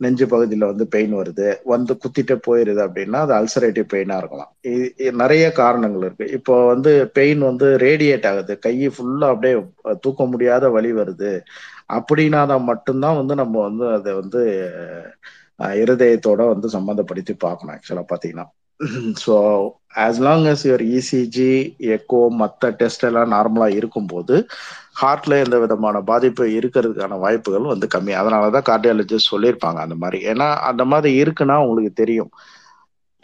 [0.00, 1.48] நெஞ்சு பகுதியில வந்து பெயின் வருது.
[1.72, 4.50] வந்து குத்திட்டு போயிருது அப்படின்னா அது அல்சரேட்டிவ் பெயினா இருக்கலாம்.
[5.22, 6.26] நிறைய காரணங்கள் இருக்கு.
[6.38, 8.54] இப்போ வந்து பெயின் வந்து ரேடியேட் ஆகுது.
[8.66, 9.54] கை ஃபுல்லா அப்படியே
[10.06, 11.32] தூக்க முடியாத வலி வருது.
[11.98, 14.40] அப்படின்னா தான் மட்டும்தான் வந்து நம்ம வந்து அதை வந்து
[15.80, 18.46] இருதயத்தோட வந்து சம்மந்தப்படுத்தி பார்க்கணும் ஆக்சுவலாக பார்த்தீங்கன்னா.
[19.22, 19.34] So
[20.04, 21.50] as long as your ECG
[21.96, 24.34] echo மற்ற டெஸ்ட் எல்லாம் நார்மலாக இருக்கும்போது
[25.00, 28.12] ஹார்ட்ல எந்த விதமான பாதிப்பு இருக்கிறதுக்கான வாய்ப்புகள் வந்து கம்மி.
[28.20, 30.18] அதனாலதான் கார்டியாலஜிஸ்ட் சொல்லியிருப்பாங்க அந்த மாதிரி.
[30.32, 32.30] ஏன்னா அந்த மாதிரி இருக்குன்னா உங்களுக்கு தெரியும்.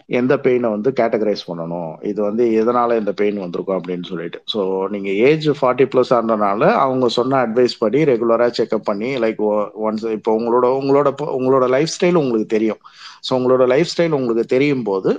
[0.09, 1.97] எந்த பெயினை வந்து கேட்டகரைஸ் பண்ணணும்?
[2.03, 4.39] இது வந்து எதனால இந்த பெயின் வந்திருக்கும் அப்படின்னு சொல்லிட்டு.
[4.53, 9.41] ஸோ நீங்க ஏஜ் ஃபார்ட்டி பிளஸ் ஆனதுனால அவங்க சொன்ன அட்வைஸ் படி ரெகுலரா செக்அப் பண்ணி லைக்
[9.87, 11.09] ஒன்ஸ் இப்போ உங்களோட உங்களோட
[11.39, 12.81] உங்களோட லைஃப் ஸ்டைல் உங்களுக்கு தெரியும்.
[13.29, 15.13] ஸோ உங்களோட லைஃப் ஸ்டைல் உங்களுக்கு தெரியும் போது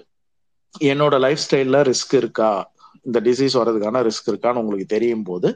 [0.85, 2.51] என்னோட லைஃப் ஸ்டைல்ல ரிஸ்க் இருக்கா?
[3.07, 5.49] இந்த டிசீஸ் வர்றதுக்கான ரிஸ்க் இருக்கான்னு உங்களுக்கு தெரியும் போது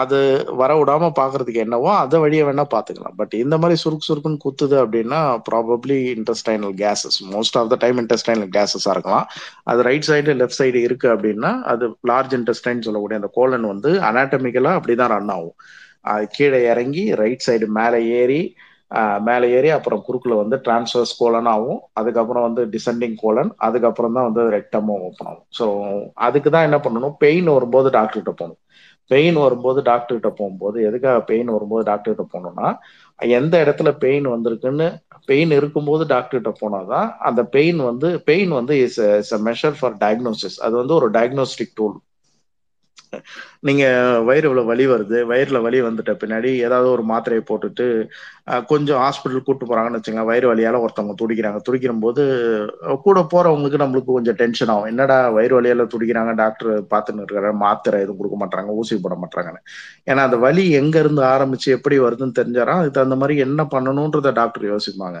[0.00, 0.18] அது
[0.60, 3.16] வர விடாம பாக்குறதுக்கு என்னவோ அதை வழியை வேணா பாத்துக்கலாம்.
[3.20, 5.20] பட் இந்த மாதிரி சுருக்கு சுருக்குன்னு குத்துது அப்படின்னா
[5.50, 9.26] probably intestinal gases most of the time intestinal கேசஸா இருக்கலாம்.
[9.70, 14.72] அது ரைட் சைடு லெஃப்ட் சைடு இருக்கு அப்படின்னா அது லார்ஜ் இன்டெஸ்டைன் சொல்லக்கூடிய அந்த கோலன் வந்து அனாட்டமிக்கலா
[14.78, 15.56] அப்படிதான் ரன் ஆகும்.
[16.10, 18.42] அது கீழே இறங்கி ரைட் சைடு மேலே ஏறி
[19.26, 24.44] மேலே ஏறி அப்புறம் குறுக்குல வந்து டிரான்ஸ்வர்ஸ் கோலன் ஆகும் அதுக்கப்புறம் வந்து டிசெண்டிங் கோலன் அதுக்கப்புறம் தான் வந்து
[24.56, 25.46] ரெக்டமும் ஓப்பன் ஆகும்.
[25.58, 25.64] ஸோ
[26.26, 27.16] அதுக்கு தான் என்ன பண்ணணும்?
[27.24, 28.60] பெயின் வரும்போது டாக்டர்கிட்ட போகணும்.
[29.10, 32.68] பெயின் வரும்போது டாக்டர்கிட்ட போகும்போது எதுக்காக பெயின் வரும்போது டாக்டர்கிட்ட போகணும்னா
[33.18, 34.88] எந்த இடத்துல பெயின் வந்திருக்குன்னு
[35.28, 40.58] பெயின் இருக்கும்போது டாக்டர்கிட்ட போனாதான் அந்த பெயின் வந்து பெயின் வந்து is is a measure for diagnosis
[40.60, 41.96] அது வந்து ஒரு டயக்னோஸ்டிக் டூல்
[43.62, 43.84] நீங்க
[44.26, 47.86] வயிறுல வலி வருது வயிறுல வலி வந்துட்ட பின்னாடி ஏதாவது ஒரு மாத்திரையை போட்டுட்டு
[48.70, 51.60] கொஞ்சம் ஹாஸ்பிட்டல் கூட்டு போறாங்கன்னு வச்சுங்க வயிறு வலியால ஒருத்தவங்க துடிக்கிறாங்க.
[51.66, 52.22] துடிக்கிற போது
[53.06, 54.90] கூட போறவங்களுக்கு நம்மளுக்கு கொஞ்சம் டென்ஷன் ஆகும்.
[54.92, 57.50] என்னடா வயிறு வலியால துடிக்கிறாங்க டாக்டர் பார்த்துன்னு இருக்காரு.
[57.64, 59.62] மாத்திரை எதுவும் கொடுக்க மாட்டாங்க ஊசி போட மாட்டாங்கன்னு
[60.10, 64.66] ஏன்னா அந்த வலி எங்க இருந்து ஆரம்பிச்சு எப்படி வருதுன்னு தெரிஞ்சாரா அதுக்கு தகுந்த மாதிரி என்ன பண்ணணும்ன்றத டாக்டர்
[64.72, 65.18] யோசிப்பாங்க.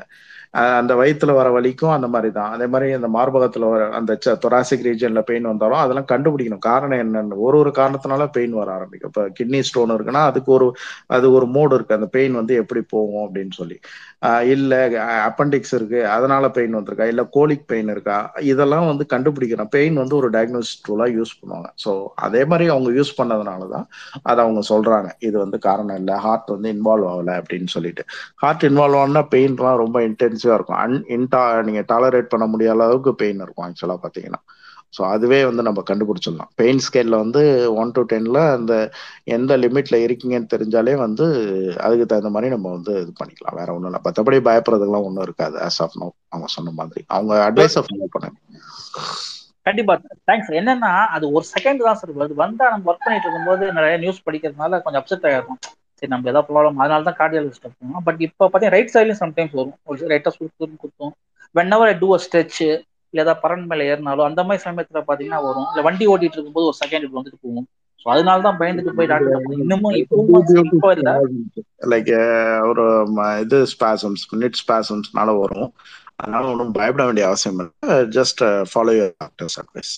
[0.78, 4.12] அந்த வயிற்றுல வர வலிக்கும் அந்த மாதிரி தான் அதே மாதிரி அந்த மார்பகத்துல வர அந்த
[4.44, 6.64] தொராசிக் ரீஜன்ல பெயின் வந்தாலும் அதெல்லாம் கண்டுபிடிக்கணும்.
[6.68, 9.12] காரணம் என்னன்னு ஒரு ஒரு காரணத்தினால பெயின் வர ஆரம்பிக்கும்.
[9.12, 10.68] இப்போ கிட்னி ஸ்டோன் இருக்குன்னா அதுக்கு ஒரு
[11.16, 11.98] அது ஒரு மோடு இருக்கு.
[11.98, 13.78] அந்த பெயின் வந்து எப்படி போகும் அப்படின்னு சொல்லி.
[14.22, 14.72] ஆஹ் இல்ல
[15.28, 16.00] அப்பண்டிக்ஸ் இருக்கு.
[16.08, 17.06] அதனால பெயின் வந்திருக்கா?
[17.06, 18.18] இல்ல கோலிக் பெயின் இருக்கா?
[18.52, 21.68] இதெல்லாம் வந்து கண்டுபிடிக்கிறோம் பெயின் வந்து ஒரு டயக்னோசிஸ் டூலா யூஸ் பண்ணுவாங்க.
[21.84, 21.90] ஸோ
[22.26, 23.86] அதே மாதிரி அவங்க யூஸ் பண்ணதுனால தான்
[24.22, 25.08] அதை அவங்க சொல்றாங்க.
[25.20, 26.16] இது வந்து காரணம் இல்லை.
[26.18, 28.04] ஹார்ட் வந்து இன்வால்வ் ஆகல அப்படின்னு சொல்லிட்டு.
[28.36, 29.98] ஹார்ட் இன்வால்வ் ஆனால் பெயின்லாம் ரொம்ப
[30.38, 30.80] இன்டென்சிவா இருக்கும்.
[30.84, 34.40] அன் இன்டா நீங்க டாலரேட் பண்ண முடியாத அளவுக்கு பெயின் இருக்கும் ஆக்சுவலா பாத்தீங்கன்னா.
[34.96, 36.50] ஸோ அதுவே வந்து நம்ம கண்டுபிடிச்சிடலாம்.
[36.60, 37.40] பெயின் ஸ்கேல்ல வந்து
[37.80, 38.74] ஒன் டு டென்ல அந்த
[39.36, 41.24] எந்த லிமிட்ல இருக்கீங்கன்னு தெரிஞ்சாலே வந்து
[41.86, 43.58] அதுக்கு தகுந்த மாதிரி நம்ம வந்து இது பண்ணிக்கலாம்.
[43.60, 44.00] வேற ஒன்றும் இல்லை.
[44.06, 45.58] மற்றபடி பயப்படுறதுலாம் ஒன்றும் இருக்காது.
[45.66, 47.02] ஆஸ் ஆஃப் நோ அவங்க சொன்ன மாதிரி.
[47.08, 48.38] அவங்க அட்வைஸை ஃபாலோ பண்ணுங்க.
[49.66, 49.94] கண்டிப்பா.
[50.28, 52.42] தேங்க்ஸ் என்னன்னா அது ஒரு செகண்ட் தான் சார் வருது.
[52.44, 55.60] வந்தா நம்ம ஒர்க் பண்ணிட்டு இருக்கும்போது நிறைய நியூஸ் படிக்கிறதுனால கொஞ்சம் அப்செட் ஆகிருக்கும்
[55.98, 59.78] சரி நம்ம ஏதாவது ப்ராப்ளம் அதனால தான் கார்டியாலஜிஸ்ட் போகணும் பட் இப்போ பார்த்தீங்கன்னா ரைட் சைட்லையும் சம்டைம்ஸ் வரும்.
[59.84, 61.14] ஒரு ரைட்டாக சுருக்குன்னு குத்தும்.
[61.74, 65.66] Whenever I do a stretch இல்லை ஏதாவது பரன் மேலே ஏறினாலும் அந்த மாதிரி சமயத்தில் பார்த்தீங்கன்னா வரும்.
[65.68, 67.66] இல்லை வண்டி ஓட்டிட்டு இருக்கும்போது ஒரு செகண்ட் இப்படி வந்துட்டு போகும்.
[67.98, 71.12] ஸோ அதனால தான் பயந்துட்டு போய் டாக்டர் இன்னமும் இப்போ இல்லை.
[71.82, 72.12] லைக்
[72.68, 72.84] ஒரு
[73.16, 75.72] ம- இது ஸ்பாசம்ஸ் மினிட் ஸ்பாசம்ஸ்னால வரும்.
[76.16, 78.04] அதனால ஒன்றும் பயப்பட வேண்டிய அவசியம் இல்லை.
[78.06, 79.92] Just follow your doctor's advice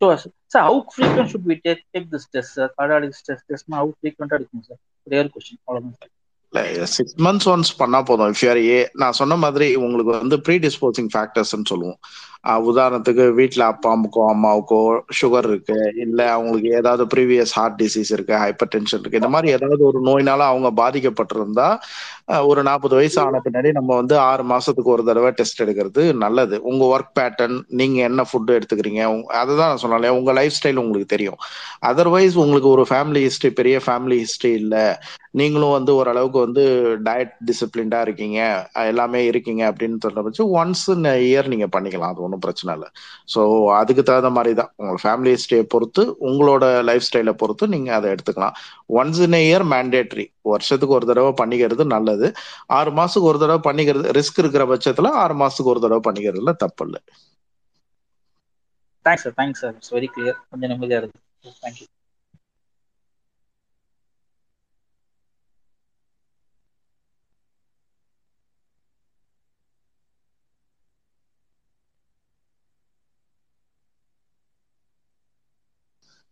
[0.00, 0.06] so
[0.52, 4.40] sir how frequent should we take take this test sir cardiac stress டெஸ்ட்னா how ஃப்ரீக்வெண்ட்டாக
[4.40, 6.12] எடுக்கும் சார் ரேர் கொஸ்டின் அவ்வளோதான் சார்
[6.92, 11.10] சிக்ஸ் மந்த்ஸ் ஒன்ஸ் பண்ணா போதும் இஃப் யூஆர் ஏ நான் சொன்ன மாதிரி உங்களுக்கு வந்து ப்ரீ டிஸ்போசிங்
[11.14, 11.98] ஃபேக்டர்ஸ்ன்னு சொல்லுவோம்
[12.44, 15.92] உதாரணத்துக்கு வீட்டில் அப்பா அம்மாக்கோ அம்மாவுக்கோ சுகர் இருக்கு.
[15.96, 19.18] இல்ல அவங்களுக்கு ஏதாவது ப்ரீவியஸ் ஹார்ட் டிசீஸ் இருக்கு ஹைப்பர் டென்ஷன் இருக்கு.
[19.18, 21.78] இந்த மாதிரி ஏதாவது ஒரு நோயினால அவங்க பாதிக்கப்பட்டிருந்தா
[22.46, 26.62] ஒரு நாற்பது வயசு ஆன பின்னாடி நம்ம வந்து ஆறு மாசத்துக்கு ஒரு தடவை டெஸ்ட் எடுக்கிறது நல்லது.
[26.62, 31.06] உங்க ஒர்க் பேட்டர்ன் நீங்க என்ன ஃபுட் எடுத்துக்கிறீங்க உங்க- அதுதான் நான் சொன்னாலே உங்க லைஃப் ஸ்டைல் உங்களுக்கு
[31.06, 31.36] தெரியும்.
[31.86, 35.02] அதர்வைஸ் உங்களுக்கு ஒரு ஃபேமிலி ஹிஸ்டரி பெரிய ஃபேமிலி ஹிஸ்டரி இல்ல.
[35.30, 41.46] நீங்களும் வந்து ஓரளவுக்கு வந்து டயட் டிசிப்ளின்டா இருக்கீங்க எல்லாமே இருக்கீங்க அப்படின்னு சொல்ற பட்சம் ஒன்ஸ் இன் இயர்
[41.46, 42.08] நீங்க பண்ணிக்கலாம்.
[42.08, 42.88] அது ஒன்றும் பிரச்சனை இல்லை.
[43.34, 43.40] ஸோ
[43.80, 48.56] அதுக்கு தகுந்த மாதிரி தான் உங்கள் ஃபேமிலி ஸ்டே பொறுத்து உங்களோட லைஃப் ஸ்டைலை பொறுத்து நீங்கள் அதை எடுத்துக்கலாம்.
[49.00, 52.28] ஒன்ஸ் இன் இயர் மேண்டேட்ரி வருஷத்துக்கு ஒரு தடவை பண்ணிக்கிறது நல்லது.
[52.78, 57.02] ஆறு மாதத்துக்கு ஒரு தடவை பண்ணிக்கிறது ரிஸ்க் இருக்கிற பட்சத்தில் ஆறு மாதத்துக்கு ஒரு தடவை பண்ணிக்கிறதுல தப்பு இல்லை.
[59.06, 61.86] Thanks sir thanks sir it's very clear கொஞ்சம் நிம்மதியாக இருக்குது தேங்க்யூ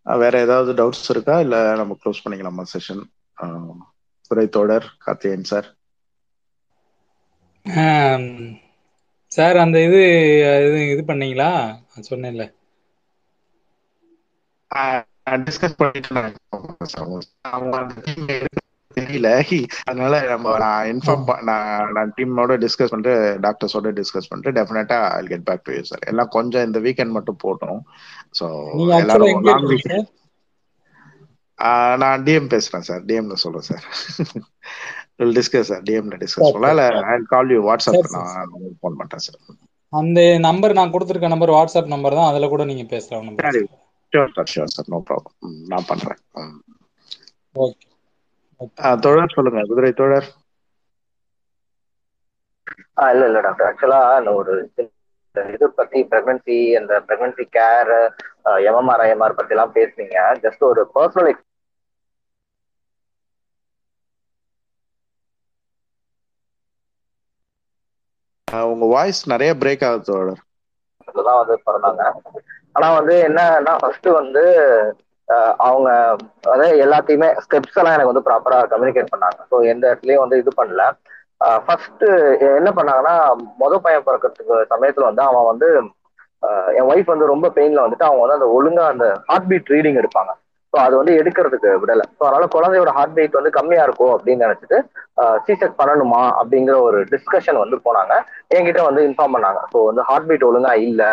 [0.07, 1.35] வேற ஏதாவது டவுட்ஸ் இருக்கா?
[1.41, 3.03] இல்ல நம்ம க்ளோஸ் பண்ணிக்கலாமா செஷன்
[4.31, 5.69] துறை தோழர் கார்த்தியன் சார்
[9.33, 10.01] சார் அந்த இது
[10.67, 11.51] இது இது பண்ணீங்களா?
[11.87, 12.47] நான் சொன்னேன்ல.
[15.45, 16.11] டிஸ்கஸ் பண்ணிட்டு
[18.95, 19.29] தெரியல.
[19.85, 21.67] அதனால நம்ம நான் இன்ஃபார்ம் நான்
[21.97, 23.15] நான் டீமோட டிஸ்கஸ் பண்ணிட்டு
[23.47, 27.43] டாக்டர்ஸோட டிஸ்கஸ் பண்ணிட்டு டெஃபினட்டா I get back to you sir எல்லாம் கொஞ்சம் இந்த வீக்கெண்ட் மட்டும்
[27.45, 27.81] போட்டோம்.
[28.39, 28.47] ஸோ
[28.99, 29.69] எல்லாரும் லாங்
[32.03, 33.85] நான் டிஎம் பேசுறேன் சார் டிஎம்ல சொல்றேன் சார்
[35.19, 39.39] வில் டிஸ்கஸ் சார் டிஎம்ல டிஸ்கஸ் பண்ணலாம் இல்ல ஐ கால் யூ வாட்ஸ்அப் நான் ஃபோன் பண்றேன் சார்
[39.93, 42.31] அந்த நம்பர் நான் கொடுத்துருக்க நம்பர் வாட்ஸ்அப் நம்பர் தான்.
[42.31, 43.63] அதுல கூட நீங்க பேசலாம் ஒன்றும் சரி
[44.47, 45.37] ஷியோர் சார் நோ ப்ராப்ளம்
[45.71, 46.21] நான் பண்றேன்.
[47.65, 47.87] ஓகே
[49.03, 50.29] தோழர் சொல்லுங்க குதிரை தோழர்.
[52.99, 54.55] ஆ இல்ல இல்ல டாக்டர் ஆக்சுவலா அந்த ஒரு
[55.37, 57.93] இது பத்தி பிரெக்னன்சி அந்த பிரெக்னன்சி கேர்
[58.69, 60.17] எம்எம்ஆர் ஐஎம்ஆர் பத்தி எல்லாம் பேசுனீங்க.
[60.45, 61.33] ஜஸ்ட் ஒரு பர்சனல்
[68.69, 70.43] உங்க வாய்ஸ் நிறைய பிரேக் ஆகுது தோழர்.
[71.33, 72.03] வந்து பிறந்தாங்க.
[72.75, 74.45] ஆனா வந்து என்னன்னா ஃபர்ஸ்ட் வந்து
[75.65, 75.89] அவங்க
[76.45, 79.39] அதாவது எல்லாத்தையுமே ஸ்டெப்ஸ் எல்லாம் எனக்கு வந்து ப்ராப்பரா கம்யூனிகேட் பண்ணாங்க.
[79.51, 80.85] ஸோ எந்த இடத்துலயும் வந்து இது பண்ணல.
[81.65, 82.05] ஃபர்ஸ்ட்
[82.59, 83.15] என்ன பண்ணாங்கன்னா
[83.63, 85.69] மொதல் பையன் பிறக்கிறதுக்கு சமயத்துல வந்து அவன் வந்து
[86.77, 90.33] என் ஒய்ஃப் வந்து ரொம்ப பெயின்ல வந்துட்டு அவங்க வந்து அந்த ஒழுங்கா அந்த ஹார்ட் பீட் ரீடிங் எடுப்பாங்க.
[90.73, 92.05] ஸோ அது வந்து எடுக்கிறதுக்கு விடலை.
[92.19, 94.79] ஸோ அதனால குழந்தையோட ஹார்ட் பீட் வந்து கம்மியா இருக்கும் அப்படின்னு நினைச்சிட்டு
[95.47, 98.13] சிசெக் பண்ணணுமா அப்படிங்கிற ஒரு டிஸ்கஷன் வந்து போனாங்க.
[98.55, 99.61] என்கிட்ட வந்து இன்ஃபார்ம் பண்ணாங்க.
[99.73, 101.11] ஸோ வந்து ஹார்ட் பீட் ஒழுங்கா இல்லை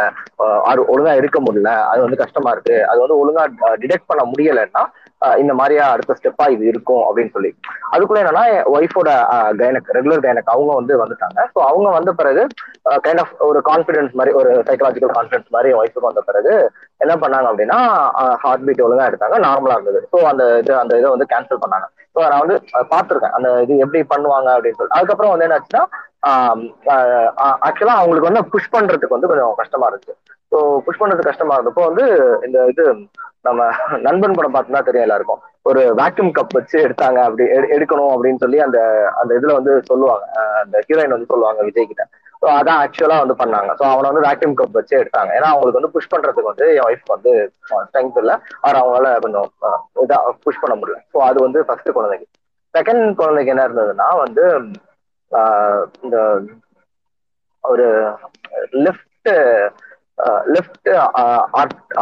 [0.94, 2.78] ஒழுங்கா எடுக்க முடியல அது வந்து கஷ்டமா இருக்கு.
[2.92, 3.44] அது வந்து ஒழுங்கா
[3.84, 4.84] டிடெக்ட் பண்ண முடியலைன்னா
[5.42, 7.50] இந்த மாதிரியா அடுத்த ஸ்டெப்பா இது இருக்கும் அப்படின்னு சொல்லி.
[7.94, 9.10] அதுக்குள்ள என்னன்னா என் ஒய்ஃபோட
[9.62, 11.40] கைனக் ரெகுலர் கைனக் அவங்க வந்து வந்துட்டாங்க.
[11.54, 12.44] ஸோ அவங்க வந்த பிறகு
[13.06, 16.54] கைண்ட் ஆஃப் ஒரு கான்ஃபிடன்ஸ் மாதிரி ஒரு சைக்கலாஜிக்கல் கான்ஃபிடன்ஸ் மாதிரி ஒய்ஃபுக்கு வந்த பிறகு
[17.02, 17.80] என்ன பண்ணாங்க அப்படின்னா
[18.44, 20.02] ஹார்ட் பீட் ஒழுங்கா எடுத்தாங்க நார்மலா இருந்தது.
[20.14, 21.88] ஸோ அந்த இது அந்த இதை வந்து கேன்சல் பண்ணாங்க.
[22.16, 22.58] ஸோ நான் வந்து
[22.94, 23.36] பார்த்துருக்கேன்.
[23.38, 25.84] அந்த இது எப்படி பண்ணுவாங்க அப்படின்னு சொல்லி அதுக்கப்புறம் வந்து என்னாச்சுன்னா
[27.68, 30.16] ஆக்சுவலா அவங்களுக்கு வந்து புஷ் பண்றதுக்கு வந்து கொஞ்சம் கஷ்டமா இருந்துச்சு.
[30.52, 32.06] ஸோ புஷ் பண்றது கஷ்டமா இருந்தப்போ வந்து
[32.46, 32.84] இந்த இது
[33.46, 33.66] நம்ம
[34.06, 35.42] நண்பன் படம் பார்த்தா தெரியும் எல்லாருக்கும்.
[35.66, 38.80] ஒரு வேக்யூம் கப் வச்சு எடுத்தாங்க அப்படி எடு- எடுக்கணும் அப்படின்னு சொல்லி அந்த
[39.20, 40.26] அந்த இதுல வந்து சொல்லுவாங்க.
[40.62, 42.04] அந்த ஹீரோயின் வந்து சொல்லுவாங்க விஜய் கிட்ட
[42.42, 43.72] ஸோ அதான் ஆக்சுவலா வந்து பண்ணாங்க.
[43.80, 45.32] ஸோ அவனை வந்து வேக்யூம் கப் வச்சு எடுத்தாங்க.
[45.38, 47.32] ஏன்னா அவங்களுக்கு வந்து புஷ் பண்றதுக்கு வந்து என் ஒய்ஃப் வந்து
[47.82, 48.36] ஸ்ட்ரென்த் இல்லை.
[48.62, 49.48] அவர் அவங்களால கொஞ்சம்
[50.04, 51.00] இதா புஷ் பண்ண முடியல.
[51.14, 52.28] ஸோ அது வந்து ஃபர்ஸ்ட் குழந்தைக்கு.
[52.74, 54.46] செகண்ட் குழந்தைக்கு என்ன இருந்ததுன்னா வந்து
[55.32, 56.18] ஆஹ், இந்த
[57.64, 57.86] ஒரு
[58.80, 59.30] லெஃப்ட்
[60.54, 60.90] லெஃப்ட்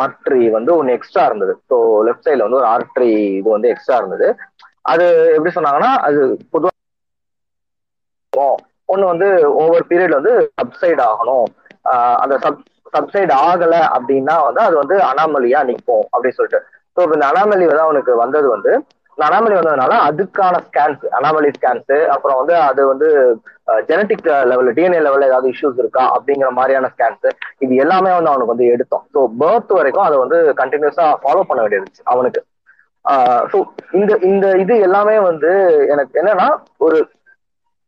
[0.02, 1.54] ஆர்ட்ரி வந்து ஒன்று எக்ஸ்ட்ரா இருந்தது.
[1.70, 1.76] ஸோ
[2.08, 4.28] லெஃப்ட் சைடில் வந்து ஒரு ஆர்ட்ரி இது வந்து எக்ஸ்ட்ரா இருந்தது.
[4.92, 6.22] அது எப்படி சொன்னாங்கன்னா அது
[6.54, 6.76] பொதுவாக
[8.90, 9.28] ஒன்று வந்து
[9.62, 11.48] ஒவ்வொரு பீரியட்ல வந்து சப்சைட் ஆகணும்.
[12.24, 12.62] அந்த சப்
[12.94, 16.62] சப்சைட் ஆகலை அப்படின்னா வந்து அது வந்து அனாமலியா நிற்கும் அப்படின்னு சொல்லிட்டு.
[16.98, 18.72] ஸோ இந்த அனாமலி வந்து அவனுக்கு வந்தது வந்து
[19.26, 23.08] அனாமலி வந்ததுனால அதுக்கான ஸ்கேன்ஸ் அனாமலி ஸ்கேன்ஸ் அப்புறம் வந்து அது வந்து
[23.90, 27.26] ஜெனட்டிக் லெவல் டிஎன்ஏ லெவல்ல ஏதாவது இஷ்யூஸ் இருக்கா அப்படிங்கிற மாதிரியான ஸ்கேன்ஸ்
[27.66, 29.04] இது எல்லாமே வந்து அவனுக்கு வந்து எடுத்தோம்.
[29.16, 32.42] ஸோ பேர்த் வரைக்கும் அதை வந்து கண்டினியூஸா ஃபாலோ பண்ண வேண்டியிருந்துச்சு அவனுக்கு.
[33.52, 33.58] ஸோ
[34.00, 35.52] இந்த இந்த இது எல்லாமே வந்து
[35.94, 36.48] எனக்கு என்னன்னா
[36.88, 36.98] ஒரு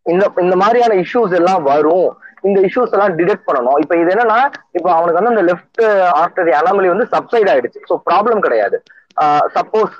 [0.05, 2.07] இந்த இந்த மாதிரியான இஷ்யூஸ் எல்லாம் வரும்.
[2.47, 3.79] இந்த இஷ்யூஸ் எல்லாம் டிடெக்ட் பண்ணணும்.
[3.83, 4.37] இப்போ இது என்னன்னா
[4.77, 5.81] இப்போ அவனுக்கு வந்து அந்த லெஃப்ட்
[6.21, 7.79] ஆர்டரி அனாமலி வந்து சப்சைட் ஆயிடுச்சு.
[7.89, 8.77] ஸோ ப்ராப்ளம் கிடையாது.
[9.57, 9.93] சப்போஸ்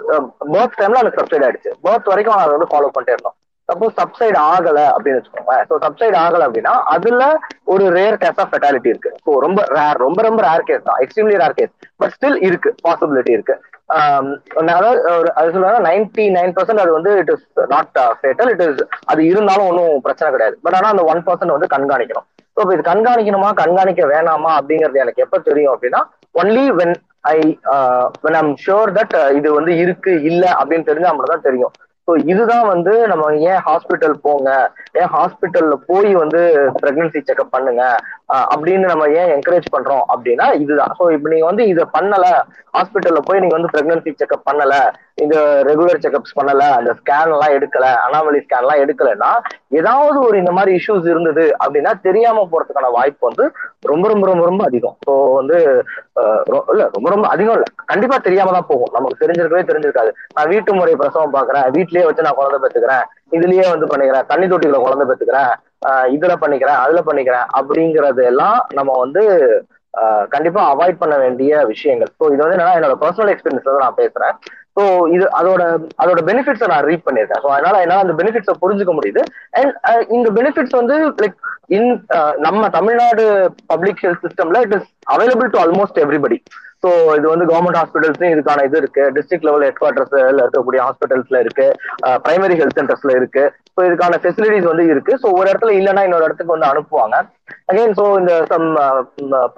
[0.54, 1.72] பர்த் டைம்ல அந்த சப்சைட் ஆயிடுச்சு.
[1.86, 3.36] பர்த் வரைக்கும் அதை வந்து ஃபாலோ பண்ணிட்டே இருந்தோம்.
[3.70, 7.24] சப்போஸ் சப்சைட் ஆகல அப்படின்னு வச்சுக்கோங்க ஸோ சப்சைட் ஆகல அப்படின்னா அதுல
[7.74, 9.12] ஒரு ரேர் கேஸ் ஆஃப் ஃபெட்டாலிட்டி இருக்கு.
[9.26, 11.02] ஸோ ரொம்ப ரேர் ரொம்ப ரொம்ப ரேர் கேஸ் தான்.
[11.04, 12.72] Extremely rare case but still இருக்கு.
[12.88, 13.58] பாசிபிலிட்டி இருக்கு.
[14.62, 17.92] அதாவது ஒரு அது சொல்லுவாங்க நைன்டி நைன் பர்சன்ட் அது வந்து it is not
[18.22, 18.82] fatal it is
[19.12, 20.56] அது இருந்தாலும் ஒன்றும் பிரச்சனை கிடையாது.
[20.66, 22.28] பட் ஆனால் அந்த ஒன் பர்சன்ட் வந்து கண்காணிக்கணும்.
[22.56, 26.02] ஸோ இப்போ இது கண்காணிக்கணுமா கண்காணிக்க வேணாமா அப்படிங்கிறது எனக்கு எப்போ தெரியும் அப்படின்னா
[26.42, 27.38] only when I
[28.24, 31.74] when I'm sure that இது வந்து இருக்கு இல்ல அப்படின்னு தெரிஞ்சா மட்டும் தான் தெரியும்.
[32.08, 34.50] ஸோ இதுதான் வந்து நம்ம ஏன் ஹாஸ்பிட்டல் போங்க
[35.00, 36.40] ஏன் ஹாஸ்பிட்டல்ல போய் வந்து
[36.80, 37.84] பிரெக்னன்சி செக்அப் பண்ணுங்க
[38.52, 40.94] அப்படின்னு நம்ம ஏன் என்கரேஜ் பண்றோம் அப்படின்னா இதுதான்.
[40.98, 42.26] ஸோ இப்போ நீங்க வந்து இதை பண்ணல
[42.78, 44.74] ஹாஸ்பிட்டல்ல போய் நீங்க வந்து பிரெக்னன்சி செக்அப் பண்ணல
[45.20, 45.36] இந்த
[45.68, 49.32] ரெகுலர் செக்அப்ஸ் பண்ணல அந்த ஸ்கேன் எல்லாம் எடுக்கல அனாமலி ஸ்கேன் எல்லாம் எடுக்கலைன்னா
[49.80, 53.46] ஏதாவது ஒரு இந்த மாதிரி இஷ்யூஸ் இருந்தது அப்படின்னா தெரியாம போறதுக்கான வாய்ப்பு வந்து
[53.92, 54.96] ரொம்ப ரொம்ப ரொம்ப ரொம்ப அதிகம்.
[55.06, 55.58] ஸோ வந்து
[56.72, 57.68] இல்ல ரொம்ப ரொம்ப அதிகம் இல்ல.
[57.86, 58.94] கண்டிப்பா தெரியாம தான் போகும்.
[58.98, 60.12] நமக்கு தெரிஞ்சிருக்கவே தெரிஞ்சிருக்காது.
[60.36, 63.06] நான் வீட்டு முறை பிரசவம் பாக்குறேன் வீட்லயே வச்சு நான் குழந்தை பெற்றுக்கிறேன்
[63.38, 65.52] இதுலயே வந்து பண்ணிக்கிறேன் தண்ணி தொட்டிகளை குழந்தை பெற்றுக்கிறேன்
[66.16, 69.24] இதுல பண்ணிக்கிறேன் அதுல பண்ணிக்கிறேன் அப்படிங்கறது எல்லாம் நம்ம வந்து
[69.94, 72.12] ஆஹ் கண்டிப்பா அவாய்ட் பண்ண வேண்டிய விஷயங்கள்.
[72.18, 74.36] ஸோ இது வந்து என்னன்னா என்னோட பர்சனல் எக்ஸ்பீரியன்ஸ்ல நான் பேசுறேன்.
[74.78, 74.84] ஸோ
[75.16, 75.62] இது அதோட
[76.02, 77.42] அதோட பெனிஃபிட்ஸை நான் ரீட் பண்ணியிருக்கேன்.
[77.46, 79.22] ஸோ அதனால என்னால அந்த பெனிஃபிட்ஸை புரிஞ்சுக்க முடியுது.
[79.60, 79.74] அண்ட்
[80.18, 81.38] இந்த பெனிஃபிட்ஸ் வந்து லைக்
[81.70, 83.24] இன் uh, நம்ம தமிழ்நாடு
[83.72, 86.38] பப்ளிக் ஹெல்த் சிஸ்டம்ல it is available to almost everybody
[86.84, 89.04] so இது வந்து கவர்மெண்ட் ஹாஸ்பிட்டல்ஸ்லயும் இதுக்கான இது இருக்கு.
[89.16, 91.66] டிஸ்ட்ரிக்ட் லெவல் ஹெட் குவார்டர்ஸ்ல இருக்கக்கூடிய ஹாஸ்பிட்டல்ஸ்ல இருக்கு.
[92.26, 93.44] பிரைமரி ஹெல்த் சென்டர்ஸ்ல இருக்கு.
[93.74, 95.14] ஸோ இதுக்கான ஃபெசிலிட்டிஸ் வந்து இருக்கு.
[95.24, 97.18] ஸோ ஒரு இடத்துல இல்லைன்னா இன்னொரு இடத்துக்கு வந்து அனுப்புவாங்க.
[97.72, 98.68] அகைன் ஸோ இந்த சம்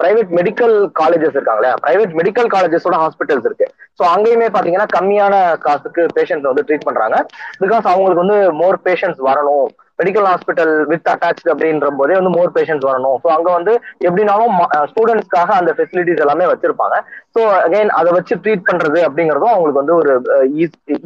[0.00, 3.68] பிரைவேட் மெடிக்கல் காலேஜஸ் இருக்காங்களே பிரைவேட் மெடிக்கல் காலேஜஸோட ஹாஸ்பிட்டல்ஸ் இருக்கு.
[4.00, 5.36] ஸோ அங்கேயுமே பாத்தீங்கன்னா கம்மியான
[5.66, 7.18] காசுக்கு பேஷண்ட்ஸ் வந்து ட்ரீட் பண்றாங்க.
[7.64, 9.70] பிகாஸ் அவங்களுக்கு வந்து மோர் பேஷண்ட்ஸ் வரணும்.
[9.98, 13.16] மெடிக்கல் ஹாஸ்பிட்டல் வித் அட்டாச் அப்படின்ற போதே வந்து மோர் பேஷண்ட்ஸ் வரணும்.
[13.22, 13.72] ஸோ அங்க வந்து
[14.06, 14.54] எப்படினாலும்
[14.90, 16.96] ஸ்டூடெண்ட்ஸ்க்காக அந்த ஃபெசிலிட்டிஸ் எல்லாமே வச்சிருப்பாங்க.
[17.34, 20.12] ஸோ அகைன் அதை வச்சு ட்ரீட் பண்றது அப்படிங்கறதும் அவங்களுக்கு வந்து ஒரு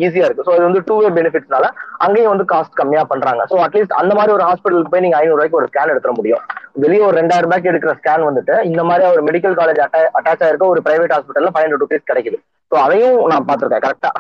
[0.07, 0.47] ஈஸியா இருக்கு.
[0.49, 1.69] ஸோ இது வந்து டூ வே பெனிஃபிட்ஸ்னால
[2.07, 3.43] அங்கேயும் வந்து காஸ்ட் கம்மியா பண்றாங்க.
[3.53, 6.45] ஸோ அட்லீஸ்ட் அந்த மாதிரி ஒரு ஹாஸ்பிட்டலுக்கு போய் நீங்க ஐநூறு ரூபாய்க்கு ஒரு ஸ்கேன் எடுத்துட முடியும்.
[6.85, 9.81] வெளியே ஒரு ரெண்டாயிரம் ரூபாய்க்கு எடுக்கிற ஸ்கேன் வந்துட்டு இந்த மாதிரி ஒரு மெடிக்கல் காலேஜ்
[10.19, 12.39] அட்டாச் ஆயிருக்க ஒரு பிரைவேட் ஹாஸ்பிட்டல்ல ஃபைவ் ஹண்ட்ரட் ருபீஸ் கிடைக்குது.
[12.73, 14.13] ஸோ அதையும் நான் பாத்திருக்கேன் கரெக்டா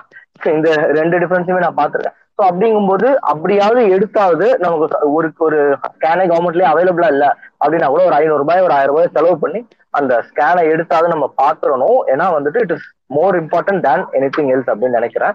[0.44, 5.58] இந்த ரெண்டு டிஃபரன்ஸுமே நான் பாத்துருக்கேன் ஸோ அப்படிங்கும்போது அப்படியாவது எடுத்தாவது நமக்கு ஒரு ஒரு
[5.94, 7.26] ஸ்கேனே கவர்மெண்ட்லயே அவைலபிளா இல்ல
[7.60, 9.60] அப்படின்னா கூட ஒரு ஐநூறு ரூபாய் ஒரு ஆயிரம் ரூபாய் செலவு பண்ணி
[9.90, 14.70] அந்த ஸ்கேனை எடுத்தாவது நம்ம பாத்துறணும் ஏன்னா வந்துட்டு it is more important than any thing else
[14.72, 15.34] அப்படின்னு நினைக்கிறேன்.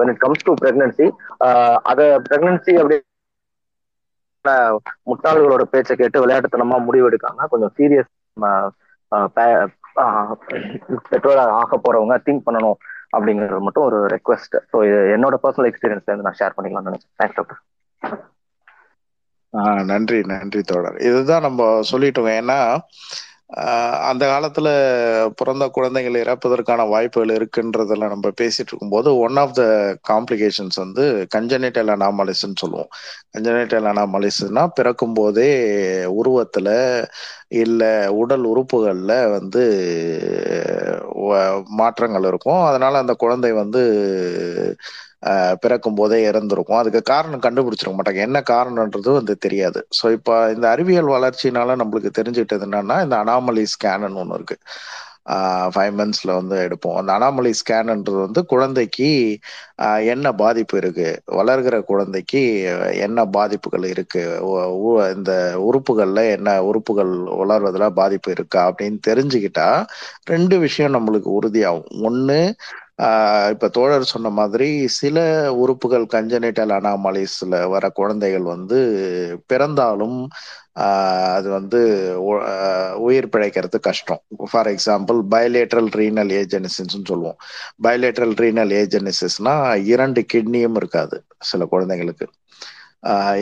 [0.00, 1.06] When it comes to pregnancy
[1.82, 2.98] அதை பிரெக்னன்சி அப்படி
[5.10, 7.18] முட்டாள்களோட பேச்சை கேட்டு விளையாட்டுத்தனமா முடிவு
[7.50, 8.68] கொஞ்சம் சீரியஸ் uh,
[9.12, 10.34] uh,
[11.10, 12.78] பெற்றோராக ஆக போறவங்க திங்க் பண்ணணும்.
[13.12, 17.12] அப்படிங்கிறது மட்டும் ஒரு ரெக்வஸ்ட் ஸோ இது என்னோட பர்சனல் எக்ஸ்பீரியன்ஸ்ல இருந்து நான் ஷேர் பண்ணிக்கலாம்னு நினைச்சேன்.
[17.18, 17.60] தேங்க்ஸ் டாக்டர்
[19.54, 20.98] ஆஹ் நன்றி நன்றி தோழர்.
[21.00, 22.58] இதுதான் நம்ம சொல்லிட்டோம் ஏன்னா
[24.10, 24.68] அந்த காலத்துல
[25.38, 29.62] பிறந்த குழந்தைகள் இறப்பதற்கான வாய்ப்புகள் இருக்குன்றதுல நம்ம பேசிட்டு இருக்கும்போது ஒன் ஆஃப் த
[30.10, 31.04] காம்ப்ளிகேஷன்ஸ் வந்து
[31.34, 32.90] கஞ்சனிட்டல் அனாமலிஸ்ன்னு சொல்லுவோம்.
[33.34, 35.48] கஞ்சனிட்டல் அனாமலிஸ்னா பிறக்கும் போதே
[36.18, 36.68] உருவத்துல
[37.60, 37.82] இல்ல
[38.20, 39.62] உடல் உறுப்புகள்ல வந்து
[41.80, 42.60] மாற்றங்கள் இருக்கும்.
[42.68, 43.82] அதனால அந்த குழந்தை வந்து
[45.62, 46.78] பிறக்கும் போதே இறந்துருக்கும்.
[46.78, 48.22] அதுக்கு காரணம் கண்டுபிடிச்சிருக்க மாட்டாங்க.
[48.28, 49.80] என்ன காரணம்ன்றது வந்து தெரியாது.
[49.98, 54.58] ஸோ இப்போ இந்த அறிவியல் வளர்ச்சினால நம்மளுக்கு தெரிஞ்சுக்கிட்டது என்னன்னா இந்த அனாமலி ஸ்கேனுன்னு ஒன்று இருக்கு.
[55.74, 56.96] ஃபைவ் மந்த்ஸில் வந்து எடுப்போம்.
[57.00, 59.08] அந்த அனாமலி ஸ்கேனுன்றது வந்து குழந்தைக்கு
[59.78, 61.08] ஆஹ் என்ன பாதிப்பு இருக்கு?
[61.38, 62.40] வளர்கிற குழந்தைக்கு
[63.00, 64.22] என்ன பாதிப்புகள் இருக்கு?
[65.14, 65.32] இந்த
[65.68, 69.68] உறுப்புகள்ல என்ன உறுப்புகள் வளர்வதில் பாதிப்பு இருக்கா அப்படின்னு தெரிஞ்சுக்கிட்டா
[70.24, 71.90] ரெண்டு விஷயம் நம்மளுக்கு உறுதியாகும்.
[72.02, 72.38] ஒன்று
[73.52, 74.68] இப்ப தோழர் சொன்ன மாதிரி
[74.98, 75.18] சில
[75.54, 78.78] உறுப்புகள் கஞ்சனிட்டல் அனாமலிஸ்ல வர குழந்தைகள் வந்து
[79.46, 80.18] பிறந்தாலும்
[81.36, 81.80] அது வந்து
[83.06, 84.20] உயிர் பிழைக்கிறது கஷ்டம்.
[84.50, 87.38] For example bilateral renal agenesis சொல்லுவோம்.
[87.82, 89.54] பயலேட்ரல் ரீனல் ஏஜெனிசிஸ்னா
[89.84, 91.18] இரண்டு கிட்னியும் இருக்காது
[91.50, 92.26] சில குழந்தைங்களுக்கு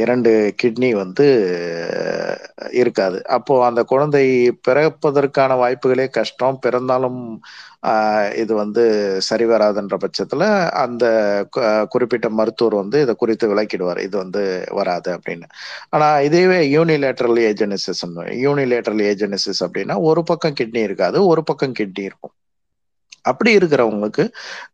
[0.00, 0.32] இரண்டு
[0.62, 1.26] கிட்னி வந்து
[2.72, 3.18] இருக்காது.
[3.36, 4.24] அப்போ அந்த குழந்தை
[4.68, 6.58] பிறப்பதற்கான வாய்ப்புகளே கஷ்டம்.
[6.58, 7.20] பிறந்தாலும்
[8.36, 8.82] இது வந்து
[9.20, 11.04] சரி வராதுன்ற பட்சத்துல அந்த
[11.88, 13.98] குறிப்பிட்ட மருத்துவர் வந்து இதை குறித்து விளக்கிடுவார்.
[13.98, 15.46] இது வந்து வராது அப்படின்னு.
[15.90, 18.02] ஆனா இதுவே யூனிலேட்ரல் ஏஜெனிசிஸ்
[18.46, 22.34] யூனிலேட்ரல் ஏஜெனிசிஸ் அப்படின்னா ஒரு பக்கம் கிட்னி இருக்காது ஒரு பக்கம் கிட்னி இருக்கும்.
[23.30, 24.24] அப்படி இருக்கிறவங்களுக்கு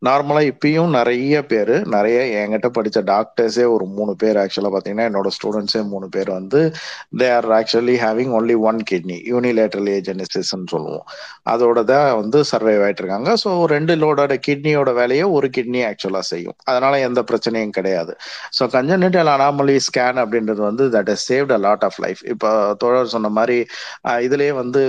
[0.07, 5.81] நார்மலா இப்பயும் நிறைய பேர் நிறைய என்கிட்ட படிச்ச டாக்டர்ஸே ஒரு மூணு பேர் ஆக்சுவலா பாத்தீங்கன்னா என்னோட ஸ்டூடெண்ட்ஸே
[5.93, 6.61] மூணு பேர் வந்து
[7.21, 11.05] they are actually having only one kidney unilateral ஏஜெனிசிஸ்ன்னு சொல்லுவோம்.
[11.53, 13.31] அதோட தான் வந்து சர்வைவ் ஆயிட்டு இருக்காங்க.
[13.43, 16.57] ஸோ ரெண்டு லோடோட கிட்னியோட வேலையை ஒரு கிட்னி ஆக்சுவலா செய்யும்.
[16.69, 18.13] அதனால எந்த பிரச்சனையும் கிடையாது.
[18.57, 22.49] ஸோ கஞ்சனிட்டல் அனாமலி ஸ்கேன் அப்படின்றது வந்து that is saved a lot of life இப்போ
[22.83, 23.57] தோழர் சொன்ன மாதிரி
[24.19, 24.81] இதுலேயே இதுலயே வந்து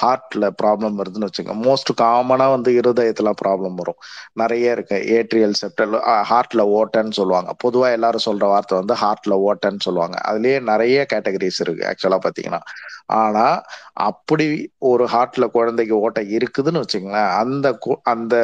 [0.00, 1.64] ஹார்ட்ல ப்ராப்ளம் வருதுன்னு வச்சுக்கோங்க.
[1.68, 2.70] மோஸ்ட் காமனா வந்து
[3.02, 3.94] இருதயத்துல ப்ராப்ளம் வரும்.
[4.32, 4.94] நிறைய இருக்கு.
[4.94, 7.56] ஏட்ரியல் செப்டல் ஹார்ட்ல ஓட்டன்னு சொல்லுவாங்க.
[7.64, 10.18] பொதுவா எல்லாரும் சொல்ற வார்த்தை வந்து ஹார்ட்ல ஓட்டன்னு சொல்லுவாங்க.
[10.26, 12.60] அதுலயே நிறைய கேட்டகரிஸ் இருக்கு ஆக்சுவலா பாத்தீங்கன்னா.
[13.06, 13.62] ஆனா
[13.92, 18.36] அப்படி ஒரு ஹார்ட்ல குழந்தைக்கு ஓட்டை இருக்குதுன்னு வச்சுங்களேன் அந்த கு- அந்த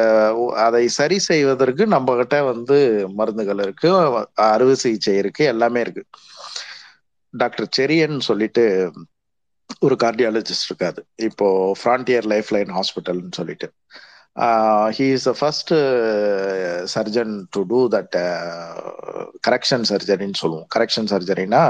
[0.55, 6.03] அதை சரி செய்வதற்கு நம்ம கிட்ட வந்து மருந்துகள் இருக்கு அறுவை சிகிச்சை இருக்கு எல்லாமே இருக்கு.
[7.29, 8.91] டாக்டர் செரியன் சொல்லிட்டு
[9.79, 13.71] ஒரு கார்டியாலஜிஸ்ட் இருக்காது இப்போ ஃப்ரான்டியர் லைஃப் லைன் ஹாஸ்பிட்டல்னு சொல்லிட்டு.
[14.97, 15.71] He is the first
[16.85, 18.15] surgeon to do that
[19.47, 20.67] correction சர்ஜரின்னு சொல்லுவோம்.
[20.75, 21.61] கரெக்ஷன் சர்ஜரினா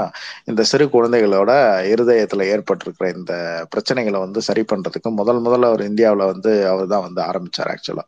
[0.50, 1.50] இந்த சிறு குழந்தைகளோட
[1.92, 3.34] இருதயத்தில் ஏற்பட்டிருக்கிற இந்த
[3.72, 8.06] பிரச்சனைகளை வந்து சரி பண்றதுக்கு முதல் முதல்ல அவர் இந்தியாவில் வந்து அவர் தான் வந்து ஆரம்பிச்சார் ஆக்சுவலா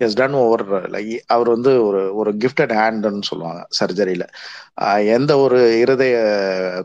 [0.00, 0.64] எஸ் டன் ஓவர்
[1.28, 4.24] அவர் வந்து ஒரு ஒரு கிஃப்டட் ஹேண்டுன்னு சொல்லுவாங்க சர்ஜரியில
[5.14, 6.16] எந்த ஒரு இருதய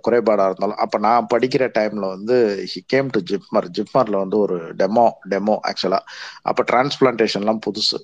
[0.04, 2.38] குறைபாடா இருந்தாலும் அப்ப நான் படிக்கிற டைம்ல வந்து
[2.72, 6.02] ஹி கேம் டு ஜிப்மர் ஜிப்மர்ல வந்து ஒரு டெமோ டெமோ ஆக்சுவலா
[6.44, 8.00] அப்ப டிரான்ஸ்பிளான்டேஷன்லாம் புதுசு.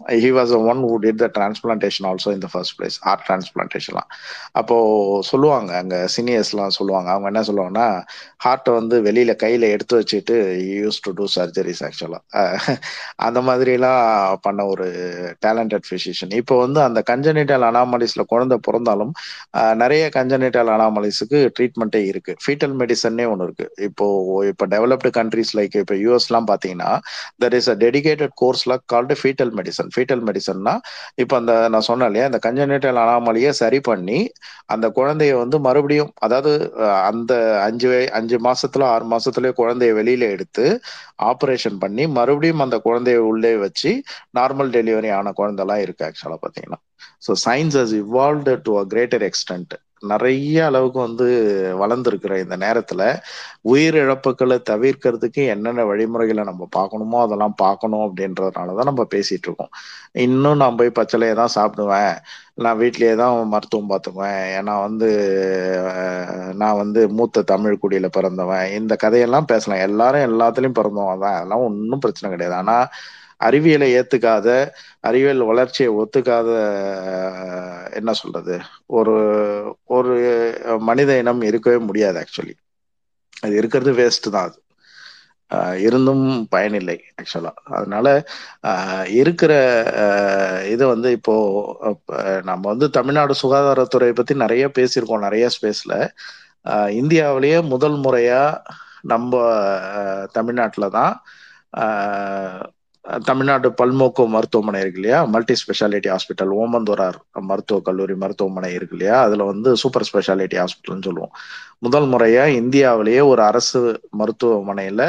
[0.00, 4.10] He was one who did the transplantation also in the first place heart டிரான்ஸ்பிளான்டேஷன்லாம்
[4.60, 4.76] அப்போ
[5.30, 7.08] சொல்லுவாங்க அங்கே சீனியர்ஸ்லாம் சொல்லுவாங்க.
[7.14, 7.86] அவங்க என்ன சொல்லுவாங்கன்னா
[8.44, 10.36] ஹார்ட்டை வந்து வெளியில கையில எடுத்து வச்சுட்டு
[10.82, 12.76] யூஸ் டு டூ சர்ஜரிஸ் ஆக்சுவலாக
[13.26, 14.04] அந்த மாதிரிலாம்
[14.46, 14.86] பண்ண ஒரு
[15.46, 19.12] டேலண்டட் ஃபிசிஷியன் இப்போ வந்து அந்த கஞ்சனிட்டல் அனாமலிஸ்ல குழந்தை பிறந்தாலும்
[19.82, 22.32] நிறைய கஞ்சனிட்டல் அனாமலிஸுக்கு ட்ரீட்மெண்ட்டே இருக்கு.
[22.44, 23.66] ஃபீட்டல் மெடிசன்னே ஒன்று இருக்கு.
[23.88, 24.06] இப்போ
[24.50, 26.90] இப்போ டெவலப்டு கண்ட்ரீஸ் லைக் இப்போ யூஎஸ்லாம் பார்த்தீங்கன்னா
[27.44, 30.74] தெர் இஸ் அ டெடிகேட்டட் கோர்ஸ்ல கால்டு ஃபீட்டல் மெடிசன் ஃபீட்டல் மெடிசன்னா
[31.22, 34.18] இப்போ அந்த நான் சொன்னேன் இல்லையா இந்த கஞ்சனிட்டல் அனாமலியை சரி பண்ணி
[34.74, 36.52] அந்த குழந்தைய வந்து மறுபடியும் அதாவது
[37.10, 37.32] அந்த
[37.66, 37.88] அஞ்சு
[38.18, 40.66] அஞ்சு மாசத்துல ஆறு மாசத்துலயே குழந்தைய வெளியில எடுத்து
[41.30, 43.92] ஆப்ரேஷன் பண்ணி மறுபடியும் அந்த குழந்தைய உள்ளே வச்சு
[44.38, 46.80] நார்மல் டெலிவரி ஆன குழந்தைலாம் இருக்கு ஆக்சுவலா பாத்தீங்கன்னா
[47.20, 51.26] so science has evolved to a greater extent நிறைய அளவுக்கு வந்து
[51.80, 53.02] வளர்ந்துருக்கிற இந்த நேரத்துல
[53.64, 59.72] உயிரிழப்புகளை தவிர்க்கிறதுக்கு என்னென்ன வழிமுறைகளை நம்ம பார்க்கணுமோ அதெல்லாம் பார்க்கணும் அப்படின்றதுனாலதான் நம்ம பேசிட்டு இருக்கோம்.
[60.12, 62.14] இன்னும் நான் போய் பச்சளையே தான் சாப்பிடுவேன்.
[62.54, 64.42] நான் வீட்லயே தான் மருத்துவம் பார்த்துக்குவேன்.
[64.58, 65.08] ஏன்னா வந்து
[66.54, 68.66] நான் வந்து மூத்த தமிழ் குடியில பிறந்தவன்.
[68.70, 69.80] இந்த கதையெல்லாம் பேசலாம்.
[69.80, 71.34] எல்லாரும் எல்லாத்துலயும் பிறந்தவன் தான்.
[71.34, 72.54] அதெல்லாம் ஒன்றும் பிரச்சனை கிடையாது.
[72.54, 72.76] ஆனா
[73.40, 74.48] அறிவியலை ஏத்துக்காத
[75.04, 76.48] அறிவியல் வளர்ச்சியை ஒத்துக்காத
[77.98, 78.54] என்ன சொல்றது?
[78.98, 79.14] ஒரு
[79.96, 80.14] ஒரு
[80.88, 82.54] மனித இனம் இருக்கவே முடியாது ஆக்சுவலி
[83.42, 84.58] அது இருக்கிறது வேஸ்ட் தான் அது.
[85.84, 88.06] இருந்தும் பயனில்லை ஆக்சுவலா அதனால
[89.20, 89.52] இருக்கிற
[90.72, 91.34] இது வந்து இப்போ
[92.48, 95.94] நம்ம வந்து தமிழ்நாடு சுகாதாரத்துறை பத்தி நிறைய பேசியிருக்கோம் நிறைய ஸ்பேஸ்ல
[97.00, 98.42] இந்தியாவிலேயே முதல் முறையா
[99.12, 99.32] நம்ம
[100.36, 101.14] தமிழ்நாட்டில் தான்
[103.26, 105.18] தமிழ்நாடு பல்மோக்கு மருத்துவமனை இருக்கு இல்லையா?
[105.26, 107.18] மல்டி ஸ்பெஷாலிட்டி ஹாஸ்பிட்டல் ஓமந்தோரார்
[107.48, 109.16] மருத்துவக் கல்லூரி மருத்துவமனை இருக்கு இல்லையா?
[109.26, 111.34] அதுல வந்து சூப்பர் ஸ்பெஷாலிட்டி ஹாஸ்பிட்டல்னு சொல்லுவோம்.
[111.80, 113.80] முதல் முறையா இந்தியாவிலேயே ஒரு அரசு
[114.20, 115.02] மருத்துவமனையில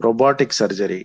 [0.00, 1.00] ரொபாட்டிக் சர்ஜரி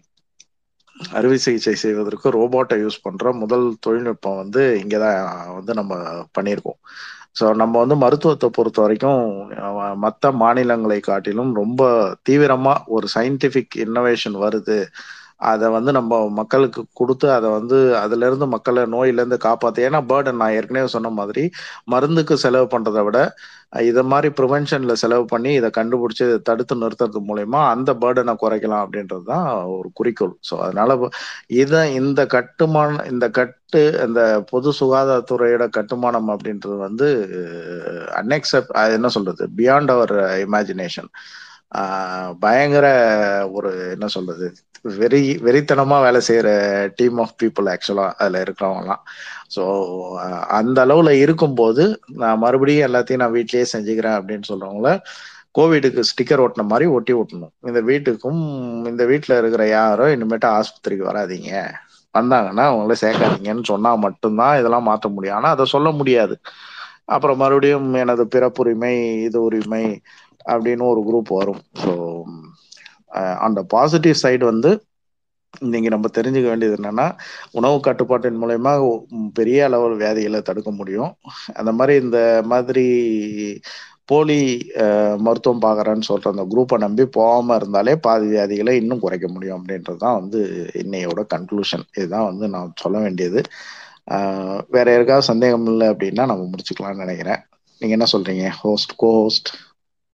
[1.11, 5.19] அறுவை சிகிச்சை செய்வதற்கு ரோபோட்டை யூஸ் பண்ற முதல் தொழில்நுட்பம் வந்து இங்கதான்
[5.57, 5.93] வந்து நம்ம
[6.37, 6.79] பண்ணியிருக்கோம்.
[7.35, 9.21] ஸோ நம்ம வந்து மருத்துவத்தை பொறுத்த வரைக்கும்
[10.05, 11.81] மற்ற மாநிலங்களை காட்டிலும் ரொம்ப
[12.29, 14.77] தீவிரமா ஒரு சயின்டிபிக் இன்னோவேஷன் வருது.
[15.41, 20.55] அதை வந்து நம்ம மக்களுக்கு கொடுத்து அதை வந்து அதுல இருந்து மக்களை நோயிலேருந்து காப்பாற்று ஏன்னா பேர்டன் நான்
[20.57, 21.43] ஏற்கனவே சொன்ன மாதிரி
[21.93, 23.19] மருந்துக்கு செலவு பண்றதை விட
[23.87, 29.25] இதை மாதிரி ப்ரிவென்ஷன்ல செலவு பண்ணி இதை கண்டுபிடிச்சி இதை தடுத்து நிறுத்துறது மூலயமா அந்த பேர்டனை குறைக்கலாம் அப்படின்றது
[29.31, 29.47] தான்
[29.77, 30.35] ஒரு குறிக்கோள்.
[30.49, 30.97] ஸோ அதனால
[31.61, 34.21] இதை இந்த கட்டுமான இந்த கட்டு இந்த
[34.51, 37.07] பொது சுகாதாரத்துறையோட கட்டுமானம் அப்படின்றது வந்து
[38.21, 39.43] அன்எக்செப்ட் என்ன சொல்றது?
[39.59, 41.09] பியாண்ட் அவர் இமேஜினேஷன்
[42.43, 42.85] பயங்கர
[43.57, 44.47] ஒரு என்ன சொல்றது?
[44.85, 46.49] வெறி வெறித்தனமா வேலை செய்யற
[46.95, 49.01] டீம் ஆஃப் பீப்புள் ஆக்சுவலா அதுல இருக்கிறவங்கலாம்.
[49.49, 49.63] ஸோ
[50.59, 51.83] அந்த அளவுல இருக்கும்போது
[52.21, 54.91] நான் மறுபடியும் எல்லாத்தையும் நான் வீட்லயே செஞ்சுக்கிறேன் அப்படின்னு சொல்றவங்கள
[55.57, 58.41] கோவிடுக்கு ஸ்டிக்கர் ஓட்டின மாதிரி ஒட்டி ஒட்டணும் இந்த வீட்டுக்கும்
[58.87, 61.51] இந்த வீட்டில் இருக்கிற யாரும் இனிமேட்டு ஆஸ்பத்திரிக்கு வராதிங்க.
[62.15, 65.37] வந்தாங்கன்னா அவங்கள சேர்க்காதீங்கன்னு சொன்னா மட்டும்தான் இதெல்லாம் மாற்ற முடியும்.
[65.37, 66.35] ஆனா அதை சொல்ல முடியாது.
[67.05, 68.93] அப்புறம் மறுபடியும் எனது பிறப்புரிமை
[69.27, 69.85] இது உரிமை
[70.49, 71.61] அப்படின்னு ஒரு குரூப் வரும்.
[71.83, 71.91] ஸோ
[73.45, 74.71] அந்த பாசிட்டிவ் சைடு வந்து
[75.73, 77.05] நீங்கள் நம்ம தெரிஞ்சுக்க வேண்டியது என்னன்னா
[77.59, 78.73] உணவு கட்டுப்பாட்டின் மூலயமா
[79.37, 81.11] பெரிய அளவில் வியாதிகளை தடுக்க முடியும்.
[81.59, 82.19] அந்த மாதிரி இந்த
[82.51, 82.85] மாதிரி
[84.11, 84.37] போலி
[85.25, 90.17] மருத்துவம் பார்க்குறேன்னு சொல்கிற அந்த குரூப்பை நம்பி போகாமல் இருந்தாலே பாதி வியாதிகளை இன்னும் குறைக்க முடியும் அப்படின்றது தான்
[90.19, 90.39] வந்து
[90.83, 93.41] இன்னையோட கன்க்ளூஷன் இதுதான் வந்து நான் சொல்ல வேண்டியது.
[94.75, 97.41] வேற யாருக்காவது சந்தேகம் இல்லை அப்படின்னா நம்ம முடிச்சுக்கலாம்னு நினைக்கிறேன்.
[97.81, 99.49] நீங்கள் என்ன சொல்கிறீங்க ஹோஸ்ட் கோ ஹோஸ்ட்